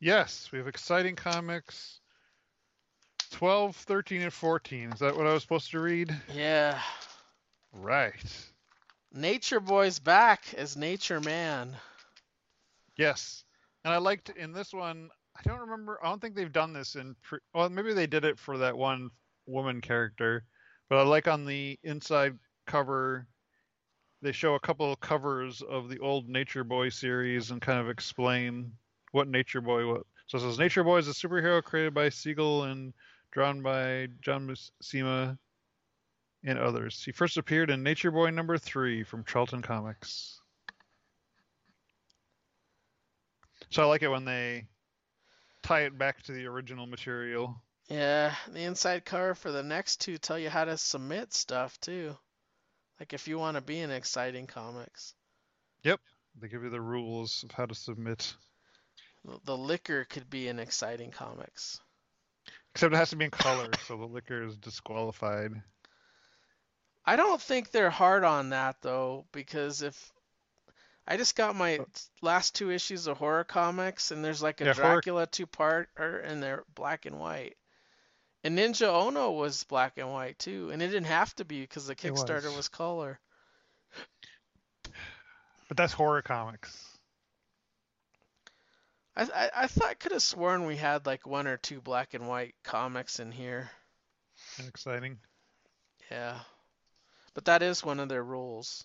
Yes, 0.00 0.50
we 0.52 0.58
have 0.58 0.68
exciting 0.68 1.16
comics. 1.16 2.00
12, 3.34 3.74
13, 3.74 4.22
and 4.22 4.32
14. 4.32 4.92
Is 4.92 5.00
that 5.00 5.16
what 5.16 5.26
I 5.26 5.32
was 5.32 5.42
supposed 5.42 5.72
to 5.72 5.80
read? 5.80 6.14
Yeah. 6.32 6.80
Right. 7.72 8.14
Nature 9.12 9.58
Boy's 9.58 9.98
back 9.98 10.54
as 10.56 10.76
Nature 10.76 11.20
Man. 11.20 11.76
Yes. 12.96 13.42
And 13.84 13.92
I 13.92 13.96
liked 13.96 14.30
in 14.30 14.52
this 14.52 14.72
one, 14.72 15.08
I 15.36 15.40
don't 15.42 15.58
remember, 15.58 15.98
I 16.00 16.08
don't 16.08 16.20
think 16.20 16.36
they've 16.36 16.52
done 16.52 16.72
this 16.72 16.94
in, 16.94 17.16
pre- 17.24 17.40
well, 17.52 17.68
maybe 17.68 17.92
they 17.92 18.06
did 18.06 18.24
it 18.24 18.38
for 18.38 18.56
that 18.58 18.76
one 18.76 19.10
woman 19.46 19.80
character, 19.80 20.44
but 20.88 20.98
I 20.98 21.02
like 21.02 21.26
on 21.26 21.44
the 21.44 21.76
inside 21.82 22.38
cover, 22.68 23.26
they 24.22 24.30
show 24.30 24.54
a 24.54 24.60
couple 24.60 24.92
of 24.92 25.00
covers 25.00 25.60
of 25.60 25.88
the 25.88 25.98
old 25.98 26.28
Nature 26.28 26.62
Boy 26.62 26.88
series 26.88 27.50
and 27.50 27.60
kind 27.60 27.80
of 27.80 27.90
explain 27.90 28.70
what 29.10 29.26
Nature 29.26 29.60
Boy 29.60 29.86
was. 29.86 30.04
So 30.28 30.38
it 30.38 30.42
says 30.42 30.56
Nature 30.56 30.84
Boy 30.84 30.98
is 30.98 31.08
a 31.08 31.12
superhero 31.12 31.60
created 31.62 31.94
by 31.94 32.10
Siegel 32.10 32.62
and 32.62 32.94
drawn 33.34 33.60
by 33.62 34.06
John 34.22 34.46
Buscema 34.48 35.36
and 36.44 36.58
others. 36.58 37.02
He 37.04 37.10
first 37.12 37.36
appeared 37.36 37.68
in 37.70 37.82
Nature 37.82 38.12
Boy 38.12 38.30
number 38.30 38.56
three 38.56 39.02
from 39.02 39.24
Charlton 39.24 39.60
Comics. 39.60 40.40
So 43.70 43.82
I 43.82 43.86
like 43.86 44.02
it 44.02 44.08
when 44.08 44.24
they 44.24 44.66
tie 45.62 45.80
it 45.82 45.98
back 45.98 46.22
to 46.22 46.32
the 46.32 46.46
original 46.46 46.86
material. 46.86 47.60
Yeah, 47.88 48.34
the 48.52 48.62
inside 48.62 49.04
cover 49.04 49.34
for 49.34 49.50
the 49.50 49.62
next 49.62 50.00
two 50.00 50.16
tell 50.16 50.38
you 50.38 50.48
how 50.48 50.64
to 50.64 50.78
submit 50.78 51.34
stuff 51.34 51.78
too. 51.80 52.16
Like 53.00 53.12
if 53.12 53.26
you 53.26 53.38
want 53.38 53.56
to 53.56 53.60
be 53.60 53.80
in 53.80 53.90
exciting 53.90 54.46
comics. 54.46 55.14
Yep. 55.82 56.00
They 56.40 56.48
give 56.48 56.62
you 56.62 56.70
the 56.70 56.80
rules 56.80 57.42
of 57.44 57.50
how 57.50 57.66
to 57.66 57.74
submit. 57.74 58.32
The- 59.24 59.40
The 59.44 59.56
liquor 59.56 60.04
could 60.04 60.30
be 60.30 60.46
in 60.48 60.58
exciting 60.60 61.10
comics. 61.10 61.80
Except 62.74 62.92
it 62.92 62.96
has 62.96 63.10
to 63.10 63.16
be 63.16 63.24
in 63.26 63.30
color, 63.30 63.70
so 63.86 63.96
the 63.96 64.04
liquor 64.04 64.42
is 64.42 64.56
disqualified. 64.56 65.52
I 67.06 67.16
don't 67.16 67.40
think 67.40 67.70
they're 67.70 67.90
hard 67.90 68.24
on 68.24 68.50
that 68.50 68.76
though, 68.82 69.26
because 69.32 69.82
if 69.82 70.12
I 71.06 71.16
just 71.16 71.36
got 71.36 71.54
my 71.54 71.80
last 72.22 72.54
two 72.56 72.70
issues 72.70 73.06
of 73.06 73.18
horror 73.18 73.44
comics, 73.44 74.10
and 74.10 74.24
there's 74.24 74.42
like 74.42 74.60
a 74.60 74.64
Yeah, 74.64 74.72
horror- 74.74 74.94
Dracula 74.94 75.26
two 75.26 75.46
part, 75.46 75.88
and 75.96 76.42
they're 76.42 76.64
black 76.74 77.06
and 77.06 77.18
white. 77.20 77.56
And 78.42 78.58
Ninja 78.58 78.88
Ono 78.88 79.30
was 79.30 79.64
black 79.64 79.96
and 79.96 80.10
white 80.10 80.38
too, 80.38 80.70
and 80.70 80.82
it 80.82 80.88
didn't 80.88 81.04
have 81.06 81.34
to 81.36 81.44
be 81.44 81.60
because 81.60 81.86
the 81.86 81.94
Kickstarter 81.94 82.44
was. 82.46 82.56
was 82.56 82.68
color. 82.68 83.20
But 85.68 85.76
that's 85.76 85.92
horror 85.92 86.22
comics. 86.22 86.93
I 89.16 89.22
I, 89.22 89.50
I 89.56 89.66
thought 89.66 89.88
I 89.88 89.94
could 89.94 90.12
have 90.12 90.22
sworn 90.22 90.66
we 90.66 90.76
had 90.76 91.06
like 91.06 91.26
one 91.26 91.46
or 91.46 91.56
two 91.56 91.80
black 91.80 92.14
and 92.14 92.28
white 92.28 92.54
comics 92.64 93.20
in 93.20 93.32
here. 93.32 93.70
Exciting. 94.66 95.18
Yeah, 96.10 96.38
but 97.34 97.44
that 97.46 97.62
is 97.62 97.84
one 97.84 98.00
of 98.00 98.08
their 98.08 98.24
rules. 98.24 98.84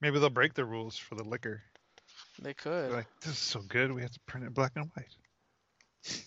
Maybe 0.00 0.18
they'll 0.18 0.30
break 0.30 0.54
the 0.54 0.64
rules 0.64 0.96
for 0.96 1.14
the 1.14 1.24
liquor. 1.24 1.62
They 2.40 2.54
could. 2.54 2.90
They're 2.90 2.96
like, 2.96 3.20
this 3.20 3.32
is 3.32 3.38
so 3.38 3.60
good, 3.60 3.92
we 3.92 4.02
have 4.02 4.12
to 4.12 4.20
print 4.26 4.46
it 4.46 4.54
black 4.54 4.72
and 4.76 4.90
white. 4.94 5.16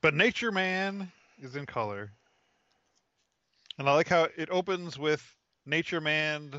But 0.00 0.14
Nature 0.14 0.52
Man 0.52 1.10
is 1.40 1.56
in 1.56 1.66
color. 1.66 2.12
And 3.78 3.88
I 3.88 3.94
like 3.94 4.08
how 4.08 4.28
it 4.36 4.48
opens 4.50 4.96
with 4.98 5.24
Nature 5.66 6.00
Man 6.00 6.52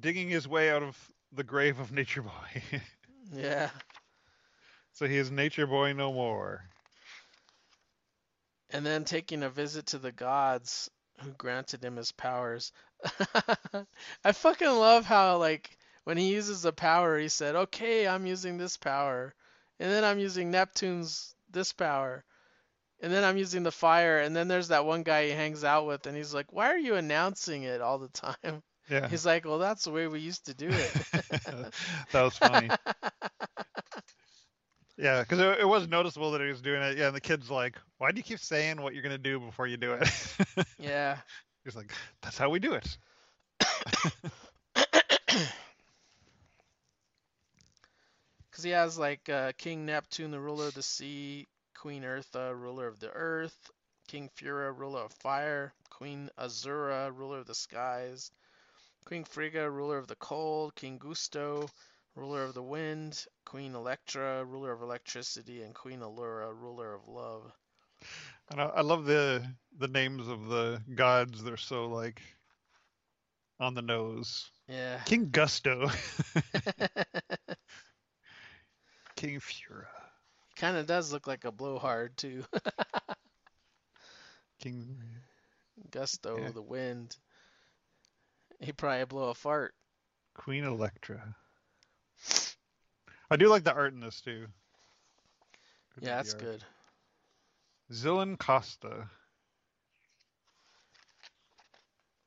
digging 0.00 0.28
his 0.28 0.46
way 0.46 0.70
out 0.70 0.82
of 0.82 1.10
the 1.32 1.44
grave 1.44 1.78
of 1.78 1.92
Nature 1.92 2.22
Boy. 2.22 2.62
Yeah. 3.34 3.70
so 4.92 5.06
he 5.06 5.16
is 5.16 5.30
Nature 5.30 5.66
Boy 5.66 5.94
no 5.94 6.12
more. 6.12 6.64
and 8.72 8.84
then 8.84 9.04
taking 9.04 9.42
a 9.42 9.50
visit 9.50 9.86
to 9.86 9.98
the 9.98 10.12
gods 10.12 10.90
who 11.20 11.30
granted 11.32 11.84
him 11.84 11.96
his 11.96 12.12
powers. 12.12 12.72
I 14.24 14.32
fucking 14.32 14.66
love 14.68 15.04
how 15.04 15.36
like 15.38 15.76
when 16.04 16.16
he 16.16 16.32
uses 16.32 16.64
a 16.64 16.72
power, 16.72 17.18
he 17.18 17.28
said, 17.28 17.54
"Okay, 17.54 18.08
I'm 18.08 18.26
using 18.26 18.58
this 18.58 18.76
power, 18.76 19.34
and 19.78 19.90
then 19.90 20.04
I'm 20.04 20.18
using 20.18 20.50
Neptune's 20.50 21.34
this 21.50 21.72
power, 21.72 22.24
and 23.00 23.12
then 23.12 23.24
I'm 23.24 23.36
using 23.38 23.62
the 23.62 23.70
fire." 23.72 24.18
And 24.20 24.34
then 24.34 24.48
there's 24.48 24.68
that 24.68 24.84
one 24.84 25.02
guy 25.02 25.26
he 25.26 25.30
hangs 25.32 25.64
out 25.64 25.86
with, 25.86 26.06
and 26.06 26.16
he's 26.16 26.34
like, 26.34 26.52
"Why 26.52 26.68
are 26.68 26.78
you 26.78 26.94
announcing 26.96 27.62
it 27.64 27.80
all 27.80 27.98
the 27.98 28.08
time?" 28.08 28.62
Yeah. 28.90 29.08
He's 29.08 29.24
like, 29.24 29.44
"Well, 29.44 29.58
that's 29.58 29.84
the 29.84 29.90
way 29.90 30.06
we 30.08 30.20
used 30.20 30.46
to 30.46 30.54
do 30.54 30.68
it." 30.68 30.92
that 32.12 32.22
was 32.22 32.36
funny. 32.36 32.68
Yeah, 34.98 35.20
because 35.22 35.38
it, 35.40 35.60
it 35.60 35.68
was 35.68 35.88
noticeable 35.88 36.30
that 36.32 36.42
he 36.42 36.48
was 36.48 36.60
doing 36.60 36.82
it. 36.82 36.98
Yeah, 36.98 37.06
and 37.06 37.16
the 37.16 37.20
kid's 37.20 37.50
like, 37.50 37.76
"Why 37.98 38.12
do 38.12 38.18
you 38.18 38.22
keep 38.22 38.38
saying 38.38 38.80
what 38.80 38.94
you're 38.94 39.02
gonna 39.02 39.18
do 39.18 39.40
before 39.40 39.66
you 39.66 39.76
do 39.76 39.94
it?" 39.94 40.08
yeah. 40.78 41.16
He's 41.64 41.74
like, 41.74 41.90
"That's 42.20 42.36
how 42.38 42.50
we 42.50 42.60
do 42.60 42.74
it." 42.74 42.98
Because 48.50 48.64
he 48.64 48.70
has 48.70 48.98
like 48.98 49.30
uh, 49.30 49.52
King 49.56 49.86
Neptune, 49.86 50.30
the 50.30 50.38
ruler 50.38 50.66
of 50.66 50.74
the 50.74 50.82
sea, 50.82 51.48
Queen 51.74 52.02
Eartha, 52.02 52.54
ruler 52.54 52.86
of 52.86 53.00
the 53.00 53.10
earth, 53.10 53.70
King 54.08 54.28
Fura, 54.36 54.78
ruler 54.78 55.00
of 55.00 55.12
fire, 55.14 55.72
Queen 55.88 56.28
Azura, 56.38 57.10
ruler 57.16 57.38
of 57.38 57.46
the 57.46 57.54
skies, 57.54 58.30
Queen 59.04 59.24
Frigga, 59.24 59.70
ruler 59.70 59.98
of 59.98 60.06
the 60.08 60.16
cold, 60.16 60.74
King 60.74 60.98
Gusto, 60.98 61.68
ruler 62.14 62.44
of 62.44 62.54
the 62.54 62.62
wind, 62.62 63.24
Queen 63.44 63.74
Electra, 63.74 64.44
ruler 64.44 64.72
of 64.72 64.82
electricity, 64.82 65.62
and 65.62 65.74
Queen 65.74 66.00
Allura, 66.00 66.52
ruler 66.52 66.94
of 66.94 67.08
love. 67.08 67.52
And 68.50 68.60
I, 68.60 68.64
I 68.66 68.80
love 68.82 69.04
the 69.04 69.44
the 69.78 69.88
names 69.88 70.28
of 70.28 70.48
the 70.48 70.82
gods. 70.94 71.42
They're 71.42 71.56
so 71.56 71.88
like 71.88 72.20
on 73.60 73.74
the 73.74 73.82
nose. 73.82 74.50
Yeah. 74.68 75.00
King 75.04 75.30
Gusto, 75.30 75.88
King 79.16 79.40
Fura, 79.40 79.86
kind 80.56 80.76
of 80.76 80.86
does 80.86 81.12
look 81.12 81.26
like 81.26 81.44
a 81.44 81.52
blowhard 81.52 82.16
too. 82.16 82.44
King. 84.58 85.02
Gusto, 85.90 86.38
Yeah. 86.38 86.50
the 86.50 86.62
wind. 86.62 87.16
He 88.62 88.72
probably 88.72 89.04
blow 89.06 89.30
a 89.30 89.34
fart. 89.34 89.74
Queen 90.34 90.64
Electra. 90.64 91.34
I 93.28 93.36
do 93.36 93.48
like 93.48 93.64
the 93.64 93.74
art 93.74 93.92
in 93.92 94.00
this 94.00 94.20
too. 94.20 94.46
Good 95.94 96.04
Yeah, 96.04 96.16
that's 96.16 96.34
art. 96.34 96.42
good. 96.42 96.64
Zillan 97.90 98.38
Costa. 98.38 99.08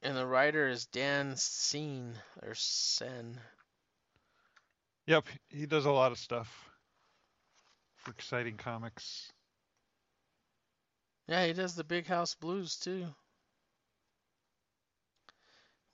And 0.04 0.16
the 0.16 0.28
writer 0.28 0.68
is 0.68 0.86
Dan 0.88 1.36
Scene 1.38 2.14
or 2.44 2.54
Sen. 2.54 3.40
Yep, 5.08 5.26
he 5.48 5.66
does 5.66 5.86
a 5.86 5.92
lot 5.92 6.12
of 6.12 6.20
stuff 6.20 6.70
for 7.96 8.12
exciting 8.12 8.58
comics. 8.58 9.32
Yeah, 11.28 11.46
he 11.48 11.54
does 11.54 11.76
the 11.76 11.84
Big 11.84 12.06
House 12.06 12.36
Blues 12.36 12.76
too. 12.76 13.08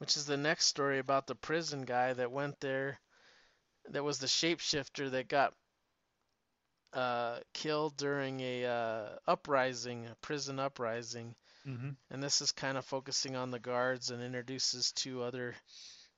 Which 0.02 0.18
is 0.18 0.26
the 0.26 0.36
next 0.36 0.66
story 0.66 0.98
about 0.98 1.28
the 1.28 1.36
prison 1.36 1.84
guy 1.84 2.14
that 2.14 2.32
went 2.32 2.60
there. 2.60 3.00
That 3.92 4.04
was 4.04 4.18
the 4.18 4.26
shapeshifter 4.26 5.12
that 5.12 5.28
got 5.28 5.54
uh, 6.92 7.38
killed 7.54 7.98
during 7.98 8.40
a 8.40 8.66
uh, 8.66 9.10
uprising, 9.28 10.08
a 10.08 10.16
prison 10.16 10.58
uprising. 10.58 11.36
Mm-hmm. 11.68 11.90
And 12.10 12.24
this 12.24 12.42
is 12.42 12.52
kind 12.52 12.80
of 12.80 12.86
focusing 12.86 13.36
on 13.36 13.52
the 13.52 13.60
guards 13.60 14.10
and 14.10 14.24
introduces 14.24 14.92
two 14.92 15.22
other 15.22 15.54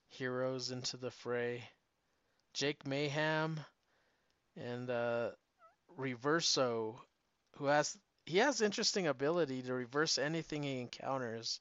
heroes 0.07 0.71
into 0.71 0.95
the 0.95 1.11
fray. 1.11 1.67
Jake 2.53 2.87
Mayhem 2.87 3.59
and 4.55 4.89
uh, 4.89 5.31
Reverso, 5.99 7.01
who 7.57 7.65
has 7.65 7.97
he 8.25 8.37
has 8.37 8.61
interesting 8.61 9.07
ability 9.07 9.63
to 9.63 9.73
reverse 9.73 10.17
anything 10.17 10.63
he 10.63 10.79
encounters. 10.79 11.59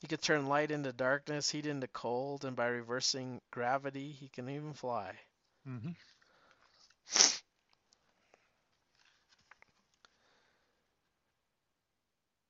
He 0.00 0.06
could 0.06 0.22
turn 0.22 0.46
light 0.46 0.70
into 0.70 0.92
darkness, 0.92 1.50
heat 1.50 1.66
into 1.66 1.88
cold, 1.88 2.44
and 2.44 2.54
by 2.54 2.66
reversing 2.66 3.40
gravity, 3.50 4.12
he 4.12 4.28
can 4.28 4.48
even 4.48 4.74
fly. 4.74 5.18
Mm-hmm. 5.66 5.92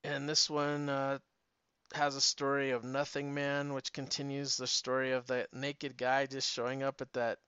And 0.04 0.28
this 0.28 0.48
one 0.48 0.88
uh, 0.88 1.18
has 1.94 2.16
a 2.16 2.20
story 2.20 2.70
of 2.70 2.84
Nothing 2.84 3.34
Man, 3.34 3.72
which 3.72 3.92
continues 3.92 4.56
the 4.56 4.66
story 4.66 5.12
of 5.12 5.26
that 5.28 5.52
naked 5.52 5.96
guy 5.96 6.26
just 6.26 6.52
showing 6.52 6.82
up 6.82 7.00
at 7.00 7.12
that 7.14 7.38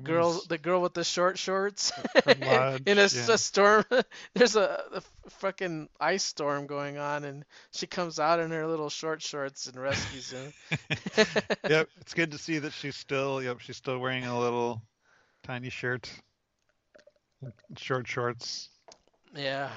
girl, 0.00 0.40
the 0.48 0.58
girl 0.58 0.80
with 0.80 0.94
the 0.94 1.04
short 1.04 1.38
shorts, 1.38 1.92
Lodge, 2.26 2.82
in 2.86 2.98
a, 2.98 3.02
yeah. 3.02 3.06
a 3.30 3.38
storm. 3.38 3.84
There's 4.34 4.56
a 4.56 5.02
fucking 5.28 5.88
ice 6.00 6.24
storm 6.24 6.66
going 6.66 6.98
on, 6.98 7.24
and 7.24 7.44
she 7.72 7.86
comes 7.86 8.18
out 8.18 8.40
in 8.40 8.50
her 8.50 8.66
little 8.66 8.88
short 8.90 9.22
shorts 9.22 9.66
and 9.66 9.76
rescues 9.80 10.30
him. 10.32 10.52
yep, 11.68 11.88
it's 12.00 12.14
good 12.14 12.32
to 12.32 12.38
see 12.38 12.58
that 12.58 12.72
she's 12.72 12.96
still. 12.96 13.42
Yep, 13.42 13.60
she's 13.60 13.76
still 13.76 13.98
wearing 13.98 14.24
a 14.24 14.38
little 14.38 14.82
tiny 15.42 15.70
shirt, 15.70 16.10
short 17.76 18.06
shorts, 18.06 18.68
Yeah. 19.34 19.70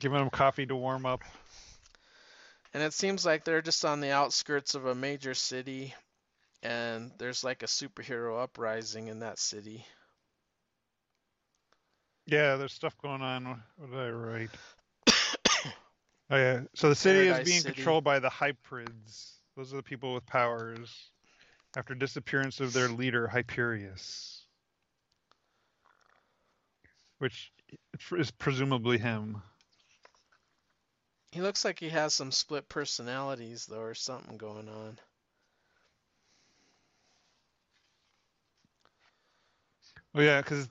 giving 0.00 0.18
him 0.20 0.30
coffee 0.30 0.66
to 0.66 0.74
warm 0.74 1.06
up. 1.06 1.22
And 2.74 2.82
it 2.82 2.94
seems 2.94 3.26
like 3.26 3.44
they're 3.44 3.60
just 3.62 3.84
on 3.84 4.00
the 4.00 4.12
outskirts 4.12 4.74
of 4.74 4.86
a 4.86 4.94
major 4.94 5.34
city, 5.34 5.94
and 6.62 7.10
there's 7.18 7.44
like 7.44 7.62
a 7.62 7.66
superhero 7.66 8.42
uprising 8.42 9.08
in 9.08 9.20
that 9.20 9.38
city. 9.38 9.84
Yeah, 12.26 12.56
there's 12.56 12.72
stuff 12.72 12.96
going 13.02 13.22
on. 13.22 13.62
What 13.76 13.90
did 13.90 13.98
I 13.98 14.10
write? 14.10 14.50
oh 16.30 16.36
yeah, 16.36 16.60
so 16.74 16.88
the 16.88 16.94
city 16.94 17.26
Paradise 17.28 17.46
is 17.46 17.50
being 17.50 17.60
City. 17.62 17.74
controlled 17.74 18.04
by 18.04 18.20
the 18.20 18.30
Hyprids. 18.30 19.32
Those 19.56 19.72
are 19.72 19.76
the 19.76 19.82
people 19.82 20.14
with 20.14 20.26
powers. 20.26 21.10
After 21.74 21.94
disappearance 21.94 22.60
of 22.60 22.74
their 22.74 22.88
leader 22.88 23.26
Hyperius, 23.26 24.42
which 27.16 27.50
is 28.12 28.30
presumably 28.30 28.98
him. 28.98 29.40
He 31.30 31.40
looks 31.40 31.64
like 31.64 31.78
he 31.78 31.88
has 31.88 32.12
some 32.12 32.30
split 32.30 32.68
personalities, 32.68 33.64
though, 33.64 33.80
or 33.80 33.94
something 33.94 34.36
going 34.36 34.68
on. 34.68 34.98
Oh 40.14 40.20
yeah, 40.20 40.40
because 40.40 40.68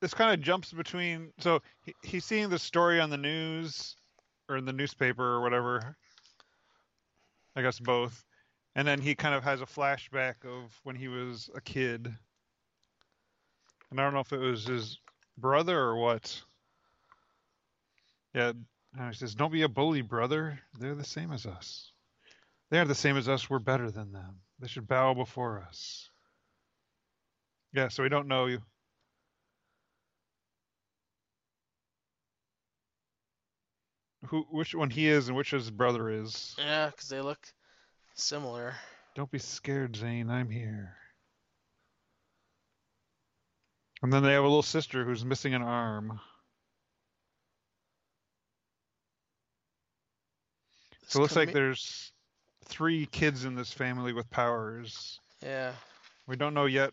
this 0.00 0.14
kind 0.14 0.32
of 0.32 0.40
jumps 0.40 0.72
between. 0.72 1.32
So 1.38 1.60
he, 1.82 1.94
he's 2.02 2.24
seeing 2.24 2.48
the 2.48 2.58
story 2.58 3.00
on 3.00 3.10
the 3.10 3.18
news 3.18 3.94
or 4.48 4.56
in 4.56 4.64
the 4.64 4.72
newspaper 4.72 5.22
or 5.22 5.42
whatever. 5.42 5.96
I 7.56 7.62
guess 7.62 7.78
both, 7.78 8.24
and 8.74 8.86
then 8.86 9.00
he 9.00 9.14
kind 9.14 9.34
of 9.34 9.44
has 9.44 9.60
a 9.60 9.66
flashback 9.66 10.44
of 10.44 10.78
when 10.84 10.96
he 10.96 11.08
was 11.08 11.50
a 11.54 11.60
kid. 11.60 12.14
And 13.90 14.00
I 14.00 14.04
don't 14.04 14.14
know 14.14 14.20
if 14.20 14.32
it 14.32 14.38
was 14.38 14.64
his 14.66 14.98
brother 15.36 15.78
or 15.78 15.96
what. 15.96 16.40
Yeah, 18.32 18.52
and 18.96 19.08
he 19.08 19.14
says, 19.14 19.34
"Don't 19.34 19.52
be 19.52 19.62
a 19.62 19.68
bully, 19.68 20.02
brother. 20.02 20.60
They're 20.78 20.94
the 20.94 21.04
same 21.04 21.32
as 21.32 21.44
us. 21.44 21.92
They 22.70 22.78
are 22.78 22.84
the 22.84 22.94
same 22.94 23.16
as 23.16 23.28
us. 23.28 23.50
We're 23.50 23.58
better 23.58 23.90
than 23.90 24.12
them. 24.12 24.36
They 24.60 24.68
should 24.68 24.86
bow 24.86 25.12
before 25.14 25.60
us." 25.60 26.08
Yeah, 27.72 27.88
so 27.88 28.02
we 28.02 28.08
don't 28.08 28.28
know 28.28 28.48
Who, 34.30 34.46
which 34.50 34.76
one 34.76 34.90
he 34.90 35.08
is, 35.08 35.26
and 35.26 35.36
which 35.36 35.50
his 35.50 35.72
brother 35.72 36.08
is. 36.08 36.54
Yeah, 36.56 36.86
because 36.86 37.08
they 37.08 37.20
look 37.20 37.52
similar. 38.14 38.74
Don't 39.16 39.30
be 39.30 39.40
scared, 39.40 39.96
Zane. 39.96 40.30
I'm 40.30 40.48
here. 40.48 40.94
And 44.02 44.12
then 44.12 44.22
they 44.22 44.32
have 44.32 44.44
a 44.44 44.46
little 44.46 44.62
sister 44.62 45.04
who's 45.04 45.24
missing 45.24 45.52
an 45.52 45.62
arm. 45.62 46.20
So 51.08 51.18
it 51.18 51.22
looks 51.22 51.34
like 51.34 51.52
there's 51.52 52.12
three 52.66 53.06
kids 53.06 53.44
in 53.44 53.56
this 53.56 53.72
family 53.72 54.12
with 54.12 54.30
powers. 54.30 55.18
Yeah. 55.42 55.72
We 56.28 56.36
don't 56.36 56.54
know 56.54 56.66
yet 56.66 56.92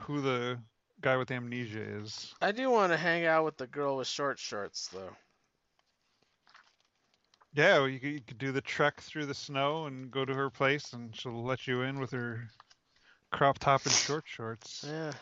who 0.00 0.20
the 0.20 0.58
guy 1.00 1.16
with 1.16 1.30
amnesia 1.30 1.80
is. 1.80 2.34
I 2.42 2.52
do 2.52 2.70
want 2.70 2.92
to 2.92 2.98
hang 2.98 3.24
out 3.24 3.46
with 3.46 3.56
the 3.56 3.66
girl 3.66 3.96
with 3.96 4.08
short 4.08 4.38
shorts, 4.38 4.88
though. 4.88 5.16
Yeah, 7.54 7.78
well, 7.78 7.88
you 7.88 8.00
could, 8.00 8.10
you 8.10 8.20
could 8.20 8.38
do 8.38 8.50
the 8.52 8.60
trek 8.60 9.00
through 9.00 9.26
the 9.26 9.34
snow 9.34 9.86
and 9.86 10.10
go 10.10 10.24
to 10.24 10.34
her 10.34 10.50
place, 10.50 10.92
and 10.92 11.14
she'll 11.14 11.44
let 11.44 11.66
you 11.68 11.82
in 11.82 12.00
with 12.00 12.10
her 12.10 12.48
crop 13.30 13.58
top 13.60 13.84
and 13.84 13.94
short 13.94 14.24
shorts. 14.26 14.84
Yeah. 14.86 15.12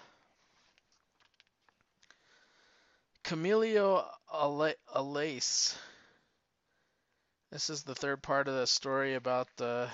Camilio 3.24 4.04
Ala- 4.32 4.74
Alace. 4.94 5.76
This 7.50 7.68
is 7.70 7.82
the 7.82 7.94
third 7.94 8.22
part 8.22 8.48
of 8.48 8.54
the 8.54 8.66
story 8.66 9.14
about 9.14 9.48
the. 9.56 9.88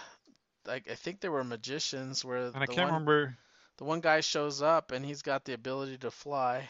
I, 0.66 0.74
I 0.77 0.94
think 0.94 1.20
there 1.20 1.32
were 1.32 1.44
magicians 1.44 2.24
where 2.24 2.47
And 2.47 2.56
I 2.56 2.66
can't 2.66 2.78
one 2.78 2.86
remember. 3.05 3.36
the 3.78 3.85
one 3.85 4.01
guy 4.01 4.20
shows 4.20 4.62
up 4.62 4.93
and 4.93 5.05
he's 5.05 5.23
got 5.23 5.44
the 5.44 5.55
ability 5.55 5.98
to 5.98 6.10
fly. 6.10 6.69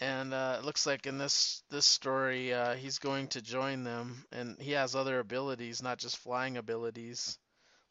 And 0.00 0.34
uh, 0.34 0.56
it 0.58 0.64
looks 0.64 0.86
like 0.86 1.06
in 1.06 1.16
this 1.18 1.62
this 1.70 1.86
story, 1.86 2.52
uh, 2.52 2.74
he's 2.74 2.98
going 2.98 3.28
to 3.28 3.40
join 3.40 3.82
them, 3.82 4.24
and 4.30 4.60
he 4.60 4.72
has 4.72 4.94
other 4.94 5.18
abilities, 5.20 5.82
not 5.82 5.98
just 5.98 6.18
flying 6.18 6.58
abilities. 6.58 7.38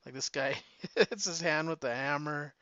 Like 0.05 0.13
this 0.13 0.29
guy 0.29 0.55
hits 0.95 1.25
his 1.25 1.41
hand 1.41 1.67
with 1.67 1.79
the 1.79 1.93
hammer. 1.95 2.53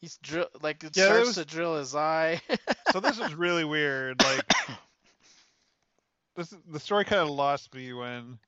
He's 0.00 0.16
drill 0.18 0.48
like 0.62 0.84
it 0.84 0.94
Yeah, 0.96 1.06
starts 1.06 1.26
was- 1.28 1.34
to 1.36 1.44
drill 1.44 1.76
his 1.78 1.94
eye. 1.94 2.40
So 2.92 3.00
this 3.00 3.18
is 3.18 3.34
really 3.34 3.64
weird. 3.64 4.18
Like, 4.22 4.50
this 6.36 6.54
the 6.70 6.80
story 6.80 7.04
kind 7.04 7.20
of 7.20 7.28
lost 7.30 7.74
me 7.74 7.92
when. 7.92 8.38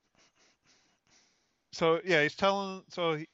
So 1.73 2.01
yeah, 2.05 2.23
he's 2.23 2.35
telling. 2.35 2.83
So 2.89 3.15
he 3.15 3.29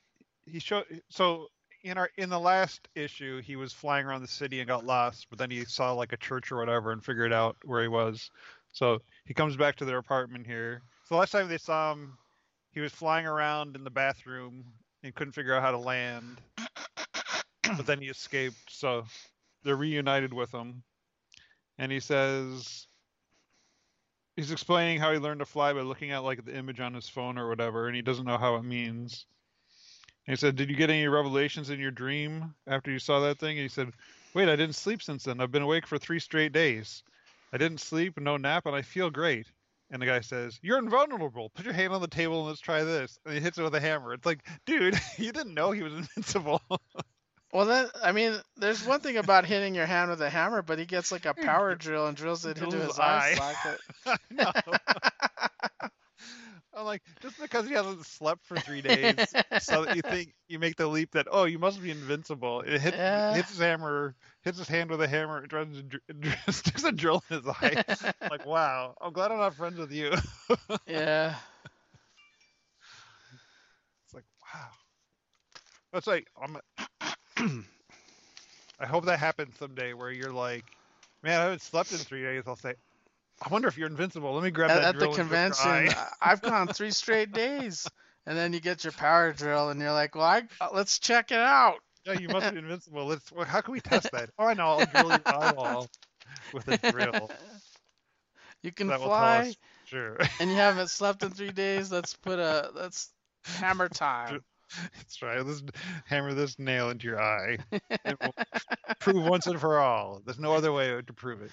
he 0.47 0.59
showed. 0.59 0.85
So 1.11 1.47
in 1.87 1.99
our 1.99 2.11
in 2.17 2.29
the 2.29 2.39
last 2.39 2.89
issue, 2.95 3.41
he 3.41 3.55
was 3.57 3.73
flying 3.73 4.07
around 4.07 4.23
the 4.23 4.29
city 4.29 4.59
and 4.61 4.69
got 4.69 4.85
lost, 4.85 5.29
but 5.31 5.39
then 5.39 5.51
he 5.51 5.65
saw 5.65 5.93
like 5.93 6.13
a 6.13 6.17
church 6.17 6.51
or 6.51 6.59
whatever 6.59 6.91
and 6.91 7.05
figured 7.05 7.33
out 7.33 7.57
where 7.65 7.81
he 7.83 7.89
was. 7.89 8.31
So 8.73 9.01
he 9.25 9.35
comes 9.35 9.57
back 9.57 9.77
to 9.77 9.85
their 9.85 9.99
apartment 9.99 10.47
here. 10.47 10.83
So 11.05 11.15
the 11.15 11.21
last 11.21 11.31
time 11.31 11.49
they 11.49 11.59
saw 11.59 11.93
him, 11.93 12.19
he 12.73 12.81
was 12.81 12.93
flying 12.93 13.27
around 13.27 13.77
in 13.77 13.85
the 13.85 13.91
bathroom 13.91 14.65
and 15.03 15.15
couldn't 15.15 15.33
figure 15.33 15.55
out 15.55 15.63
how 15.63 15.71
to 15.71 15.79
land. 15.79 16.41
but 17.63 17.87
then 17.87 18.01
he 18.01 18.09
escaped, 18.09 18.57
so 18.69 19.05
they're 19.63 19.77
reunited 19.77 20.35
with 20.35 20.53
him. 20.53 20.83
And 21.79 21.93
he 21.93 22.01
says 22.01 22.87
he's 24.35 24.51
explaining 24.51 24.99
how 24.99 25.13
he 25.13 25.19
learned 25.19 25.41
to 25.41 25.47
fly 25.47 25.73
by 25.73 25.83
looking 25.83 26.11
at 26.11 26.25
like 26.25 26.45
the 26.45 26.57
image 26.57 26.81
on 26.81 26.95
his 26.95 27.09
phone 27.09 27.39
or 27.39 27.49
whatever, 27.49 27.87
and 27.87 27.95
he 27.95 28.03
doesn't 28.03 28.27
know 28.27 28.39
how 28.39 28.57
it 28.57 28.63
means. 28.65 29.25
And 30.27 30.37
he 30.37 30.41
said, 30.41 30.57
"Did 30.57 30.71
you 30.71 30.77
get 30.77 30.91
any 30.91 31.07
revelations 31.07 31.71
in 31.71 31.79
your 31.79 31.91
dream 31.93 32.55
after 32.67 32.91
you 32.91 32.99
saw 32.99 33.21
that 33.21 33.39
thing?" 33.39 33.59
And 33.59 33.63
he 33.63 33.69
said, 33.69 33.93
"Wait, 34.35 34.49
I 34.49 34.57
didn't 34.57 34.75
sleep 34.75 35.03
since 35.03 35.25
then. 35.25 35.41
I've 35.41 35.53
been 35.53 35.63
awake 35.63 35.87
for 35.87 35.99
three 35.99 36.19
straight 36.19 36.53
days. 36.53 37.03
I 37.53 37.59
didn't 37.59 37.79
sleep, 37.79 38.19
no 38.19 38.37
nap, 38.37 38.67
and 38.67 38.75
I 38.75 38.83
feel 38.83 39.11
great." 39.11 39.47
And 39.91 40.03
the 40.03 40.07
guy 40.07 40.21
says, 40.21 40.59
"You're 40.63 40.79
invulnerable. 40.79 41.51
Put 41.51 41.65
your 41.65 41.75
hand 41.75 41.93
on 41.93 42.01
the 42.01 42.09
table 42.09 42.41
and 42.41 42.49
let's 42.49 42.61
try 42.61 42.83
this." 42.83 43.21
And 43.25 43.35
he 43.35 43.41
hits 43.41 43.57
it 43.57 43.63
with 43.63 43.75
a 43.77 43.81
hammer. 43.81 44.13
It's 44.15 44.27
like, 44.27 44.45
dude, 44.65 44.99
you 45.17 45.31
didn't 45.31 45.55
know 45.55 45.71
he 45.71 45.83
was 45.85 45.93
invincible. 46.17 46.61
well, 47.53 47.67
then 47.67 47.89
I 48.03 48.11
mean, 48.11 48.37
there's 48.57 48.85
one 48.85 48.99
thing 48.99 49.19
about 49.19 49.45
hitting 49.47 49.77
your 49.77 49.87
hand 49.87 50.11
with 50.11 50.21
a 50.23 50.29
hammer, 50.31 50.61
but 50.61 50.81
he 50.81 50.87
gets 50.87 51.13
like 51.13 51.25
a 51.25 51.35
power 51.35 51.75
drill 51.77 52.09
and 52.09 52.17
drills 52.17 52.45
it 52.45 52.59
into 52.61 52.79
his 52.79 52.99
eye. 52.99 53.35
socket. 53.35 53.81
I'm 56.77 56.85
like, 56.85 57.03
just 57.23 57.41
because 57.41 57.67
he 57.67 57.73
hasn't 57.73 58.05
slept 58.05 58.45
for 58.45 58.59
three 58.59 58.83
days, 58.83 59.17
so 59.61 59.85
that 59.85 59.97
you 59.97 60.03
think 60.11 60.35
you 60.49 60.59
make 60.59 60.77
the 60.77 60.87
leap 60.87 61.13
that 61.13 61.27
oh, 61.31 61.45
you 61.45 61.59
must 61.59 61.83
be 61.83 61.91
invincible. 61.91 62.61
It 62.61 62.81
hits, 62.81 62.97
hits 63.35 63.49
his 63.51 63.59
hammer, 63.59 64.15
hits 64.43 64.59
his 64.59 64.69
hand 64.69 64.91
with 64.91 65.01
a 65.01 65.09
hammer, 65.09 65.39
and 65.39 65.49
tries 65.49 65.69
to 65.69 66.53
sticks 66.53 66.85
a 66.85 66.93
drill 66.93 67.25
in 67.31 67.39
his 67.39 67.49
eye. 67.49 67.83
like, 68.31 68.45
wow, 68.47 68.95
I'm 69.01 69.13
glad 69.13 69.33
I'm 69.33 69.39
not 69.39 69.55
friends 69.55 69.79
with 69.79 69.91
you. 69.91 70.13
yeah. 70.87 71.35
It's 74.05 74.15
like, 74.15 74.25
wow. 74.55 74.69
That's 75.93 76.07
like, 76.07 76.27
I'm. 76.41 76.59
I 78.79 78.87
hope 78.87 79.07
that 79.07 79.19
happens 79.19 79.57
someday 79.59 79.95
where 79.95 80.11
you're 80.11 80.33
like, 80.33 80.65
man, 81.23 81.41
I 81.41 81.45
haven't 81.45 81.63
slept 81.63 81.93
in 81.93 81.99
three 81.99 82.23
days. 82.23 82.43
I'll 82.47 82.57
say, 82.57 82.75
I 83.43 83.49
wonder 83.51 83.69
if 83.69 83.77
you're 83.77 83.89
invincible. 83.89 84.33
Let 84.33 84.45
me 84.45 84.51
grab 84.51 84.71
At, 84.71 84.83
that 84.83 84.95
at 84.95 85.01
the 85.01 85.13
convention. 85.13 85.95
I've 86.21 86.41
gone 86.41 86.69
three 86.69 86.91
straight 86.93 87.33
days, 87.33 87.87
and 88.25 88.37
then 88.37 88.53
you 88.53 88.61
get 88.61 88.85
your 88.85 88.93
power 88.93 89.33
drill, 89.33 89.69
and 89.71 89.81
you're 89.81 89.93
like, 89.93 90.15
"Well, 90.15 90.25
I, 90.25 90.43
uh, 90.61 90.69
let's 90.73 90.99
check 90.99 91.31
it 91.31 91.39
out." 91.39 91.77
Yeah, 92.07 92.19
you 92.19 92.29
must 92.29 92.53
be 92.53 92.59
invincible. 92.59 93.07
Let's. 93.07 93.31
Well, 93.31 93.45
how 93.45 93.61
can 93.61 93.73
we 93.73 93.81
test 93.81 94.11
that? 94.13 94.31
Oh, 94.39 94.47
I 94.47 94.55
know. 94.55 94.67
I'll 94.67 94.87
drill 94.87 95.11
your 95.11 95.21
eyeball 95.27 95.89
with 96.53 96.69
a 96.69 96.93
drill. 96.93 97.31
You 98.63 98.73
can 98.73 98.89
that 98.89 99.01
fly. 99.01 99.55
Sure. 99.85 100.19
and 100.41 100.51
you 100.51 100.57
haven't 100.57 100.89
slept 100.89 101.23
in 101.23 101.31
three 101.31 101.53
days. 101.53 101.93
Let's 101.93 102.15
put 102.15 102.41
a 102.41 102.71
let's 102.75 103.11
hammer 103.45 103.89
time. 103.89 104.43
Let's 104.97 105.15
try. 105.15 105.41
Let's 105.41 105.63
hammer 106.07 106.35
this 106.35 106.59
nail 106.59 106.91
into 106.91 107.07
your 107.07 107.21
eye. 107.21 107.59
Prove 108.99 109.25
once 109.25 109.47
and 109.47 109.61
for 109.61 109.79
all. 109.79 110.21
There's 110.25 110.41
no 110.41 110.55
other 110.55 110.73
way 110.73 111.01
to 111.01 111.13
prove 111.13 111.43
it 111.43 111.53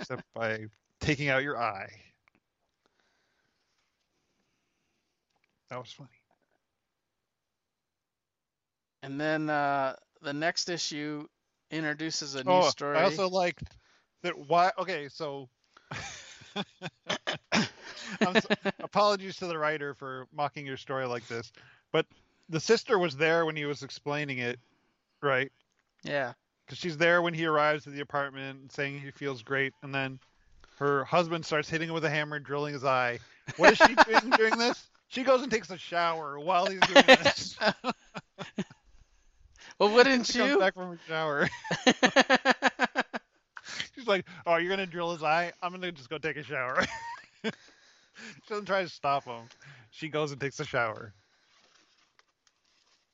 except 0.00 0.22
by 0.34 0.66
taking 1.00 1.28
out 1.28 1.42
your 1.42 1.60
eye. 1.60 1.90
That 5.70 5.78
was 5.78 5.90
funny. 5.92 6.10
And 9.02 9.20
then 9.20 9.50
uh, 9.50 9.96
the 10.20 10.32
next 10.32 10.68
issue 10.68 11.26
introduces 11.70 12.34
a 12.34 12.44
new 12.44 12.50
oh, 12.50 12.68
story. 12.68 12.98
I 12.98 13.04
also 13.04 13.28
like 13.28 13.60
that. 14.22 14.38
Why? 14.38 14.70
Okay, 14.78 15.08
so. 15.08 15.48
I'm 16.54 18.40
so, 18.40 18.48
apologies 18.80 19.36
to 19.36 19.46
the 19.46 19.58
writer 19.58 19.94
for 19.94 20.26
mocking 20.32 20.66
your 20.66 20.76
story 20.76 21.06
like 21.06 21.26
this, 21.26 21.50
but 21.90 22.06
the 22.50 22.60
sister 22.60 22.98
was 22.98 23.16
there 23.16 23.46
when 23.46 23.56
he 23.56 23.64
was 23.64 23.82
explaining 23.82 24.38
it, 24.38 24.60
right? 25.22 25.50
yeah. 26.04 26.34
Because 26.72 26.80
she's 26.80 26.96
there 26.96 27.20
when 27.20 27.34
he 27.34 27.44
arrives 27.44 27.86
at 27.86 27.92
the 27.92 28.00
apartment, 28.00 28.72
saying 28.72 28.98
he 28.98 29.10
feels 29.10 29.42
great, 29.42 29.74
and 29.82 29.94
then 29.94 30.18
her 30.78 31.04
husband 31.04 31.44
starts 31.44 31.68
hitting 31.68 31.88
him 31.90 31.92
with 31.94 32.06
a 32.06 32.08
hammer, 32.08 32.38
drilling 32.38 32.72
his 32.72 32.82
eye. 32.82 33.18
What 33.58 33.72
is 33.72 33.76
she 33.76 33.94
doing 33.94 34.30
during 34.38 34.56
this? 34.56 34.82
She 35.08 35.22
goes 35.22 35.42
and 35.42 35.52
takes 35.52 35.68
a 35.68 35.76
shower 35.76 36.40
while 36.40 36.64
he's 36.64 36.80
doing 36.80 37.04
this. 37.06 37.58
Well, 39.78 39.92
wouldn't 39.92 40.26
you? 40.28 40.32
she 40.32 40.38
comes 40.38 40.56
back 40.56 40.72
from 40.72 40.96
her 40.96 41.00
shower. 41.06 41.50
She's 43.94 44.06
like, 44.06 44.24
"Oh, 44.46 44.56
you're 44.56 44.70
gonna 44.70 44.86
drill 44.86 45.12
his 45.12 45.22
eye? 45.22 45.52
I'm 45.62 45.72
gonna 45.72 45.92
just 45.92 46.08
go 46.08 46.16
take 46.16 46.38
a 46.38 46.42
shower." 46.42 46.86
she 47.44 47.50
doesn't 48.48 48.64
try 48.64 48.82
to 48.82 48.88
stop 48.88 49.24
him. 49.24 49.42
She 49.90 50.08
goes 50.08 50.32
and 50.32 50.40
takes 50.40 50.58
a 50.58 50.64
shower. 50.64 51.12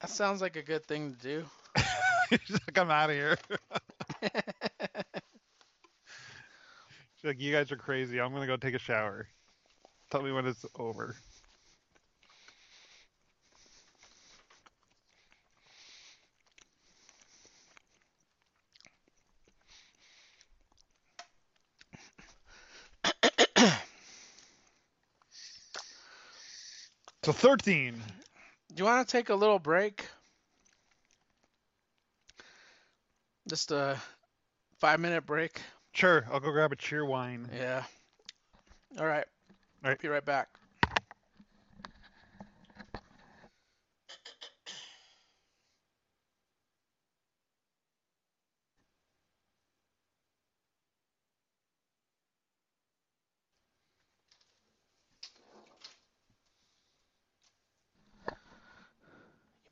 that 0.00 0.10
sounds 0.10 0.40
like 0.40 0.54
a 0.54 0.62
good 0.62 0.84
thing 0.86 1.16
to 1.16 1.20
do. 1.20 1.44
She's 2.30 2.50
like, 2.50 2.78
"I'm 2.78 2.90
out 2.90 3.10
of 3.10 3.16
here." 3.16 3.38
She's 4.22 4.30
like, 7.24 7.40
"You 7.40 7.52
guys 7.52 7.72
are 7.72 7.76
crazy. 7.76 8.20
I'm 8.20 8.32
gonna 8.32 8.46
go 8.46 8.56
take 8.56 8.74
a 8.74 8.78
shower. 8.78 9.28
Tell 10.10 10.22
me 10.22 10.32
when 10.32 10.46
it's 10.46 10.64
over." 10.78 11.16
So 27.24 27.32
13. 27.32 28.02
Do 28.74 28.82
you 28.82 28.84
want 28.84 29.06
to 29.06 29.12
take 29.12 29.28
a 29.28 29.34
little 29.34 29.58
break? 29.58 30.06
Just 33.48 33.70
a 33.70 33.98
five 34.78 35.00
minute 35.00 35.24
break. 35.24 35.62
Sure, 35.92 36.26
I'll 36.30 36.38
go 36.38 36.52
grab 36.52 36.70
a 36.70 36.76
Cheerwine. 36.76 37.48
Yeah. 37.56 37.82
All 38.98 39.06
right. 39.06 39.24
All 39.82 39.90
right. 39.90 39.98
Be 39.98 40.08
right 40.08 40.24
back. 40.24 40.48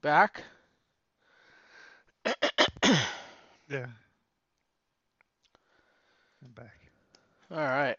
Back? 0.00 0.44
Yeah. 3.68 3.86
I'm 6.44 6.52
back. 6.54 6.78
All 7.50 7.56
right. 7.58 7.96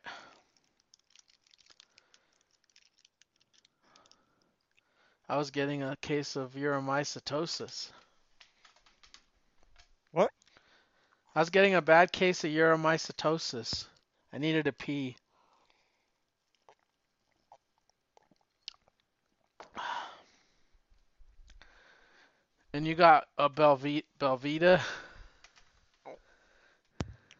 I 5.27 5.35
was 5.35 5.51
getting 5.51 5.83
a 5.83 5.97
case 5.97 6.37
of 6.37 6.53
uromycetosis. 6.53 7.89
What? 10.11 10.31
I 11.35 11.39
was 11.39 11.49
getting 11.49 11.75
a 11.75 11.81
bad 11.81 12.13
case 12.13 12.45
of 12.45 12.51
uromycetosis. 12.51 13.87
I 14.31 14.37
needed 14.37 14.65
to 14.65 14.71
pee. 14.71 15.17
And 22.73 22.87
you 22.87 22.95
got 22.95 23.27
a 23.37 23.49
Belvita, 23.49 24.03
Belvita? 24.19 24.81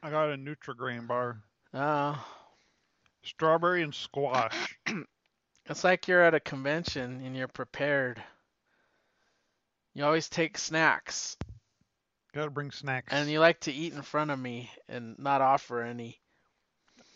I 0.04 0.10
got 0.10 0.30
a 0.32 0.38
Nutrigrain 0.38 1.08
bar. 1.08 1.42
Oh, 1.74 2.24
Strawberry 3.24 3.84
and 3.84 3.94
squash. 3.94 4.78
it's 5.70 5.84
like 5.84 6.08
you're 6.08 6.24
at 6.24 6.34
a 6.34 6.40
convention 6.40 7.22
and 7.26 7.36
you're 7.36 7.48
prepared. 7.48 8.22
You 9.94 10.06
always 10.06 10.30
take 10.30 10.58
snacks, 10.58 11.36
Gotta 12.34 12.52
bring 12.52 12.72
snacks. 12.72 13.12
and 13.12 13.30
you 13.30 13.40
like 13.40 13.60
to 13.62 13.72
eat 13.74 13.94
in 13.94 14.02
front 14.04 14.30
of 14.32 14.38
me 14.40 14.70
and 14.88 15.18
not 15.18 15.42
offer 15.42 15.82
any. 15.82 16.20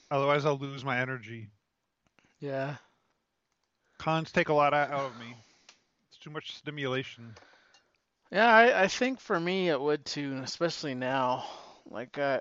Otherwise, 0.10 0.46
I'll 0.46 0.58
lose 0.58 0.84
my 0.84 1.00
energy. 1.00 1.50
Yeah. 2.40 2.76
Cons 4.00 4.32
take 4.32 4.50
a 4.50 4.54
lot 4.54 4.74
out 4.74 4.90
of 4.90 5.18
me. 5.20 5.36
It's 6.10 6.18
too 6.18 6.32
much 6.32 6.56
stimulation. 6.58 7.36
Yeah, 8.32 8.48
I, 8.54 8.84
I 8.84 8.88
think 8.88 9.20
for 9.20 9.40
me 9.40 9.70
it 9.70 9.80
would 9.80 10.04
too, 10.06 10.40
especially 10.44 10.96
now. 10.96 11.46
Like 11.86 12.18
uh, 12.18 12.40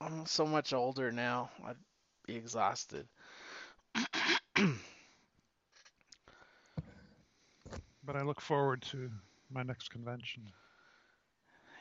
I'm 0.00 0.26
so 0.26 0.46
much 0.46 0.72
older 0.72 1.10
now. 1.10 1.50
I'd 1.66 1.76
be 2.26 2.36
exhausted. 2.36 3.06
But 8.06 8.14
I 8.14 8.22
look 8.22 8.40
forward 8.40 8.82
to 8.92 9.10
my 9.50 9.64
next 9.64 9.88
convention. 9.88 10.44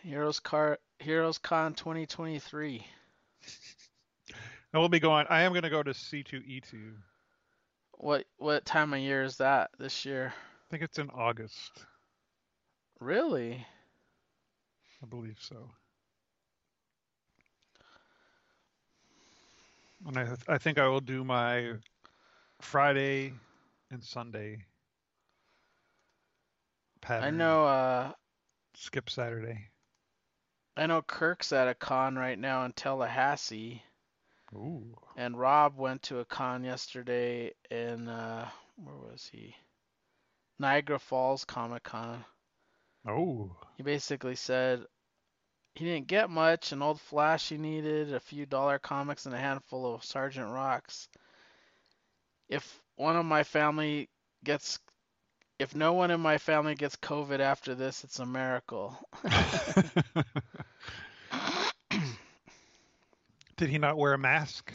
Heroes 0.02 0.40
Car 0.40 0.80
Heroes 0.98 1.38
Con 1.38 1.76
2023. 1.76 2.84
I 4.74 4.78
will 4.80 4.90
be 4.90 5.00
going. 5.00 5.28
I 5.30 5.44
am 5.44 5.52
going 5.52 5.64
to 5.64 5.70
go 5.70 5.84
to 5.84 5.92
C2E2. 5.92 6.94
What 8.00 8.26
what 8.38 8.66
time 8.66 8.94
of 8.96 9.00
year 9.00 9.24
is 9.24 9.38
that 9.38 9.70
this 9.78 10.04
year? 10.04 10.34
I 10.36 10.66
think 10.72 10.82
it's 10.82 10.98
in 10.98 11.12
August. 11.12 11.86
Really? 13.00 13.64
I 15.04 15.06
believe 15.06 15.38
so. 15.40 15.70
And 20.06 20.18
I, 20.18 20.28
I 20.48 20.58
think 20.58 20.78
I 20.78 20.88
will 20.88 21.02
do 21.02 21.24
my 21.24 21.74
Friday 22.62 23.34
and 23.92 24.04
Sunday 24.04 24.66
pattern. 27.02 27.24
I 27.24 27.30
know 27.30 27.66
uh 27.66 28.12
Skip 28.76 29.10
Saturday. 29.10 29.70
I 30.78 30.88
know 30.88 31.02
Kirk's 31.02 31.54
at 31.54 31.70
a 31.70 31.74
con 31.74 32.16
right 32.18 32.38
now 32.38 32.66
in 32.66 32.74
Tallahassee, 32.74 33.82
Ooh. 34.54 34.98
and 35.16 35.40
Rob 35.40 35.78
went 35.78 36.04
to 36.04 36.20
a 36.20 36.26
con 36.26 36.64
yesterday 36.64 37.54
in 37.72 38.10
uh 38.10 38.50
where 38.76 38.96
was 38.96 39.30
he? 39.32 39.56
Niagara 40.60 41.00
Falls 41.00 41.46
Comic 41.46 41.84
Con. 41.84 42.24
Oh. 43.08 43.56
He 43.78 43.84
basically 43.84 44.36
said 44.36 44.86
he 45.76 45.84
didn't 45.84 46.08
get 46.08 46.30
much, 46.30 46.72
an 46.72 46.82
old 46.82 47.02
Flash 47.02 47.50
he 47.50 47.58
needed, 47.58 48.14
a 48.14 48.20
few 48.20 48.46
dollar 48.46 48.80
comics, 48.80 49.26
and 49.26 49.36
a 49.36 49.40
handful 49.40 49.94
of 49.94 50.06
Sergeant 50.06 50.50
Rocks. 50.50 51.10
If 52.48 52.82
one 52.96 53.18
of 53.18 53.26
my 53.26 53.44
family 53.44 54.08
gets, 54.44 54.80
if 55.60 55.76
no 55.76 55.92
one 55.92 56.12
in 56.12 56.22
my 56.22 56.38
family 56.38 56.76
gets 56.76 56.96
COVID 56.96 57.40
after 57.40 57.76
this, 57.76 58.06
it's 58.06 58.20
a 58.20 58.26
miracle. 58.26 58.98
Did 63.58 63.70
he 63.70 63.78
not 63.78 63.98
wear 63.98 64.14
a 64.14 64.18
mask? 64.18 64.72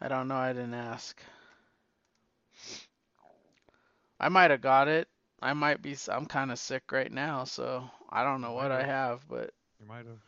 I 0.00 0.08
don't 0.08 0.28
know, 0.28 0.36
I 0.36 0.54
didn't 0.54 0.74
ask. 0.74 1.20
I 4.18 4.30
might 4.30 4.50
have 4.50 4.62
got 4.62 4.88
it. 4.88 5.06
I 5.42 5.52
might 5.52 5.82
be, 5.82 5.96
I'm 6.08 6.26
kind 6.26 6.50
of 6.50 6.58
sick 6.58 6.90
right 6.92 7.12
now, 7.12 7.44
so 7.44 7.90
I 8.08 8.24
don't 8.24 8.40
know 8.40 8.52
what 8.52 8.72
I 8.72 8.82
have, 8.82 9.20
but 9.28 9.52
You 9.80 9.86
might 9.86 10.06
have. 10.06 10.22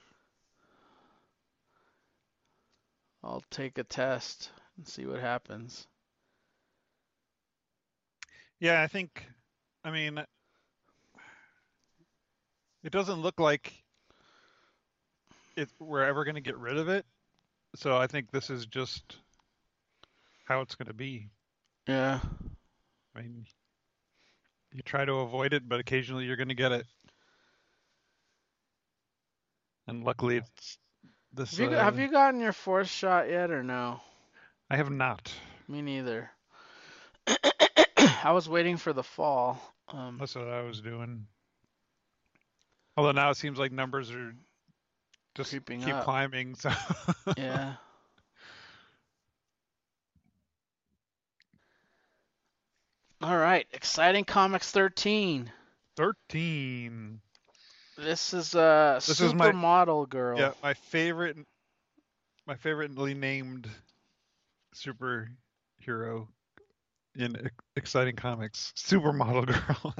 I'll 3.23 3.45
take 3.51 3.79
a 3.79 3.85
test 3.85 4.51
and 4.77 4.87
see 4.87 5.05
what 5.05 5.21
happens. 5.21 5.87
Yeah, 8.61 8.83
I 8.83 8.87
think. 8.87 9.25
I 9.85 9.91
mean, 9.91 10.19
it 12.83 12.93
doesn't 12.93 13.21
look 13.21 13.41
like 13.41 13.73
it. 15.57 15.69
We're 15.79 16.05
ever 16.05 16.25
going 16.25 16.35
to 16.37 16.41
get 16.41 16.59
rid 16.59 16.77
of 16.77 16.89
it. 16.89 17.05
So 17.77 17.97
I 17.97 18.07
think 18.07 18.31
this 18.31 18.51
is 18.51 18.67
just 18.67 19.17
how 20.45 20.61
it's 20.61 20.75
going 20.75 20.89
to 20.89 20.95
be. 20.95 21.29
Yeah. 21.87 22.21
I 23.15 23.23
mean, 23.23 23.47
you 24.73 24.83
try 24.83 25.05
to 25.05 25.15
avoid 25.15 25.53
it, 25.53 25.69
but 25.69 25.81
occasionally 25.81 26.25
you're 26.25 26.37
going 26.37 26.49
to 26.49 26.55
get 26.55 26.73
it. 26.73 26.87
And 29.91 30.05
luckily, 30.05 30.37
it's 30.37 30.79
this. 31.35 31.57
Have 31.59 31.73
you, 31.73 31.77
uh, 31.77 31.83
have 31.83 31.99
you 31.99 32.09
gotten 32.13 32.39
your 32.39 32.53
fourth 32.53 32.89
shot 32.89 33.29
yet 33.29 33.51
or 33.51 33.65
no? 33.65 34.01
I 34.71 34.77
have 34.77 34.89
not. 34.89 35.33
Me 35.67 35.83
neither. 35.83 36.31
I 37.27 38.31
was 38.31 38.49
waiting 38.49 38.77
for 38.77 38.93
the 38.93 39.03
fall. 39.03 39.61
Um, 39.89 40.17
That's 40.21 40.37
what 40.37 40.47
I 40.47 40.63
was 40.63 40.81
doing. 40.81 41.27
Although 42.97 43.11
now 43.11 43.31
it 43.31 43.37
seems 43.37 43.59
like 43.59 43.73
numbers 43.73 44.13
are 44.13 44.33
just 45.35 45.51
keep 45.51 45.89
up. 45.89 46.05
climbing. 46.05 46.55
So 46.55 46.71
yeah. 47.37 47.75
All 53.23 53.37
right, 53.37 53.67
Exciting 53.73 54.25
Comics 54.25 54.71
13. 54.71 55.51
thirteen. 55.97 57.21
This 58.03 58.33
is 58.33 58.55
uh 58.55 58.99
This 59.07 59.21
is 59.21 59.35
my- 59.35 59.51
Supermodel 59.53 60.09
Girl. 60.09 60.39
Yeah, 60.39 60.53
my 60.63 60.75
favorite, 60.75 61.37
my 62.47 62.55
favoritely 62.57 63.15
named 63.15 63.69
superhero 64.75 66.29
in 67.17 67.51
exciting 67.77 68.17
comics, 68.17 68.73
Supermodel 68.77 69.47
Girl. 69.47 69.95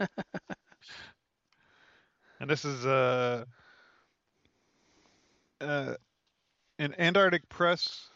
and 2.40 2.50
this 2.50 2.64
is 2.64 2.84
uh, 2.84 3.44
uh, 5.60 5.94
an 6.78 6.94
Antarctic 6.98 7.48
Press 7.48 8.08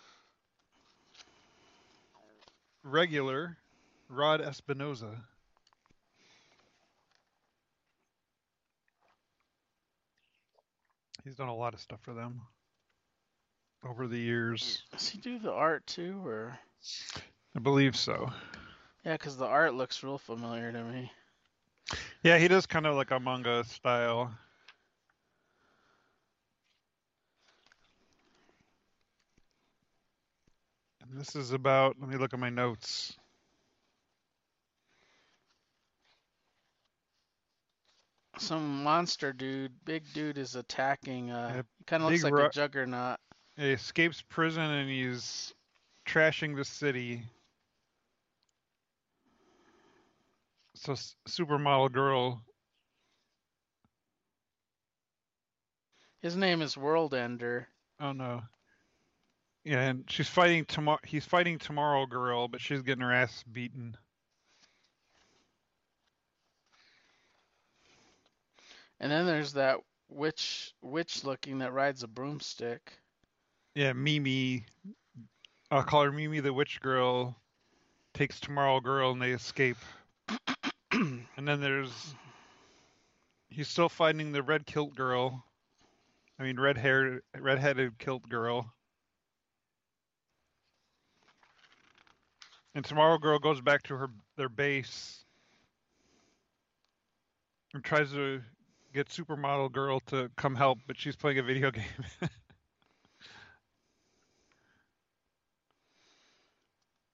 regular, 2.82 3.56
Rod 4.08 4.40
Espinosa. 4.40 5.24
He's 11.24 11.36
done 11.36 11.48
a 11.48 11.54
lot 11.54 11.74
of 11.74 11.80
stuff 11.80 12.00
for 12.02 12.14
them 12.14 12.40
over 13.84 14.06
the 14.06 14.18
years. 14.18 14.82
Does 14.92 15.08
he 15.08 15.18
do 15.18 15.38
the 15.38 15.52
art 15.52 15.86
too, 15.86 16.22
or? 16.24 16.58
I 17.54 17.58
believe 17.58 17.96
so. 17.96 18.30
Yeah, 19.04 19.12
because 19.12 19.36
the 19.36 19.46
art 19.46 19.74
looks 19.74 20.02
real 20.02 20.18
familiar 20.18 20.72
to 20.72 20.84
me. 20.84 21.10
Yeah, 22.22 22.38
he 22.38 22.48
does 22.48 22.66
kind 22.66 22.86
of 22.86 22.96
like 22.96 23.10
a 23.10 23.18
manga 23.18 23.64
style. 23.64 24.32
And 31.02 31.18
this 31.18 31.34
is 31.34 31.52
about, 31.52 31.96
let 32.00 32.08
me 32.08 32.16
look 32.16 32.32
at 32.32 32.38
my 32.38 32.50
notes. 32.50 33.16
Some 38.40 38.82
monster 38.82 39.32
dude, 39.34 39.72
big 39.84 40.02
dude, 40.14 40.38
is 40.38 40.56
attacking. 40.56 41.30
Uh, 41.30 41.62
kind 41.86 42.02
of 42.02 42.10
looks 42.10 42.24
like 42.24 42.32
ro- 42.32 42.46
a 42.46 42.50
juggernaut. 42.50 43.18
He 43.56 43.70
escapes 43.70 44.22
prison 44.22 44.62
and 44.62 44.88
he's 44.88 45.52
trashing 46.06 46.56
the 46.56 46.64
city. 46.64 47.22
So 50.74 50.94
supermodel 51.28 51.92
girl. 51.92 52.40
His 56.22 56.36
name 56.36 56.62
is 56.62 56.76
World 56.76 57.12
Ender. 57.12 57.68
Oh 58.00 58.12
no. 58.12 58.42
Yeah, 59.64 59.82
and 59.82 60.04
she's 60.10 60.28
fighting 60.28 60.64
tomorrow. 60.64 60.98
He's 61.04 61.26
fighting 61.26 61.58
Tomorrow 61.58 62.06
Girl, 62.06 62.48
but 62.48 62.62
she's 62.62 62.80
getting 62.80 63.02
her 63.02 63.12
ass 63.12 63.44
beaten. 63.52 63.94
And 69.00 69.10
then 69.10 69.26
there's 69.26 69.54
that 69.54 69.78
witch 70.10 70.74
witch 70.82 71.24
looking 71.24 71.58
that 71.58 71.72
rides 71.72 72.02
a 72.02 72.08
broomstick. 72.08 72.92
Yeah, 73.74 73.92
Mimi. 73.94 74.66
I'll 75.70 75.82
call 75.82 76.04
her 76.04 76.12
Mimi 76.12 76.40
the 76.40 76.52
Witch 76.52 76.80
Girl. 76.80 77.36
Takes 78.12 78.40
Tomorrow 78.40 78.80
Girl 78.80 79.12
and 79.12 79.22
they 79.22 79.30
escape. 79.30 79.76
and 80.92 81.26
then 81.36 81.60
there's. 81.60 82.14
He's 83.48 83.68
still 83.68 83.88
finding 83.88 84.32
the 84.32 84.42
red 84.42 84.66
kilt 84.66 84.94
girl. 84.94 85.44
I 86.38 86.42
mean, 86.42 86.58
red 86.58 86.78
hair, 86.78 87.22
red 87.38 87.58
headed 87.58 87.98
kilt 87.98 88.28
girl. 88.28 88.72
And 92.74 92.84
Tomorrow 92.84 93.18
Girl 93.18 93.38
goes 93.38 93.60
back 93.60 93.82
to 93.84 93.96
her 93.96 94.10
their 94.36 94.48
base 94.48 95.24
and 97.74 97.82
tries 97.82 98.12
to 98.12 98.40
get 98.92 99.08
Supermodel 99.08 99.72
Girl 99.72 100.00
to 100.06 100.30
come 100.36 100.54
help, 100.54 100.78
but 100.86 100.98
she's 100.98 101.16
playing 101.16 101.38
a 101.38 101.42
video 101.42 101.70
game. 101.72 101.84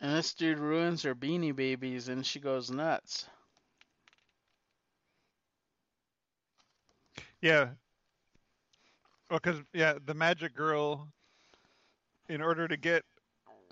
And 0.00 0.14
this 0.14 0.34
dude 0.34 0.58
ruins 0.58 1.02
her 1.02 1.14
beanie 1.14 1.56
babies 1.56 2.08
and 2.08 2.24
she 2.24 2.38
goes 2.38 2.70
nuts. 2.70 3.26
Yeah. 7.40 7.70
Well, 9.30 9.40
because 9.42 9.60
yeah, 9.72 9.94
the 10.04 10.14
magic 10.14 10.54
girl, 10.54 11.08
in 12.28 12.40
order 12.40 12.68
to 12.68 12.76
get 12.76 13.04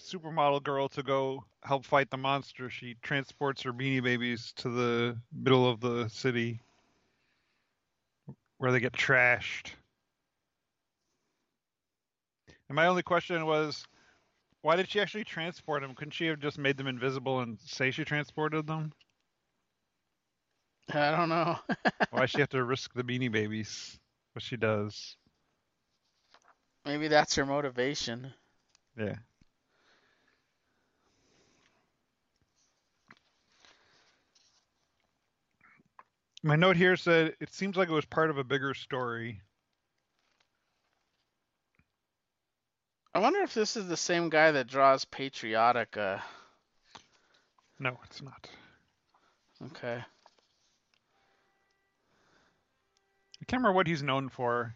supermodel 0.01 0.62
girl 0.62 0.89
to 0.89 1.02
go 1.02 1.44
help 1.62 1.85
fight 1.85 2.10
the 2.10 2.16
monster, 2.16 2.68
she 2.68 2.97
transports 3.02 3.62
her 3.62 3.72
beanie 3.72 4.02
babies 4.02 4.52
to 4.56 4.68
the 4.68 5.16
middle 5.32 5.68
of 5.68 5.81
the 5.81 6.09
city, 6.09 6.60
where 8.59 8.72
they 8.72 8.81
get 8.81 8.93
trashed. 8.93 9.70
And 12.68 12.76
my 12.76 12.86
only 12.86 13.02
question 13.02 13.44
was, 13.47 13.85
why 14.62 14.76
did 14.76 14.89
she 14.89 15.01
actually 15.01 15.24
transport 15.24 15.82
them? 15.82 15.94
Couldn't 15.94 16.12
she 16.12 16.26
have 16.26 16.40
just 16.40 16.59
made 16.59 16.76
them 16.76 16.86
invisible 16.86 17.40
and 17.40 17.59
say 17.60 17.90
she 17.90 18.05
transported 18.05 18.66
them? 18.66 18.93
I 20.93 21.10
don't 21.10 21.28
know. 21.28 21.59
Why 22.10 22.26
she 22.26 22.40
have 22.40 22.51
to 22.51 22.64
risk 22.64 22.93
the 22.94 23.05
beanie 23.05 23.32
babies? 23.32 23.98
But 24.32 24.43
she 24.43 24.56
does. 24.56 25.16
Maybe 26.85 27.09
that's 27.09 27.35
her 27.36 27.47
motivation. 27.47 28.32
Yeah. 28.98 29.16
My 36.47 36.57
note 36.57 36.77
here 36.77 36.95
said 36.95 37.35
it 37.41 37.55
seems 37.55 37.75
like 37.75 37.89
it 37.89 37.95
was 37.95 38.05
part 38.05 38.29
of 38.29 38.37
a 38.37 38.45
bigger 38.45 38.75
story. 38.75 39.41
I 43.15 43.21
wonder 43.21 43.41
if 43.41 43.55
this 43.55 43.79
is 43.79 43.89
the 43.89 43.97
same 43.97 44.29
guy 44.29 44.51
that 44.51 44.66
draws 44.66 45.07
Patriotica. 45.07 46.21
No, 47.79 47.99
it's 48.05 48.21
not. 48.21 48.47
Okay. 49.69 49.95
I 49.95 50.05
can't 53.47 53.61
remember 53.61 53.73
what 53.73 53.87
he's 53.87 54.03
known 54.03 54.29
for. 54.29 54.75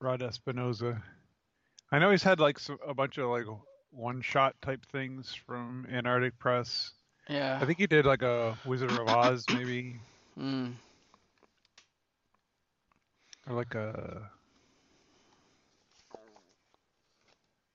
Rod 0.00 0.20
Espinosa. 0.20 1.00
I 1.92 2.00
know 2.00 2.10
he's 2.10 2.24
had 2.24 2.40
like 2.40 2.58
a 2.84 2.92
bunch 2.92 3.18
of 3.18 3.28
like 3.28 3.46
one-shot 3.92 4.56
type 4.60 4.84
things 4.86 5.32
from 5.32 5.86
Antarctic 5.88 6.40
Press. 6.40 6.90
Yeah. 7.30 7.58
I 7.62 7.64
think 7.64 7.78
he 7.78 7.86
did 7.86 8.04
like 8.04 8.22
a 8.22 8.58
Wizard 8.64 8.90
of 8.90 9.08
Oz, 9.08 9.46
maybe, 9.54 10.00
Mm. 10.38 10.72
or 13.48 13.54
like 13.54 13.74
a. 13.74 14.30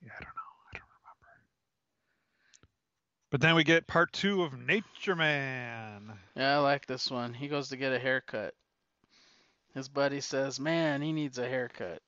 Yeah, 0.04 0.12
I 0.20 0.24
don't 0.24 0.36
know. 0.36 0.52
I 0.74 0.78
don't 0.78 0.90
remember. 1.00 1.32
But 3.32 3.42
then 3.42 3.56
we 3.56 3.64
get 3.64 3.88
part 3.88 4.12
two 4.12 4.44
of 4.44 4.58
Nature 4.60 5.16
Man. 5.16 6.12
Yeah, 6.36 6.56
I 6.56 6.60
like 6.60 6.86
this 6.86 7.10
one. 7.10 7.34
He 7.34 7.48
goes 7.48 7.70
to 7.70 7.78
get 7.78 7.94
a 7.94 8.00
haircut. 8.00 8.54
His 9.74 9.88
buddy 9.88 10.20
says, 10.22 10.60
"Man, 10.60 11.02
he 11.02 11.14
needs 11.14 11.38
a 11.38 11.48
haircut." 11.48 12.02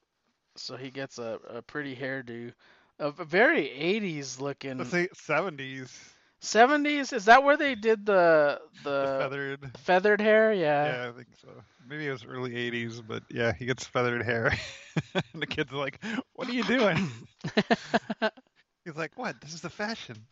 So 0.56 0.76
he 0.76 0.90
gets 0.90 1.18
a, 1.19 1.40
a 1.49 1.61
pretty 1.61 1.95
hairdo, 1.95 2.52
a, 2.99 3.07
a 3.07 3.26
very 3.26 3.68
80s 3.68 4.41
looking. 4.41 4.80
Let's 4.80 4.90
say 4.90 5.07
70s. 5.14 6.16
70s? 6.41 7.14
Is 7.14 7.26
that 7.26 7.43
where 7.43 7.57
they 7.57 7.76
did 7.76 8.05
the 8.05 8.61
the, 8.99 9.07
the 9.07 9.07
feathered. 9.07 9.72
feathered 9.77 10.22
hair? 10.22 10.53
Yeah, 10.53 10.95
Yeah, 10.95 11.09
I 11.09 11.15
think 11.15 11.27
so. 11.41 11.49
Maybe 11.88 12.07
it 12.07 12.11
was 12.11 12.26
early 12.26 12.55
80s, 12.55 13.01
but 13.01 13.23
yeah, 13.30 13.53
he 13.53 13.65
gets 13.65 13.85
feathered 13.85 14.23
hair. 14.23 14.53
and 15.34 15.41
the 15.41 15.47
kid's 15.47 15.72
are 15.72 15.77
like, 15.77 16.03
What 16.34 16.47
are 16.47 16.53
you 16.53 16.64
doing? 16.64 17.27
He's 18.85 18.95
like, 18.95 19.18
What? 19.18 19.39
This 19.41 19.53
is 19.53 19.61
the 19.61 19.69
fashion. 19.69 20.27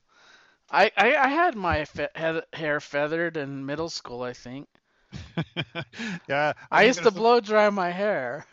I, 0.72 0.92
I 0.98 1.16
I 1.16 1.28
had 1.30 1.56
my 1.56 1.86
fe- 1.86 2.10
head, 2.16 2.46
hair 2.54 2.80
feathered 2.80 3.38
in 3.38 3.66
middle 3.66 3.90
school, 3.90 4.24
I 4.24 4.34
think. 4.34 4.68
yeah. 6.28 6.54
I 6.72 6.84
think 6.84 6.84
used 6.84 7.04
to 7.04 7.12
blow 7.12 7.40
dry 7.40 7.70
my 7.70 7.92
hair. 7.92 8.46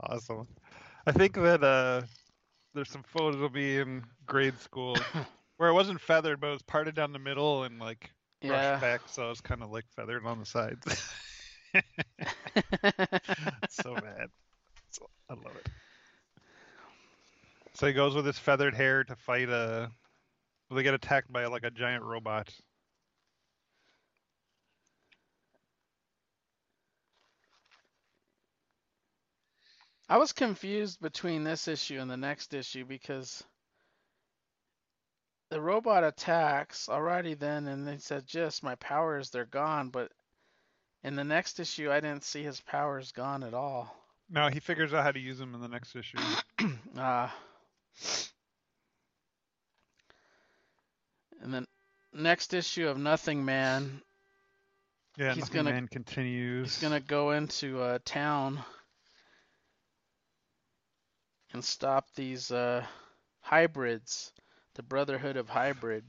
awesome. 0.00 0.46
I 1.06 1.12
think 1.12 1.34
that 1.34 1.62
uh, 1.62 2.02
there's 2.74 2.90
some 2.90 3.02
photos 3.02 3.40
of 3.40 3.54
me 3.54 3.78
in 3.78 4.04
grade 4.26 4.58
school 4.58 4.96
where 5.56 5.68
it 5.68 5.74
wasn't 5.74 6.00
feathered, 6.00 6.40
but 6.40 6.48
it 6.48 6.52
was 6.52 6.62
parted 6.62 6.94
down 6.94 7.12
the 7.12 7.18
middle 7.18 7.64
and 7.64 7.78
like 7.78 8.10
brushed 8.40 8.80
back, 8.80 9.00
so 9.06 9.26
it 9.26 9.30
was 9.30 9.40
kind 9.40 9.62
of 9.62 9.70
like 9.70 9.84
feathered 9.94 10.24
on 10.24 10.38
the 10.40 10.46
sides. 10.46 10.86
so 13.70 13.94
bad. 13.94 14.28
So, 14.90 15.08
I 15.28 15.34
love 15.34 15.54
it. 15.56 15.68
So 17.74 17.86
he 17.86 17.92
goes 17.92 18.14
with 18.14 18.26
his 18.26 18.38
feathered 18.38 18.74
hair 18.74 19.04
to 19.04 19.16
fight 19.16 19.48
a. 19.48 19.90
Well, 20.68 20.76
they 20.76 20.82
get 20.82 20.94
attacked 20.94 21.32
by 21.32 21.46
like 21.46 21.64
a 21.64 21.70
giant 21.70 22.04
robot. 22.04 22.52
I 30.10 30.18
was 30.18 30.32
confused 30.32 31.00
between 31.00 31.44
this 31.44 31.68
issue 31.68 32.00
and 32.00 32.10
the 32.10 32.16
next 32.16 32.52
issue 32.52 32.84
because 32.84 33.44
the 35.50 35.60
robot 35.60 36.02
attacks 36.02 36.88
alrighty 36.90 37.38
then, 37.38 37.68
and 37.68 37.86
they 37.86 37.98
said, 37.98 38.26
"Just 38.26 38.64
my 38.64 38.74
powers, 38.74 39.30
they're 39.30 39.44
gone." 39.44 39.90
But 39.90 40.10
in 41.04 41.14
the 41.14 41.22
next 41.22 41.60
issue, 41.60 41.92
I 41.92 42.00
didn't 42.00 42.24
see 42.24 42.42
his 42.42 42.60
powers 42.60 43.12
gone 43.12 43.44
at 43.44 43.54
all. 43.54 43.96
No, 44.28 44.48
he 44.48 44.58
figures 44.58 44.92
out 44.92 45.04
how 45.04 45.12
to 45.12 45.20
use 45.20 45.38
them 45.38 45.54
in 45.54 45.60
the 45.60 45.68
next 45.68 45.94
issue. 45.94 46.18
Ah. 46.96 47.32
and 51.40 51.54
then 51.54 51.66
next 52.12 52.52
issue 52.52 52.88
of 52.88 52.98
Nothing 52.98 53.44
Man, 53.44 54.02
Yeah, 55.16 55.34
He's 55.34 55.42
Nothing 55.44 55.54
gonna- 55.54 55.70
Man 55.70 55.88
continues. 55.88 56.74
he's 56.74 56.82
gonna 56.82 57.00
go 57.00 57.30
into 57.30 57.82
a 57.84 58.00
town 58.00 58.62
and 61.52 61.64
stop 61.64 62.06
these 62.14 62.50
uh, 62.50 62.84
hybrids, 63.40 64.32
the 64.74 64.82
Brotherhood 64.82 65.36
of 65.36 65.48
Hybrid, 65.48 66.04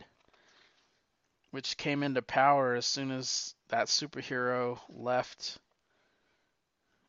which 1.51 1.77
came 1.77 2.03
into 2.03 2.21
power 2.21 2.75
as 2.75 2.85
soon 2.85 3.11
as 3.11 3.55
that 3.69 3.87
superhero 3.87 4.79
left, 4.89 5.57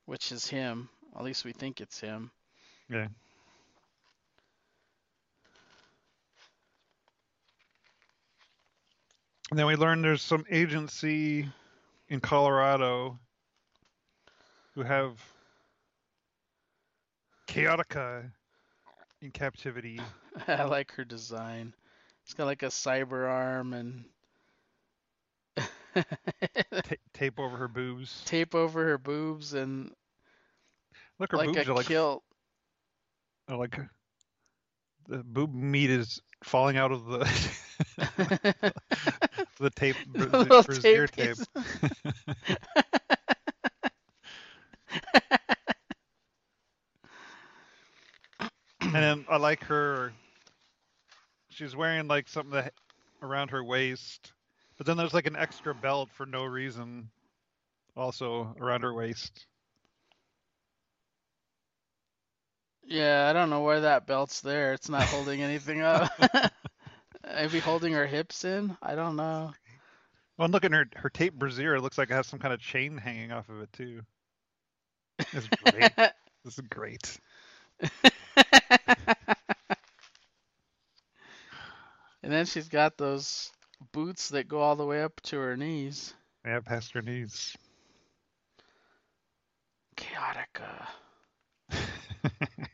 which 0.06 0.32
is 0.32 0.46
him. 0.46 0.88
At 1.16 1.24
least 1.24 1.44
we 1.44 1.52
think 1.52 1.80
it's 1.80 2.00
him. 2.00 2.30
Yeah. 2.88 3.08
And 9.50 9.58
then 9.58 9.66
we 9.66 9.76
learn 9.76 10.00
there's 10.00 10.22
some 10.22 10.46
agency 10.50 11.46
in 12.08 12.20
Colorado 12.20 13.18
who 14.74 14.82
have 14.82 15.20
Chaotica 17.52 18.32
in 19.20 19.30
captivity. 19.30 20.00
I 20.48 20.64
like 20.64 20.92
her 20.92 21.04
design. 21.04 21.74
It's 22.24 22.32
got 22.34 22.46
like 22.46 22.62
a 22.62 22.66
cyber 22.68 23.28
arm 23.28 23.74
and 23.74 24.04
Ta- 25.94 26.96
tape 27.12 27.38
over 27.38 27.56
her 27.58 27.68
boobs. 27.68 28.22
Tape 28.24 28.54
over 28.54 28.84
her 28.86 28.98
boobs 28.98 29.52
and 29.52 29.92
Look, 31.18 31.32
her 31.32 31.36
like 31.36 31.48
boobs 31.48 31.68
a 31.68 31.70
are 31.70 31.74
like 31.74 31.86
kilt. 31.86 32.22
are 33.48 33.56
like 33.56 33.78
the 35.08 35.22
boob 35.22 35.52
meat 35.52 35.90
is 35.90 36.20
falling 36.44 36.76
out 36.76 36.90
of 36.92 37.04
the 37.06 37.18
the 39.60 39.70
tape, 39.70 39.96
The 40.14 40.26
the 40.26 40.78
tape 40.80 41.10
tape. 41.12 41.36
And 48.94 49.02
then 49.02 49.24
I 49.30 49.36
like 49.36 49.64
her. 49.64 50.12
She's 51.50 51.76
wearing 51.76 52.08
like 52.08 52.28
something 52.28 52.54
that, 52.54 52.74
around 53.22 53.50
her 53.50 53.62
waist, 53.62 54.32
but 54.78 54.86
then 54.86 54.96
there's 54.96 55.14
like 55.14 55.26
an 55.26 55.36
extra 55.36 55.74
belt 55.74 56.08
for 56.14 56.26
no 56.26 56.44
reason, 56.44 57.10
also 57.96 58.54
around 58.60 58.82
her 58.82 58.92
waist. 58.92 59.46
Yeah, 62.84 63.28
I 63.28 63.32
don't 63.32 63.50
know 63.50 63.62
where 63.62 63.82
that 63.82 64.06
belt's 64.06 64.40
there. 64.40 64.72
It's 64.72 64.88
not 64.88 65.04
holding 65.04 65.40
anything 65.40 65.82
up. 65.82 66.10
Maybe 67.34 67.60
holding 67.60 67.92
her 67.92 68.06
hips 68.06 68.44
in? 68.44 68.76
I 68.82 68.94
don't 68.94 69.16
know. 69.16 69.52
Well, 70.36 70.46
and 70.46 70.52
look 70.52 70.64
at 70.64 70.72
her 70.72 70.86
her 70.96 71.10
tape 71.10 71.34
brassiere. 71.34 71.76
It 71.76 71.82
looks 71.82 71.98
like 71.98 72.10
it 72.10 72.14
has 72.14 72.26
some 72.26 72.38
kind 72.40 72.52
of 72.52 72.60
chain 72.60 72.96
hanging 72.96 73.30
off 73.30 73.48
of 73.48 73.60
it 73.60 73.72
too. 73.72 74.00
It's 75.18 75.46
great. 75.46 75.92
this 76.44 76.58
is 76.58 76.60
great. 76.70 77.20
And 82.22 82.32
then 82.32 82.46
she's 82.46 82.68
got 82.68 82.96
those 82.96 83.50
boots 83.90 84.28
that 84.30 84.48
go 84.48 84.60
all 84.60 84.76
the 84.76 84.86
way 84.86 85.02
up 85.02 85.20
to 85.22 85.38
her 85.38 85.56
knees. 85.56 86.14
Yeah, 86.44 86.60
past 86.60 86.92
her 86.92 87.02
knees. 87.02 87.56
Chaotica. 89.96 90.86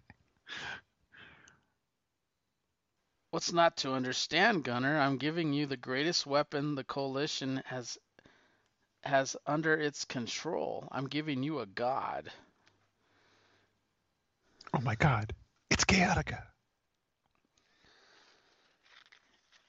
What's 3.30 3.52
not 3.52 3.78
to 3.78 3.92
understand, 3.92 4.64
Gunner? 4.64 4.98
I'm 4.98 5.16
giving 5.18 5.52
you 5.52 5.66
the 5.66 5.76
greatest 5.76 6.26
weapon 6.26 6.74
the 6.74 6.84
coalition 6.84 7.62
has 7.66 7.98
has 9.04 9.36
under 9.46 9.74
its 9.74 10.04
control. 10.04 10.88
I'm 10.90 11.06
giving 11.06 11.42
you 11.42 11.60
a 11.60 11.66
god. 11.66 12.30
oh 14.74 14.80
my 14.80 14.94
God, 14.96 15.34
it's 15.88 16.32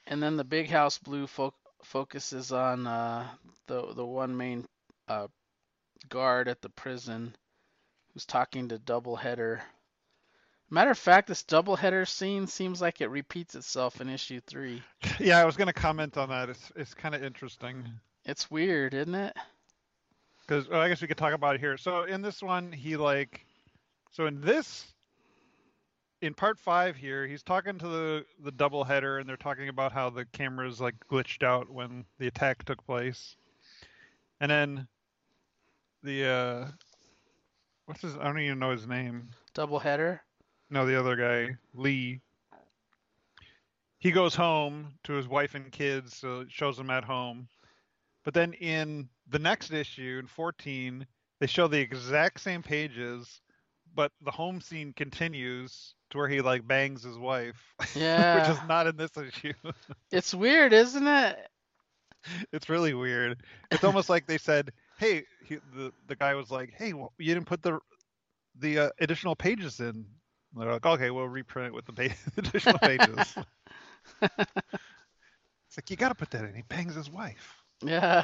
And 0.08 0.22
then 0.24 0.38
the 0.38 0.44
big 0.44 0.70
house 0.70 0.98
blue 0.98 1.28
fo- 1.28 1.54
focuses 1.84 2.52
on 2.52 2.88
uh, 2.88 3.28
the 3.68 3.94
the 3.94 4.06
one 4.06 4.36
main 4.36 4.66
uh, 5.08 5.28
guard 6.10 6.48
at 6.48 6.62
the 6.62 6.70
prison 6.70 7.36
who's 8.14 8.26
talking 8.26 8.70
to 8.70 8.80
Doubleheader. 8.80 9.62
Matter 10.72 10.92
of 10.92 10.98
fact, 10.98 11.28
this 11.28 11.44
Doubleheader 11.44 12.08
scene 12.08 12.48
seems 12.48 12.82
like 12.82 13.02
it 13.02 13.10
repeats 13.10 13.56
itself 13.56 14.02
in 14.02 14.10
issue 14.10 14.40
three. 14.40 14.84
Yeah, 15.20 15.40
I 15.40 15.46
was 15.46 15.58
gonna 15.58 15.74
comment 15.74 16.18
on 16.18 16.30
that. 16.30 16.50
It's 16.50 16.72
it's 16.76 16.94
kind 16.94 17.14
of 17.14 17.24
interesting. 17.24 17.86
It's 18.26 18.50
weird, 18.50 18.94
isn't 18.94 19.16
it? 19.16 19.36
Because 20.42 20.68
well, 20.70 20.82
I 20.82 20.88
guess 20.90 21.02
we 21.02 21.08
could 21.08 21.18
talk 21.18 21.34
about 21.34 21.56
it 21.56 21.62
here. 21.62 21.78
So 21.78 22.04
in 22.04 22.22
this 22.22 22.42
one, 22.42 22.72
he 22.72 22.96
like, 22.98 23.46
so 24.12 24.26
in 24.28 24.42
this, 24.42 24.86
in 26.22 26.34
part 26.34 26.60
five 26.60 26.96
here, 26.96 27.26
he's 27.26 27.44
talking 27.44 27.78
to 27.78 27.88
the 27.88 28.26
the 28.44 28.52
double 28.52 28.84
header, 28.84 29.20
and 29.20 29.30
they're 29.30 29.38
talking 29.38 29.70
about 29.70 29.92
how 29.92 30.10
the 30.10 30.26
cameras 30.26 30.82
like 30.82 30.96
glitched 31.10 31.44
out 31.44 31.70
when 31.70 32.06
the 32.18 32.28
attack 32.28 32.64
took 32.66 32.86
place, 32.86 33.36
and 34.40 34.52
then 34.52 34.88
the 36.04 36.26
uh, 36.26 36.68
what's 37.86 38.02
his? 38.02 38.16
I 38.18 38.24
don't 38.26 38.40
even 38.40 38.60
know 38.60 38.72
his 38.72 38.88
name. 38.88 39.30
Doubleheader. 39.56 40.20
No, 40.70 40.86
the 40.86 41.00
other 41.00 41.16
guy, 41.16 41.56
Lee. 41.74 42.22
He 43.98 44.12
goes 44.12 44.34
home 44.34 44.94
to 45.04 45.14
his 45.14 45.28
wife 45.28 45.56
and 45.56 45.72
kids, 45.72 46.16
so 46.16 46.42
it 46.42 46.52
shows 46.52 46.78
them 46.78 46.90
at 46.90 47.04
home. 47.04 47.50
But 48.24 48.34
then 48.34 48.54
in 48.54 49.10
the 49.28 49.40
next 49.40 49.74
issue, 49.74 50.20
in 50.22 50.28
14, 50.28 51.06
they 51.40 51.48
show 51.48 51.68
the 51.68 51.80
exact 51.80 52.40
same 52.40 52.64
pages, 52.64 53.42
but 53.94 54.14
the 54.22 54.32
home 54.32 54.62
scene 54.62 54.94
continues 54.94 55.96
to 56.12 56.18
where 56.18 56.28
he 56.28 56.42
like 56.42 56.68
bangs 56.68 57.04
his 57.04 57.18
wife, 57.18 57.74
Yeah. 57.96 58.36
which 58.50 58.58
is 58.58 58.64
not 58.68 58.88
in 58.88 58.96
this 58.98 59.12
issue. 59.18 59.54
It's 60.12 60.34
weird, 60.34 60.74
isn't 60.74 61.08
it? 61.08 61.38
it's 62.52 62.68
really 62.70 62.94
weird. 62.94 63.42
It's 63.72 63.84
almost 63.84 64.10
like 64.10 64.28
they 64.28 64.38
said, 64.38 64.72
"Hey," 64.98 65.24
he, 65.46 65.58
the 65.74 65.94
the 66.08 66.16
guy 66.16 66.34
was 66.36 66.52
like, 66.52 66.74
"Hey, 66.76 66.94
well, 66.94 67.14
you 67.18 67.34
didn't 67.34 67.48
put 67.48 67.62
the 67.62 67.80
the 68.58 68.80
uh, 68.80 68.90
additional 69.00 69.36
pages 69.36 69.80
in." 69.80 69.88
And 69.88 70.06
they're 70.56 70.72
like, 70.74 70.86
"Okay, 70.86 71.12
we'll 71.12 71.30
reprint 71.30 71.68
it 71.68 71.74
with 71.74 71.86
the 71.86 72.12
additional 72.38 72.80
pages." 72.80 73.36
it's 74.22 75.78
like 75.78 75.90
you 75.90 75.96
got 75.96 76.10
to 76.10 76.16
put 76.16 76.32
that 76.32 76.44
in. 76.46 76.54
He 76.56 76.64
bangs 76.64 76.96
his 76.96 77.10
wife. 77.10 77.56
Yeah. 77.82 78.24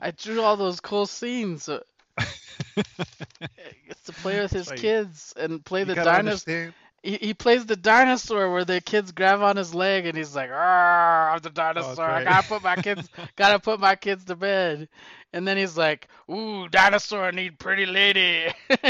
I 0.00 0.10
drew 0.12 0.40
all 0.40 0.56
those 0.56 0.80
cool 0.80 1.06
scenes. 1.06 1.68
Gets 3.86 4.02
to 4.04 4.12
play 4.12 4.40
with 4.40 4.52
his 4.52 4.70
Right. 4.70 4.72
kids 4.72 5.32
and 5.36 5.64
play 5.64 5.84
the 5.84 5.96
dinosaur. 5.96 6.74
He, 7.02 7.16
he 7.16 7.34
plays 7.34 7.64
the 7.66 7.76
dinosaur 7.76 8.52
where 8.52 8.64
the 8.64 8.80
kids 8.80 9.12
grab 9.12 9.40
on 9.42 9.56
his 9.56 9.74
leg 9.74 10.06
and 10.06 10.16
he's 10.16 10.34
like, 10.34 10.50
"Ah, 10.52 11.32
I'm 11.32 11.38
the 11.40 11.50
dinosaur. 11.50 12.08
I 12.10 12.20
gotta 12.20 12.46
put 12.46 12.62
my 12.62 12.76
kids, 12.76 13.08
gotta 13.36 13.58
put 13.60 13.80
my 13.80 13.94
kids 13.96 14.24
to 14.26 14.36
bed." 14.36 14.88
And 15.32 15.46
then 15.46 15.56
he's 15.56 15.76
like, 15.76 16.08
"Ooh, 16.30 16.68
dinosaur 16.68 17.32
need 17.32 17.58
pretty 17.58 17.86
lady." 17.86 18.52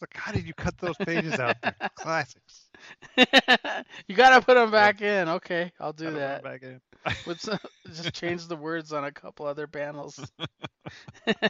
Like, 0.00 0.14
how 0.14 0.32
did 0.32 0.46
you 0.46 0.54
cut 0.54 0.78
those 0.78 0.98
pages 0.98 1.38
out? 1.38 1.56
They're 1.62 1.74
classics. 1.94 2.67
you 4.08 4.14
gotta 4.14 4.44
put 4.44 4.54
them 4.54 4.70
back 4.70 5.02
in. 5.02 5.28
Okay, 5.28 5.72
I'll 5.80 5.92
do 5.92 6.10
that. 6.12 6.42
back 6.42 6.62
in. 6.62 6.80
With 7.26 7.40
some, 7.40 7.58
just 7.86 8.14
change 8.14 8.46
the 8.46 8.56
words 8.56 8.92
on 8.92 9.04
a 9.04 9.12
couple 9.12 9.46
other 9.46 9.66
panels. 9.66 10.20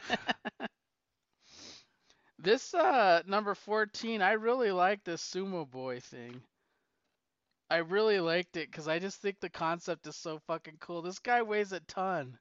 this 2.39 2.73
uh 2.73 3.21
number 3.25 3.55
14, 3.55 4.21
I 4.21 4.33
really 4.33 4.71
like 4.71 5.03
this 5.03 5.21
sumo 5.21 5.69
boy 5.69 5.99
thing. 5.99 6.41
I 7.69 7.77
really 7.77 8.19
liked 8.19 8.57
it 8.57 8.71
because 8.71 8.87
I 8.87 8.99
just 8.99 9.21
think 9.21 9.39
the 9.39 9.49
concept 9.49 10.07
is 10.07 10.15
so 10.15 10.39
fucking 10.47 10.77
cool. 10.79 11.01
This 11.01 11.19
guy 11.19 11.43
weighs 11.43 11.71
a 11.71 11.79
ton. 11.81 12.37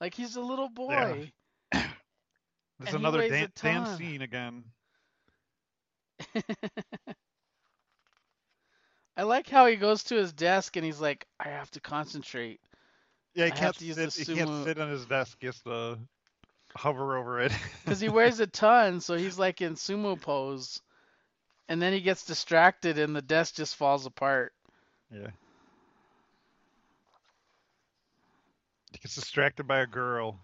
Like 0.00 0.14
he's 0.14 0.36
a 0.36 0.42
little 0.42 0.68
boy. 0.68 1.32
There's 1.72 1.86
And 2.86 2.94
another 2.94 3.18
weighs 3.18 3.40
a 3.40 3.40
Dan, 3.40 3.52
Dan 3.62 3.84
ton. 3.84 3.86
scene 3.96 4.22
again. 4.22 4.64
I 9.18 9.24
like 9.24 9.48
how 9.48 9.66
he 9.66 9.74
goes 9.74 10.04
to 10.04 10.14
his 10.14 10.32
desk 10.32 10.76
and 10.76 10.86
he's 10.86 11.00
like, 11.00 11.26
I 11.40 11.48
have 11.48 11.72
to 11.72 11.80
concentrate. 11.80 12.60
Yeah, 13.34 13.46
he 13.46 13.52
I 13.52 13.54
can't 13.54 13.76
to 13.76 13.84
use 13.84 13.96
sit. 13.96 14.12
the 14.12 14.32
He 14.32 14.38
can't 14.38 14.64
sit 14.64 14.78
on 14.78 14.88
his 14.88 15.06
desk. 15.06 15.38
He 15.40 15.46
has 15.46 15.60
to 15.62 15.98
hover 16.76 17.18
over 17.18 17.40
it. 17.40 17.52
Because 17.84 17.98
he 18.00 18.08
wears 18.08 18.38
a 18.38 18.46
ton, 18.46 19.00
so 19.00 19.16
he's 19.16 19.36
like 19.36 19.60
in 19.60 19.74
sumo 19.74 20.20
pose. 20.20 20.80
And 21.68 21.82
then 21.82 21.92
he 21.92 22.00
gets 22.00 22.24
distracted 22.24 22.96
and 22.96 23.14
the 23.14 23.20
desk 23.20 23.56
just 23.56 23.74
falls 23.74 24.06
apart. 24.06 24.52
yeah. 25.12 25.30
He 28.92 28.98
gets 28.98 29.16
distracted 29.16 29.64
by 29.64 29.80
a 29.80 29.86
girl. 29.86 30.38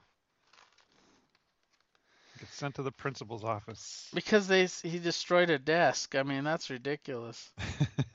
Gets 2.40 2.56
sent 2.56 2.74
to 2.74 2.82
the 2.82 2.92
principal's 2.92 3.44
office. 3.44 4.10
Because 4.12 4.48
they 4.48 4.66
he 4.66 4.98
destroyed 4.98 5.50
a 5.50 5.58
desk. 5.58 6.16
I 6.16 6.24
mean, 6.24 6.42
that's 6.42 6.70
ridiculous. 6.70 7.52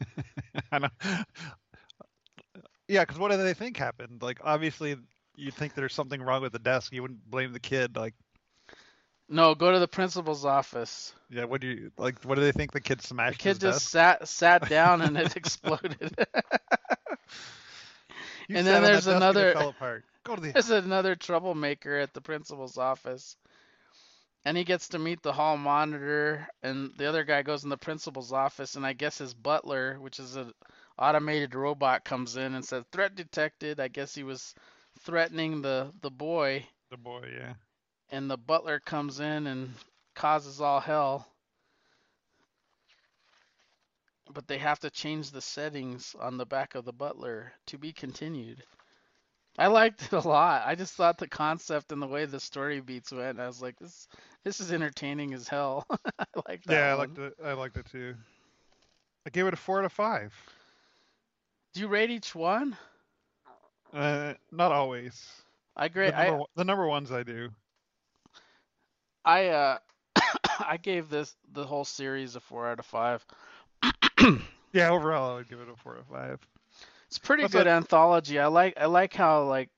I 0.72 0.80
know. 0.80 0.90
Uh, 1.04 1.24
yeah, 2.88 3.04
because 3.04 3.18
what 3.20 3.32
do 3.32 3.38
they 3.38 3.54
think 3.54 3.78
happened? 3.78 4.22
Like, 4.22 4.40
obviously, 4.44 4.96
you'd 5.36 5.54
think 5.54 5.74
there's 5.74 5.94
something 5.94 6.22
wrong 6.22 6.42
with 6.42 6.52
the 6.54 6.60
desk. 6.60 6.92
You 6.92 7.02
wouldn't 7.02 7.30
blame 7.30 7.54
the 7.54 7.60
kid. 7.60 7.96
Like, 7.96 8.14
No, 9.30 9.54
go 9.56 9.72
to 9.72 9.80
the 9.80 9.88
principal's 9.88 10.46
office. 10.46 11.14
yeah, 11.30 11.44
what 11.46 11.62
do 11.62 11.68
you 11.68 11.92
like? 11.98 12.24
What 12.24 12.36
do 12.36 12.42
they 12.42 12.52
think 12.52 12.72
the 12.72 12.82
kid 12.82 13.02
smashed? 13.02 13.38
The 13.40 13.44
kid 13.44 13.60
just 13.60 13.92
desk? 13.92 13.92
sat 13.92 14.28
sat 14.28 14.70
down 14.70 15.02
and 15.02 15.18
it 15.18 15.36
exploded. 15.36 16.16
And 18.52 18.66
then 18.66 18.82
there's 18.82 19.06
and 19.06 19.18
another- 19.18 19.54
fell 19.54 19.70
apart. 19.70 20.06
Go 20.24 20.36
to 20.36 20.42
the. 20.42 20.52
There's 20.52 20.72
another 20.72 21.16
troublemaker 21.16 21.98
at 21.98 22.14
the 22.16 22.22
principal's 22.22 22.78
office. 22.80 23.38
And 24.50 24.58
he 24.58 24.66
gets 24.66 24.90
to 24.90 25.00
meet 25.00 25.22
the 25.22 25.34
hall 25.34 25.58
monitor, 25.58 26.50
and 26.64 26.98
the 26.98 27.06
other 27.08 27.24
guy 27.24 27.44
goes 27.44 27.64
in 27.64 27.70
the 27.70 27.78
principal's 27.78 28.34
office, 28.34 28.76
and 28.76 28.84
I 28.86 28.94
guess 28.94 29.20
his 29.20 29.36
butler, 29.36 30.00
which 30.00 30.20
is 30.20 30.38
an 30.38 30.54
automated 30.98 31.54
robot, 31.54 32.04
comes 32.04 32.36
in 32.36 32.56
and 32.56 32.66
said, 32.66 32.90
"Threat 32.92 33.14
detected." 33.16 33.80
I 33.80 33.90
guess 33.90 34.16
he 34.16 34.24
was 34.24 34.56
threatening 35.02 35.62
the 35.62 35.94
the 36.02 36.10
boy, 36.10 36.68
The 36.90 36.98
boy, 36.98 37.32
yeah. 37.32 37.54
and 38.10 38.32
the 38.32 38.38
butler 38.40 38.80
comes 38.80 39.20
in 39.20 39.46
and 39.46 39.76
causes 40.16 40.62
all 40.62 40.80
hell. 40.80 41.28
but 44.34 44.48
they 44.48 44.58
have 44.60 44.80
to 44.80 44.90
change 44.90 45.32
the 45.32 45.42
settings 45.42 46.16
on 46.20 46.38
the 46.38 46.46
back 46.48 46.76
of 46.76 46.86
the 46.86 46.94
Butler 46.94 47.54
to 47.68 47.78
be 47.78 47.94
continued. 47.94 48.64
I 49.58 49.68
liked 49.68 50.04
it 50.04 50.12
a 50.14 50.20
lot. 50.28 50.64
I 50.66 50.76
just 50.76 50.94
thought 50.96 51.18
the 51.18 51.28
concept 51.28 51.92
and 51.92 52.02
the 52.02 52.08
way 52.08 52.26
the 52.26 52.40
story 52.40 52.80
beats 52.80 53.12
went, 53.12 53.40
I 53.40 53.48
was 53.48 53.62
like, 53.62 53.78
this 53.80 54.08
this 54.44 54.60
is 54.62 54.72
entertaining 54.72 55.34
as 55.34 55.48
hell. 55.48 55.86
I 56.20 56.26
like 56.48 56.64
that. 56.66 56.74
Yeah, 56.74 56.88
I 56.92 56.96
one. 56.96 57.00
liked 57.00 57.18
it. 57.20 57.34
I 57.44 57.54
liked 57.54 57.78
it 57.78 57.86
too. 57.86 58.16
I 59.26 59.30
gave 59.30 59.48
it 59.48 59.54
a 59.54 59.58
four 59.58 59.80
out 59.80 59.86
of 59.86 59.92
five. 59.92 60.34
Do 61.74 61.82
you 61.82 61.88
rate 61.88 62.10
each 62.10 62.34
one? 62.36 62.78
Uh, 63.94 64.34
not 64.52 64.72
always. 64.72 65.28
I 65.76 65.88
The 66.04 66.12
grade. 66.12 66.14
number, 66.14 66.42
I 66.42 66.46
the 66.56 66.64
number 66.66 66.88
ones 66.88 67.12
I 67.12 67.24
do. 67.24 67.50
I 69.26 69.48
uh 69.48 69.78
I 70.60 70.78
gave 70.78 71.10
this 71.10 71.36
the 71.52 71.66
whole 71.66 71.86
series 71.86 72.36
a 72.36 72.40
four 72.40 72.68
out 72.68 72.80
of 72.80 72.86
five. 72.86 73.26
Yeah, 74.72 74.90
overall 74.92 75.32
I 75.32 75.36
would 75.36 75.50
give 75.50 75.60
it 75.62 75.70
a 75.70 75.76
four 75.76 75.94
out 75.96 76.00
of 76.02 76.08
five. 76.08 76.40
It's 77.10 77.18
pretty 77.18 77.44
That's 77.44 77.54
good 77.54 77.66
what- 77.66 77.76
anthology. 77.76 78.40
I 78.40 78.48
like 78.48 78.76
I 78.78 78.86
like 78.86 79.14
how 79.14 79.44
like 79.44 79.70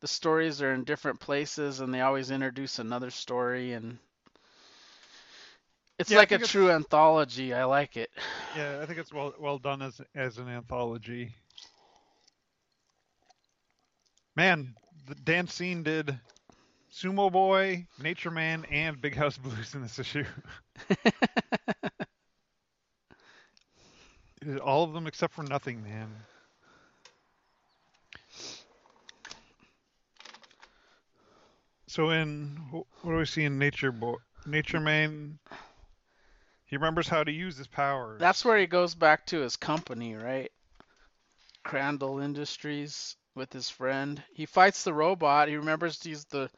the 0.00 0.08
stories 0.08 0.60
are 0.62 0.72
in 0.74 0.84
different 0.84 1.18
places 1.20 1.80
and 1.80 1.92
they 1.92 2.00
always 2.02 2.30
introduce 2.30 2.78
another 2.78 3.10
story 3.10 3.72
and 3.72 3.98
it's 5.98 6.10
Yeah, 6.10 6.18
like 6.18 6.32
a 6.32 6.36
it's- 6.36 6.50
true 6.50 6.70
anthology. 6.70 7.52
I 7.54 7.64
like 7.64 7.96
it. 7.96 8.10
Yeah, 8.56 8.80
I 8.82 8.86
think 8.86 8.98
it's 8.98 9.12
well 9.12 9.34
well 9.38 9.58
done 9.58 9.80
as 9.82 10.00
as 10.14 10.38
an 10.38 10.48
anthology. 10.48 11.34
Man, 14.36 14.74
the 15.08 15.14
Dan 15.16 15.46
Scene 15.48 15.82
did 15.82 16.18
Sumo 16.92 17.30
Boy, 17.32 17.86
Nature 18.02 18.30
Man, 18.30 18.64
and 18.70 19.00
Big 19.00 19.14
House 19.14 19.36
Blues 19.38 19.74
in 19.74 19.82
this 19.82 19.98
issue. 19.98 20.24
All 24.62 24.84
of 24.84 24.92
them 24.94 25.06
except 25.06 25.34
for 25.34 25.42
Nothing 25.42 25.82
Man. 25.82 26.08
So 31.90 32.10
in 32.10 32.56
what 32.70 32.86
do 33.02 33.16
we 33.16 33.24
see 33.24 33.42
in 33.42 33.58
Nature 33.58 33.90
Boy? 33.90 34.14
Nature 34.46 34.78
Man. 34.78 35.40
He 36.64 36.76
remembers 36.76 37.08
how 37.08 37.24
to 37.24 37.32
use 37.32 37.56
his 37.56 37.66
powers. 37.66 38.20
That's 38.20 38.44
where 38.44 38.56
he 38.58 38.68
goes 38.68 38.94
back 38.94 39.26
to 39.26 39.40
his 39.40 39.56
company, 39.56 40.14
right? 40.14 40.52
Crandall 41.64 42.20
Industries 42.20 43.16
with 43.34 43.52
his 43.52 43.70
friend. 43.70 44.22
He 44.32 44.46
fights 44.46 44.84
the 44.84 44.94
robot. 44.94 45.48
He 45.48 45.56
remembers 45.56 46.00
he's 46.00 46.26
the 46.26 46.48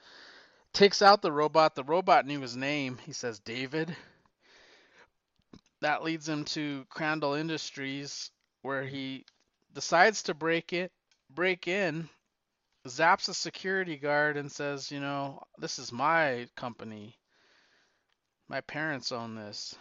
takes 0.74 1.00
out 1.00 1.22
the 1.22 1.32
robot. 1.32 1.76
The 1.76 1.84
robot 1.84 2.26
knew 2.26 2.42
his 2.42 2.54
name. 2.54 2.98
He 2.98 3.14
says 3.14 3.38
David. 3.38 3.96
That 5.80 6.02
leads 6.02 6.28
him 6.28 6.44
to 6.44 6.84
Crandall 6.90 7.32
Industries 7.32 8.30
where 8.60 8.84
he 8.84 9.24
decides 9.72 10.24
to 10.24 10.34
break 10.34 10.74
it 10.74 10.92
break 11.34 11.68
in, 11.68 12.08
zaps 12.86 13.28
a 13.28 13.34
security 13.34 13.96
guard 13.96 14.36
and 14.36 14.50
says, 14.50 14.90
you 14.90 15.00
know, 15.00 15.42
this 15.58 15.78
is 15.78 15.92
my 15.92 16.46
company. 16.56 17.16
My 18.48 18.60
parents 18.62 19.12
own 19.12 19.34
this. 19.34 19.74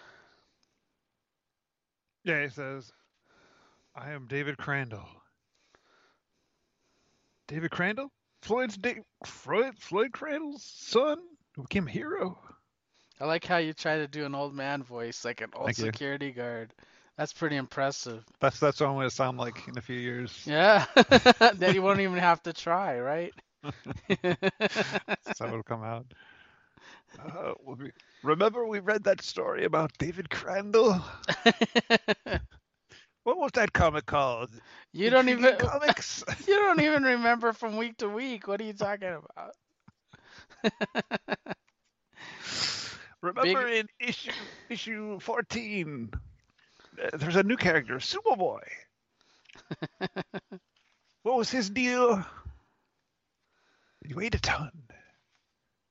Yeah, 2.24 2.44
he 2.44 2.50
says, 2.50 2.92
I 3.96 4.12
am 4.12 4.28
David 4.28 4.58
Crandall. 4.58 5.08
David 7.48 7.72
Crandall? 7.72 8.12
Floyd's 8.44 8.78
da- 8.78 9.02
Floyd, 9.26 9.74
Floyd 9.78 10.12
Crandall's 10.14 10.64
son 10.64 11.20
who 11.56 11.64
became 11.64 11.88
a 11.88 11.92
hero. 11.92 12.40
I 13.20 13.26
like 13.26 13.46
how 13.46 13.58
you 13.58 13.74
try 13.74 13.98
to 13.98 14.08
do 14.08 14.26
an 14.26 14.34
old 14.34 14.54
man 14.56 14.84
voice, 14.84 15.26
like 15.26 15.42
an 15.42 15.50
old 15.54 15.66
Thank 15.66 15.78
you. 15.80 15.86
security 15.86 16.32
guard. 16.32 16.74
That's 17.18 17.34
pretty 17.34 17.56
impressive. 17.58 18.26
That's 18.40 18.60
that's 18.60 18.80
what 18.80 18.88
I'm 18.88 18.96
going 18.96 19.10
to 19.10 19.16
sound 19.16 19.38
like 19.38 19.68
in 19.68 19.78
a 19.78 19.82
few 19.82 19.98
years. 19.98 20.48
Yeah. 20.48 20.86
then 21.56 21.74
you 21.76 21.82
won't 21.82 22.00
even 22.00 22.18
have 22.20 22.42
to 22.44 22.54
try, 22.54 23.00
right? 23.00 23.34
That's 24.10 25.40
how 25.40 25.48
it'll 25.48 25.64
come 25.64 25.84
out. 25.84 26.06
Uh, 27.20 27.54
we- 27.66 27.92
remember 28.24 28.66
we 28.66 28.80
read 28.80 29.04
that 29.04 29.22
story 29.22 29.64
about 29.66 29.92
David 29.98 30.30
Crandall? 30.30 31.02
What 33.24 33.38
was 33.38 33.52
that 33.54 33.74
comic 33.74 34.06
called? 34.06 34.50
you 34.94 35.10
don't 35.10 35.28
Intriguing 35.28 35.30
even 35.30 35.58
comics. 35.58 36.24
you 36.48 36.56
don't 36.56 36.82
even 36.82 37.04
remember 37.04 37.54
from 37.54 37.78
week 37.78 37.98
to 37.98 38.10
week. 38.10 38.48
What 38.48 38.62
are 38.62 38.66
you 38.66 38.74
talking 38.74 39.10
about? 39.10 39.54
Remember 43.22 43.68
in 43.68 43.88
issue 44.00 44.34
issue 44.70 45.20
14, 45.20 46.12
uh, 46.14 46.18
there's 47.14 47.36
a 47.36 47.44
new 47.44 47.58
character, 47.58 47.96
Superboy. 47.96 48.62
What 51.24 51.38
was 51.38 51.52
his 51.52 51.70
deal? 51.70 52.26
You 54.08 54.16
weighed 54.16 54.34
a 54.34 54.40
ton. 54.40 54.72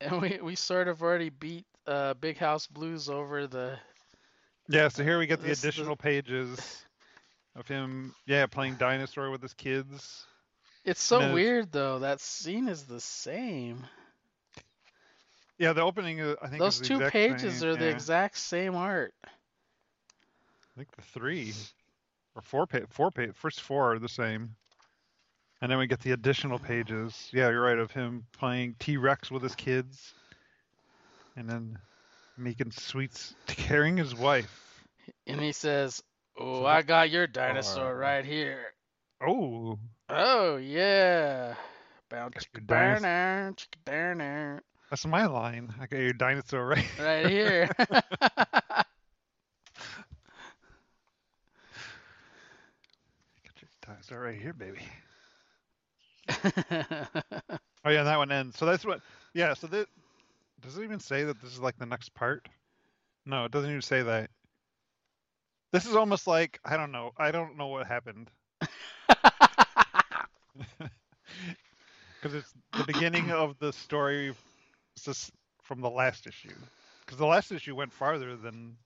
And 0.01 0.21
we 0.21 0.41
we 0.43 0.55
sort 0.57 0.89
of 0.89 1.03
already 1.03 1.29
beat 1.29 1.67
uh, 1.87 2.15
Big 2.15 2.37
House 2.37 2.67
Blues 2.67 3.09
over 3.09 3.47
the 3.47 3.79
Yeah, 4.69 4.89
so 4.89 5.05
here 5.05 5.19
we 5.19 5.27
get 5.27 5.41
the 5.41 5.47
This- 5.47 5.61
the- 5.61 5.69
additional 5.69 5.95
pages 5.97 6.85
of 7.55 7.69
him, 7.69 8.15
yeah, 8.27 8.47
playing 8.47 8.75
dinosaur 8.77 9.31
with 9.31 9.43
his 9.43 9.55
kids. 9.55 10.27
It's 10.85 11.03
so 11.03 11.33
weird 11.33 11.71
though. 11.71 12.01
That 12.01 12.21
scene 12.21 12.69
is 12.69 12.85
the 12.85 13.01
same. 13.01 13.87
Yeah, 15.59 15.75
the 15.75 15.83
opening, 15.83 16.23
uh, 16.23 16.37
I 16.43 16.49
think, 16.49 16.59
Those 16.61 16.81
is 16.81 16.89
the 16.89 16.99
two 16.99 17.11
pages 17.11 17.61
same, 17.61 17.69
are 17.69 17.77
the 17.77 17.89
exact 17.89 18.39
same 18.39 18.75
art. 18.75 19.15
I 20.81 20.83
think 20.83 20.97
the 20.97 21.03
three 21.03 21.53
or 22.35 22.41
four 22.41 22.67
pa- 22.67 22.87
four 22.89 23.11
pa- 23.11 23.35
first 23.35 23.61
four 23.61 23.93
are 23.93 23.99
the 23.99 24.09
same. 24.09 24.57
And 25.61 25.71
then 25.71 25.79
we 25.79 25.87
get 25.87 26.01
the 26.01 26.13
additional 26.13 26.59
pages. 26.59 27.29
Yeah, 27.35 27.51
you're 27.51 27.61
right 27.61 27.79
of 27.79 27.91
him 27.91 28.25
playing 28.33 28.77
T-Rex 28.79 29.31
with 29.31 29.43
his 29.43 29.55
kids, 29.55 30.15
and 31.37 31.47
then 31.47 31.79
making 32.39 32.71
sweets, 32.71 33.35
carrying 33.47 33.99
his 33.99 34.15
wife. 34.15 34.83
And 35.27 35.39
he 35.39 35.53
says, 35.53 36.03
"Oh, 36.39 36.65
I 36.65 36.81
got 36.81 37.11
your 37.11 37.27
dinosaur 37.27 37.95
right 37.95 38.25
here." 38.25 38.73
Oh, 39.21 39.79
Oh 40.09 40.57
yeah. 40.57 41.57
Bound 42.09 42.33
Got 42.33 42.47
your 42.55 42.63
chicka 42.63 42.67
dinos- 42.67 43.03
down 43.03 43.55
chicka 43.55 43.85
down 43.85 44.61
that's 44.91 45.07
my 45.07 45.27
line. 45.27 45.73
I 45.81 45.87
got 45.87 46.01
your 46.01 46.13
dinosaur 46.13 46.67
right. 46.67 46.85
right 46.99 47.29
here. 47.29 47.71
Dinosaur 54.11 54.27
right 54.27 54.41
here, 54.41 54.53
baby. 54.53 54.81
Oh 57.83 57.89
yeah, 57.89 58.03
that 58.03 58.19
one 58.19 58.31
ends. 58.31 58.59
So 58.59 58.67
that's 58.67 58.85
what. 58.85 59.01
Yeah. 59.33 59.55
So 59.55 59.67
that 59.69 59.87
does 60.61 60.77
it 60.77 60.85
even 60.85 61.01
say 61.01 61.25
that 61.25 61.41
this 61.41 61.53
is 61.53 61.61
like 61.61 61.79
the 61.79 61.87
next 61.87 62.15
part? 62.15 62.47
No, 63.25 63.47
it 63.47 63.53
doesn't 63.53 63.71
even 63.71 63.83
say 63.83 64.03
that. 64.03 64.31
This 65.73 65.87
is 65.87 65.97
almost 65.97 66.27
like 66.27 66.61
I 66.65 66.77
don't 66.77 66.93
know. 66.93 67.13
I 67.17 67.31
don't 67.31 67.57
know 67.57 67.69
what 67.69 67.87
happened 67.87 68.31
because 72.21 72.35
it's 72.35 72.53
the 72.77 72.85
beginning 72.85 73.31
of 73.33 73.59
the 73.59 73.73
story 73.73 74.35
from 75.63 75.81
the 75.81 75.91
last 75.91 76.27
issue. 76.27 76.55
Because 77.01 77.19
the 77.19 77.27
last 77.27 77.53
issue 77.53 77.75
went 77.75 77.93
farther 77.93 78.37
than 78.37 78.77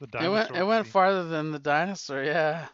the 0.00 0.24
it 0.24 0.28
went 0.28 0.50
it 0.54 0.64
went 0.64 0.86
farther 0.86 1.24
than 1.24 1.50
the 1.50 1.58
dinosaur, 1.58 2.22
yeah. 2.22 2.68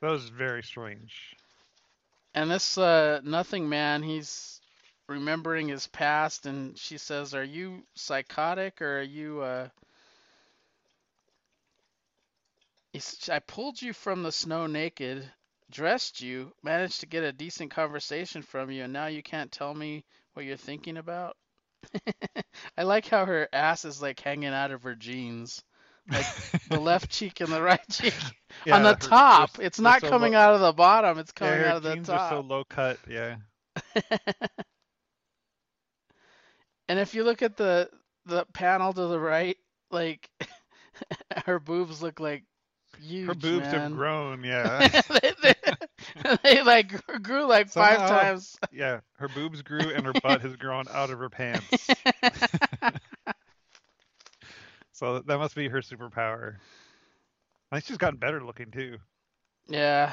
That 0.00 0.10
was 0.10 0.28
very 0.28 0.62
strange. 0.62 1.36
And 2.34 2.50
this 2.50 2.78
uh 2.78 3.20
nothing 3.24 3.68
man, 3.68 4.02
he's 4.02 4.60
remembering 5.08 5.68
his 5.68 5.86
past 5.88 6.46
and 6.46 6.78
she 6.78 6.98
says, 6.98 7.34
"Are 7.34 7.44
you 7.44 7.84
psychotic 7.94 8.80
or 8.80 9.00
are 9.00 9.02
you 9.02 9.40
uh 9.40 9.68
I 13.28 13.38
pulled 13.38 13.80
you 13.80 13.92
from 13.92 14.22
the 14.22 14.32
snow 14.32 14.66
naked, 14.66 15.30
dressed 15.70 16.20
you, 16.20 16.52
managed 16.62 17.00
to 17.00 17.06
get 17.06 17.22
a 17.22 17.32
decent 17.32 17.70
conversation 17.70 18.42
from 18.42 18.70
you, 18.70 18.84
and 18.84 18.92
now 18.92 19.06
you 19.06 19.22
can't 19.22 19.52
tell 19.52 19.74
me 19.74 20.04
what 20.32 20.44
you're 20.44 20.56
thinking 20.56 20.96
about. 20.96 21.36
I 22.76 22.82
like 22.84 23.06
how 23.06 23.24
her 23.26 23.48
ass 23.52 23.84
is 23.84 24.00
like 24.02 24.20
hanging 24.20 24.48
out 24.52 24.70
of 24.70 24.82
her 24.84 24.94
jeans, 24.94 25.62
like 26.10 26.26
the 26.68 26.80
left 26.80 27.10
cheek 27.10 27.40
and 27.40 27.50
the 27.52 27.62
right 27.62 27.80
cheek 27.90 28.14
on 28.70 28.82
the 28.82 28.90
her- 28.90 28.94
top. 28.96 29.52
they're- 29.56 29.66
it's 29.66 29.78
they're 29.78 29.84
not 29.84 30.00
so 30.02 30.08
coming 30.08 30.32
low- 30.34 30.38
out 30.38 30.54
of 30.54 30.60
the 30.60 30.72
bottom. 30.72 31.18
It's 31.18 31.32
coming 31.32 31.58
her 31.60 31.66
out 31.66 31.76
of 31.78 31.82
the 31.82 31.94
jeans 31.94 32.06
top. 32.08 32.20
are 32.32 32.36
so 32.36 32.40
low 32.40 32.64
cut. 32.64 32.98
Yeah. 33.08 33.36
And 36.88 36.98
if 36.98 37.14
you 37.14 37.24
look 37.24 37.42
at 37.42 37.56
the 37.56 37.88
the 38.26 38.44
panel 38.52 38.92
to 38.92 39.06
the 39.06 39.20
right, 39.20 39.56
like 39.90 40.28
her 41.46 41.58
boobs 41.60 42.02
look 42.02 42.18
like 42.20 42.44
huge. 43.00 43.26
Her 43.28 43.34
boobs 43.34 43.66
man. 43.66 43.74
have 43.74 43.92
grown. 43.92 44.44
Yeah. 44.44 44.88
they, 45.22 45.32
they, 45.42 46.36
they, 46.42 46.62
like 46.62 46.92
grew 47.22 47.44
like 47.46 47.68
five 47.70 47.98
times. 48.08 48.56
yeah. 48.72 49.00
Her 49.18 49.28
boobs 49.28 49.62
grew 49.62 49.90
and 49.90 50.04
her 50.06 50.12
butt 50.22 50.40
has 50.42 50.56
grown 50.56 50.84
out 50.92 51.10
of 51.10 51.18
her 51.18 51.30
pants. 51.30 51.88
So 54.92 55.20
that 55.20 55.38
must 55.38 55.54
be 55.54 55.68
her 55.68 55.80
superpower. 55.80 56.56
I 57.72 57.76
think 57.76 57.86
she's 57.86 57.96
gotten 57.96 58.18
better 58.18 58.44
looking 58.44 58.70
too. 58.70 58.98
Yeah, 59.66 60.12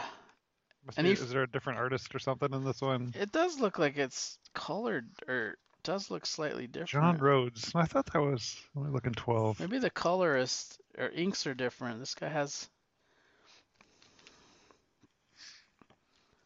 Must 0.86 0.98
And 0.98 1.06
be, 1.06 1.14
he 1.16 1.22
is 1.22 1.30
there 1.30 1.44
a 1.44 1.50
different 1.52 1.80
artist 1.80 2.14
or 2.16 2.20
something 2.20 2.54
in 2.54 2.64
this 2.64 2.80
one? 2.82 3.12
it 3.20 3.32
does 3.32 3.60
look 3.60 3.80
like 3.80 3.98
it's 3.98 4.38
colored 4.54 5.10
or 5.28 5.58
does 5.84 6.10
look 6.12 6.26
slightly 6.26 6.68
different. 6.68 6.90
John 6.90 7.18
Rhodes. 7.18 7.72
I 7.76 7.84
thought 7.86 8.06
that 8.14 8.22
was 8.22 8.56
only 8.78 8.92
looking 8.92 9.14
12. 9.14 9.60
Maybe 9.60 9.80
the 9.80 9.90
colorist 9.90 10.80
or 10.98 11.10
inks 11.10 11.46
are 11.48 11.54
different. 11.54 12.00
This 12.00 12.16
guy 12.16 12.30
has 12.30 12.70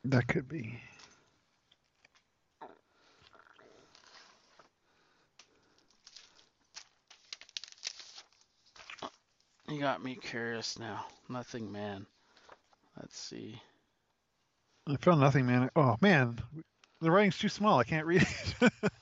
That 0.06 0.28
could 0.28 0.48
be. 0.48 0.80
You 9.70 9.80
got 9.80 10.04
me 10.04 10.16
curious 10.16 10.78
now. 10.78 11.06
Nothing, 11.30 11.72
man. 11.72 12.06
Let's 13.00 13.18
see. 13.18 13.62
I 14.88 14.98
found 14.98 15.22
nothing, 15.22 15.46
man. 15.46 15.70
Oh 15.76 15.96
man, 16.02 16.40
the 17.00 17.12
writing's 17.12 17.38
too 17.38 17.48
small. 17.48 17.80
I 17.80 17.84
can't 17.84 18.06
read 18.06 18.24
it. 18.24 18.74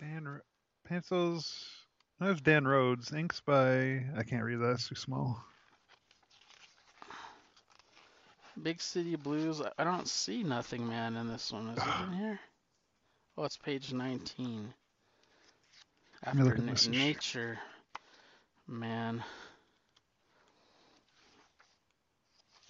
Dan 0.00 0.40
pencils. 0.88 1.68
That's 2.18 2.40
Dan 2.40 2.66
Rhodes. 2.66 3.12
Inks 3.12 3.40
by 3.40 4.04
I 4.16 4.22
can't 4.22 4.44
read 4.44 4.60
that. 4.60 4.72
It's 4.72 4.88
too 4.88 4.94
small. 4.94 5.44
Big 8.62 8.80
City 8.80 9.16
Blues. 9.16 9.62
I- 9.78 9.84
don't 9.84 10.08
see 10.08 10.42
Nothing 10.42 10.88
Man 10.88 11.16
in 11.16 11.28
this 11.28 11.52
one. 11.52 11.68
Is 11.68 11.78
it 11.78 12.06
in 12.08 12.12
here? 12.18 12.40
Oh, 13.38 13.44
it's 13.44 13.56
page 13.56 13.92
19. 13.92 14.72
Let 16.24 16.34
me 16.34 16.42
look 16.42 16.58
After 16.58 16.90
na- 16.90 16.96
Nature 16.98 17.58
Man. 18.66 19.22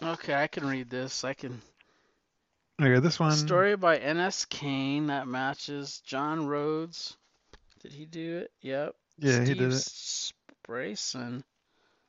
Okay, 0.03 0.35
I 0.35 0.47
can 0.47 0.67
read 0.67 0.91
this. 0.91 1.25
I 1.25 1.33
can. 1.33 1.63
Okay, 2.81 3.01
this 3.01 3.19
one. 3.19 3.33
Story 3.33 3.77
by 3.77 3.97
N.S. 3.97 4.45
Kane 4.45 5.07
that 5.07 5.27
matches 5.27 6.03
John 6.05 6.47
Rhodes. 6.47 7.17
Did 7.81 7.93
he 7.93 8.05
do 8.05 8.39
it? 8.39 8.51
Yep. 8.61 8.95
Yeah, 9.19 9.41
he 9.41 9.55
did 9.55 9.73
it. 9.73 9.91
Sprayson. 10.69 11.43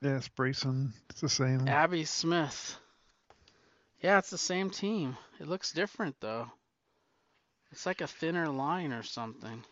Yeah, 0.02 0.18
it's 0.18 0.28
Brayson. 0.30 0.91
It's 1.10 1.22
the 1.22 1.30
same. 1.30 1.68
Abby 1.68 2.04
Smith. 2.06 2.78
Yeah, 4.02 4.19
it's 4.19 4.30
the 4.30 4.38
same 4.38 4.69
team. 4.69 5.18
It 5.40 5.48
looks 5.48 5.72
different 5.72 6.15
though. 6.19 6.52
It's 7.72 7.86
like 7.86 8.02
a 8.02 8.07
thinner 8.07 8.48
line 8.48 8.94
or 8.94 9.03
something. 9.03 9.64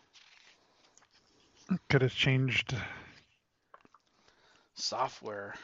Could 1.90 2.02
have 2.02 2.14
changed. 2.14 2.76
Software. 4.76 5.56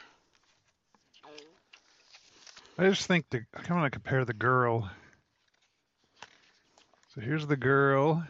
I 2.78 2.88
just 2.88 3.06
think 3.06 3.28
the. 3.30 3.44
I 3.54 3.72
want 3.72 3.84
to 3.84 3.90
compare 3.90 4.24
the 4.24 4.32
girl. 4.32 4.90
So 7.14 7.20
here's 7.20 7.46
the 7.46 7.56
girl. 7.56 8.24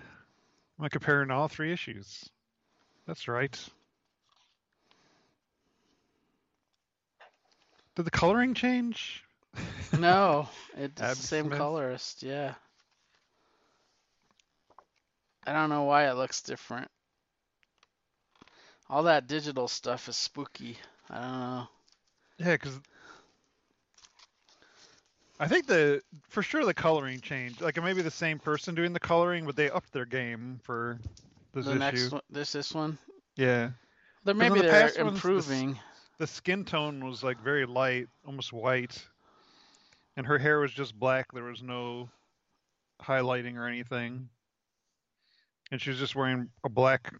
I'm 0.80 0.88
comparing 0.88 1.30
all 1.30 1.46
three 1.46 1.72
issues. 1.72 2.28
That's 3.06 3.28
right. 3.28 3.56
Did 7.94 8.04
the 8.04 8.10
coloring 8.10 8.54
change? 8.54 9.22
No, 9.92 10.48
it's 10.76 11.00
the 11.00 11.14
same 11.14 11.46
Smith. 11.46 11.58
colorist. 11.58 12.22
Yeah. 12.22 12.54
I 15.46 15.52
don't 15.52 15.70
know 15.70 15.82
why 15.84 16.08
it 16.08 16.14
looks 16.14 16.40
different. 16.42 16.90
All 18.88 19.04
that 19.04 19.26
digital 19.26 19.68
stuff 19.68 20.08
is 20.08 20.16
spooky. 20.16 20.78
I 21.10 21.14
don't 21.20 21.30
know. 21.40 21.68
Yeah, 22.38 22.52
because 22.52 22.80
I 25.38 25.48
think 25.48 25.66
the 25.66 26.02
for 26.28 26.42
sure 26.42 26.64
the 26.64 26.74
coloring 26.74 27.20
changed. 27.20 27.60
Like 27.60 27.76
it 27.76 27.82
may 27.82 27.92
be 27.92 28.02
the 28.02 28.10
same 28.10 28.38
person 28.38 28.74
doing 28.74 28.92
the 28.92 29.00
coloring, 29.00 29.44
but 29.46 29.56
they 29.56 29.70
upped 29.70 29.92
their 29.92 30.06
game 30.06 30.60
for 30.62 30.98
this 31.52 31.66
the 31.66 31.76
issue. 31.76 31.78
next 31.78 32.12
one, 32.12 32.22
this 32.30 32.52
this 32.52 32.72
one. 32.74 32.98
Yeah, 33.36 33.70
There 34.24 34.34
maybe 34.34 34.60
the 34.60 34.62
they're 34.62 34.70
past 34.70 35.00
ones, 35.00 35.24
improving. 35.24 35.78
the 36.18 36.26
skin 36.26 36.64
tone 36.64 37.04
was 37.04 37.22
like 37.22 37.40
very 37.40 37.66
light, 37.66 38.08
almost 38.26 38.52
white, 38.52 39.04
and 40.16 40.26
her 40.26 40.39
hair 40.39 40.60
was 40.60 40.72
just 40.72 40.98
black. 40.98 41.32
There 41.32 41.44
was 41.44 41.62
no 41.62 42.09
highlighting 43.02 43.56
or 43.56 43.66
anything, 43.66 44.28
and 45.70 45.80
she 45.80 45.90
was 45.90 45.98
just 45.98 46.16
wearing 46.16 46.48
a 46.64 46.68
black. 46.68 47.14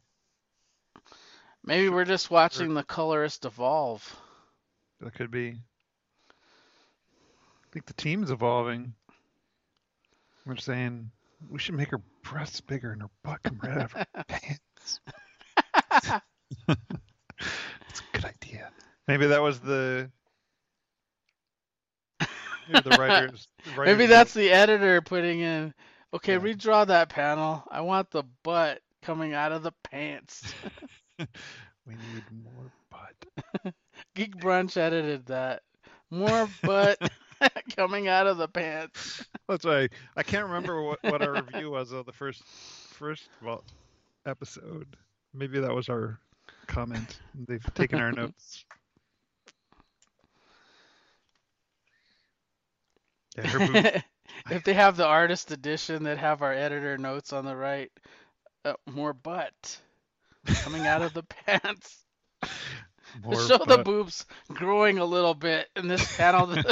Maybe 1.65 1.89
we're 1.89 2.05
just 2.05 2.31
watching 2.31 2.75
the 2.75 2.83
colorist 2.83 3.45
evolve. 3.45 4.17
That 5.01 5.15
could 5.15 5.31
be. 5.31 5.57
I 6.31 7.69
think 7.73 7.87
the 7.87 7.95
team's 7.95 8.31
evolving. 8.31 8.95
We're 10.45 10.57
saying 10.57 11.11
we 11.49 11.59
should 11.59 11.75
make 11.77 11.91
her 11.91 12.03
breasts 12.23 12.61
bigger 12.61 12.93
and 12.93 13.03
her 13.03 13.11
butt 13.23 13.43
come 13.43 13.59
right 13.63 13.79
out 13.79 13.85
of 13.85 13.93
her 13.93 14.07
pants. 14.29 15.01
That's 16.67 18.01
a 18.01 18.13
good 18.13 18.25
idea. 18.25 18.71
Maybe 19.09 19.27
that 19.27 19.43
was 19.43 19.61
the. 19.61 20.11
Maybe 22.69 22.89
the 22.89 22.97
writers. 22.97 23.49
the 23.77 23.85
Maybe 23.85 24.07
that's 24.07 24.35
the 24.35 24.51
editor 24.51 25.01
putting 25.01 25.41
in. 25.41 25.75
Okay, 26.15 26.35
Yeah. 26.35 26.41
redraw 26.41 26.87
that 26.87 27.09
panel. 27.09 27.65
I 27.71 27.81
want 27.81 28.11
the 28.11 28.25
butt 28.43 28.81
coming 29.03 29.33
out 29.35 29.53
of 29.53 29.63
the 29.63 29.73
pants. 29.83 30.53
We 31.85 31.95
need 31.95 32.25
more 32.45 32.71
butt. 32.91 33.75
Geek 34.15 34.37
Brunch 34.37 34.77
edited 34.77 35.27
that. 35.27 35.63
More 36.11 36.49
butt 36.63 36.99
coming 37.77 38.07
out 38.07 38.29
of 38.29 38.37
the 38.37 38.47
pants. 38.47 39.25
That's 39.49 39.65
why 39.65 39.89
I 40.17 40.23
can't 40.23 40.47
remember 40.47 40.81
what, 40.83 41.03
what 41.03 41.23
our 41.23 41.33
review 41.43 41.71
was 41.73 41.91
of 41.91 42.07
the 42.07 42.13
first 42.13 42.45
first 42.45 43.29
well 43.43 43.65
episode. 44.27 44.97
Maybe 45.35 45.59
that 45.59 45.75
was 45.75 45.89
our 45.89 46.21
comment. 46.69 47.19
They've 47.49 47.75
taken 47.75 48.01
our 48.01 48.13
notes. 48.13 48.65
Yeah, 53.37 54.01
if 54.51 54.65
they 54.65 54.75
have 54.75 54.97
the 54.97 55.07
artist 55.07 55.51
edition 55.51 56.05
that 56.05 56.19
have 56.19 56.43
our 56.43 56.53
editor 56.53 56.99
notes 56.99 57.33
on 57.33 57.45
the 57.45 57.57
right, 57.57 57.91
uh, 58.65 58.75
more 58.91 59.13
butt 59.13 59.79
coming 60.47 60.87
out 60.87 61.03
of 61.03 61.15
the 61.15 61.23
pants. 61.47 62.05
More 63.23 63.41
Show 63.47 63.59
the 63.59 63.79
boobs 63.79 64.25
growing 64.49 64.99
a 64.99 65.05
little 65.05 65.35
bit 65.35 65.69
in 65.77 65.87
this 65.89 66.17
panel. 66.17 66.47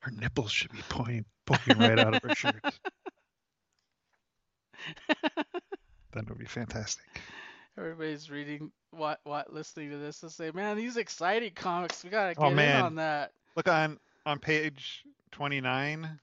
Her 0.00 0.10
nipples 0.12 0.50
should 0.50 0.72
be 0.72 0.80
pointing, 0.88 1.26
poking 1.44 1.78
right 1.78 1.98
out 1.98 2.14
of 2.14 2.22
her 2.22 2.34
shirt. 2.34 2.62
that 6.12 6.26
would 6.26 6.38
be 6.38 6.46
fantastic. 6.46 7.04
Everybody's 7.76 8.30
reading, 8.30 8.72
what, 8.92 9.20
what, 9.24 9.52
listening 9.52 9.90
to 9.90 9.98
this 9.98 10.22
and 10.22 10.32
say, 10.32 10.50
"Man, 10.54 10.78
these 10.78 10.96
exciting 10.96 11.52
comics. 11.54 12.02
We 12.02 12.08
gotta 12.08 12.34
get 12.34 12.42
Oh, 12.42 12.48
in 12.48 12.56
man. 12.56 12.82
on 12.82 12.94
that." 12.94 13.32
Look 13.56 13.68
on 13.68 13.98
on 14.26 14.38
page 14.38 15.04
29 15.32 16.20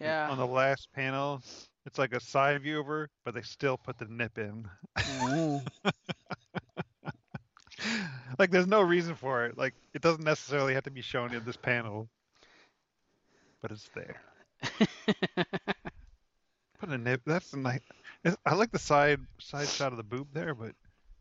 Yeah. 0.00 0.28
on 0.30 0.38
the 0.38 0.46
last 0.46 0.92
panel. 0.92 1.42
It's 1.86 1.98
like 1.98 2.14
a 2.14 2.20
side 2.20 2.62
view 2.62 2.80
of 2.80 2.86
her, 2.86 3.10
but 3.24 3.34
they 3.34 3.42
still 3.42 3.76
put 3.76 3.98
the 3.98 4.06
nip 4.06 4.38
in. 4.38 4.68
Like 8.38 8.50
there's 8.50 8.66
no 8.66 8.80
reason 8.80 9.14
for 9.14 9.44
it. 9.46 9.56
Like 9.58 9.74
it 9.92 10.02
doesn't 10.02 10.24
necessarily 10.24 10.74
have 10.74 10.84
to 10.84 10.90
be 10.90 11.02
shown 11.02 11.32
in 11.34 11.44
this 11.44 11.56
panel, 11.56 12.08
but 13.62 13.70
it's 13.70 13.88
there. 13.94 14.20
Put 16.80 16.88
a 16.88 16.98
nip. 16.98 17.20
That's 17.26 17.52
a 17.52 17.58
nice. 17.58 17.80
I 18.44 18.54
like 18.54 18.72
the 18.72 18.78
side 18.78 19.20
side 19.38 19.68
shot 19.68 19.92
of 19.92 19.98
the 19.98 20.02
boob 20.02 20.28
there, 20.32 20.54
but 20.54 20.72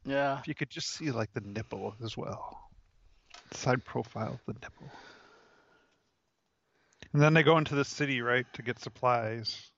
yeah. 0.06 0.40
if 0.40 0.48
you 0.48 0.56
could 0.56 0.70
just 0.70 0.90
see 0.94 1.12
like 1.12 1.32
the 1.34 1.42
nipple 1.42 1.96
as 2.04 2.18
well, 2.18 2.63
side 3.54 3.84
profile 3.86 4.34
of 4.34 4.46
the 4.46 4.54
nipple. 4.54 4.90
And 7.14 7.22
then 7.22 7.34
they 7.34 7.44
go 7.44 7.58
into 7.58 7.76
the 7.76 7.86
city, 7.86 8.22
right, 8.22 8.46
to 8.54 8.62
get 8.62 8.80
supplies. 8.80 9.70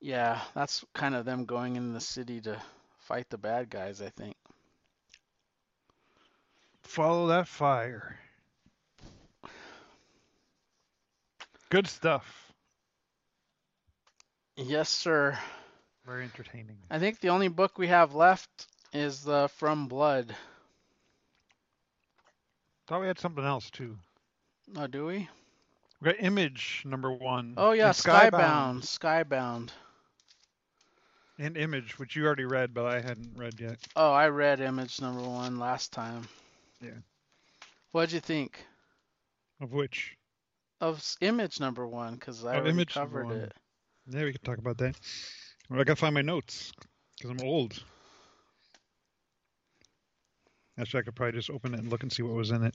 Yeah, 0.00 0.40
that's 0.54 0.84
kind 0.94 1.14
of 1.14 1.24
them 1.24 1.44
going 1.44 1.76
in 1.76 1.92
the 1.92 2.00
city 2.00 2.40
to 2.42 2.60
fight 2.98 3.30
the 3.30 3.38
bad 3.38 3.70
guys, 3.70 4.02
I 4.02 4.10
think. 4.10 4.34
Follow 6.82 7.28
that 7.28 7.48
fire. 7.48 8.18
Good 11.70 11.86
stuff. 11.88 12.52
Yes, 14.56 14.88
sir. 14.88 15.38
Very 16.06 16.24
entertaining. 16.24 16.78
I 16.90 16.98
think 16.98 17.20
the 17.20 17.30
only 17.30 17.48
book 17.48 17.78
we 17.78 17.88
have 17.88 18.14
left 18.14 18.68
is 18.96 19.22
the 19.22 19.48
From 19.56 19.88
Blood. 19.88 20.34
Thought 22.86 23.00
we 23.00 23.06
had 23.06 23.18
something 23.18 23.44
else 23.44 23.70
too. 23.70 23.96
Oh, 24.76 24.86
do 24.86 25.06
we? 25.06 25.28
We 26.00 26.04
got 26.12 26.22
Image 26.22 26.82
number 26.84 27.10
one. 27.12 27.54
Oh 27.56 27.72
yeah, 27.72 27.86
and 27.86 27.94
Skybound. 27.94 28.82
Skybound. 28.82 29.70
and 31.38 31.56
Image, 31.56 31.98
which 31.98 32.16
you 32.16 32.24
already 32.26 32.44
read, 32.44 32.74
but 32.74 32.86
I 32.86 33.00
hadn't 33.00 33.36
read 33.36 33.60
yet. 33.60 33.78
Oh, 33.96 34.12
I 34.12 34.28
read 34.28 34.60
Image 34.60 35.00
number 35.00 35.22
one 35.22 35.58
last 35.58 35.92
time. 35.92 36.28
Yeah. 36.80 36.90
What'd 37.92 38.12
you 38.12 38.20
think 38.20 38.64
Of 39.60 39.72
which, 39.72 40.16
of 40.80 41.02
Image 41.20 41.60
number 41.60 41.86
one? 41.86 42.14
Because 42.14 42.44
I 42.44 42.56
Oh, 42.56 42.58
already 42.60 42.84
covered 42.84 43.30
it. 43.30 43.52
yeah, 44.08 44.24
we 44.24 44.32
can 44.32 44.42
talk 44.42 44.58
about 44.58 44.78
that. 44.78 44.96
Well, 45.70 45.80
I 45.80 45.84
gotta 45.84 45.96
find 45.96 46.14
my 46.14 46.22
notes 46.22 46.72
because 47.16 47.30
I'm 47.30 47.40
old. 47.46 47.82
Actually, 50.78 51.00
I 51.00 51.02
could 51.04 51.14
probably 51.14 51.38
just 51.38 51.50
open 51.50 51.74
it 51.74 51.80
and 51.80 51.88
look 51.90 52.02
and 52.02 52.12
see 52.12 52.22
what 52.22 52.34
was 52.34 52.50
in 52.50 52.62
it. 52.62 52.74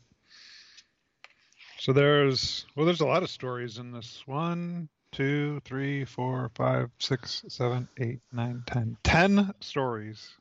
So 1.79 1.93
there's 1.93 2.65
well, 2.75 2.85
there's 2.85 3.01
a 3.01 3.05
lot 3.05 3.23
of 3.23 3.29
stories 3.29 3.77
in 3.77 3.91
this. 3.91 4.23
One, 4.25 4.89
two, 5.11 5.59
three, 5.65 6.05
four, 6.05 6.49
five, 6.55 6.89
six, 6.99 7.43
seven, 7.47 7.87
eight, 7.99 8.19
nine, 8.31 8.63
ten. 8.67 8.97
Ten 9.03 9.53
stories. 9.61 10.31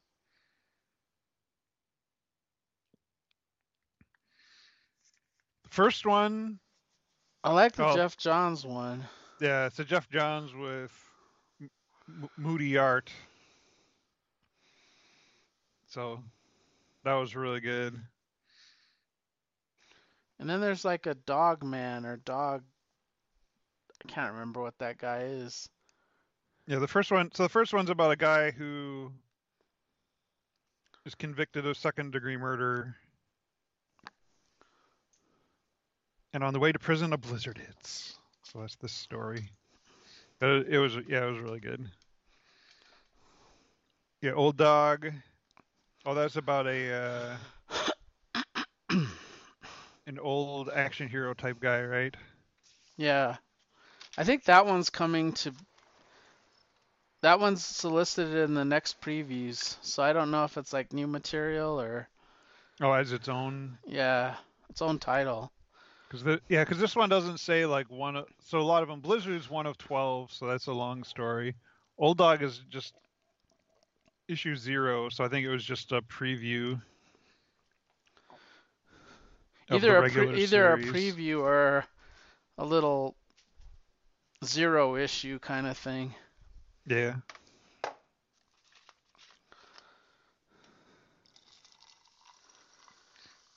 The 5.65 5.70
first 5.70 6.05
one, 6.07 6.59
I 7.45 7.53
like 7.53 7.73
the 7.73 7.87
Oh. 7.87 7.95
Geoff 7.97 8.16
Johns 8.16 8.65
one. 8.66 9.05
yeah, 9.41 9.66
it's 9.66 9.78
a 9.78 9.85
Geoff 9.85 10.09
Johns 10.11 10.53
with 10.55 10.93
M- 11.61 11.70
M- 12.09 12.31
Moody 12.37 12.77
art. 12.77 13.11
So 15.89 16.23
that 17.05 17.14
was 17.14 17.35
really 17.35 17.60
good. 17.60 17.98
And 20.39 20.48
then 20.48 20.60
there's 20.60 20.85
like 20.85 21.06
a 21.06 21.14
dog 21.14 21.62
man 21.62 22.06
or 22.06 22.16
dog. 22.16 22.62
I 24.05 24.09
can't 24.09 24.32
remember 24.32 24.62
what 24.62 24.78
that 24.78 24.98
guy 24.98 25.24
is. 25.24 25.68
Yeah, 26.66 26.78
the 26.78 26.89
first 26.89 27.10
one. 27.10 27.31
So 27.35 27.43
the 27.43 27.48
first 27.48 27.74
one's 27.74 27.90
about 27.90 28.12
a 28.12 28.16
guy 28.16 28.51
who 28.51 29.12
is 31.05 31.14
convicted 31.14 31.66
of 31.66 31.77
second 31.77 32.12
degree 32.12 32.36
murder. 32.36 32.97
And 36.32 36.44
on 36.44 36.52
the 36.52 36.60
way 36.60 36.72
to 36.72 36.78
prison, 36.78 37.12
a 37.12 37.18
blizzard 37.18 37.59
hits. 37.59 38.18
So 38.44 38.60
that's 38.60 38.77
this 38.77 38.93
story. 38.93 39.51
But 40.39 40.51
it, 40.51 40.68
it 40.68 40.78
was, 40.78 40.97
yeah, 41.09 41.27
it 41.27 41.32
was 41.32 41.40
really 41.40 41.60
good. 41.60 41.85
Yeah, 44.22 44.32
old 44.32 44.56
dog. 44.56 45.12
Oh, 46.06 46.14
that's 46.14 46.36
about 46.36 46.66
a 46.66 47.36
uh, 48.90 48.97
an 50.06 50.18
old 50.18 50.70
action 50.74 51.09
hero 51.09 51.35
type 51.35 51.60
guy, 51.60 51.82
right? 51.85 52.14
Yeah. 52.97 53.36
I 54.18 54.24
think 54.24 54.44
that 54.44 54.66
one's 54.66 54.90
coming 54.90 55.32
to. 55.35 55.52
That 57.22 57.39
one's 57.39 57.64
solicited 57.64 58.35
in 58.35 58.55
the 58.55 58.64
next 58.64 59.01
previews, 59.02 59.77
so 59.82 60.02
I 60.02 60.12
don't 60.14 60.31
know 60.31 60.44
if 60.44 60.56
it's 60.56 60.72
like 60.72 60.93
new 60.93 61.06
material 61.06 61.78
or 61.81 62.09
Oh, 62.81 62.93
as 62.93 63.12
its 63.12 63.28
own. 63.28 63.77
yeah, 63.86 64.36
its 64.70 64.81
own 64.81 64.98
title. 64.98 65.52
Because 66.09 66.24
the 66.24 66.40
yeah, 66.48 66.64
because 66.64 66.78
this 66.78 66.97
one 66.97 67.10
doesn't 67.10 67.39
say 67.39 67.66
like 67.66 67.90
one. 67.90 68.16
Of, 68.16 68.24
so 68.47 68.59
a 68.59 68.62
lot 68.62 68.82
of 68.82 68.89
them. 68.89 69.01
Blizzard's 69.01 69.51
one 69.51 69.66
of 69.66 69.77
twelve, 69.77 70.32
so 70.32 70.47
that's 70.47 70.66
a 70.66 70.72
long 70.72 71.05
story. 71.05 71.55
Old 71.98 72.16
Dog 72.16 72.43
is 72.43 72.62
just 72.70 72.94
issue 74.31 74.57
zero, 74.57 75.09
so 75.09 75.24
I 75.24 75.28
think 75.28 75.44
it 75.44 75.51
was 75.51 75.65
just 75.65 75.93
a 75.93 76.01
preview. 76.02 76.81
Either 79.69 79.97
a 79.97 80.11
pre- 80.11 80.43
either 80.43 80.73
a 80.73 80.78
preview 80.78 81.40
or 81.40 81.85
a 82.59 82.65
little 82.65 83.15
zero 84.44 84.97
issue 84.97 85.39
kind 85.39 85.66
of 85.66 85.77
thing. 85.77 86.15
Yeah. 86.86 87.15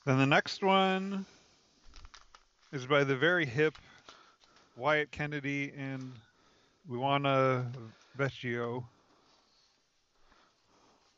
Then 0.04 0.18
the 0.18 0.26
next 0.26 0.62
one 0.62 1.24
is 2.72 2.84
by 2.84 3.04
the 3.04 3.16
very 3.16 3.46
hip 3.46 3.74
Wyatt 4.76 5.10
Kennedy 5.10 5.72
and 5.76 6.12
Luana 6.90 7.64
Vecchio. 8.18 8.84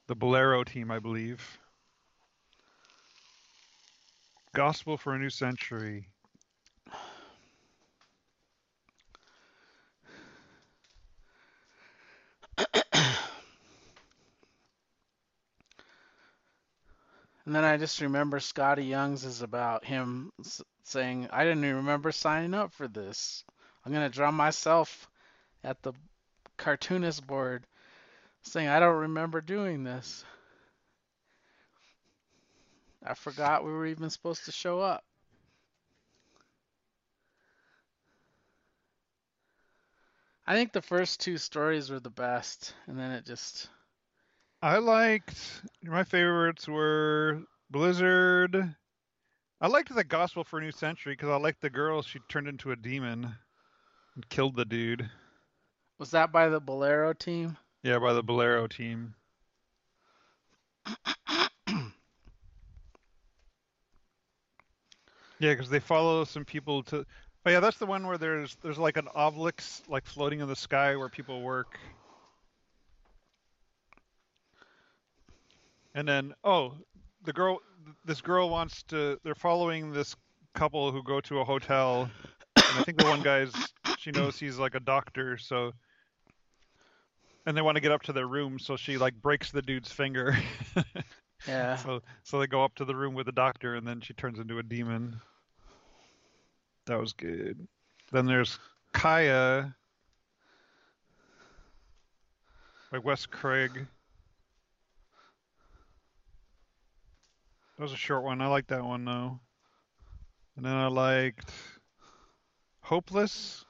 The 0.09 0.15
Bolero 0.15 0.63
team, 0.63 0.91
I 0.91 1.01
believe. 1.01 1.59
Gospel 4.55 4.97
for 4.97 5.15
a 5.15 5.19
New 5.19 5.31
Century. 5.31 6.09
And 17.47 17.55
then 17.55 17.65
I 17.65 17.77
just 17.77 18.01
remember 18.01 18.41
Skottie 18.41 18.89
Young's 18.89 19.25
is 19.25 19.41
about 19.41 19.85
him 19.85 20.33
saying, 20.83 21.29
I 21.33 21.45
didn't 21.45 21.65
even 21.65 21.77
remember 21.77 22.11
signing 22.11 22.55
up 22.55 22.73
for 22.73 22.89
this. 22.89 23.45
I'm 23.85 23.93
going 23.93 24.09
to 24.09 24.15
draw 24.15 24.33
myself 24.33 25.09
at 25.63 25.81
the 25.83 25.93
cartoonist 26.57 27.25
board 27.25 27.65
saying, 28.47 28.69
I 28.69 28.81
don't 28.81 28.97
remember 28.97 29.41
doing 29.41 29.85
this. 29.85 30.25
I 33.05 33.15
forgot 33.15 33.65
we 33.65 33.73
were 33.73 33.87
even 33.87 34.11
supposed 34.11 34.45
to 34.47 34.53
show 34.53 34.81
up. 34.81 35.05
I 40.47 40.55
think 40.55 40.73
the 40.73 40.83
first 40.83 41.21
two 41.21 41.39
stories 41.39 41.91
were 41.91 42.01
the 42.01 42.11
best, 42.11 42.75
and 42.87 42.99
then 42.99 43.11
it 43.11 43.27
just. 43.27 43.69
I 44.63 44.79
liked 44.79 45.63
my 45.83 46.05
favorites 46.05 46.69
were 46.69 47.43
Blizzard. 47.71 48.75
I 49.61 49.67
liked 49.67 49.95
the 49.95 50.05
Gospel 50.05 50.45
for 50.45 50.59
a 50.59 50.63
New 50.63 50.73
Century 50.73 51.15
because 51.15 51.31
I 51.31 51.37
liked 51.37 51.63
the 51.63 51.71
girl. 51.71 52.03
She 52.03 52.21
turned 52.29 52.47
into 52.47 52.71
a 52.71 52.77
demon 52.77 53.35
and 54.15 54.29
killed 54.29 54.55
the 54.55 54.65
dude. 54.65 55.09
Was 55.99 56.13
that 56.13 56.31
by 56.31 56.49
the 56.49 56.61
Bolero 56.61 57.13
team? 57.13 57.57
Yeah, 57.87 58.01
by 58.01 58.15
the 58.15 58.23
Bolero 58.23 58.67
team. 58.67 59.15
Yeah, 65.39 65.53
because 65.53 65.69
they 65.69 65.81
follow 65.81 66.25
some 66.25 66.47
people 66.47 66.83
to. 66.85 67.05
Oh 67.45 67.51
yeah, 67.51 67.61
that's 67.61 67.77
the 67.77 67.85
one 67.85 68.07
where 68.07 68.17
there's 68.17 68.57
there's 68.63 68.79
like 68.79 68.97
an 68.97 69.07
obelisk 69.15 69.83
like 69.87 70.07
floating 70.07 70.41
in 70.41 70.49
the 70.49 70.57
sky 70.57 70.97
where 70.97 71.11
people 71.11 71.43
work. 71.43 71.79
And 75.95 76.09
then 76.09 76.33
oh, 76.43 76.73
the 77.23 77.35
girl, 77.35 77.61
this 78.07 78.23
girl 78.23 78.49
wants 78.49 78.83
to. 78.85 79.21
They're 79.23 79.35
following 79.35 79.93
this 79.93 80.17
couple 80.55 80.91
who 80.91 81.03
go 81.03 81.21
to 81.21 81.41
a 81.41 81.45
hotel, 81.45 82.11
and 82.57 82.79
I 82.79 82.83
think 82.83 82.97
the 82.97 83.05
one 83.05 83.23
guy's 83.23 83.53
she 83.99 84.11
knows 84.11 84.41
he's 84.41 84.59
like 84.59 84.75
a 84.75 84.81
doctor, 84.81 85.37
so. 85.37 85.73
And 87.47 87.57
they 87.57 87.63
want 87.63 87.77
to 87.77 87.81
get 87.81 87.93
up 87.93 88.03
to 88.03 88.13
their 88.13 88.27
room, 88.27 88.59
so 88.59 88.77
she 88.77 88.99
like 88.99 89.15
breaks 89.15 89.51
the 89.53 89.63
dude's 89.63 89.91
finger. 89.93 90.37
Yeah. 91.47 91.77
So 91.77 92.03
so 92.23 92.41
they 92.41 92.47
go 92.47 92.65
up 92.65 92.75
to 92.77 92.85
the 92.85 92.97
room 92.97 93.15
with 93.15 93.27
the 93.27 93.33
doctor, 93.33 93.75
and 93.75 93.87
then 93.87 94.01
she 94.01 94.15
turns 94.15 94.39
into 94.39 94.59
a 94.59 94.63
demon. 94.63 95.21
That 96.87 96.99
was 96.99 97.13
good. 97.13 97.67
Then 98.13 98.27
there's 98.27 98.59
Kaya 98.93 99.75
by 102.91 102.99
Wes 102.99 103.27
Craig. 103.27 103.87
That 107.77 107.83
was 107.83 107.93
a 107.93 107.97
short 107.97 108.23
one. 108.23 108.41
I 108.41 108.47
like 108.47 108.69
that 108.69 108.85
one 108.85 109.05
though. 109.05 109.39
And 110.57 110.65
then 110.65 110.73
I 110.73 110.87
liked 110.87 111.51
Hopeless. 112.81 113.65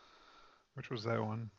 Which 0.74 0.90
was 0.90 1.04
that 1.04 1.24
one? 1.24 1.50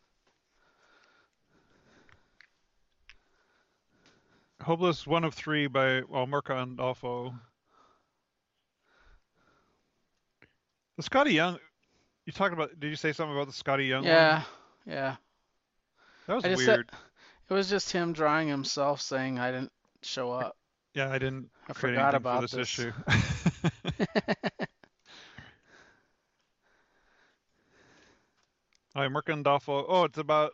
Hopeless 4.62 5.06
one 5.06 5.24
of 5.24 5.34
three 5.34 5.68
by 5.68 6.02
well 6.08 6.24
and 6.24 6.34
Andolfo. 6.78 7.40
The 10.98 11.04
Skottie 11.04 11.34
Young 11.34 11.60
you 12.28 12.34
talking 12.34 12.54
about 12.54 12.78
did 12.80 12.90
you 12.90 12.96
say 12.96 13.14
something 13.14 13.34
about 13.36 13.48
the 13.48 13.54
Skottie 13.54 13.88
Young 13.88 14.04
one? 14.04 14.12
Yeah. 14.12 14.44
Yeah. 14.86 15.16
That 16.28 16.36
was 16.36 16.44
just 16.44 16.66
said- 16.66 16.76
weird. 16.78 16.92
It 17.50 17.54
was 17.54 17.70
just 17.70 17.90
him 17.94 18.12
drawing 18.12 18.50
himself 18.50 19.00
saying 19.00 19.40
I 19.40 19.52
didn't 19.52 19.72
show 20.02 20.32
up. 20.34 20.58
Yeah, 20.94 21.10
I 21.10 21.18
didn't 21.18 21.50
I 21.70 21.74
forgot 21.74 22.14
about 22.14 22.50
for 22.50 22.58
this, 22.58 22.76
this. 22.76 22.80
issue. 22.80 22.92
All 28.96 29.04
right, 29.04 29.12
Mirka 29.12 29.42
Andolfo. 29.42 29.86
Oh, 29.88 30.04
it's 30.04 30.18
about 30.18 30.52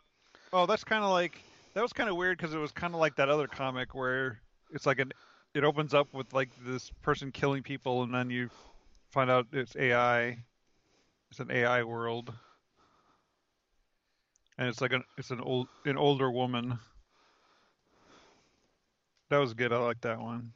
Oh, 0.52 0.66
that's 0.66 0.84
kind 0.84 1.02
of 1.02 1.10
like 1.10 1.40
that 1.74 1.82
was 1.82 1.92
kind 1.92 2.08
of 2.08 2.16
weird 2.16 2.38
because 2.38 2.54
it 2.54 2.58
was 2.58 2.72
kind 2.72 2.94
of 2.94 3.00
like 3.00 3.16
that 3.16 3.28
other 3.28 3.46
comic 3.48 3.94
where 3.94 4.40
it's 4.70 4.86
like 4.86 4.98
an 4.98 5.12
it 5.54 5.64
opens 5.64 5.94
up 5.94 6.12
with 6.12 6.32
like 6.32 6.50
this 6.64 6.90
person 7.02 7.30
killing 7.32 7.62
people 7.62 8.02
and 8.02 8.14
then 8.14 8.30
you 8.30 8.50
find 9.10 9.30
out 9.30 9.46
it's 9.52 9.76
AI. 9.76 10.38
It's 11.30 11.40
an 11.40 11.50
AI 11.50 11.84
world. 11.84 12.34
And 14.58 14.68
it's 14.68 14.80
like 14.80 14.92
an 14.92 15.04
it's 15.16 15.30
an 15.30 15.40
old 15.40 15.68
an 15.84 15.96
older 15.96 16.30
woman. 16.30 16.78
That 19.28 19.38
was 19.38 19.52
good. 19.54 19.72
I 19.72 19.76
like 19.78 20.00
that 20.02 20.18
one. 20.20 20.54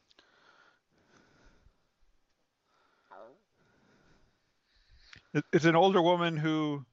It- 5.33 5.45
It's 5.53 5.65
an 5.65 5.75
older 5.75 6.03
woman 6.03 6.37
who 6.37 6.85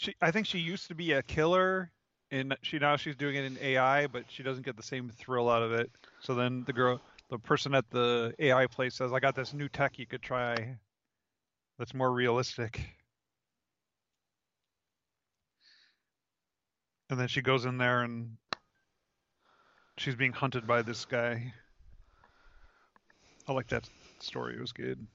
she 0.00 0.14
I 0.22 0.30
think 0.30 0.46
she 0.46 0.58
used 0.58 0.88
to 0.88 0.94
be 0.94 1.12
a 1.12 1.22
killer 1.22 1.92
and 2.30 2.56
she 2.62 2.78
now 2.78 2.96
she's 2.96 3.16
doing 3.16 3.36
it 3.36 3.44
in 3.44 3.58
AI, 3.60 4.06
but 4.06 4.24
she 4.28 4.42
doesn't 4.42 4.64
get 4.64 4.76
the 4.76 4.82
same 4.82 5.10
thrill 5.10 5.50
out 5.50 5.62
of 5.62 5.72
it. 5.72 5.90
So 6.20 6.34
then 6.34 6.64
the 6.66 6.72
girl 6.72 7.00
the 7.28 7.38
person 7.38 7.74
at 7.74 7.88
the 7.90 8.34
AI 8.38 8.66
place 8.66 8.94
says, 8.94 9.12
I 9.12 9.20
got 9.20 9.36
this 9.36 9.52
new 9.52 9.68
tech 9.68 9.98
you 9.98 10.06
could 10.06 10.22
try 10.22 10.78
that's 11.78 11.92
more 11.92 12.10
realistic. 12.10 12.80
And 17.10 17.20
then 17.20 17.28
she 17.28 17.42
goes 17.42 17.66
in 17.66 17.76
there 17.76 18.02
and 18.02 18.36
she's 19.98 20.14
being 20.14 20.32
hunted 20.32 20.66
by 20.66 20.80
this 20.80 21.04
guy. 21.04 21.52
I 23.46 23.52
like 23.52 23.68
that 23.68 23.86
story. 24.20 24.54
It 24.54 24.60
was 24.60 24.72
good. 24.72 25.06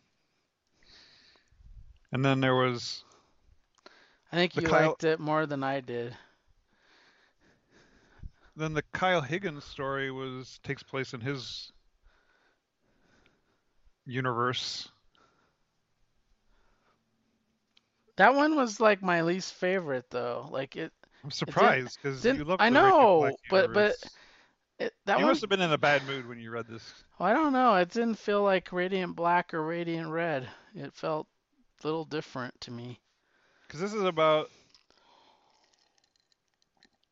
And 2.11 2.23
then 2.23 2.39
there 2.39 2.55
was 2.55 3.03
I 4.31 4.35
think 4.37 4.53
The 4.53 4.61
you 4.61 4.67
Kyle- 4.67 4.89
liked 4.89 5.03
it 5.03 5.19
more 5.19 5.45
than 5.45 5.63
I 5.63 5.79
did. 5.81 6.15
then 8.57 8.73
the 8.73 8.83
Kyle 8.93 9.21
Higgins 9.21 9.63
story 9.65 10.11
was 10.11 10.59
takes 10.63 10.81
place 10.83 11.13
in 11.13 11.21
his 11.21 11.71
universe. 14.05 14.89
That 18.17 18.33
one 18.33 18.55
was 18.55 18.79
like 18.79 19.01
my 19.01 19.21
least 19.21 19.53
favorite 19.55 20.09
though. 20.09 20.47
Like 20.49 20.75
it, 20.77 20.93
I'm 21.23 21.31
surprised 21.31 21.97
because 22.01 22.23
you 22.23 22.43
love 22.45 22.61
I 22.61 22.69
know, 22.69 23.31
but- 23.49 23.73
but 23.73 23.95
it 24.79 24.93
that 25.05 25.17
you 25.19 25.25
one. 25.25 25.31
must 25.31 25.41
have 25.41 25.49
been 25.49 25.61
in 25.61 25.71
a 25.73 25.77
bad 25.77 26.05
mood 26.05 26.25
when 26.27 26.39
you 26.39 26.49
read 26.51 26.67
this. 26.67 27.03
I 27.19 27.33
don't 27.33 27.51
know. 27.53 27.75
It 27.75 27.89
didn't 27.91 28.15
feel 28.15 28.41
like 28.43 28.71
Radiant 28.71 29.15
Black 29.15 29.53
or 29.53 29.63
Radiant 29.65 30.09
Red. 30.09 30.49
It 30.73 30.93
felt 30.93 31.27
a 31.83 31.87
little 31.87 32.05
different 32.05 32.59
to 32.61 32.71
me. 32.71 32.99
Because 33.67 33.79
this 33.81 33.93
is 33.93 34.03
about 34.03 34.49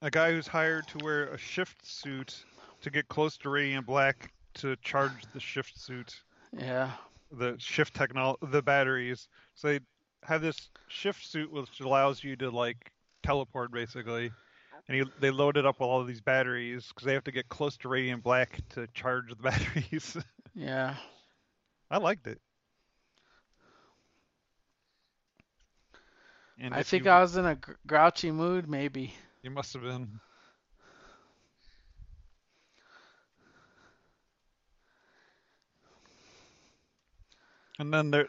a 0.01 0.09
guy 0.11 0.31
who's 0.31 0.47
hired 0.47 0.87
to 0.89 0.97
wear 1.03 1.27
a 1.27 1.37
shift 1.37 1.85
suit 1.85 2.43
to 2.81 2.89
get 2.89 3.07
close 3.07 3.37
to 3.37 3.49
Radiant 3.49 3.85
Black 3.85 4.31
to 4.55 4.75
charge 4.77 5.11
the 5.33 5.39
shift 5.39 5.79
suit, 5.79 6.13
Yeah. 6.51 6.91
the 7.31 7.55
shift 7.57 7.93
technology, 7.95 8.39
the 8.51 8.61
batteries. 8.61 9.27
So 9.55 9.69
they 9.69 9.79
have 10.23 10.41
this 10.41 10.69
shift 10.89 11.25
suit 11.25 11.51
which 11.51 11.79
allows 11.79 12.23
you 12.23 12.35
to 12.37 12.49
like 12.51 12.91
teleport 13.23 13.71
basically, 13.71 14.31
and 14.87 14.97
you, 14.97 15.05
they 15.19 15.31
load 15.31 15.57
it 15.57 15.65
up 15.65 15.79
with 15.79 15.87
all 15.87 16.01
of 16.01 16.07
these 16.07 16.21
batteries 16.21 16.87
because 16.89 17.05
they 17.05 17.13
have 17.13 17.23
to 17.23 17.31
get 17.31 17.47
close 17.49 17.77
to 17.77 17.89
Radiant 17.89 18.21
Black 18.23 18.59
to 18.71 18.85
charge 18.93 19.29
the 19.29 19.35
batteries. 19.41 20.17
Yeah. 20.53 20.95
I 21.89 21.97
liked 21.97 22.27
it. 22.27 22.39
And 26.59 26.73
I 26.73 26.83
think 26.83 27.05
you, 27.05 27.11
I 27.11 27.21
was 27.21 27.35
in 27.35 27.45
a 27.45 27.57
grouchy 27.87 28.31
mood 28.31 28.69
maybe. 28.69 29.13
you 29.41 29.49
must 29.49 29.73
have 29.73 29.81
been. 29.81 30.19
And 37.79 37.93
then 37.93 38.11
there, 38.11 38.27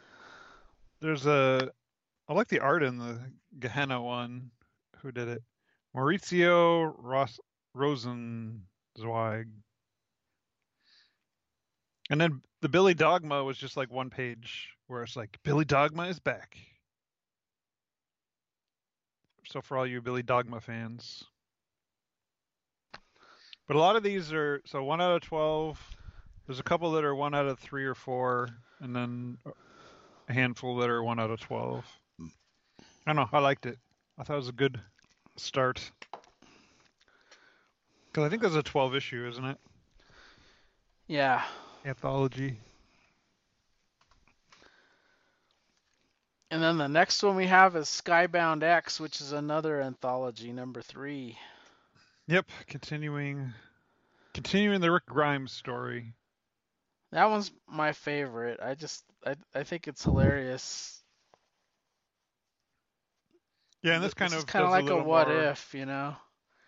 there's 1.01 1.26
a. 1.26 1.70
I 2.28 2.32
like 2.32 2.48
the 2.48 2.60
art 2.60 2.82
in 2.82 2.98
the 2.98 3.20
Gehenna 3.59 4.02
one. 4.02 4.51
Who 5.02 5.12
did 5.12 5.28
it? 5.28 5.42
Maurizio 5.94 6.94
Ros, 6.98 7.38
Rosenzweig. 7.76 9.44
And 12.10 12.20
then 12.20 12.42
the 12.62 12.68
Billy 12.68 12.94
Dogma 12.94 13.44
was 13.44 13.59
just 13.59 13.76
like 13.76 13.90
one 13.90 14.10
page 14.10 14.70
where 14.86 15.02
it's 15.02 15.16
like 15.16 15.38
Billy 15.44 15.64
Dogma 15.64 16.05
is 16.05 16.18
back. 16.18 16.56
So 19.47 19.61
for 19.61 19.77
all 19.77 19.87
you 19.87 20.01
Billy 20.01 20.23
Dogma 20.23 20.61
fans. 20.61 21.25
But 23.66 23.77
a 23.77 23.81
lot 23.81 23.97
of 23.97 24.03
these 24.03 24.33
are 24.33 24.61
so 24.66 24.85
one 24.85 25.01
out 25.01 25.15
of 25.15 25.23
twelve. 25.23 25.81
There's 26.47 26.61
a 26.61 26.65
couple 26.65 26.93
that 26.93 27.05
are 27.05 27.15
one 27.15 27.35
out 27.35 27.47
of 27.47 27.59
three 27.59 27.85
or 27.85 27.95
four, 27.95 28.51
and 28.81 28.95
then 28.95 29.39
a 30.29 30.33
handful 30.33 30.77
that 30.77 30.91
are 30.91 31.03
one 31.03 31.19
out 31.19 31.31
of 31.31 31.41
twelve. 31.41 31.85
I 33.07 33.12
don't 33.12 33.16
know. 33.16 33.29
I 33.33 33.39
liked 33.41 33.66
it. 33.66 33.79
I 34.19 34.25
thought 34.25 34.35
it 34.35 34.37
was 34.37 34.49
a 34.49 34.53
good 34.53 34.81
start. 35.37 35.91
Because 38.07 38.25
I 38.25 38.29
think 38.29 38.43
there's 38.43 38.55
a 38.55 38.62
12 38.62 38.95
issue, 38.95 39.27
isn't 39.29 39.45
it? 39.45 39.59
Yeah. 41.09 41.43
Anthology. 41.85 42.61
And 46.55 46.62
then 46.62 46.78
the 46.78 46.86
next 46.86 47.20
one 47.20 47.35
we 47.35 47.48
have 47.48 47.74
is 47.74 47.89
Skybound 47.89 48.62
X, 48.62 49.01
which 49.01 49.20
is 49.20 49.32
another 49.32 49.82
anthology, 49.82 50.52
number 50.52 50.82
three. 50.82 51.36
Yep. 52.28 52.47
Continuing. 52.68 53.52
Continuing 54.35 54.81
the 54.81 54.93
Rick 54.93 55.06
Grimes 55.06 55.51
story. 55.51 56.14
That 57.10 57.28
one's 57.28 57.51
my 57.68 57.90
favorite. 57.90 58.60
I 58.62 58.76
just 58.76 59.02
I 59.26 59.35
I 59.52 59.64
think 59.64 59.89
it's 59.89 60.05
hilarious. 60.05 61.02
Yeah, 63.82 63.94
and 63.94 64.05
this 64.05 64.14
kind 64.14 64.32
is 64.32 64.39
of 64.39 64.47
kind 64.47 64.64
of 64.64 64.70
like 64.70 64.82
a, 64.82 64.94
little 64.94 65.02
what 65.02 65.26
more- 65.26 65.36
if, 65.36 65.74
you 65.74 65.86
know? 65.86 66.14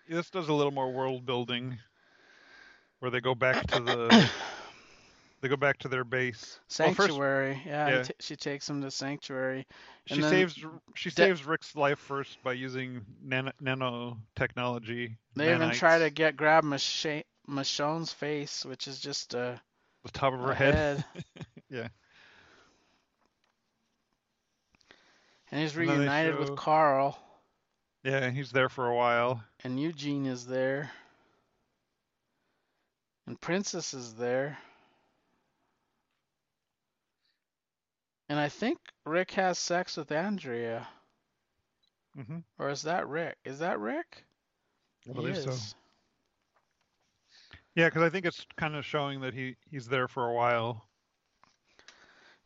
This 0.08 0.30
does 0.30 0.48
a 0.48 0.52
little 0.52 0.72
more 0.72 0.90
world 0.90 1.24
building, 1.24 1.78
where 2.98 3.12
they 3.12 3.20
go 3.20 3.36
back 3.36 3.64
to 3.68 3.80
the 3.80 4.30
they 5.40 5.48
go 5.48 5.56
back 5.56 5.78
to 5.78 5.88
their 5.88 6.04
base. 6.04 6.58
Well, 6.78 6.88
first- 6.94 7.08
Sanctuary. 7.08 7.62
yeah, 7.66 7.88
yeah. 7.88 8.02
ta- 8.04 8.12
she 8.20 8.36
takes 8.36 8.68
him 8.68 8.80
to 8.82 8.90
Sanctuary. 8.90 9.66
She 10.06 10.14
And 10.14 10.24
saves 10.24 10.54
she 10.94 11.10
de- 11.10 11.14
saves 11.14 11.44
Rick's 11.46 11.74
life 11.76 11.98
first 11.98 12.42
by 12.42 12.52
using 12.54 13.04
nano, 13.22 13.52
nanotechnology. 13.62 15.16
They 15.34 15.54
even 15.54 15.70
try 15.72 15.98
to 15.98 16.10
get 16.10 16.36
grab 16.36 16.64
Michonne, 16.64 17.24
Michonne's 17.48 18.12
face, 18.12 18.64
which 18.64 18.88
is 18.88 18.98
just 19.00 19.34
a, 19.34 19.60
the 20.04 20.10
top 20.12 20.32
of 20.32 20.40
her 20.40 20.54
head. 20.54 20.74
head. 20.74 21.04
Yeah. 21.70 21.88
And 25.50 25.60
he's 25.60 25.76
And 25.76 25.88
reunited 25.88 26.34
show- 26.34 26.40
with 26.40 26.56
Carl, 26.56 27.18
Yeah, 28.04 28.30
he's 28.30 28.50
there 28.52 28.68
for 28.68 28.86
a 28.88 28.94
while. 28.94 29.42
and 29.64 29.78
Eugene 29.80 30.26
is 30.26 30.46
there, 30.46 30.90
and 33.26 33.40
Princess 33.40 33.94
is 33.94 34.14
there. 34.14 34.58
And 38.28 38.38
I 38.38 38.48
think 38.48 38.78
Rick 39.04 39.32
has 39.32 39.58
sex 39.58 39.96
with 39.96 40.10
Andrea. 40.12 40.88
hmm 42.14 42.38
Or 42.58 42.70
is 42.70 42.82
that 42.82 43.08
Rick? 43.08 43.38
Is 43.44 43.58
that 43.60 43.78
Rick? 43.80 44.24
I 45.08 45.12
believe 45.12 45.36
so. 45.38 45.52
Yeah, 47.74 47.86
because 47.86 48.02
I 48.02 48.10
think 48.10 48.26
it's 48.26 48.46
kind 48.56 48.74
of 48.74 48.84
showing 48.84 49.20
that 49.20 49.34
he 49.34 49.56
he's 49.70 49.86
there 49.88 50.08
for 50.08 50.28
a 50.28 50.32
while. 50.34 50.88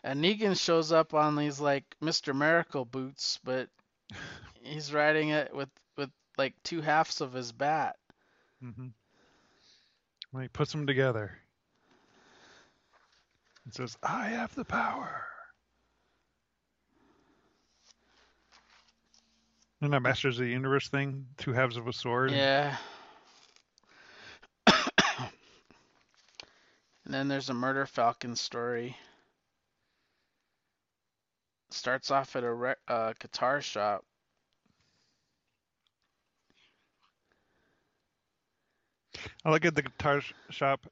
And 0.05 0.23
Negan 0.23 0.59
shows 0.59 0.93
up 0.93 1.15
on 1.15 1.37
these 1.37 1.61
like 1.61 1.85
Mr. 2.03 2.35
Miracle 2.35 2.85
boots, 2.85 3.39
but 3.45 3.69
he's 4.63 4.93
riding 4.93 5.31
it 5.31 5.55
with 5.55 5.71
with 5.97 6.11
like 6.39 6.55
two 6.65 6.81
halves 6.83 7.21
of 7.21 7.33
his 7.33 7.53
bat. 7.53 7.97
Mm-hmm. 8.63 8.89
When 10.33 10.43
he 10.43 10.49
puts 10.49 10.73
them 10.73 10.87
together, 10.87 11.39
it 13.67 13.75
says, 13.75 13.97
"I 14.03 14.29
have 14.29 14.55
the 14.55 14.65
power." 14.65 15.30
And 19.83 19.93
that 19.93 20.01
Masters 20.01 20.39
of 20.39 20.45
the 20.45 20.51
Universe 20.51 20.89
thing, 20.89 21.27
two 21.39 21.53
halves 21.53 21.77
of 21.77 21.87
a 21.87 21.93
sword. 21.93 22.33
Yeah. 22.33 22.77
and 24.67 24.75
then 27.07 27.29
there's 27.29 27.49
a 27.49 27.55
Murder 27.55 27.87
Falcon 27.87 28.37
story. 28.37 28.97
Starts 31.71 32.11
off 32.11 32.37
at 32.37 32.45
a 32.45 32.53
re- 32.53 32.75
uh, 32.89 33.15
guitar 33.19 33.63
shop. 33.63 34.05
I 39.45 39.51
look 39.51 39.65
at 39.65 39.75
the 39.75 39.83
guitar 39.83 40.21
sh- 40.21 40.33
shop. 40.51 40.87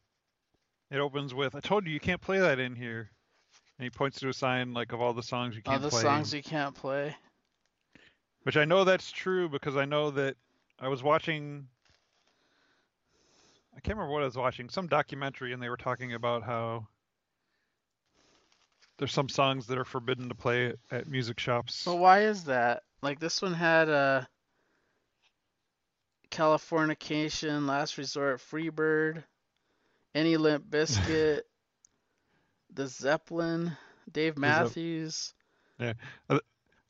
It 0.90 0.98
opens 0.98 1.34
with, 1.34 1.54
"I 1.54 1.60
told 1.60 1.86
you 1.86 1.92
you 1.92 2.00
can't 2.00 2.20
play 2.20 2.38
that 2.38 2.58
in 2.58 2.74
here," 2.74 3.10
and 3.78 3.84
he 3.84 3.90
points 3.90 4.20
to 4.20 4.28
a 4.28 4.32
sign 4.32 4.72
like 4.72 4.92
of 4.92 5.00
all 5.00 5.12
the 5.12 5.22
songs 5.22 5.54
you 5.56 5.62
can't 5.62 5.66
play. 5.66 5.74
All 5.74 5.80
the 5.80 5.90
play. 5.90 6.02
songs 6.02 6.32
you 6.32 6.42
can't 6.42 6.74
play. 6.74 7.14
Which 8.48 8.56
I 8.56 8.64
know 8.64 8.84
that's 8.84 9.10
true 9.10 9.50
because 9.50 9.76
I 9.76 9.84
know 9.84 10.10
that 10.12 10.34
I 10.80 10.88
was 10.88 11.02
watching. 11.02 11.68
I 13.76 13.80
can't 13.80 13.98
remember 13.98 14.10
what 14.10 14.22
I 14.22 14.24
was 14.24 14.38
watching, 14.38 14.70
some 14.70 14.86
documentary, 14.86 15.52
and 15.52 15.62
they 15.62 15.68
were 15.68 15.76
talking 15.76 16.14
about 16.14 16.44
how 16.44 16.86
there's 18.96 19.12
some 19.12 19.28
songs 19.28 19.66
that 19.66 19.76
are 19.76 19.84
forbidden 19.84 20.30
to 20.30 20.34
play 20.34 20.72
at, 20.90 21.06
music 21.06 21.38
shops. 21.38 21.82
But 21.84 21.96
why 21.96 22.22
is 22.22 22.44
that? 22.44 22.84
Like 23.02 23.20
this 23.20 23.42
one 23.42 23.52
had 23.52 23.90
uh 23.90 24.22
Californication, 26.30 27.66
Last 27.66 27.98
Resort, 27.98 28.40
Freebird, 28.40 29.24
Any 30.14 30.38
Limp 30.38 30.64
Bizkit, 30.70 31.42
The 32.72 32.86
Zeppelin, 32.86 33.76
Dave 34.10 34.38
Matthews. 34.38 35.34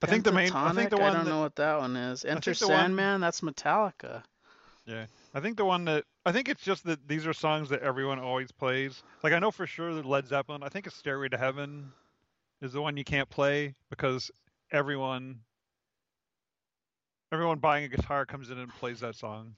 I 0.03 0.07
think 0.07 0.25
the 0.25 0.33
main. 0.33 0.53
I 0.53 0.73
think 0.73 0.91
the 0.91 0.97
one. 0.97 1.13
don't 1.13 1.25
that- 1.25 1.31
know 1.31 1.41
what 1.41 1.57
that 1.57 1.79
one 1.79 1.97
is. 1.97 2.25
Enter 2.25 2.55
the 2.55 2.69
one- 2.69 2.79
Sandman, 2.79 3.21
that's 3.21 3.41
Metallica. 3.41 4.23
Yeah, 4.87 5.07
I 5.35 5.41
think 5.41 5.57
the 5.59 5.65
one 5.65 5.85
that 5.85 6.05
I 6.25 6.33
think 6.33 6.49
it's 6.49 6.63
just 6.63 6.85
that 6.85 7.07
these 7.07 7.27
are 7.27 7.35
songs 7.35 7.69
that 7.71 7.83
everyone 7.83 8.19
always 8.19 8.51
plays. 8.53 9.03
Like 9.23 9.33
I 9.33 9.39
know 9.39 9.51
for 9.51 9.67
sure 9.67 9.93
that 9.95 10.07
Led 10.07 10.27
Zeppelin. 10.27 10.63
I 10.63 10.69
think 10.69 10.87
it's 10.87 10.97
Stairway 10.97 11.29
to 11.29 11.37
Heaven 11.37 11.93
is 12.63 12.73
the 12.73 12.81
one 12.81 12.97
you 12.97 13.05
can't 13.05 13.29
play 13.29 13.75
because 13.91 14.31
everyone 14.73 15.41
everyone 17.33 17.59
buying 17.59 17.85
a 17.85 17.89
guitar 17.89 18.25
comes 18.25 18.51
in 18.51 18.59
and 18.59 18.73
plays 18.77 19.01
that 19.01 19.15
song. 19.15 19.55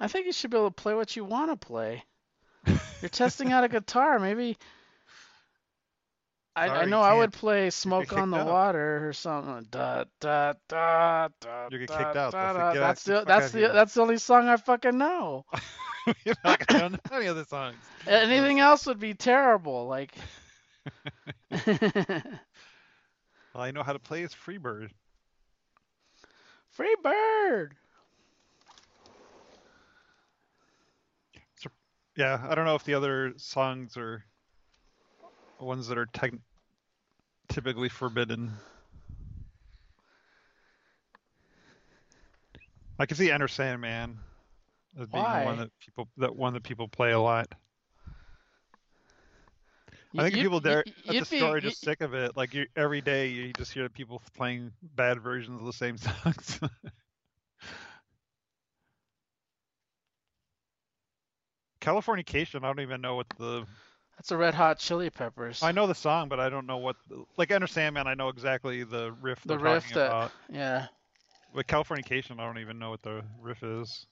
I 0.00 0.08
think 0.08 0.26
you 0.26 0.32
should 0.32 0.50
be 0.50 0.56
able 0.56 0.70
to 0.70 0.74
play 0.74 0.94
what 0.94 1.14
you 1.14 1.24
want 1.24 1.50
to 1.52 1.66
play. 1.66 2.04
You're 3.00 3.08
testing 3.08 3.52
out 3.52 3.64
a 3.64 3.68
guitar, 3.68 4.18
maybe. 4.18 4.58
I, 6.56 6.64
I 6.64 6.68
Sorry, 6.68 6.86
know 6.86 7.02
I 7.02 7.12
would 7.12 7.32
play 7.34 7.68
Smoke 7.70 8.12
on 8.14 8.30
the 8.30 8.38
out. 8.38 8.46
Water 8.46 9.06
or 9.06 9.12
something. 9.12 9.66
Da, 9.70 10.04
da, 10.20 10.54
da, 10.68 11.28
da, 11.38 11.68
You 11.70 11.78
get 11.78 11.90
kicked 11.90 12.16
out, 12.16 12.32
da, 12.32 12.52
that's 12.54 12.74
da. 12.74 12.80
That's 12.80 13.04
the 13.04 13.12
the 13.12 13.24
that's 13.26 13.50
the 13.50 13.60
that's 13.68 13.94
the 13.94 14.00
only 14.00 14.16
song 14.16 14.48
I 14.48 14.56
fucking 14.56 14.96
know. 14.96 15.44
You're 16.24 16.36
not 16.44 16.66
gonna 16.66 16.90
know 16.90 17.16
any 17.16 17.28
other 17.28 17.44
songs. 17.44 17.76
Anything 18.06 18.60
else 18.60 18.86
would 18.86 18.98
be 18.98 19.12
terrible. 19.12 19.86
Like, 19.86 20.14
All 23.54 23.62
I 23.62 23.70
know 23.70 23.82
how 23.82 23.92
to 23.92 23.98
play 23.98 24.22
is 24.22 24.32
Freebird. 24.32 24.90
Free 26.70 26.96
Bird. 27.02 27.74
Yeah, 32.16 32.46
I 32.48 32.54
don't 32.54 32.64
know 32.64 32.76
if 32.76 32.84
the 32.84 32.94
other 32.94 33.34
songs 33.36 33.96
are 33.98 34.24
ones 35.60 35.88
that 35.88 35.98
are 35.98 36.06
tech 36.06 36.32
typically 37.48 37.88
forbidden. 37.88 38.52
I 42.98 43.06
can 43.06 43.16
see 43.16 43.30
Enter 43.30 43.48
Sandman 43.48 44.18
as 44.98 45.06
being 45.08 45.22
Why? 45.22 45.44
one 45.44 45.58
that 45.58 45.70
people 45.80 46.08
that 46.16 46.34
one 46.34 46.54
that 46.54 46.62
people 46.62 46.88
play 46.88 47.12
a 47.12 47.20
lot. 47.20 47.48
I 50.18 50.22
think 50.22 50.36
You- 50.36 50.42
people 50.44 50.60
there 50.60 50.82
at 51.08 51.14
the 51.18 51.24
store 51.26 51.56
are 51.56 51.60
just 51.60 51.80
sick 51.80 52.00
of 52.00 52.14
it. 52.14 52.36
Like 52.36 52.54
you, 52.54 52.66
every 52.74 53.02
day, 53.02 53.28
you 53.28 53.52
just 53.52 53.72
hear 53.72 53.86
people 53.90 54.22
playing 54.34 54.72
bad 54.82 55.20
versions 55.20 55.60
of 55.60 55.66
the 55.66 55.72
same 55.74 55.98
songs. 55.98 56.58
Californication, 61.80 62.64
I 62.64 62.68
don't 62.68 62.80
even 62.80 63.00
know 63.00 63.14
what 63.16 63.28
the. 63.38 63.66
That's 64.16 64.30
a 64.30 64.36
Red 64.36 64.54
Hot 64.54 64.78
Chili 64.78 65.10
Peppers. 65.10 65.62
I 65.62 65.72
know 65.72 65.86
the 65.86 65.94
song, 65.94 66.28
but 66.28 66.40
I 66.40 66.48
don't 66.48 66.66
know 66.66 66.78
what. 66.78 66.96
The, 67.08 67.24
like 67.36 67.50
Enter 67.50 67.66
Sandman, 67.66 68.06
I 68.06 68.14
know 68.14 68.28
exactly 68.28 68.82
the 68.82 69.12
riff. 69.20 69.40
The 69.44 69.58
riff 69.58 69.88
that- 69.90 70.06
About. 70.06 70.32
Yeah. 70.50 70.86
But 71.54 71.66
Californication, 71.66 72.38
I 72.40 72.44
don't 72.44 72.58
even 72.58 72.78
know 72.78 72.90
what 72.90 73.02
the 73.02 73.22
riff 73.40 73.62
is. 73.62 74.06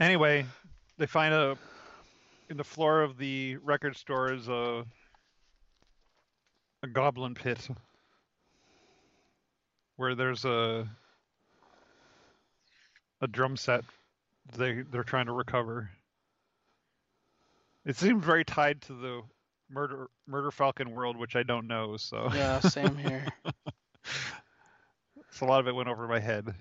Anyway, 0.00 0.46
they 0.96 1.06
find 1.06 1.34
a 1.34 1.56
in 2.50 2.56
the 2.56 2.64
floor 2.64 3.02
of 3.02 3.18
the 3.18 3.56
record 3.58 3.96
store 3.96 4.32
is 4.32 4.48
a 4.48 4.84
a 6.82 6.86
goblin 6.86 7.34
pit 7.34 7.68
where 9.96 10.14
there's 10.14 10.44
a 10.44 10.88
a 13.20 13.26
drum 13.26 13.56
set 13.56 13.84
they 14.56 14.82
they're 14.82 15.02
trying 15.04 15.26
to 15.26 15.32
recover. 15.32 15.90
It 17.84 17.96
seemed 17.96 18.24
very 18.24 18.44
tied 18.44 18.82
to 18.82 18.92
the 18.94 19.22
murder 19.70 20.08
murder 20.26 20.50
falcon 20.50 20.92
world, 20.92 21.16
which 21.16 21.36
I 21.36 21.42
don't 21.42 21.66
know, 21.66 21.96
so 21.96 22.28
Yeah, 22.32 22.60
same 22.60 22.96
here. 22.98 23.26
so 25.30 25.46
a 25.46 25.48
lot 25.48 25.60
of 25.60 25.68
it 25.68 25.74
went 25.74 25.88
over 25.88 26.06
my 26.08 26.20
head. 26.20 26.54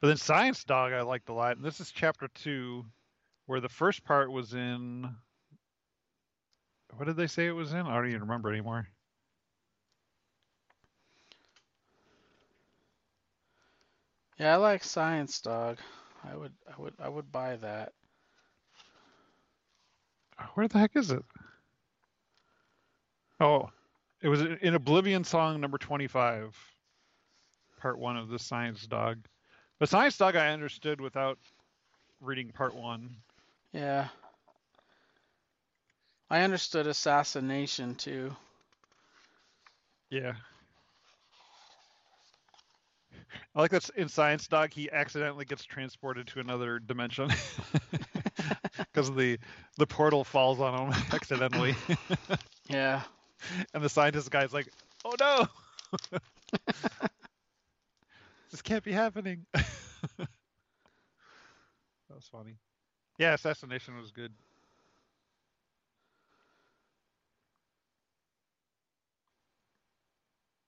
But 0.00 0.08
then 0.08 0.16
Science 0.16 0.64
Dog 0.64 0.92
I 0.92 1.02
liked 1.02 1.28
a 1.28 1.34
lot, 1.34 1.56
and 1.56 1.64
this 1.64 1.80
is 1.80 1.90
chapter 1.90 2.28
two, 2.34 2.86
where 3.46 3.60
the 3.60 3.68
first 3.68 4.02
part 4.04 4.30
was 4.30 4.54
in. 4.54 5.14
What 6.96 7.04
did 7.06 7.16
they 7.16 7.26
say 7.26 7.46
it 7.46 7.52
was 7.52 7.72
in? 7.72 7.80
I 7.86 7.94
don't 7.94 8.08
even 8.08 8.22
remember 8.22 8.50
anymore. 8.50 8.88
Yeah, 14.40 14.54
I 14.54 14.56
like 14.56 14.82
Science 14.82 15.38
Dog. 15.42 15.76
I 16.24 16.34
would 16.34 16.54
I 16.66 16.80
would 16.80 16.94
I 16.98 17.10
would 17.10 17.30
buy 17.30 17.56
that. 17.56 17.92
Where 20.54 20.66
the 20.66 20.78
heck 20.78 20.96
is 20.96 21.10
it? 21.10 21.22
Oh, 23.38 23.68
it 24.22 24.28
was 24.28 24.40
in 24.40 24.74
Oblivion 24.74 25.24
song 25.24 25.60
number 25.60 25.76
25, 25.76 26.56
part 27.82 27.98
one 27.98 28.16
of 28.16 28.30
the 28.30 28.38
Science 28.38 28.86
Dog. 28.86 29.18
The 29.78 29.86
Science 29.86 30.16
Dog 30.16 30.36
I 30.36 30.54
understood 30.54 31.02
without 31.02 31.38
reading 32.22 32.48
part 32.48 32.74
one. 32.74 33.16
Yeah. 33.72 34.08
I 36.30 36.40
understood 36.40 36.86
assassination 36.86 37.94
too. 37.94 38.34
Yeah. 40.08 40.32
I 43.54 43.60
like 43.60 43.70
that 43.72 43.88
in 43.96 44.08
Science 44.08 44.46
Dog 44.48 44.72
he 44.72 44.90
accidentally 44.90 45.44
gets 45.44 45.64
transported 45.64 46.26
to 46.28 46.40
another 46.40 46.78
dimension 46.78 47.28
because 48.78 49.12
the 49.14 49.38
the 49.76 49.86
portal 49.86 50.24
falls 50.24 50.60
on 50.60 50.88
him 50.92 50.94
accidentally, 51.12 51.74
Yeah. 52.68 53.02
and 53.74 53.82
the 53.82 53.88
scientist 53.88 54.30
guy's 54.30 54.52
like, 54.52 54.68
"Oh 55.04 55.14
no, 55.18 55.46
this 58.50 58.62
can't 58.62 58.84
be 58.84 58.92
happening." 58.92 59.46
that 59.52 59.64
was 62.10 62.28
funny. 62.30 62.56
Yeah, 63.18 63.34
assassination 63.34 63.96
was 63.96 64.10
good. 64.10 64.32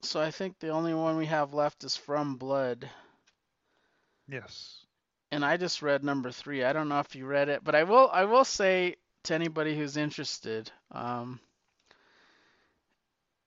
So 0.02 0.20
I 0.20 0.30
think 0.30 0.58
the 0.58 0.70
only 0.70 0.94
one 0.94 1.16
we 1.16 1.26
have 1.26 1.54
left 1.54 1.84
is 1.84 1.96
From 1.96 2.36
Blood. 2.36 2.88
Yes. 4.28 4.84
And 5.30 5.44
I 5.44 5.56
just 5.56 5.80
read 5.80 6.04
number 6.04 6.30
three. 6.30 6.64
I 6.64 6.72
don't 6.72 6.88
know 6.88 6.98
if 6.98 7.14
you 7.14 7.24
read 7.24 7.48
it, 7.48 7.64
but 7.64 7.74
I 7.74 7.84
will 7.84 8.10
I 8.12 8.24
will 8.24 8.44
say 8.44 8.96
to 9.24 9.34
anybody 9.34 9.76
who's 9.76 9.96
interested, 9.96 10.70
um, 10.90 11.40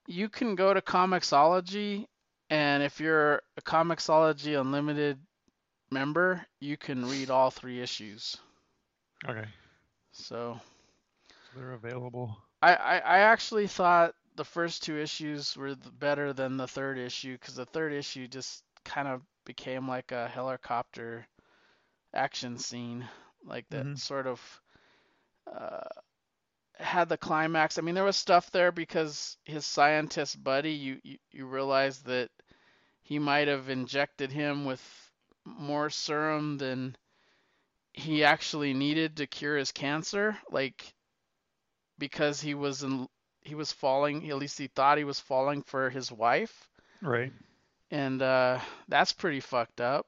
you 0.06 0.28
can 0.28 0.54
go 0.54 0.72
to 0.72 0.80
Comixology, 0.80 2.06
and 2.50 2.82
if 2.82 2.98
you're 3.00 3.42
a 3.56 3.62
Comixology 3.62 4.58
Unlimited 4.58 5.18
member, 5.90 6.44
you 6.60 6.76
can 6.76 7.08
read 7.08 7.30
all 7.30 7.50
three 7.50 7.80
issues. 7.80 8.36
Okay. 9.28 9.46
So 10.12 10.58
So 11.52 11.60
they're 11.60 11.72
available. 11.72 12.36
I, 12.62 12.74
I, 12.74 12.96
I 12.98 13.18
actually 13.18 13.66
thought 13.66 14.14
the 14.36 14.44
first 14.44 14.82
two 14.84 14.98
issues 14.98 15.56
were 15.56 15.74
better 15.76 16.32
than 16.32 16.56
the 16.56 16.68
third 16.68 16.98
issue 16.98 17.34
because 17.38 17.56
the 17.56 17.66
third 17.66 17.92
issue 17.92 18.28
just 18.28 18.62
kind 18.84 19.08
of 19.08 19.22
became 19.44 19.88
like 19.88 20.12
a 20.12 20.28
helicopter 20.28 21.26
action 22.14 22.58
scene, 22.58 23.08
like 23.44 23.68
that 23.70 23.86
Mhm. 23.86 23.96
sort 23.96 24.26
of 24.26 24.62
uh, 25.52 25.80
had 26.78 27.08
the 27.08 27.18
climax. 27.18 27.78
I 27.78 27.82
mean, 27.82 27.94
there 27.94 28.04
was 28.04 28.16
stuff 28.16 28.50
there 28.50 28.72
because 28.72 29.36
his 29.44 29.66
scientist 29.66 30.42
buddy, 30.42 30.72
you, 30.72 31.00
you, 31.02 31.18
you 31.30 31.46
realize 31.46 32.02
that 32.04 32.30
he 33.02 33.18
might 33.18 33.48
have 33.48 33.68
injected 33.70 34.32
him 34.32 34.64
with 34.64 34.82
more 35.44 35.90
serum 35.90 36.58
than 36.58 36.96
he 37.94 38.24
actually 38.24 38.74
needed 38.74 39.16
to 39.16 39.26
cure 39.26 39.56
his 39.56 39.72
cancer. 39.72 40.38
Like, 40.50 40.94
because 41.98 42.40
he 42.40 42.54
was 42.54 42.82
in 42.82 43.06
he 43.46 43.54
was 43.54 43.72
falling 43.72 44.28
at 44.30 44.36
least 44.36 44.58
he 44.58 44.68
thought 44.68 44.98
he 44.98 45.04
was 45.04 45.20
falling 45.20 45.62
for 45.62 45.90
his 45.90 46.12
wife. 46.12 46.68
Right. 47.02 47.32
and 47.90 48.22
uh 48.22 48.60
that's 48.88 49.12
pretty 49.12 49.40
fucked 49.40 49.80
up. 49.80 50.06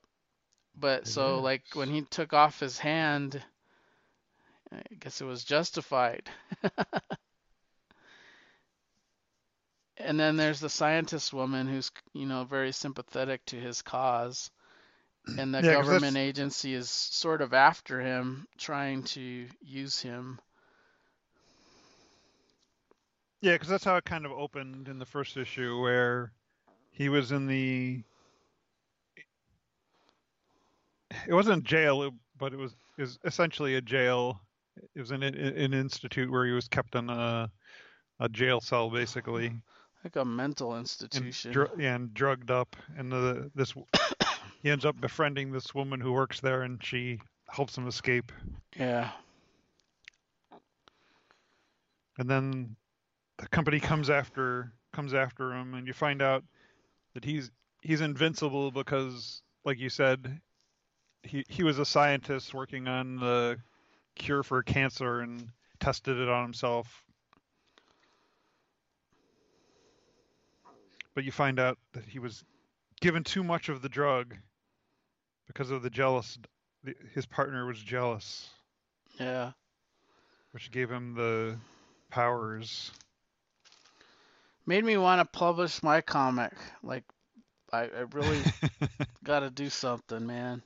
But 0.76 1.06
It 1.06 1.08
so 1.08 1.40
like 1.40 1.64
when 1.74 1.90
he 1.90 2.02
took 2.02 2.32
off 2.32 2.60
his 2.60 2.78
hand 2.78 3.42
i 4.72 4.82
guess 5.00 5.20
it 5.20 5.24
was 5.26 5.44
justified. 5.44 6.30
And 9.98 10.18
then 10.18 10.36
there's 10.36 10.60
the 10.60 10.70
scientist 10.70 11.32
woman 11.32 11.68
who's 11.68 11.90
you 12.14 12.26
know 12.26 12.44
very 12.44 12.72
sympathetic 12.72 13.44
to 13.46 13.56
his 13.60 13.82
cause. 13.82 14.50
And 15.36 15.54
the 15.54 15.62
Yeah, 15.62 15.76
government 15.76 16.16
agency 16.16 16.74
is 16.74 16.90
sort 16.90 17.42
of 17.42 17.54
after 17.54 18.00
him 18.00 18.48
trying 18.58 19.04
to 19.14 19.48
use 19.60 20.00
him 20.00 20.40
Yeah, 23.40 23.52
because 23.52 23.68
that's 23.68 23.84
how 23.84 23.96
it 23.96 24.04
kind 24.04 24.26
of 24.26 24.32
opened 24.32 24.88
in 24.88 24.98
the 24.98 25.04
first 25.06 25.36
issue, 25.36 25.80
where 25.80 26.32
he 26.90 27.08
was 27.08 27.30
in 27.32 27.46
the. 27.46 28.02
It 31.26 31.32
wasn't 31.32 31.64
jail, 31.64 32.10
but 32.38 32.52
it 32.52 32.58
was 32.58 32.74
is 32.98 33.18
essentially 33.24 33.76
a 33.76 33.80
jail. 33.80 34.40
It 34.94 35.00
was 35.00 35.10
an 35.12 35.22
an 35.22 35.72
institute 35.72 36.30
where 36.30 36.46
he 36.46 36.52
was 36.52 36.68
kept 36.68 36.94
in 36.94 37.08
a 37.10 37.50
a 38.20 38.28
jail 38.28 38.60
cell, 38.60 38.90
basically, 38.90 39.52
Like 40.02 40.16
a 40.16 40.24
mental 40.24 40.72
and 40.72 40.80
institution. 40.82 41.52
dr- 41.52 41.78
and 41.80 42.12
drugged 42.12 42.50
up. 42.50 42.74
And 42.96 43.10
the 43.12 43.50
this 43.54 43.72
he 44.62 44.70
ends 44.70 44.84
up 44.84 45.00
befriending 45.00 45.52
this 45.52 45.74
woman 45.74 46.00
who 46.00 46.12
works 46.12 46.40
there, 46.40 46.62
and 46.62 46.82
she 46.84 47.20
helps 47.48 47.78
him 47.78 47.86
escape. 47.86 48.32
Yeah. 48.76 49.10
and 52.18 52.28
then 52.28 52.74
the 53.38 53.48
company 53.48 53.80
comes 53.80 54.10
after 54.10 54.72
comes 54.92 55.14
after 55.14 55.52
him 55.52 55.74
and 55.74 55.86
you 55.86 55.92
find 55.92 56.22
out 56.22 56.44
that 57.14 57.24
he's 57.24 57.50
he's 57.82 58.00
invincible 58.00 58.70
because 58.70 59.42
like 59.64 59.78
you 59.78 59.88
said 59.88 60.40
he 61.22 61.44
he 61.48 61.62
was 61.62 61.78
a 61.78 61.84
scientist 61.84 62.54
working 62.54 62.88
on 62.88 63.16
the 63.16 63.58
cure 64.14 64.42
for 64.42 64.62
cancer 64.62 65.20
and 65.20 65.48
tested 65.80 66.18
it 66.18 66.28
on 66.28 66.42
himself. 66.42 67.04
But 71.14 71.24
you 71.24 71.32
find 71.32 71.58
out 71.58 71.78
that 71.92 72.04
he 72.04 72.18
was 72.18 72.44
given 73.00 73.24
too 73.24 73.42
much 73.42 73.68
of 73.68 73.82
the 73.82 73.88
drug 73.88 74.36
because 75.46 75.70
of 75.70 75.82
the 75.82 75.90
jealous 75.90 76.38
his 77.12 77.26
partner 77.26 77.66
was 77.66 77.78
jealous. 77.78 78.48
Yeah. 79.18 79.52
which 80.52 80.70
gave 80.70 80.88
him 80.88 81.14
the 81.14 81.58
powers 82.08 82.92
Made 84.68 84.84
me 84.84 84.98
want 84.98 85.18
to 85.18 85.38
publish 85.38 85.82
my 85.82 86.02
comic. 86.02 86.52
Like, 86.82 87.04
I, 87.72 87.84
I 87.84 88.00
really 88.12 88.42
got 89.24 89.40
to 89.40 89.48
do 89.48 89.70
something, 89.70 90.26
man. 90.26 90.62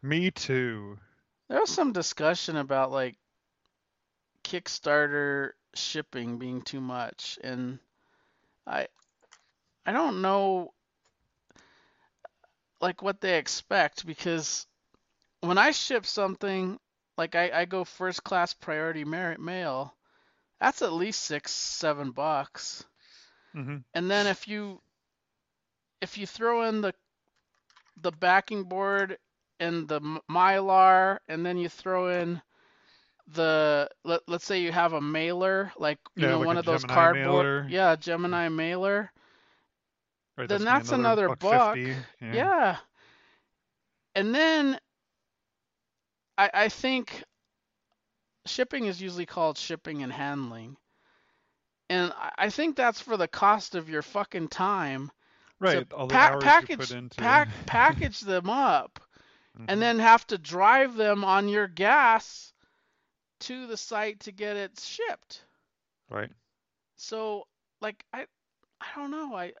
Me 0.00 0.30
too. 0.30 0.96
There 1.50 1.60
was 1.60 1.68
some 1.68 1.92
discussion 1.92 2.56
about 2.56 2.92
like 2.92 3.18
Kickstarter 4.42 5.50
shipping 5.74 6.38
being 6.38 6.62
too 6.62 6.80
much, 6.80 7.38
and 7.44 7.78
I 8.66 8.88
I 9.84 9.92
don't 9.92 10.22
know 10.22 10.72
like 12.80 13.02
what 13.02 13.20
they 13.20 13.36
expect 13.36 14.06
because 14.06 14.66
when 15.42 15.58
I 15.58 15.72
ship 15.72 16.06
something, 16.06 16.80
like 17.18 17.34
I, 17.34 17.50
I 17.52 17.64
go 17.66 17.84
first 17.84 18.24
class 18.24 18.54
priority 18.54 19.04
ma- 19.04 19.36
mail, 19.38 19.94
that's 20.60 20.82
at 20.82 20.92
least 20.92 21.22
six, 21.22 21.52
seven 21.52 22.12
bucks. 22.12 22.84
hmm 23.54 23.78
And 23.94 24.10
then 24.10 24.26
if 24.26 24.48
you 24.48 24.82
if 26.00 26.18
you 26.18 26.26
throw 26.26 26.62
in 26.62 26.80
the 26.82 26.94
the 27.96 28.12
backing 28.12 28.64
board 28.64 29.18
and 29.60 29.88
the 29.88 30.00
mylar, 30.30 31.18
and 31.28 31.44
then 31.44 31.56
you 31.58 31.68
throw 31.68 32.08
in 32.08 32.40
the 33.28 33.88
let, 34.04 34.20
let's 34.28 34.44
say 34.44 34.60
you 34.60 34.72
have 34.72 34.92
a 34.92 35.00
mailer, 35.00 35.72
like 35.78 35.98
you 36.16 36.26
Yeah, 36.26 36.28
know 36.28 36.40
like 36.40 36.50
one 36.50 36.56
of 36.58 36.64
those 36.66 36.84
Gemini 36.84 36.84
cardboard, 36.84 37.46
mailer. 37.46 37.66
yeah, 37.66 37.96
Gemini 37.96 38.48
mailer. 38.48 39.12
Right, 40.36 40.48
Then 40.48 40.64
be 40.64 40.64
that's 40.64 40.92
another 40.92 41.28
buck. 41.30 41.80
50, 41.80 42.06
Yeah. 42.30 42.78
And 44.14 44.34
then 44.34 44.80
I 46.38 46.50
I 46.54 46.68
think 46.68 47.22
shipping 48.46 48.86
is 48.86 49.00
usually 49.00 49.26
called 49.26 49.58
shipping 49.58 50.02
and 50.02 50.12
handling. 50.12 50.76
And 51.88 52.12
I- 52.38 52.50
think 52.50 52.76
that's 52.76 53.00
for 53.00 53.16
the 53.16 53.28
cost 53.28 53.74
of 53.74 53.88
your 53.88 54.02
fucking 54.02 54.48
time. 54.48 55.10
Right. 55.58 55.92
All 55.92 56.06
the 56.06 56.14
pa- 56.14 56.30
hours 56.32 56.44
package 56.44 56.70
you 56.70 56.76
put 56.76 56.90
into. 56.92 57.18
pack 57.18 57.48
package 57.66 58.20
them 58.20 58.48
up 58.48 59.00
Mhm. 59.58 59.66
and 59.68 59.82
then 59.82 59.98
have 59.98 60.26
to 60.28 60.38
drive 60.38 60.94
them 60.94 61.24
on 61.24 61.48
your 61.48 61.66
gas 61.68 62.52
to 63.40 63.66
the 63.66 63.76
site 63.76 64.20
to 64.20 64.32
get 64.32 64.56
it 64.56 64.78
shipped. 64.78 65.44
Right. 66.08 66.32
So 66.96 67.46
like 67.80 68.04
I 68.12 68.26
I 68.80 68.86
don't 68.96 69.10
know. 69.10 69.34
I 69.34 69.52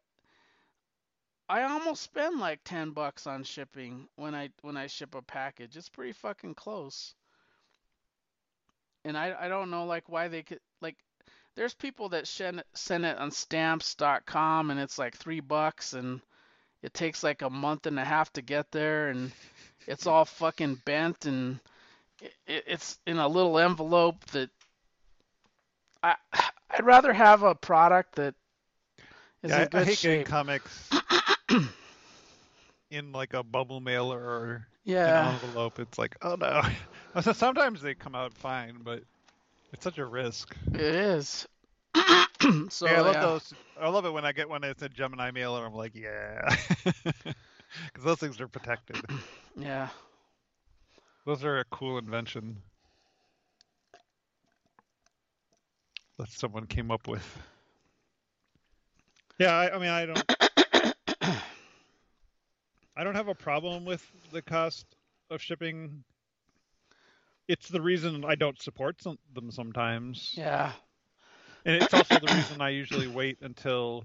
I 1.48 1.64
almost 1.64 2.02
spend 2.02 2.38
like 2.38 2.60
10 2.64 2.92
bucks 2.92 3.26
on 3.26 3.42
shipping 3.42 4.08
when 4.14 4.34
I 4.34 4.50
when 4.62 4.76
I 4.76 4.86
ship 4.86 5.14
a 5.16 5.22
package. 5.22 5.76
It's 5.76 5.88
pretty 5.88 6.12
fucking 6.12 6.54
close. 6.54 7.14
And 9.04 9.16
I 9.16 9.34
I 9.38 9.48
don't 9.48 9.70
know 9.70 9.84
like 9.86 10.08
why 10.08 10.28
they 10.28 10.42
could 10.42 10.60
like 10.80 10.96
there's 11.56 11.74
people 11.74 12.10
that 12.10 12.26
send 12.28 12.62
send 12.74 13.04
it 13.06 13.18
on 13.18 13.30
stamps.com 13.30 14.70
and 14.70 14.80
it's 14.80 14.98
like 14.98 15.16
3 15.16 15.40
bucks 15.40 15.92
and 15.94 16.20
it 16.82 16.94
takes 16.94 17.22
like 17.22 17.42
a 17.42 17.50
month 17.50 17.86
and 17.86 17.98
a 17.98 18.04
half 18.04 18.32
to 18.34 18.42
get 18.42 18.70
there 18.72 19.08
and 19.10 19.32
it's 19.86 20.06
all 20.06 20.24
fucking 20.24 20.76
bent 20.84 21.26
and 21.26 21.60
it, 22.20 22.64
it's 22.66 22.98
in 23.06 23.18
a 23.18 23.28
little 23.28 23.58
envelope 23.58 24.24
that 24.26 24.50
I 26.02 26.16
I'd 26.70 26.84
rather 26.84 27.12
have 27.12 27.42
a 27.42 27.54
product 27.54 28.16
that 28.16 28.34
is 29.42 29.56
Yeah, 29.56 29.58
in 29.58 29.70
I, 29.72 29.80
I 29.80 29.84
hate 29.84 29.98
shape. 29.98 30.24
comics 30.24 30.94
in 32.90 33.12
like 33.12 33.34
a 33.34 33.42
bubble 33.42 33.80
mailer 33.80 34.18
or 34.18 34.66
Yeah. 34.84 35.04
an 35.04 35.16
envelope. 35.16 35.78
It's 35.78 35.98
like, 35.98 36.16
oh 36.22 36.36
no. 36.36 36.62
So 37.22 37.32
Sometimes 37.32 37.82
they 37.82 37.94
come 37.94 38.14
out 38.14 38.32
fine, 38.34 38.78
but 38.84 39.02
it's 39.72 39.82
such 39.82 39.98
a 39.98 40.04
risk. 40.04 40.54
It 40.72 40.80
is. 40.80 41.46
so 42.68 42.86
yeah, 42.86 42.98
I 42.98 43.00
love 43.00 43.14
yeah. 43.14 43.20
those. 43.20 43.54
I 43.80 43.88
love 43.88 44.04
it 44.04 44.12
when 44.12 44.24
I 44.24 44.32
get 44.32 44.48
one 44.48 44.60
that's 44.60 44.82
a 44.82 44.88
Gemini 44.88 45.30
mail, 45.32 45.56
And 45.56 45.66
I'm 45.66 45.74
like, 45.74 45.94
yeah, 45.94 46.54
because 46.84 48.04
those 48.04 48.18
things 48.18 48.40
are 48.40 48.48
protected. 48.48 48.96
Yeah. 49.56 49.88
Those 51.26 51.44
are 51.44 51.58
a 51.58 51.64
cool 51.64 51.98
invention 51.98 52.56
that 56.18 56.30
someone 56.30 56.66
came 56.66 56.90
up 56.90 57.08
with. 57.08 57.38
Yeah, 59.38 59.52
I, 59.52 59.74
I 59.74 59.78
mean, 59.78 59.88
I 59.88 60.06
don't, 60.06 60.36
I 62.96 63.04
don't 63.04 63.16
have 63.16 63.28
a 63.28 63.34
problem 63.34 63.84
with 63.84 64.06
the 64.32 64.40
cost 64.40 64.86
of 65.30 65.42
shipping. 65.42 66.04
It's 67.50 67.68
the 67.68 67.80
reason 67.80 68.24
I 68.24 68.36
don't 68.36 68.60
support 68.62 69.02
some, 69.02 69.18
them 69.34 69.50
sometimes, 69.50 70.34
Yeah. 70.36 70.72
and 71.64 71.74
it's 71.82 71.92
also 71.92 72.14
the 72.20 72.32
reason 72.32 72.60
I 72.60 72.68
usually 72.70 73.08
wait 73.08 73.38
until 73.42 74.04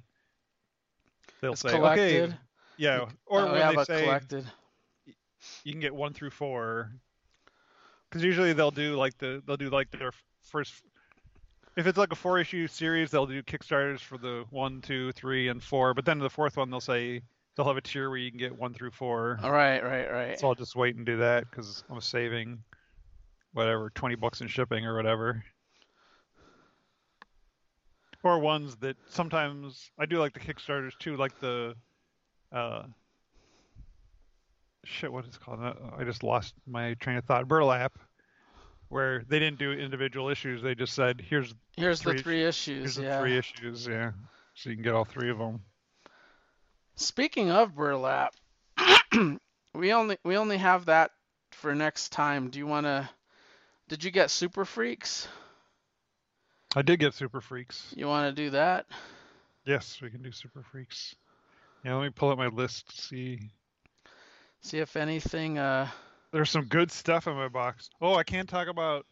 they'll 1.41 1.53
It's 1.53 1.61
say, 1.61 1.69
collected. 1.69 2.29
okay, 2.31 2.37
yeah, 2.77 3.05
or 3.27 3.41
Oh, 3.41 3.51
when 3.51 3.55
yeah, 3.59 3.71
they 3.71 3.83
say 3.83 4.03
collected. 4.03 4.45
you 5.63 5.71
can 5.71 5.79
get 5.79 5.93
one 5.93 6.13
through 6.13 6.31
four 6.31 6.91
because 8.09 8.23
usually 8.23 8.53
they'll 8.53 8.71
do 8.71 8.95
like 8.95 9.17
the 9.19 9.43
they'll 9.45 9.57
do 9.57 9.69
like 9.69 9.91
their 9.91 10.11
first 10.41 10.73
if 11.77 11.85
it's 11.85 11.97
like 11.97 12.11
a 12.11 12.15
four 12.15 12.39
issue 12.39 12.67
series 12.67 13.11
they'll 13.11 13.25
do 13.27 13.43
kickstarters 13.43 13.99
for 13.99 14.17
the 14.17 14.45
one 14.49 14.81
two 14.81 15.11
three 15.11 15.49
and 15.49 15.61
four 15.61 15.93
but 15.93 16.05
then 16.05 16.17
the 16.19 16.29
fourth 16.29 16.57
one 16.57 16.69
they'll 16.69 16.79
say 16.81 17.21
they'll 17.55 17.67
have 17.67 17.77
a 17.77 17.81
tier 17.81 18.09
where 18.09 18.17
you 18.17 18.31
can 18.31 18.39
get 18.39 18.57
one 18.57 18.73
through 18.73 18.91
four 18.91 19.39
All 19.43 19.51
right, 19.51 19.83
right, 19.83 20.11
right. 20.11 20.39
so 20.39 20.47
i'll 20.47 20.55
just 20.55 20.75
wait 20.75 20.95
and 20.95 21.05
do 21.05 21.17
that 21.17 21.49
because 21.49 21.83
i'm 21.89 22.01
saving 22.01 22.63
whatever 23.55 23.89
20 23.89 24.15
bucks 24.15 24.41
in 24.41 24.47
shipping 24.47 24.85
or 24.85 24.95
whatever 24.95 25.43
or 28.23 28.39
ones 28.39 28.75
that 28.77 28.97
sometimes 29.09 29.89
i 29.99 30.05
do 30.05 30.17
like 30.19 30.33
the 30.33 30.39
kickstarters 30.39 30.91
too 30.99 31.15
like 31.15 31.39
the 31.39 31.73
uh 32.51 32.83
shit 34.83 35.11
what 35.11 35.25
is 35.25 35.35
it 35.35 35.39
called 35.41 35.59
Uh, 35.61 35.73
i 35.97 36.03
just 36.03 36.23
lost 36.23 36.53
my 36.67 36.93
train 36.95 37.17
of 37.17 37.23
thought 37.25 37.47
burlap 37.47 37.93
where 38.89 39.23
they 39.29 39.39
didn't 39.39 39.57
do 39.59 39.71
individual 39.71 40.29
issues 40.29 40.61
they 40.61 40.75
just 40.75 40.93
said 40.93 41.21
here's 41.27 41.53
Here's 41.77 42.01
three 42.01 42.17
the 42.17 42.23
three 42.23 42.43
issues. 42.43 42.77
here's 42.77 42.95
the 42.95 43.03
yeah. 43.03 43.19
three 43.19 43.37
issues 43.37 43.87
yeah 43.87 44.11
so 44.53 44.69
you 44.69 44.75
can 44.75 44.83
get 44.83 44.93
all 44.93 45.05
three 45.05 45.29
of 45.29 45.37
them 45.37 45.61
Speaking 46.97 47.51
of 47.51 47.75
burlap, 47.75 48.33
we 49.75 49.91
only 49.91 50.17
we 50.23 50.37
only 50.37 50.55
have 50.55 50.85
that 50.85 51.11
for 51.51 51.75
next 51.75 52.13
time. 52.13 52.49
Do 52.49 52.57
you 52.57 52.65
want 52.65 52.85
to? 52.85 53.09
Did 53.87 54.03
you 54.03 54.11
get 54.11 54.31
Super 54.31 54.65
Freaks? 54.65 55.27
i 56.77 56.81
did 56.81 56.99
get 56.99 57.13
super 57.13 57.39
freaks 57.39 57.93
You 57.95 58.05
want 58.07 58.35
to 58.35 58.43
do 58.43 58.49
that? 58.49 58.85
yes 59.65 59.99
we 60.01 60.09
can 60.09 60.21
do 60.21 60.31
super 60.33 60.61
freaks 60.61 61.15
yeah 61.85 61.95
let 61.95 62.03
me 62.03 62.09
pull 62.09 62.29
up 62.31 62.37
my 62.37 62.47
list 62.47 62.89
to 62.89 63.01
see 63.01 63.39
See 64.65 64.79
if 64.79 64.95
anything. 64.95 65.59
Uh, 65.59 65.87
There's 66.31 66.49
some 66.49 66.65
good 66.65 66.91
stuff 66.91 67.27
in 67.27 67.35
my 67.35 67.49
box. 67.49 67.91
Oh, 68.01 68.15
I 68.15 68.23
can 68.23 68.47
talk 68.47 68.67
about 68.67 69.05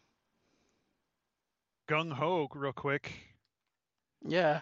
Gung 1.88 2.12
Ho 2.12 2.48
real 2.56 2.74
quick. 2.74 3.12
yeah, 4.26 4.62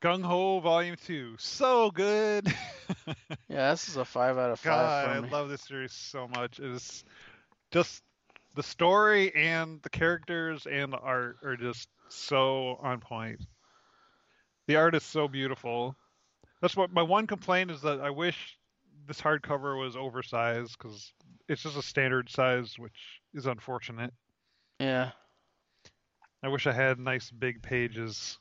Gung 0.00 0.22
Ho 0.22 0.60
Volume 0.60 0.94
2. 1.06 1.34
So 1.38 1.90
good. 1.90 2.46
yeah. 3.48 3.70
This 3.72 3.88
is 3.88 3.96
a 3.96 4.04
five 4.04 4.38
out 4.38 4.50
of 4.52 4.60
five 4.60 5.06
God, 5.08 5.24
I 5.24 5.28
love 5.28 5.48
this 5.48 5.62
series 5.62 5.92
so 5.92 6.28
much. 6.28 6.60
It 6.60 6.70
is 6.70 7.02
just 7.72 8.04
the 8.58 8.62
story 8.64 9.32
and 9.36 9.80
the 9.84 9.88
characters 9.88 10.66
and 10.68 10.92
the 10.92 10.98
art 10.98 11.36
are 11.44 11.56
just 11.56 11.88
so 12.08 12.76
on 12.82 12.98
point. 12.98 13.40
The 14.66 14.74
art 14.74 14.96
is 14.96 15.04
so 15.04 15.28
beautiful. 15.28 15.94
That's 16.60 16.76
what 16.76 16.92
my 16.92 17.02
one 17.02 17.28
complaint 17.28 17.70
is 17.70 17.82
that 17.82 18.00
I 18.00 18.10
wish 18.10 18.58
this 19.06 19.20
hardcover 19.20 19.80
was 19.80 19.94
oversized 19.94 20.76
because 20.76 21.12
it's 21.48 21.62
just 21.62 21.76
a 21.76 21.82
standard 21.82 22.30
size, 22.30 22.76
which 22.76 23.20
is 23.32 23.46
unfortunate. 23.46 24.12
Yeah. 24.80 25.12
I 26.42 26.48
wish 26.48 26.66
I 26.66 26.72
had 26.72 26.98
nice 26.98 27.30
big 27.30 27.62
pages. 27.62 28.38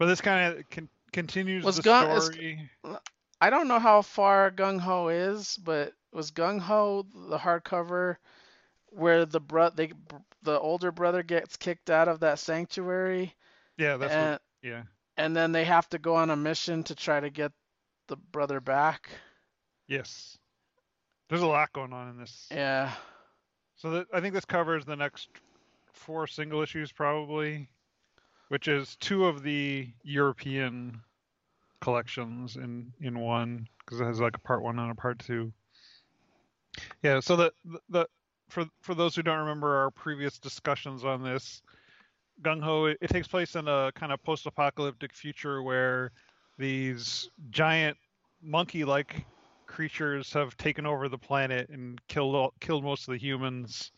But 0.00 0.06
this 0.06 0.20
kind 0.20 0.58
of 0.58 0.70
con- 0.70 0.88
continues 1.12 1.64
the 1.64 1.82
story. 2.32 2.68
I 3.40 3.50
don't 3.50 3.68
know 3.68 3.78
how 3.78 4.02
far 4.02 4.50
Gung 4.50 4.80
Ho 4.80 5.08
is, 5.08 5.58
but 5.62 5.92
was 6.12 6.30
Gung 6.30 6.60
Ho 6.60 7.06
the 7.28 7.38
hardcover 7.38 8.16
where 8.90 9.26
the 9.26 9.40
bro 9.40 9.70
they 9.70 9.92
the 10.42 10.58
older 10.58 10.92
brother 10.92 11.22
gets 11.22 11.56
kicked 11.56 11.90
out 11.90 12.06
of 12.08 12.20
that 12.20 12.38
sanctuary 12.38 13.34
Yeah, 13.76 13.96
that's 13.96 14.12
and 14.12 14.30
what, 14.32 14.42
yeah. 14.62 14.82
and 15.16 15.34
then 15.36 15.52
they 15.52 15.64
have 15.64 15.88
to 15.90 15.98
go 15.98 16.14
on 16.14 16.30
a 16.30 16.36
mission 16.36 16.84
to 16.84 16.94
try 16.94 17.18
to 17.18 17.30
get 17.30 17.52
the 18.08 18.16
brother 18.16 18.60
back? 18.60 19.08
Yes. 19.88 20.38
There's 21.28 21.42
a 21.42 21.46
lot 21.46 21.72
going 21.72 21.92
on 21.92 22.10
in 22.10 22.18
this. 22.18 22.46
Yeah. 22.50 22.92
So 23.76 23.90
that, 23.90 24.06
I 24.12 24.20
think 24.20 24.34
this 24.34 24.44
covers 24.44 24.84
the 24.84 24.96
next 24.96 25.28
four 25.92 26.26
single 26.26 26.62
issues 26.62 26.92
probably, 26.92 27.68
which 28.48 28.68
is 28.68 28.96
two 28.96 29.26
of 29.26 29.42
the 29.42 29.88
European 30.02 31.00
collections 31.84 32.56
in 32.56 32.90
in 33.00 33.20
one 33.20 33.68
because 33.78 34.00
it 34.00 34.04
has 34.04 34.18
like 34.18 34.34
a 34.34 34.40
part 34.40 34.62
one 34.62 34.78
and 34.78 34.90
a 34.90 34.94
part 34.94 35.18
two. 35.18 35.52
Yeah. 37.02 37.20
So 37.20 37.36
the 37.36 37.52
the, 37.90 38.08
for 38.48 38.64
for 38.80 38.94
those 38.94 39.14
who 39.14 39.22
don't 39.22 39.40
remember 39.40 39.76
our 39.76 39.90
previous 39.90 40.38
discussions 40.38 41.04
on 41.04 41.22
this, 41.22 41.62
Gung 42.42 42.62
Ho 42.62 42.86
it, 42.86 42.96
it 43.02 43.10
takes 43.10 43.28
place 43.28 43.54
in 43.54 43.68
a 43.68 43.92
kind 43.94 44.12
of 44.12 44.22
post-apocalyptic 44.22 45.12
future 45.14 45.62
where 45.62 46.10
these 46.58 47.28
giant 47.50 47.98
monkey-like 48.42 49.26
creatures 49.66 50.32
have 50.32 50.56
taken 50.56 50.86
over 50.86 51.08
the 51.08 51.18
planet 51.18 51.68
and 51.68 52.00
killed 52.08 52.52
killed 52.60 52.84
most 52.84 53.08
of 53.08 53.12
the 53.12 53.18
humans 53.18 53.92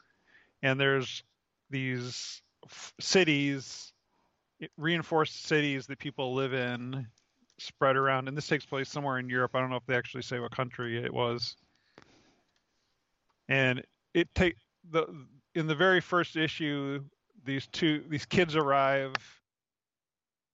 and 0.62 0.80
there's 0.80 1.22
these 1.70 2.40
f- 2.64 2.94
cities 2.98 3.92
reinforced 4.78 5.44
cities 5.44 5.86
that 5.86 5.98
people 5.98 6.34
live 6.34 6.54
in 6.54 7.06
spread 7.58 7.96
around 7.96 8.28
and 8.28 8.36
this 8.36 8.46
takes 8.46 8.66
place 8.66 8.88
somewhere 8.88 9.18
in 9.18 9.28
Europe. 9.28 9.52
I 9.54 9.60
don't 9.60 9.70
know 9.70 9.76
if 9.76 9.86
they 9.86 9.96
actually 9.96 10.22
say 10.22 10.38
what 10.38 10.50
country 10.50 11.02
it 11.02 11.12
was. 11.12 11.56
And 13.48 13.82
it 14.14 14.28
take 14.34 14.56
the 14.90 15.06
in 15.54 15.66
the 15.66 15.74
very 15.74 16.00
first 16.00 16.36
issue 16.36 17.02
these 17.44 17.66
two 17.68 18.04
these 18.08 18.26
kids 18.26 18.56
arrive 18.56 19.14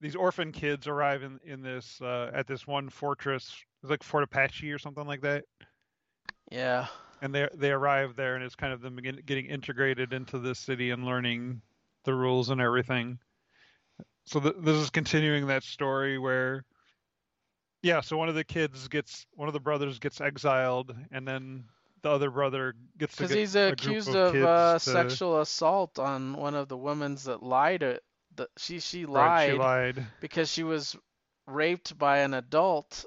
these 0.00 0.14
orphan 0.14 0.52
kids 0.52 0.86
arrive 0.86 1.22
in 1.22 1.40
in 1.44 1.62
this 1.62 2.00
uh, 2.02 2.30
at 2.34 2.46
this 2.46 2.66
one 2.66 2.88
fortress 2.88 3.54
it's 3.82 3.90
like 3.90 4.02
Fort 4.02 4.22
Apache 4.24 4.70
or 4.70 4.78
something 4.78 5.06
like 5.06 5.22
that. 5.22 5.44
Yeah. 6.50 6.86
and 7.20 7.34
they 7.34 7.48
they 7.54 7.70
arrive 7.70 8.14
there 8.16 8.34
and 8.34 8.44
it's 8.44 8.54
kind 8.54 8.72
of 8.72 8.80
them 8.80 8.96
getting 8.96 9.46
integrated 9.46 10.12
into 10.12 10.38
the 10.38 10.54
city 10.54 10.90
and 10.90 11.04
learning 11.04 11.62
the 12.04 12.14
rules 12.14 12.50
and 12.50 12.60
everything. 12.60 13.18
So 14.26 14.40
th- 14.40 14.56
this 14.60 14.76
is 14.76 14.90
continuing 14.90 15.46
that 15.46 15.62
story 15.62 16.18
where 16.18 16.64
yeah 17.82 18.00
so 18.00 18.16
one 18.16 18.28
of 18.28 18.34
the 18.34 18.44
kids 18.44 18.88
gets 18.88 19.26
one 19.34 19.48
of 19.48 19.54
the 19.54 19.60
brothers 19.60 19.98
gets 19.98 20.20
exiled 20.20 20.94
and 21.10 21.26
then 21.26 21.64
the 22.02 22.10
other 22.10 22.30
brother 22.30 22.74
gets 22.98 23.14
Because 23.14 23.30
he's 23.32 23.54
a 23.54 23.72
accused 23.72 24.08
of 24.14 24.34
of 24.34 24.42
uh, 24.44 24.72
to- 24.74 24.80
sexual 24.80 25.40
assault 25.40 25.98
on 26.00 26.34
one 26.34 26.54
of 26.56 26.68
the 26.68 26.76
women's 26.76 27.24
that 27.24 27.42
lied. 27.44 28.00
The, 28.34 28.48
she 28.56 28.80
she 28.80 29.04
right, 29.04 29.12
lied 29.12 29.50
she 29.52 29.58
lied 29.58 30.06
because 30.20 30.50
she 30.50 30.62
was 30.64 30.96
raped 31.46 31.96
by 31.98 32.18
an 32.18 32.34
adult 32.34 33.04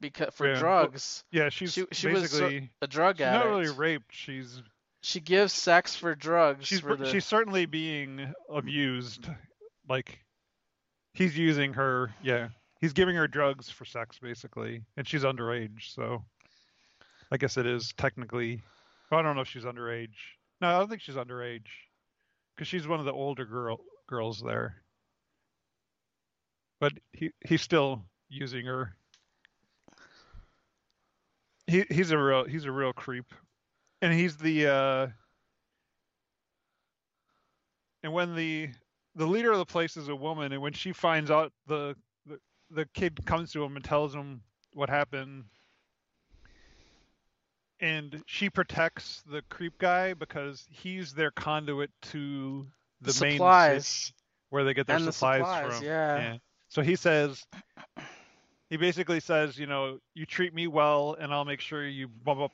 because 0.00 0.32
for 0.34 0.46
Yeah, 0.46 0.52
well, 0.52 0.60
drugs. 0.60 1.24
yeah 1.32 1.48
she's 1.48 1.72
She- 1.72 1.86
she 1.92 2.08
was 2.08 2.32
A 2.40 2.86
drug 2.86 3.16
she's 3.16 3.24
addict. 3.26 3.44
not 3.44 3.46
really 3.46 3.70
raped 3.70 4.14
she's 4.14 4.62
She 5.02 5.18
gives 5.20 5.52
sex 5.52 5.96
for 5.96 6.14
drugs. 6.14 6.66
she's 6.66 6.80
for 6.80 6.94
the, 6.94 7.10
she's 7.10 7.24
certainly 7.24 7.66
being 7.66 8.32
abused 8.50 9.26
like 9.88 10.20
he's 11.14 11.36
using 11.38 11.72
her 11.72 12.14
yeah 12.22 12.48
he's 12.86 12.92
giving 12.92 13.16
her 13.16 13.26
drugs 13.26 13.68
for 13.68 13.84
sex 13.84 14.18
basically 14.18 14.82
and 14.96 15.08
she's 15.08 15.24
underage 15.24 15.92
so 15.94 16.22
i 17.32 17.36
guess 17.36 17.56
it 17.56 17.66
is 17.66 17.92
technically 17.98 18.62
i 19.10 19.20
don't 19.20 19.34
know 19.34 19.42
if 19.42 19.48
she's 19.48 19.64
underage. 19.64 20.14
No 20.60 20.68
i 20.68 20.78
don't 20.78 20.88
think 20.88 21.02
she's 21.02 21.16
underage 21.16 21.66
because 22.54 22.68
she's 22.68 22.88
one 22.88 23.00
of 23.00 23.04
the 23.04 23.12
older 23.12 23.44
girl 23.44 23.80
girls 24.06 24.40
there. 24.40 24.76
But 26.80 26.92
he 27.12 27.30
he's 27.46 27.62
still 27.62 28.02
using 28.28 28.66
her. 28.66 28.96
He 31.66 31.84
he's 31.90 32.10
a 32.10 32.18
real 32.18 32.44
he's 32.44 32.64
a 32.64 32.72
real 32.72 32.92
creep. 32.92 33.26
And 34.02 34.12
he's 34.12 34.36
the 34.36 34.66
uh 34.66 35.06
and 38.02 38.12
when 38.12 38.34
the 38.34 38.70
the 39.14 39.26
leader 39.26 39.50
of 39.50 39.58
the 39.58 39.66
place 39.66 39.96
is 39.96 40.08
a 40.08 40.16
woman 40.16 40.52
and 40.52 40.60
when 40.60 40.74
she 40.74 40.92
finds 40.92 41.30
out 41.30 41.52
the 41.66 41.96
the, 42.70 42.86
kid 42.94 43.24
comes 43.26 43.52
to 43.52 43.62
him 43.64 43.76
and 43.76 43.84
tells 43.84 44.14
him 44.14 44.40
what 44.74 44.88
happened 44.90 45.44
and 47.80 48.22
she 48.26 48.48
protects 48.48 49.22
the 49.30 49.42
creep 49.48 49.78
guy 49.78 50.14
because 50.14 50.66
he's 50.70 51.12
their 51.12 51.30
conduit 51.30 51.90
to 52.00 52.66
the, 53.00 53.12
The 53.12 53.20
main 53.24 53.32
supplies. 53.32 54.12
where 54.50 54.64
they 54.64 54.74
get 54.74 54.86
their 54.86 54.96
And 54.96 55.06
the 55.06 55.12
supplies, 55.12 55.40
supplies, 55.40 55.76
from 55.78 55.84
yeah. 55.86 56.36
so 56.68 56.82
he 56.82 56.96
says 56.96 57.44
he 58.70 58.76
basically 58.76 59.20
says 59.20 59.58
you 59.58 59.66
know 59.66 59.98
you 60.14 60.26
treat 60.26 60.54
me 60.54 60.66
well 60.66 61.16
and 61.20 61.32
i'll 61.32 61.44
make 61.44 61.60
sure 61.60 61.86
you 61.86 62.08
bump 62.08 62.40
up 62.40 62.52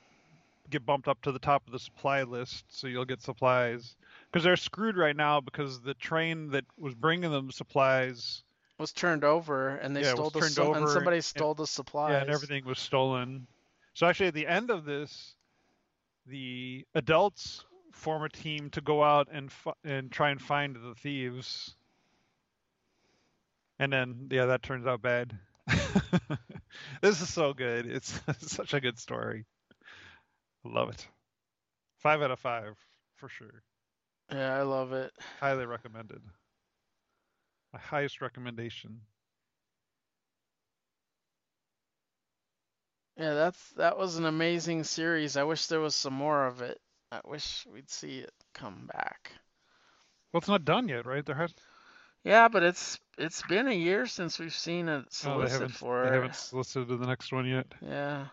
get 0.69 0.85
bumped 0.85 1.07
up 1.07 1.21
to 1.21 1.31
the 1.31 1.39
top 1.39 1.65
of 1.67 1.73
the 1.73 1.79
supply 1.79 2.23
list 2.23 2.65
so 2.69 2.87
you'll 2.87 3.05
get 3.05 3.21
supplies 3.21 3.95
because 4.31 4.43
they're 4.43 4.55
screwed 4.55 4.97
right 4.97 5.15
now 5.15 5.39
because 5.41 5.81
the 5.81 5.93
train 5.95 6.49
that 6.51 6.63
was 6.77 6.93
bringing 6.95 7.31
them 7.31 7.51
supplies 7.51 8.43
was 8.77 8.91
turned 8.91 9.23
over 9.23 9.69
and 9.69 9.95
they 9.95 10.01
Yeah, 10.01 10.13
stole 10.13 10.29
the 10.29 10.39
and 10.39 10.89
somebody 10.89 11.17
and- 11.17 11.25
stole 11.25 11.53
the 11.53 11.67
supplies. 11.67 12.11
yeah, 12.13 12.21
and 12.21 12.29
everything 12.29 12.65
was 12.65 12.79
stolen. 12.79 13.47
So 13.93 14.07
actually 14.07 14.27
at 14.27 14.33
the 14.33 14.47
end 14.47 14.69
of 14.71 14.85
this 14.85 15.35
the 16.25 16.85
adults 16.95 17.65
form 17.91 18.23
a 18.23 18.29
team 18.29 18.69
to 18.71 18.81
go 18.81 19.03
out 19.03 19.27
and 19.31 19.51
fi- 19.51 19.73
and 19.83 20.11
try 20.11 20.29
and 20.31 20.41
find 20.41 20.75
the 20.75 20.95
thieves. 20.95 21.75
And 23.79 23.91
then 23.93 24.27
yeah 24.31 24.45
that 24.47 24.63
turns 24.63 24.87
out 24.87 25.01
bad. 25.01 25.37
This 27.01 27.21
is 27.21 27.31
so 27.31 27.53
good. 27.53 27.85
It's, 27.85 28.19
such 28.39 28.73
a 28.73 28.81
good 28.81 28.97
story. 28.97 29.45
Love 30.63 30.89
it. 30.89 31.07
Five 31.99 32.21
out 32.23 32.31
of 32.31 32.39
five 32.39 32.75
for 33.17 33.29
sure. 33.29 33.61
Yeah, 34.31 34.55
I 34.57 34.63
love 34.63 34.91
it. 34.93 35.11
highly 35.39 35.65
recommended 35.67 36.21
my 37.73 37.79
highest 37.79 38.21
recommendation 38.21 38.99
Yeah, 43.17 43.35
that's 43.35 43.69
that 43.73 43.95
was 43.95 44.17
an 44.17 44.25
amazing 44.25 44.83
series. 44.85 45.37
I 45.37 45.43
wish 45.43 45.67
there 45.67 45.79
was 45.79 45.93
some 45.93 46.13
more 46.13 46.47
of 46.47 46.61
it. 46.63 46.79
I 47.11 47.21
wish 47.23 47.63
we'd 47.71 47.89
see 47.89 48.17
it 48.17 48.33
come 48.55 48.89
back. 48.91 49.31
well 50.31 50.39
it's 50.39 50.47
not 50.47 50.65
done 50.65 50.89
yet 50.89 51.05
right 51.05 51.23
there 51.23 51.35
has 51.35 51.53
Yeah, 52.23 52.47
but 52.47 52.63
it's 52.63 52.99
it's 53.19 53.43
been 53.43 53.67
a 53.67 53.73
year 53.73 54.07
since 54.07 54.39
we've 54.39 54.53
seen 54.53 54.89
it 54.89 55.05
oh, 55.25 55.39
they 55.39 55.47
solicit 55.47 55.71
for 55.71 56.05
they 56.05 56.15
haven't 56.15 56.35
solicited 56.35 56.87
the 56.87 57.05
next 57.05 57.31
one 57.31 57.45
yet 57.45 57.67
Yeah. 57.81 58.27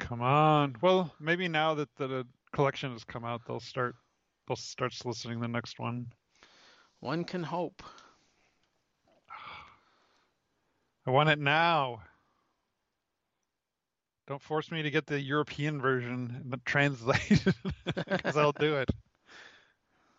Come 0.00 0.22
on. 0.22 0.76
Well, 0.80 1.14
maybe 1.20 1.46
now 1.46 1.74
that 1.74 1.94
the 1.96 2.26
collection 2.52 2.92
has 2.92 3.04
come 3.04 3.24
out, 3.24 3.42
they'll 3.46 3.60
start 3.60 3.94
they'll 4.48 4.56
start 4.56 4.92
soliciting 4.92 5.40
the 5.40 5.48
next 5.48 5.78
one. 5.78 6.06
One 7.00 7.24
can 7.24 7.42
hope. 7.42 7.82
I 11.06 11.10
want 11.10 11.28
it 11.28 11.38
now. 11.38 12.02
Don't 14.26 14.42
force 14.42 14.70
me 14.70 14.82
to 14.82 14.90
get 14.90 15.06
the 15.06 15.20
European 15.20 15.80
version 15.80 16.40
and 16.42 16.52
the 16.52 16.58
translated 16.58 17.54
because 17.96 18.36
I'll 18.36 18.52
do 18.52 18.76
it. 18.76 18.88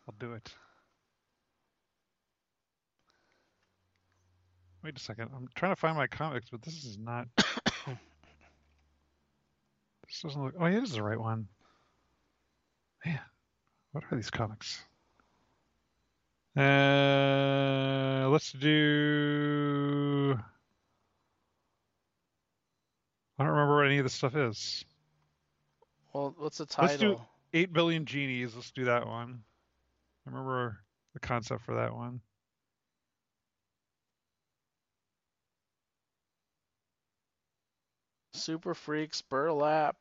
I'll 0.08 0.16
do 0.19 0.34
it. 0.34 0.53
Wait 4.84 4.98
a 4.98 5.00
second. 5.00 5.30
I'm 5.35 5.48
trying 5.56 5.72
to 5.72 5.77
find 5.80 5.95
my 5.95 6.08
comics, 6.08 6.50
but 6.50 6.61
this 6.61 6.84
is 6.84 6.98
not. 6.98 7.27
this 7.38 7.95
doesn't 10.24 10.43
look. 10.43 10.56
Oh, 10.60 10.66
yeah, 10.66 10.80
it 10.80 10.84
is 10.84 10.93
the 10.93 11.03
right 11.03 11.19
one. 11.19 11.48
Man, 13.06 13.19
what 13.92 14.03
are 14.11 14.16
these 14.16 14.32
comics? 14.32 14.84
Uh, 16.58 18.27
let's 18.30 18.51
do. 18.51 20.38
I 23.41 23.43
don't 23.43 23.53
remember 23.53 23.77
what 23.77 23.87
any 23.87 23.97
of 23.97 24.05
this 24.05 24.13
stuff 24.13 24.35
is. 24.35 24.85
Well, 26.13 26.35
what's 26.37 26.59
the 26.59 26.67
title? 26.67 26.87
Let's 26.89 27.01
do- 27.01 27.25
Eight 27.53 27.73
billion 27.73 28.05
genies. 28.05 28.53
Let's 28.55 28.69
do 28.69 28.85
that 28.85 29.07
one. 29.07 29.41
I 30.25 30.29
remember 30.29 30.77
the 31.15 31.19
concept 31.19 31.63
for 31.63 31.73
that 31.73 31.91
one. 31.95 32.21
Super 38.33 38.75
Freaks 38.75 39.23
Burlap. 39.23 39.95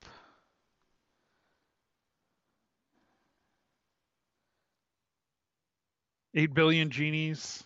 Eight 6.35 6.53
billion 6.53 6.91
genies. 6.91 7.65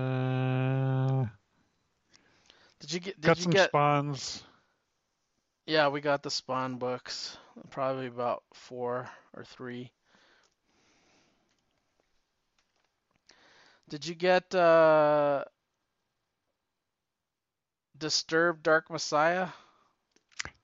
Did 2.90 2.96
you 2.96 3.00
get? 3.02 3.22
Did 3.22 3.28
got 3.28 3.38
you 3.38 3.44
some 3.44 3.52
get? 3.52 3.70
spawns. 3.70 4.44
Yeah, 5.68 5.90
we 5.90 6.02
got 6.02 6.24
the 6.24 6.32
Spawn 6.32 6.78
books. 6.78 7.38
Probably 7.70 8.08
about 8.08 8.42
four 8.56 9.08
or 9.36 9.44
three. 9.44 9.92
Did 13.90 14.08
you 14.08 14.16
get 14.16 14.56
uh, 14.56 15.44
Disturbed 18.00 18.64
Dark 18.64 18.90
Messiah? 18.90 19.50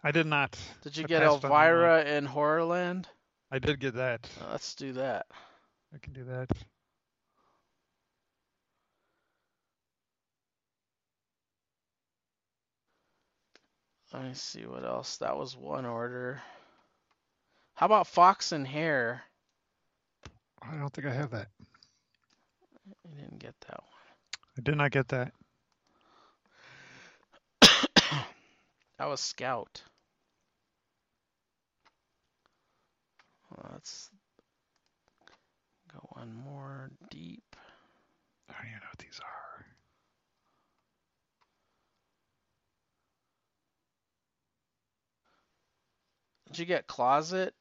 I 0.04 0.10
did 0.10 0.26
not. 0.26 0.58
Did 0.82 0.98
you 0.98 1.04
I 1.04 1.08
get 1.08 1.22
passed 1.22 1.45
on 1.45 1.52
that. 1.52 1.56
Elvira 1.56 2.06
in 2.06 2.26
Horrorland? 2.28 3.06
I 3.52 3.60
did 3.60 3.80
get 3.80 3.94
that. 3.94 4.28
Uh, 4.42 4.52
let's 4.52 4.74
do 4.74 4.94
that. 4.94 5.28
I 5.94 6.00
can 6.00 6.14
do 6.14 6.24
that. 6.24 6.50
Let 14.16 14.24
me 14.24 14.34
see 14.34 14.66
what 14.66 14.85
else. 14.85 15.18
That 15.18 15.35
was 15.35 15.58
one 15.58 15.85
order. 15.85 16.42
How 17.74 17.85
about 17.85 18.08
Fox 18.08 18.53
and 18.53 18.66
Hare? 18.66 19.22
I 20.61 20.77
don't 20.77 20.94
think 20.94 21.06
I 21.06 21.14
have 21.14 21.32
that. 21.32 21.50
I 22.88 23.19
didn't 23.19 23.40
get 23.40 23.56
that 23.68 23.82
one. 23.82 24.58
I 24.58 24.61
did 24.61 24.77
not 24.77 24.92
get 24.92 25.10
that. 25.10 25.34
That 28.98 29.10
was 29.10 29.19
Scout. 29.19 29.84
Let's 33.74 34.10
go 35.92 36.00
one 36.14 36.34
more 36.34 36.90
deep. 37.10 37.58
I 38.50 38.53
don't 38.53 38.68
even 38.68 38.80
know 38.80 38.88
what 38.90 39.00
these 39.00 39.19
are. 39.22 39.45
Did 46.48 46.60
you 46.60 46.66
get 46.66 46.88
Closet? 46.88 47.54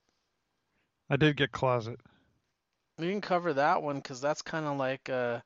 I 1.11 1.17
did 1.17 1.37
get 1.37 1.53
closet. 1.53 2.01
We 2.99 3.11
can 3.11 3.21
cover 3.21 3.53
that 3.55 3.83
one 3.83 3.97
because 3.97 4.21
that's 4.21 4.43
kind 4.43 4.67
of 4.67 4.79
like 4.79 5.11
uh, 5.11 5.41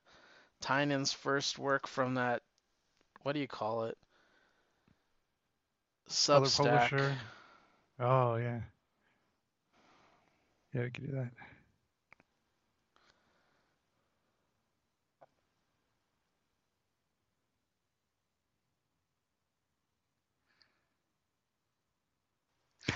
Tynion's 0.62 1.12
first 1.12 1.58
work 1.58 1.86
from 1.86 2.14
that. 2.14 2.42
What 3.22 3.32
do 3.32 3.40
you 3.40 3.48
call 3.48 3.84
it? 3.84 3.98
Substack. 6.08 7.16
Oh 7.98 8.36
yeah. 8.36 8.60
Yeah, 10.74 10.82
we 10.82 10.90
could 10.90 11.06
do 11.06 11.12
that. 11.16 11.30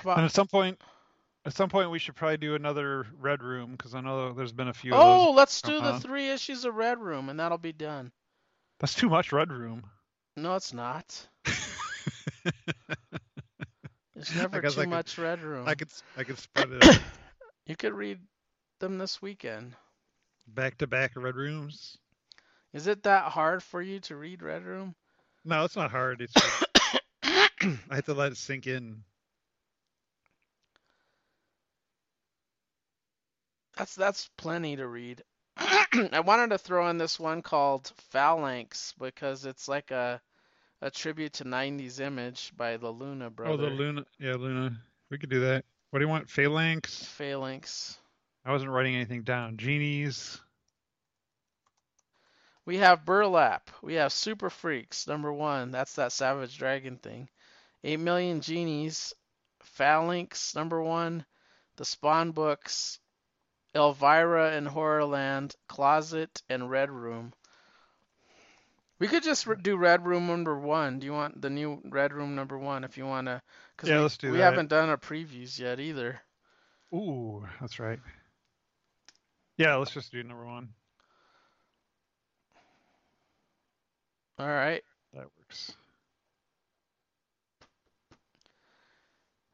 About- 0.03 0.19
And 0.19 0.27
at 0.27 0.33
some 0.33 0.47
point, 0.49 0.81
at 1.45 1.55
some 1.55 1.69
point, 1.69 1.91
we 1.91 1.99
should 1.99 2.15
probably 2.15 2.37
do 2.37 2.55
another 2.55 3.07
red 3.19 3.43
room 3.43 3.73
because 3.73 3.95
I 3.95 4.01
know 4.01 4.33
there's 4.33 4.53
been 4.53 4.69
a 4.69 4.75
few. 4.75 4.93
oh, 4.95 5.33
let's 5.33 5.61
do 5.63 5.81
the 5.81 5.99
three 6.01 6.31
issues 6.31 6.65
of 6.65 6.75
Red 6.75 6.99
Room 7.01 7.29
and 7.29 7.41
that'll 7.41 7.59
be 7.59 7.73
done. 7.73 8.13
That's 8.79 8.95
too 8.95 9.09
much 9.09 9.33
red 9.33 9.51
room. 9.53 9.85
No, 10.37 10.55
it's 10.57 10.73
not. 10.73 11.27
There's 14.15 14.35
never 14.37 14.61
too 14.61 14.67
I 14.69 14.71
could- 14.71 14.89
much 14.89 15.19
Red 15.19 15.43
Room. 15.43 15.67
I 15.69 15.75
could 15.75 15.89
I 16.17 16.25
could 16.25 16.39
spread 16.39 16.71
it 16.71 16.85
out. 16.85 17.01
You 17.67 17.77
could 17.77 17.93
read 17.93 18.19
them 18.81 18.99
this 18.99 19.23
weekend. 19.23 19.77
back 20.49 20.79
to 20.79 20.89
back 20.89 21.13
red 21.15 21.37
rooms. 21.37 21.97
Is 22.73 22.89
it 22.89 23.05
that 23.05 23.27
hard 23.31 23.63
for 23.63 23.81
you 23.81 24.01
to 24.01 24.17
read 24.17 24.43
Red 24.43 24.65
Room? 24.65 24.97
No, 25.45 25.65
it's 25.65 25.77
not 25.77 25.93
hard. 25.93 26.23
It's 26.23 26.33
just, 26.33 26.65
I 27.23 27.95
have 27.95 28.07
to 28.07 28.15
let 28.15 28.33
it 28.33 28.37
sink 28.39 28.67
in. 28.67 29.05
That's 33.77 33.95
that's 33.95 34.29
plenty 34.37 34.77
to 34.77 34.87
read. 34.87 35.23
I 35.57 36.23
wanted 36.25 36.51
to 36.51 36.59
throw 36.59 36.89
in 36.89 36.99
this 36.99 37.19
one 37.19 37.43
called 37.43 37.93
Phalanx 38.11 38.95
because 38.99 39.45
it's 39.45 39.69
like 39.69 39.91
a 39.91 40.21
a 40.81 40.91
tribute 40.91 41.35
to 41.35 41.45
90s 41.45 42.01
Image 42.01 42.53
by 42.57 42.77
the 42.77 42.91
Luna 42.91 43.31
brother. 43.31 43.53
Oh, 43.53 43.57
the 43.57 43.71
Luna. 43.71 44.05
Yeah, 44.19 44.35
Luna. 44.35 44.77
We 45.11 45.19
could 45.19 45.31
do 45.31 45.41
that. 45.41 45.65
What 45.91 46.01
do 46.01 46.05
you 46.05 46.09
want? 46.09 46.29
Phalanx. 46.29 47.05
Phalanx. 47.05 47.99
I 48.45 48.51
wasn't 48.51 48.73
writing 48.73 48.97
anything 48.97 49.23
down. 49.23 49.57
Genies. 49.57 50.41
We 52.65 52.79
have 52.79 53.05
Burlap. 53.05 53.71
We 53.83 53.95
have 53.95 54.13
Super 54.13 54.51
Freaks, 54.51 55.07
number 55.07 55.33
one. 55.33 55.71
That's 55.71 55.95
that 55.97 56.13
Savage 56.13 56.57
Dragon 56.59 56.97
thing. 56.97 57.29
8 57.85 58.01
Million 58.01 58.41
Genies. 58.41 59.15
Phalanx, 59.63 60.55
number 60.55 60.83
one. 60.83 61.25
The 61.77 61.85
Spawn 61.85 62.33
books. 62.33 62.99
Elvira 63.75 64.53
and 64.53 64.67
Horrorland. 64.67 65.55
Closet 65.69 66.43
and 66.49 66.71
Red 66.71 66.91
Room. 66.91 67.33
We 68.99 69.09
could 69.09 69.25
just 69.25 69.49
do 69.63 69.77
Red 69.77 70.07
Room 70.07 70.29
number 70.29 70.57
one. 70.57 71.01
Do 71.01 71.07
you 71.07 71.13
want 71.13 71.43
the 71.43 71.51
new 71.51 71.81
Red 71.85 72.13
Room 72.13 72.37
number 72.37 72.57
one 72.57 72.85
if 72.85 72.97
you 72.97 73.05
want 73.05 73.27
to? 73.27 73.43
Yeah, 73.83 73.97
we, 73.97 74.03
let's 74.03 74.17
do 74.17 74.31
we 74.31 74.39
that. 74.39 74.45
haven't 74.45 74.69
done 74.69 74.89
our 74.89 74.97
previews 74.97 75.59
yet 75.59 75.81
either. 75.81 76.21
Ooh, 76.95 77.45
that's 77.61 77.81
right. 77.81 77.99
Yeah, 79.57 79.75
let's 79.77 79.91
just 79.91 80.13
do 80.13 80.23
number 80.23 80.47
one. 80.47 80.69
All 84.39 84.47
right. 84.47 84.83
That 85.15 85.27
works. 85.39 85.73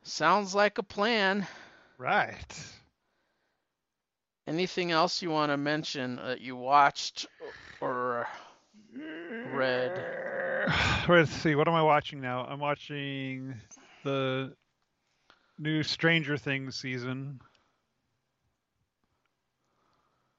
Sounds 0.02 0.55
like 0.55 0.78
a 0.78 0.82
plan. 0.82 1.47
Right. 1.98 2.64
Anything 4.48 4.92
else 4.92 5.20
you 5.20 5.28
want 5.28 5.52
to 5.52 5.58
mention 5.58 6.16
that 6.16 6.40
you 6.40 6.56
watched 6.56 7.26
or 7.82 8.26
read? 9.52 10.02
Let's 11.08 11.30
see. 11.30 11.54
What 11.54 11.68
am 11.68 11.74
I 11.74 11.82
watching 11.82 12.22
now? 12.22 12.46
I'm 12.46 12.58
watching 12.58 13.54
the 14.04 14.54
new 15.58 15.82
Stranger 15.82 16.38
Things 16.38 16.76
season. 16.76 17.40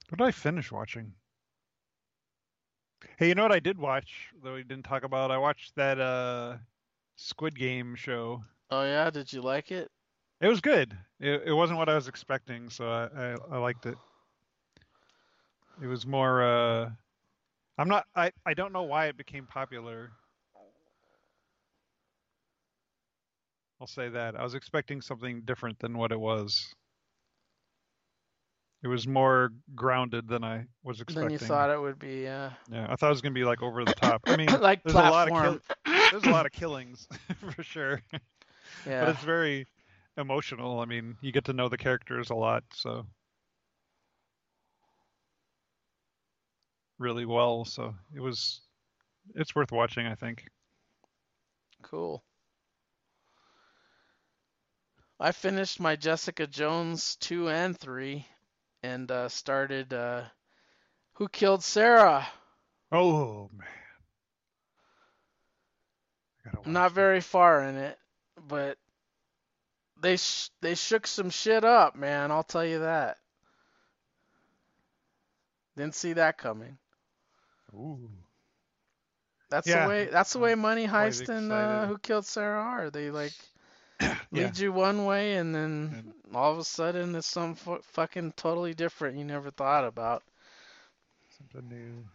What 0.09 0.17
did 0.17 0.25
I 0.25 0.31
finish 0.31 0.71
watching? 0.71 1.13
Hey, 3.17 3.27
you 3.27 3.35
know 3.35 3.43
what 3.43 3.51
I 3.51 3.59
did 3.59 3.77
watch, 3.77 4.29
though 4.43 4.55
we 4.55 4.63
didn't 4.63 4.85
talk 4.85 5.03
about? 5.03 5.29
I 5.29 5.37
watched 5.37 5.75
that 5.75 5.99
uh, 5.99 6.57
Squid 7.15 7.55
Game 7.57 7.93
show. 7.95 8.43
Oh 8.71 8.83
yeah, 8.83 9.11
did 9.11 9.31
you 9.31 9.41
like 9.41 9.71
it? 9.71 9.91
It 10.41 10.47
was 10.47 10.61
good. 10.61 10.97
It, 11.19 11.43
it 11.47 11.53
wasn't 11.53 11.79
what 11.79 11.89
I 11.89 11.95
was 11.95 12.07
expecting, 12.07 12.69
so 12.69 12.89
I, 12.89 13.07
I, 13.15 13.35
I 13.51 13.57
liked 13.57 13.85
it. 13.85 13.97
It 15.81 15.87
was 15.87 16.05
more. 16.05 16.43
Uh, 16.43 16.89
I'm 17.77 17.87
not. 17.89 18.05
I, 18.15 18.31
I 18.45 18.53
don't 18.53 18.73
know 18.73 18.83
why 18.83 19.07
it 19.07 19.17
became 19.17 19.45
popular. 19.45 20.11
I'll 23.81 23.87
say 23.87 24.09
that. 24.09 24.35
I 24.35 24.43
was 24.43 24.55
expecting 24.55 25.01
something 25.01 25.41
different 25.45 25.79
than 25.79 25.97
what 25.97 26.11
it 26.11 26.19
was. 26.19 26.73
It 28.83 28.87
was 28.87 29.07
more 29.07 29.51
grounded 29.75 30.27
than 30.27 30.43
I 30.43 30.65
was 30.83 31.01
expecting. 31.01 31.23
Then 31.23 31.31
you 31.31 31.37
thought 31.37 31.69
it 31.69 31.79
would 31.79 31.99
be, 31.99 32.27
uh, 32.27 32.49
Yeah, 32.71 32.87
I 32.89 32.95
thought 32.95 33.07
it 33.07 33.09
was 33.11 33.21
gonna 33.21 33.33
be 33.33 33.43
like 33.43 33.61
over 33.61 33.83
the 33.83 33.93
top. 33.93 34.21
I 34.25 34.37
mean, 34.37 34.47
like 34.61 34.83
there's 34.83 34.95
a 34.95 34.99
lot 34.99 35.27
of 35.27 35.33
platform. 35.33 35.61
there's 36.11 36.23
a 36.25 36.29
lot 36.29 36.45
of 36.45 36.51
killings 36.53 37.07
for 37.55 37.61
sure, 37.63 38.01
Yeah. 38.85 39.01
but 39.05 39.09
it's 39.09 39.23
very 39.23 39.65
emotional. 40.19 40.79
I 40.79 40.85
mean, 40.85 41.17
you 41.21 41.31
get 41.31 41.45
to 41.45 41.53
know 41.53 41.69
the 41.69 41.77
characters 41.77 42.29
a 42.29 42.35
lot, 42.35 42.63
so 42.73 43.05
really 46.97 47.25
well. 47.25 47.65
So 47.65 47.95
it 48.15 48.19
was, 48.19 48.61
it's 49.35 49.55
worth 49.55 49.71
watching. 49.71 50.05
I 50.05 50.15
think. 50.15 50.45
Cool. 51.81 52.23
I 55.19 55.31
finished 55.31 55.79
my 55.79 55.95
Jessica 55.95 56.47
Jones 56.47 57.17
2 57.17 57.49
and 57.49 57.77
3 57.77 58.25
and 58.83 59.11
uh, 59.11 59.27
started 59.27 59.93
uh, 59.93 60.23
Who 61.13 61.27
Killed 61.27 61.63
Sara? 61.63 62.25
Oh 62.91 63.49
man, 63.53 63.67
I 66.39 66.45
gotta 66.45 66.57
watch 66.57 66.67
I'm 66.67 66.73
not 66.73 66.91
very 66.93 67.21
far 67.21 67.63
in 67.63 67.75
it, 67.75 67.99
but 68.47 68.77
they 70.01 70.17
sh- 70.17 70.49
they 70.61 70.75
shook 70.75 71.07
some 71.07 71.29
shit 71.29 71.63
up, 71.63 71.95
man. 71.95 72.31
I'll 72.31 72.43
tell 72.43 72.65
you 72.65 72.79
that. 72.79 73.17
Didn't 75.75 75.95
see 75.95 76.13
that 76.13 76.37
coming. 76.37 76.77
Ooh. 77.73 78.09
That's 79.49 79.67
Yeah, 79.67 79.83
the 79.83 79.89
way. 79.89 80.05
That's 80.05 80.33
the 80.33 80.39
way 80.39 80.55
Money 80.55 80.87
Heist 80.87 81.29
and 81.29 81.51
uh. 81.51 81.87
Who 81.87 81.97
Killed 81.97 82.25
Sara 82.25 82.61
are. 82.61 82.89
They 82.89 83.09
like 83.11 83.33
Yeah. 83.99 84.17
lead 84.31 84.57
you 84.57 84.71
one 84.71 85.05
way, 85.05 85.35
and 85.37 85.53
then 85.55 86.13
all 86.33 86.51
of 86.51 86.59
a 86.59 86.63
sudden 86.63 87.15
it's 87.15 87.27
some 87.27 87.55
fu- 87.55 87.81
fucking 87.81 88.33
totally 88.33 88.73
different 88.73 89.17
you 89.17 89.25
never 89.25 89.51
thought 89.51 89.85
about. 89.85 90.23
Something 91.37 91.69
new. 91.69 92.05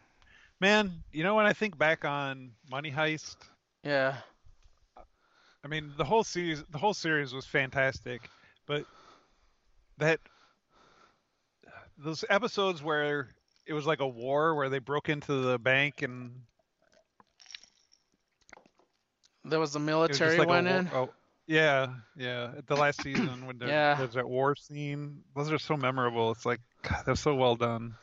Man, 0.60 1.02
you 1.12 1.24
know 1.24 1.34
when 1.34 1.46
I 1.46 1.52
think 1.52 1.76
back 1.76 2.04
on 2.04 2.52
Money 2.70 2.90
Heist, 2.90 3.36
Yeah. 3.82 4.16
I 5.64 5.68
mean 5.68 5.92
the 5.96 6.04
whole 6.04 6.24
series 6.24 6.62
the 6.70 6.78
whole 6.78 6.94
series 6.94 7.32
was 7.32 7.46
fantastic, 7.46 8.28
but 8.66 8.84
that 9.98 10.20
those 11.96 12.24
episodes 12.28 12.82
where 12.82 13.28
it 13.66 13.72
was 13.72 13.86
like 13.86 14.00
a 14.00 14.06
war 14.06 14.54
where 14.54 14.68
they 14.68 14.78
broke 14.78 15.08
into 15.08 15.32
the 15.32 15.58
bank 15.58 16.02
and 16.02 16.32
There 19.44 19.60
was 19.60 19.74
a 19.74 19.78
it 19.78 19.80
was 19.80 19.84
military 19.86 20.38
like 20.38 20.48
went 20.48 20.66
a 20.66 20.76
in. 20.78 20.90
oh, 20.94 21.10
yeah, 21.46 21.88
yeah. 22.16 22.52
The 22.66 22.76
last 22.76 23.02
season 23.02 23.46
when 23.46 23.58
there, 23.58 23.68
Yeah. 23.68 23.96
there's 23.96 24.14
that 24.14 24.28
war 24.28 24.56
scene, 24.56 25.22
those 25.34 25.52
are 25.52 25.58
so 25.58 25.76
memorable. 25.76 26.30
It's 26.30 26.46
like 26.46 26.60
God, 26.82 27.04
they're 27.06 27.14
so 27.14 27.34
well 27.34 27.56
done. 27.56 27.94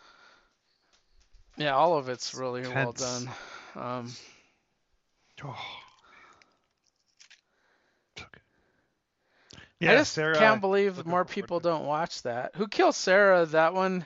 Yeah, 1.57 1.75
all 1.75 1.97
of 1.97 2.09
it's 2.09 2.33
really 2.33 2.67
well 2.67 2.91
done. 2.91 3.29
Um, 3.75 4.11
Oh. 5.43 5.57
So 8.17 8.25
good. 8.31 8.41
I 9.81 9.95
just 9.95 10.13
Sarah, 10.13 10.37
can't 10.37 10.61
believe 10.61 11.05
more 11.05 11.25
people 11.25 11.59
don't 11.59 11.85
watch 11.85 12.21
that. 12.23 12.55
Who 12.55 12.67
Killed 12.67 12.95
Sara? 12.95 13.45
That 13.47 13.73
one, 13.73 14.05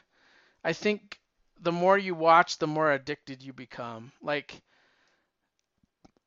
I 0.63 0.73
think 0.73 1.19
the 1.59 1.71
more 1.71 1.97
you 1.97 2.15
watch, 2.15 2.57
the 2.57 2.67
more 2.67 2.91
addicted 2.91 3.41
you 3.43 3.53
become. 3.53 4.11
Like, 4.21 4.61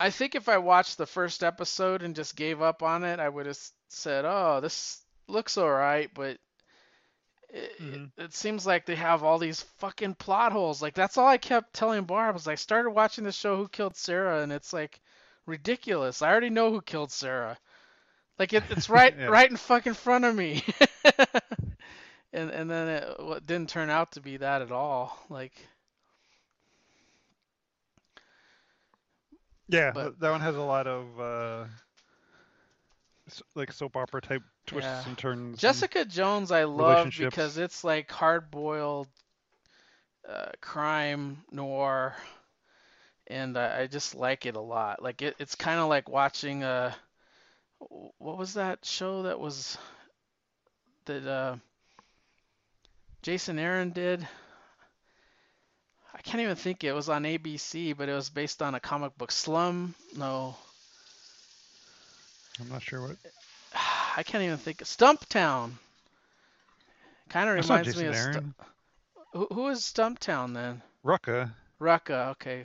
I 0.01 0.11
think 0.11 0.35
if 0.35 0.49
I 0.49 0.59
watched 0.59 0.99
the 0.99 1.07
first 1.07 1.43
episode 1.43 2.03
and 2.03 2.15
just 2.15 2.37
gave 2.37 2.63
up 2.63 2.83
on 2.83 3.05
it, 3.05 3.21
I 3.21 3.29
would 3.29 3.47
have 3.47 3.59
said, 3.89 4.25
"Oh, 4.25 4.61
this 4.61 5.03
looks 5.27 5.59
alright," 5.59 6.13
but 6.15 6.39
it, 7.51 7.79
Mhm. 7.81 8.13
it 8.19 8.35
seems 8.35 8.67
like 8.67 8.85
they 8.87 8.97
have 8.97 9.25
all 9.25 9.39
these 9.39 9.63
fucking 9.79 10.15
plot 10.17 10.53
holes. 10.53 10.83
Like 10.83 10.95
that's 10.95 11.17
all 11.17 11.27
I 11.27 11.39
kept 11.39 11.73
telling 11.73 12.05
Barb 12.05 12.35
was 12.35 12.47
I 12.47 12.55
started 12.57 12.91
watching 12.91 13.25
the 13.25 13.33
show 13.33 13.57
Who 13.57 13.69
Killed 13.69 13.97
Sara, 13.97 14.43
and 14.43 14.53
it's 14.53 14.73
like 14.73 15.01
ridiculous. 15.47 16.23
I 16.23 16.29
already 16.31 16.51
know 16.51 16.71
who 16.71 16.83
killed 16.83 17.11
Sarah. 17.11 17.59
Like 18.39 18.53
it, 18.53 18.63
it's 18.71 18.89
right 18.91 19.15
Yeah. 19.19 19.27
right 19.27 19.51
in 19.51 19.57
fucking 19.57 19.95
front 19.95 20.25
of 20.25 20.35
me. 20.35 20.63
and 22.33 22.51
and 22.51 22.71
then 22.71 22.89
it 22.89 23.15
what 23.21 23.47
didn't 23.47 23.69
turn 23.71 23.91
out 23.91 24.13
to 24.13 24.21
be 24.21 24.37
that 24.39 24.63
at 24.63 24.73
all. 24.73 25.19
Like 25.29 25.53
Yeah, 29.69 29.91
But- 29.93 30.19
that 30.21 30.31
one 30.31 30.41
has 30.41 30.57
a 30.57 30.63
lot 30.63 30.87
of 30.87 31.21
uh, 31.21 31.65
like 33.55 33.71
soap 33.73 33.97
opera 33.97 34.23
type 34.23 34.43
twists 34.67 34.89
Yeah. 34.89 35.07
and 35.07 35.19
turns. 35.19 35.41
and- 35.41 35.59
Jessica 35.59 36.05
Jones, 36.07 36.51
I 36.51 36.65
love 36.65 37.13
because 37.19 37.59
it's 37.59 37.85
like 37.85 38.11
hard 38.11 38.51
boiled 38.51 39.09
uh, 40.27 40.51
crime 40.61 41.43
noir, 41.51 42.15
and 43.27 43.59
I, 43.59 43.81
I 43.83 43.87
just 43.89 44.15
like 44.15 44.47
it 44.47 44.57
a 44.57 44.61
lot. 44.61 45.03
Like 45.03 45.21
it, 45.23 45.37
it's 45.39 45.55
kind 45.55 45.79
of 45.81 45.89
like 45.89 46.09
watching 46.09 46.63
uh 46.63 46.93
what 48.19 48.39
was 48.39 48.55
that 48.55 48.85
show 48.85 49.23
that 49.23 49.39
was 49.39 49.79
that 51.07 51.27
uh, 51.27 51.57
Jason 53.23 53.59
Aaron 53.59 53.91
did? 53.91 54.27
I 56.15 56.21
can't 56.23 56.43
even 56.43 56.57
think 56.57 56.83
it 56.83 56.93
was 56.93 57.09
on 57.09 57.23
ABC, 57.23 57.97
but 57.97 58.09
it 58.09 58.15
was 58.15 58.29
based 58.29 58.61
on 58.61 58.75
a 58.75 58.81
comic 58.81 59.17
book. 59.17 59.31
Slum? 59.31 59.95
No, 60.17 60.57
I'm 62.61 62.69
not 62.69 62.83
sure 62.83 63.01
what. 63.01 63.17
I 64.17 64.23
can't 64.23 64.43
even 64.43 64.57
think. 64.57 64.79
Stumptown. 64.79 65.73
Kind 67.29 67.49
of 67.51 67.57
reminds 67.57 67.97
me 67.97 68.07
of. 68.07 68.17
Stu- 68.17 68.55
who, 69.33 69.47
who 69.53 69.69
is 69.69 69.81
Stumptown 69.81 70.55
then? 70.55 70.83
Rucka. 71.05 71.51
Rucka. 71.81 72.31
Okay, 72.31 72.65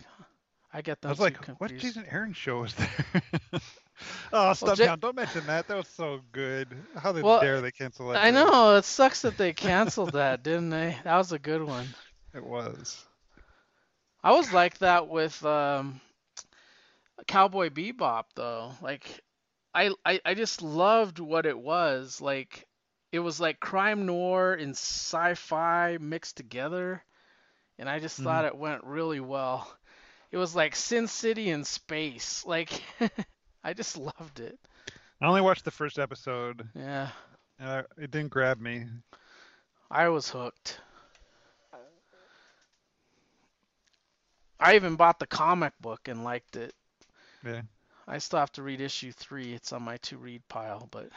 I 0.73 0.81
get 0.81 1.01
those. 1.01 1.09
I 1.09 1.11
was 1.11 1.19
like, 1.19 1.35
confused. 1.35 1.59
what 1.59 1.77
Jason 1.77 2.05
Aaron 2.09 2.33
show 2.33 2.61
was 2.61 2.73
there? 2.75 2.89
Oh, 4.31 4.53
Stumptown! 4.53 4.79
Ja- 4.79 4.95
Don't 4.99 5.15
mention 5.15 5.45
that. 5.47 5.67
That 5.67 5.77
was 5.77 5.87
so 5.89 6.21
good. 6.31 6.75
How 6.95 7.11
they 7.11 7.23
Well, 7.23 7.39
dare 7.39 7.61
they 7.61 7.71
cancel 7.71 8.09
that? 8.09 8.21
I 8.21 8.29
show? 8.29 8.31
know 8.31 8.75
it 8.75 8.85
sucks 8.85 9.21
that 9.21 9.37
they 9.37 9.53
canceled 9.53 10.13
that, 10.13 10.43
didn't 10.43 10.69
they? 10.69 10.97
That 11.03 11.17
was 11.17 11.31
a 11.31 11.39
good 11.39 11.63
one. 11.63 11.95
It 12.33 12.43
was. 12.45 13.07
I 14.23 14.31
was 14.31 14.51
like 14.51 14.79
that 14.79 15.07
with 15.07 15.43
um, 15.45 16.01
Cowboy 17.27 17.69
Bebop 17.69 18.25
though. 18.35 18.73
Like, 18.81 19.21
I, 19.73 19.93
I 20.05 20.21
I 20.25 20.33
just 20.35 20.61
loved 20.61 21.19
what 21.19 21.45
it 21.45 21.57
was. 21.57 22.21
Like, 22.21 22.67
it 23.11 23.19
was 23.19 23.39
like 23.39 23.59
crime 23.59 24.05
noir 24.05 24.53
and 24.53 24.71
sci-fi 24.71 25.97
mixed 25.99 26.37
together, 26.37 27.03
and 27.79 27.89
I 27.89 27.99
just 27.99 28.19
Mhm. 28.19 28.23
thought 28.23 28.45
it 28.45 28.57
went 28.57 28.83
really 28.85 29.19
well. 29.21 29.71
It 30.31 30.37
was 30.37 30.55
like 30.55 30.75
Sin 30.75 31.07
City 31.07 31.49
in 31.49 31.63
space. 31.65 32.45
Like, 32.45 32.83
I 33.63 33.73
just 33.73 33.97
loved 34.19 34.39
it. 34.39 34.57
I 35.21 35.25
only 35.27 35.41
watched 35.41 35.65
the 35.65 35.71
first 35.71 35.99
episode. 35.99 36.67
Yeah, 36.75 37.09
it 37.59 38.11
didn't 38.11 38.29
grab 38.29 38.59
me. 38.59 38.85
I 39.89 40.09
was 40.09 40.29
hooked. 40.29 40.79
I 44.59 44.75
even 44.75 44.95
bought 44.95 45.19
the 45.19 45.27
comic 45.27 45.73
book 45.81 46.07
and 46.07 46.23
liked 46.23 46.55
it. 46.55 46.73
Yeah. 47.45 47.61
I 48.07 48.17
still 48.17 48.39
have 48.39 48.51
to 48.53 48.63
read 48.63 48.81
issue 48.81 49.11
three. 49.11 49.53
It's 49.53 49.73
on 49.73 49.83
my 49.83 49.97
to 49.97 50.17
read 50.17 50.41
pile, 50.47 50.87
but. 50.91 51.09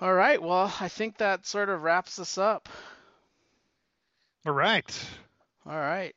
All 0.00 0.14
right, 0.14 0.40
well, 0.40 0.72
I 0.80 0.88
think 0.88 1.18
that 1.18 1.46
sort 1.46 1.68
of 1.68 1.82
wraps 1.82 2.18
us 2.18 2.38
up. 2.38 2.68
All 4.46 4.52
right. 4.52 5.04
All 5.66 5.76
right. 5.76 6.14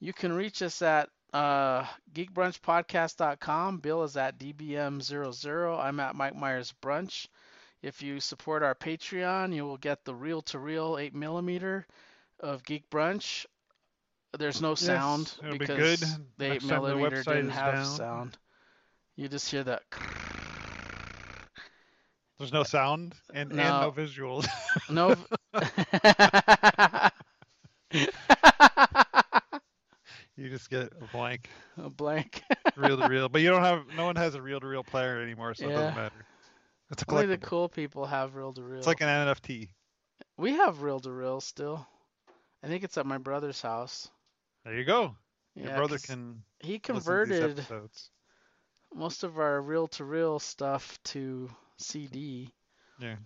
You 0.00 0.12
can 0.12 0.32
reach 0.32 0.62
us 0.62 0.82
at 0.82 1.08
uh, 1.32 1.84
geekbrunchpodcast.com. 2.14 3.78
Bill 3.78 4.02
is 4.04 4.16
at 4.16 4.38
dbm00. 4.38 5.78
I'm 5.78 6.00
at 6.00 6.14
Mike 6.14 6.34
Myers 6.36 6.74
Brunch. 6.82 7.26
If 7.82 8.02
you 8.02 8.18
support 8.20 8.62
our 8.62 8.74
Patreon, 8.74 9.54
you 9.54 9.64
will 9.64 9.76
get 9.76 10.04
the 10.04 10.14
reel 10.14 10.42
to 10.42 10.58
reel 10.58 10.98
8 10.98 11.14
millimeter 11.14 11.86
of 12.40 12.64
Geek 12.64 12.88
Brunch. 12.90 13.46
There's 14.36 14.60
no 14.60 14.74
sound 14.74 15.34
be 15.42 15.58
because 15.58 16.00
good. 16.00 16.08
the 16.38 16.44
8 16.46 16.48
Next 16.50 16.66
the 16.66 16.72
millimeter 16.80 17.22
didn't 17.22 17.50
have 17.50 17.74
down. 17.74 17.84
sound. 17.86 18.38
You 19.16 19.28
just 19.28 19.50
hear 19.50 19.64
that. 19.64 19.82
There's 22.38 22.52
no 22.52 22.62
sound 22.62 23.14
and, 23.32 23.50
and 23.50 23.56
No. 23.56 23.80
no 23.82 23.90
visuals. 23.92 24.46
No. 24.88 25.14
you 30.38 30.48
just 30.48 30.70
get 30.70 30.92
a 31.00 31.06
blank, 31.12 31.50
A 31.76 31.90
blank. 31.90 32.42
reel 32.76 32.96
to 32.96 33.08
reel. 33.08 33.28
But 33.28 33.42
you 33.42 33.50
don't 33.50 33.64
have. 33.64 33.82
No 33.96 34.06
one 34.06 34.16
has 34.16 34.34
a 34.34 34.42
reel 34.42 34.60
to 34.60 34.66
reel 34.66 34.84
player 34.84 35.20
anymore, 35.20 35.54
so 35.54 35.66
it 35.68 35.72
doesn't 35.72 35.96
matter. 35.96 36.24
It's 36.90 37.02
a 37.02 37.10
Only 37.10 37.26
the 37.26 37.36
cool 37.38 37.68
people 37.68 38.06
have 38.06 38.34
reel 38.34 38.52
to 38.52 38.62
reel. 38.62 38.78
It's 38.78 38.86
like 38.86 39.02
an 39.02 39.08
NFT. 39.08 39.68
We 40.36 40.52
have 40.52 40.82
reel 40.82 41.00
to 41.00 41.10
reel 41.10 41.40
still. 41.40 41.86
I 42.62 42.68
think 42.68 42.84
it's 42.84 42.96
at 42.96 43.04
my 43.04 43.18
brother's 43.18 43.60
house. 43.60 44.08
There 44.64 44.74
you 44.74 44.84
go. 44.84 45.14
Your 45.54 45.74
brother 45.74 45.98
can 45.98 46.42
he 46.60 46.74
listen 46.74 46.84
to 46.84 47.26
these 47.26 47.38
converted 47.44 47.90
most 48.94 49.24
of 49.24 49.38
our 49.38 49.60
reel 49.60 49.88
to 49.88 50.04
reel 50.04 50.38
stuff 50.38 50.98
to 51.04 51.50
CD. 51.76 52.50
Yeah. 53.00 53.16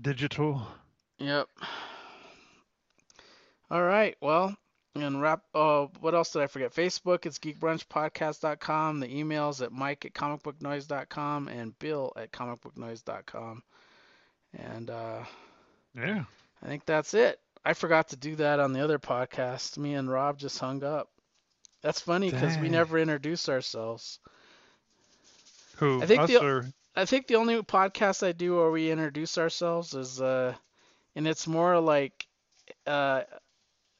Digital. 0.00 0.62
Yep. 1.18 1.48
All 3.70 3.82
right. 3.82 4.16
Well, 4.20 4.56
and 4.94 5.20
wrap. 5.20 5.42
Oh, 5.54 5.90
what 6.00 6.14
else 6.14 6.32
did 6.32 6.42
I 6.42 6.46
forget? 6.46 6.74
Facebook. 6.74 7.26
It's 7.26 7.38
geekbrunchpodcast.com. 7.38 9.00
The 9.00 9.08
emails 9.08 9.62
at 9.62 9.72
Mike 9.72 10.04
at 10.04 10.12
comicbooknoise.com 10.14 11.48
and 11.48 11.78
Bill 11.78 12.12
at 12.16 12.32
comicbooknoise.com. 12.32 13.62
And 14.58 14.90
uh, 14.90 15.24
Yeah. 15.94 16.24
I 16.62 16.66
think 16.66 16.84
that's 16.86 17.14
it. 17.14 17.38
I 17.64 17.74
forgot 17.74 18.08
to 18.08 18.16
do 18.16 18.36
that 18.36 18.60
on 18.60 18.72
the 18.72 18.80
other 18.82 18.98
podcast. 18.98 19.76
Me 19.78 19.94
and 19.94 20.10
Rob 20.10 20.38
just 20.38 20.58
hung 20.58 20.82
up. 20.82 21.10
That's 21.82 22.00
funny 22.00 22.30
because 22.30 22.56
we 22.58 22.68
never 22.68 22.98
introduce 22.98 23.48
ourselves. 23.48 24.18
Who? 25.76 26.02
I 26.02 26.06
think 26.06 26.26
the- 26.26 26.42
or 26.42 26.64
I 26.96 27.04
think 27.04 27.28
the 27.28 27.36
only 27.36 27.62
podcast 27.62 28.26
I 28.26 28.32
do 28.32 28.56
where 28.56 28.70
we 28.72 28.90
introduce 28.90 29.38
ourselves 29.38 29.94
is 29.94 30.20
uh 30.20 30.54
and 31.14 31.28
it's 31.28 31.46
more 31.46 31.78
like 31.78 32.26
uh 32.86 33.22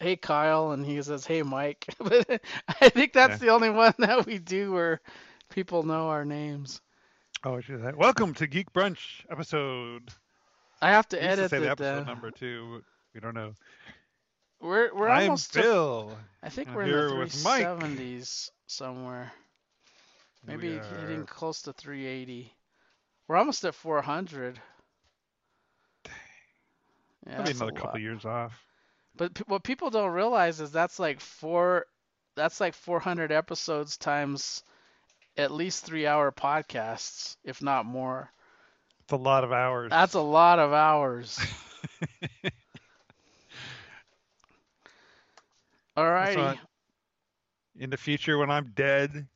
"Hey 0.01 0.17
Kyle," 0.17 0.73
and 0.73 0.85
he 0.85 1.01
says, 1.03 1.27
"Hey 1.27 1.43
Mike." 1.43 1.87
But 1.99 2.41
I 2.81 2.89
think 2.89 3.13
that's 3.13 3.33
Yeah. 3.41 3.47
the 3.47 3.49
only 3.53 3.71
one 3.71 3.95
that 3.99 4.27
we 4.27 4.39
do 4.39 4.73
where 4.73 5.01
people 5.51 5.83
know 5.83 6.09
our 6.09 6.25
names. 6.25 6.81
Oh, 7.45 7.61
should 7.61 7.81
say, 7.81 7.93
welcome 7.97 8.35
to 8.35 8.47
Geek 8.47 8.73
Brunch 8.73 9.25
episode. 9.31 10.09
I 10.81 10.91
have 10.91 11.09
to 11.09 11.17
used 11.17 11.25
to 11.27 11.31
edit 11.31 11.51
say 11.51 11.59
the 11.61 11.71
episode 11.71 11.97
then. 11.97 12.07
number 12.07 12.31
two. 12.31 12.83
We 13.15 13.21
don't 13.21 13.35
know. 13.35 13.53
We're 14.61 14.93
we're 14.95 15.09
I'm 15.09 15.23
almost. 15.25 15.57
I 15.57 16.49
think 16.49 16.69
I'm 16.69 16.75
we're 16.75 16.83
in 16.83 16.91
the. 16.91 17.25
370s 17.27 18.51
somewhere. 18.67 19.33
Maybe 20.47 20.71
We 20.71 20.81
hitting 21.01 21.27
close 21.27 21.63
to 21.63 21.73
380. 21.73 22.53
We're 23.27 23.37
almost 23.37 23.65
at 23.65 23.75
400. 23.75 24.61
Yeah, 27.27 27.35
Probably 27.35 27.53
that's 27.53 27.61
a 27.61 27.65
another 27.65 27.73
couple 27.81 27.91
lot. 27.91 28.01
years 28.01 28.25
off. 28.25 28.53
But 29.19 29.35
p- 29.35 29.45
what 29.47 29.65
people 29.65 29.91
don't 29.91 30.13
realize 30.13 30.61
is 30.61 30.73
that's 30.73 30.99
like 30.99 31.21
four, 31.21 31.87
that's 32.37 32.61
like 32.61 32.75
400 32.75 33.33
episodes 33.33 33.99
times 33.99 34.65
at 35.37 35.51
least 35.53 35.85
three 35.85 36.07
hour 36.07 36.33
podcasts, 36.33 37.37
if 37.45 37.63
not 37.63 37.87
more. 37.87 38.33
It's 39.03 39.13
a 39.13 39.17
lot 39.17 39.45
of 39.45 39.53
hours. 39.53 39.93
That's 39.93 40.15
a 40.15 40.21
lot 40.21 40.59
of 40.61 40.73
hours. 40.73 41.39
That's 46.19 46.37
Alrighty. 46.37 46.59
In 47.77 47.91
the 47.91 47.97
future, 47.97 48.39
when 48.39 48.51
I'm 48.51 48.73
dead, 48.75 49.29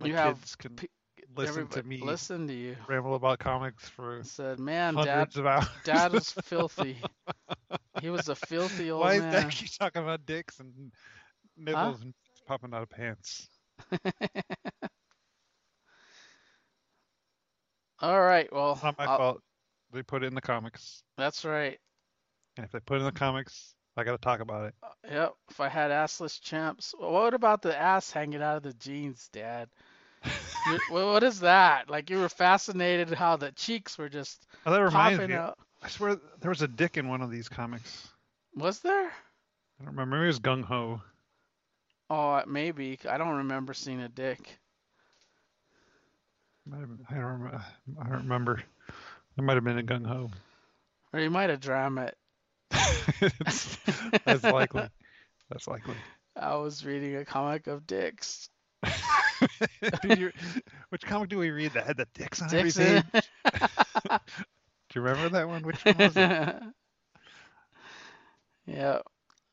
my 0.00 0.08
You 0.08 0.14
have 0.14 0.38
kids 0.38 0.56
can 0.56 0.78
pe- 0.78 0.88
listen 1.36 1.68
to 1.68 1.82
me 1.82 2.18
listen 2.20 2.48
to 2.48 2.54
you. 2.54 2.76
ramble 2.86 3.14
about 3.14 3.38
comics 3.38 3.88
for 3.88 4.24
Said, 4.24 4.58
man, 4.58 4.98
dad, 4.98 5.28
hundreds 5.28 5.36
of 5.36 5.46
hours. 5.46 5.66
dad 5.84 6.14
is 6.14 6.30
filthy. 6.32 6.98
He 8.00 8.10
was 8.10 8.28
a 8.28 8.34
filthy 8.34 8.90
old 8.90 9.00
Why 9.02 9.14
is 9.14 9.20
man. 9.22 9.32
that 9.32 9.50
keep 9.50 9.70
talking 9.78 10.02
about 10.02 10.24
dicks 10.26 10.58
and 10.60 10.92
nipples 11.56 12.00
and 12.02 12.14
popping 12.46 12.72
out 12.74 12.82
of 12.82 12.90
pants? 12.90 13.48
All 18.00 18.20
right, 18.20 18.50
well, 18.52 18.72
It's 18.72 18.82
not 18.82 18.98
my 18.98 19.04
I'll- 19.04 19.16
fault. 19.18 19.42
They 19.92 20.02
put 20.04 20.22
it 20.22 20.26
in 20.26 20.34
the 20.34 20.40
comics, 20.40 21.02
that's 21.16 21.44
right. 21.44 21.76
and 22.56 22.64
if 22.64 22.70
they 22.70 22.78
put 22.78 22.94
it 22.98 23.00
in 23.00 23.06
the 23.06 23.10
comics, 23.12 23.74
I 23.96 24.04
got 24.04 24.12
to 24.12 24.18
talk 24.18 24.38
about 24.38 24.66
it. 24.66 24.74
Uh, 24.84 24.88
yep. 25.10 25.32
If 25.50 25.58
I 25.58 25.68
had 25.68 25.90
assless 25.90 26.40
champs, 26.40 26.94
what 26.96 27.34
about 27.34 27.60
the 27.60 27.76
ass 27.76 28.12
hanging 28.12 28.40
out 28.40 28.56
of 28.58 28.62
the 28.62 28.72
jeans, 28.74 29.28
Dad? 29.32 29.68
What 30.90 31.24
is 31.24 31.40
that? 31.40 31.90
Like 31.90 32.08
you 32.10 32.18
were 32.20 32.28
fascinated 32.28 33.10
how 33.10 33.36
the 33.36 33.50
cheeks 33.52 33.98
were 33.98 34.08
just 34.10 34.46
Oh, 34.64 34.70
that 34.70 34.78
reminds 34.80 35.18
popping 35.18 35.30
me. 35.30 35.36
out. 35.36 35.58
I 35.82 35.88
swear 35.88 36.16
there 36.40 36.50
was 36.50 36.62
a 36.62 36.68
dick 36.68 36.96
in 36.96 37.08
one 37.08 37.22
of 37.22 37.30
these 37.30 37.48
comics. 37.48 38.08
Was 38.54 38.80
there? 38.80 39.06
I 39.06 39.84
don't 39.84 39.88
remember. 39.88 40.16
Maybe 40.16 40.24
it 40.24 40.28
was 40.28 40.40
Gung 40.40 40.64
Ho. 40.64 41.00
Oh, 42.10 42.30
uh, 42.32 42.44
maybe. 42.46 42.98
I 43.08 43.16
don't 43.18 43.36
remember 43.38 43.72
seeing 43.72 44.00
a 44.00 44.08
dick. 44.08 44.58
Might 46.66 46.80
have 46.80 46.88
been- 46.88 47.06
I 47.08 47.14
don't 47.14 47.24
remember. 47.24 47.64
I 48.00 48.02
don't 48.04 48.22
remember. 48.22 48.62
It 49.38 49.42
might 49.42 49.54
have 49.54 49.64
been 49.64 49.78
a 49.78 49.82
Gung 49.82 50.06
Ho. 50.06 50.30
Or 51.12 51.20
you 51.20 51.30
might 51.30 51.50
have 51.50 51.60
drawn 51.60 51.98
it. 51.98 52.16
That's 54.24 54.44
likely. 54.44 54.88
That's 55.50 55.66
likely. 55.66 55.94
I 56.36 56.56
was 56.56 56.84
reading 56.84 57.16
a 57.16 57.24
comic 57.24 57.66
of 57.66 57.86
dicks. 57.86 58.48
Did 60.02 60.18
you, 60.18 60.32
which 60.90 61.02
comic 61.02 61.28
do 61.28 61.38
we 61.38 61.50
read 61.50 61.72
that 61.72 61.86
had 61.86 61.96
the 61.96 62.06
dicks 62.14 62.40
on 62.42 62.48
Dicks 62.48 62.78
everything? 62.78 63.22
Do 64.90 64.98
you 64.98 65.04
remember 65.04 65.28
that 65.30 65.48
one? 65.48 65.62
Which 65.62 65.86
one 65.86 65.98
was 65.98 66.18
it? 66.18 66.30
it. 66.30 66.62
yeah. 68.66 69.00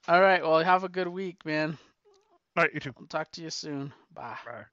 All 0.08 0.22
right. 0.22 0.42
Well, 0.44 0.64
have 0.64 0.84
a 0.84 0.90
good 0.90 1.08
week, 1.08 1.46
man. 1.46 1.78
All 2.56 2.64
right, 2.64 2.74
you 2.74 2.80
too. 2.80 2.94
I'll 2.98 3.08
talk 3.08 3.32
to 3.34 3.42
you 3.42 3.50
soon. 3.50 3.94
Bye. 4.14 4.38
Bye. 4.46 4.66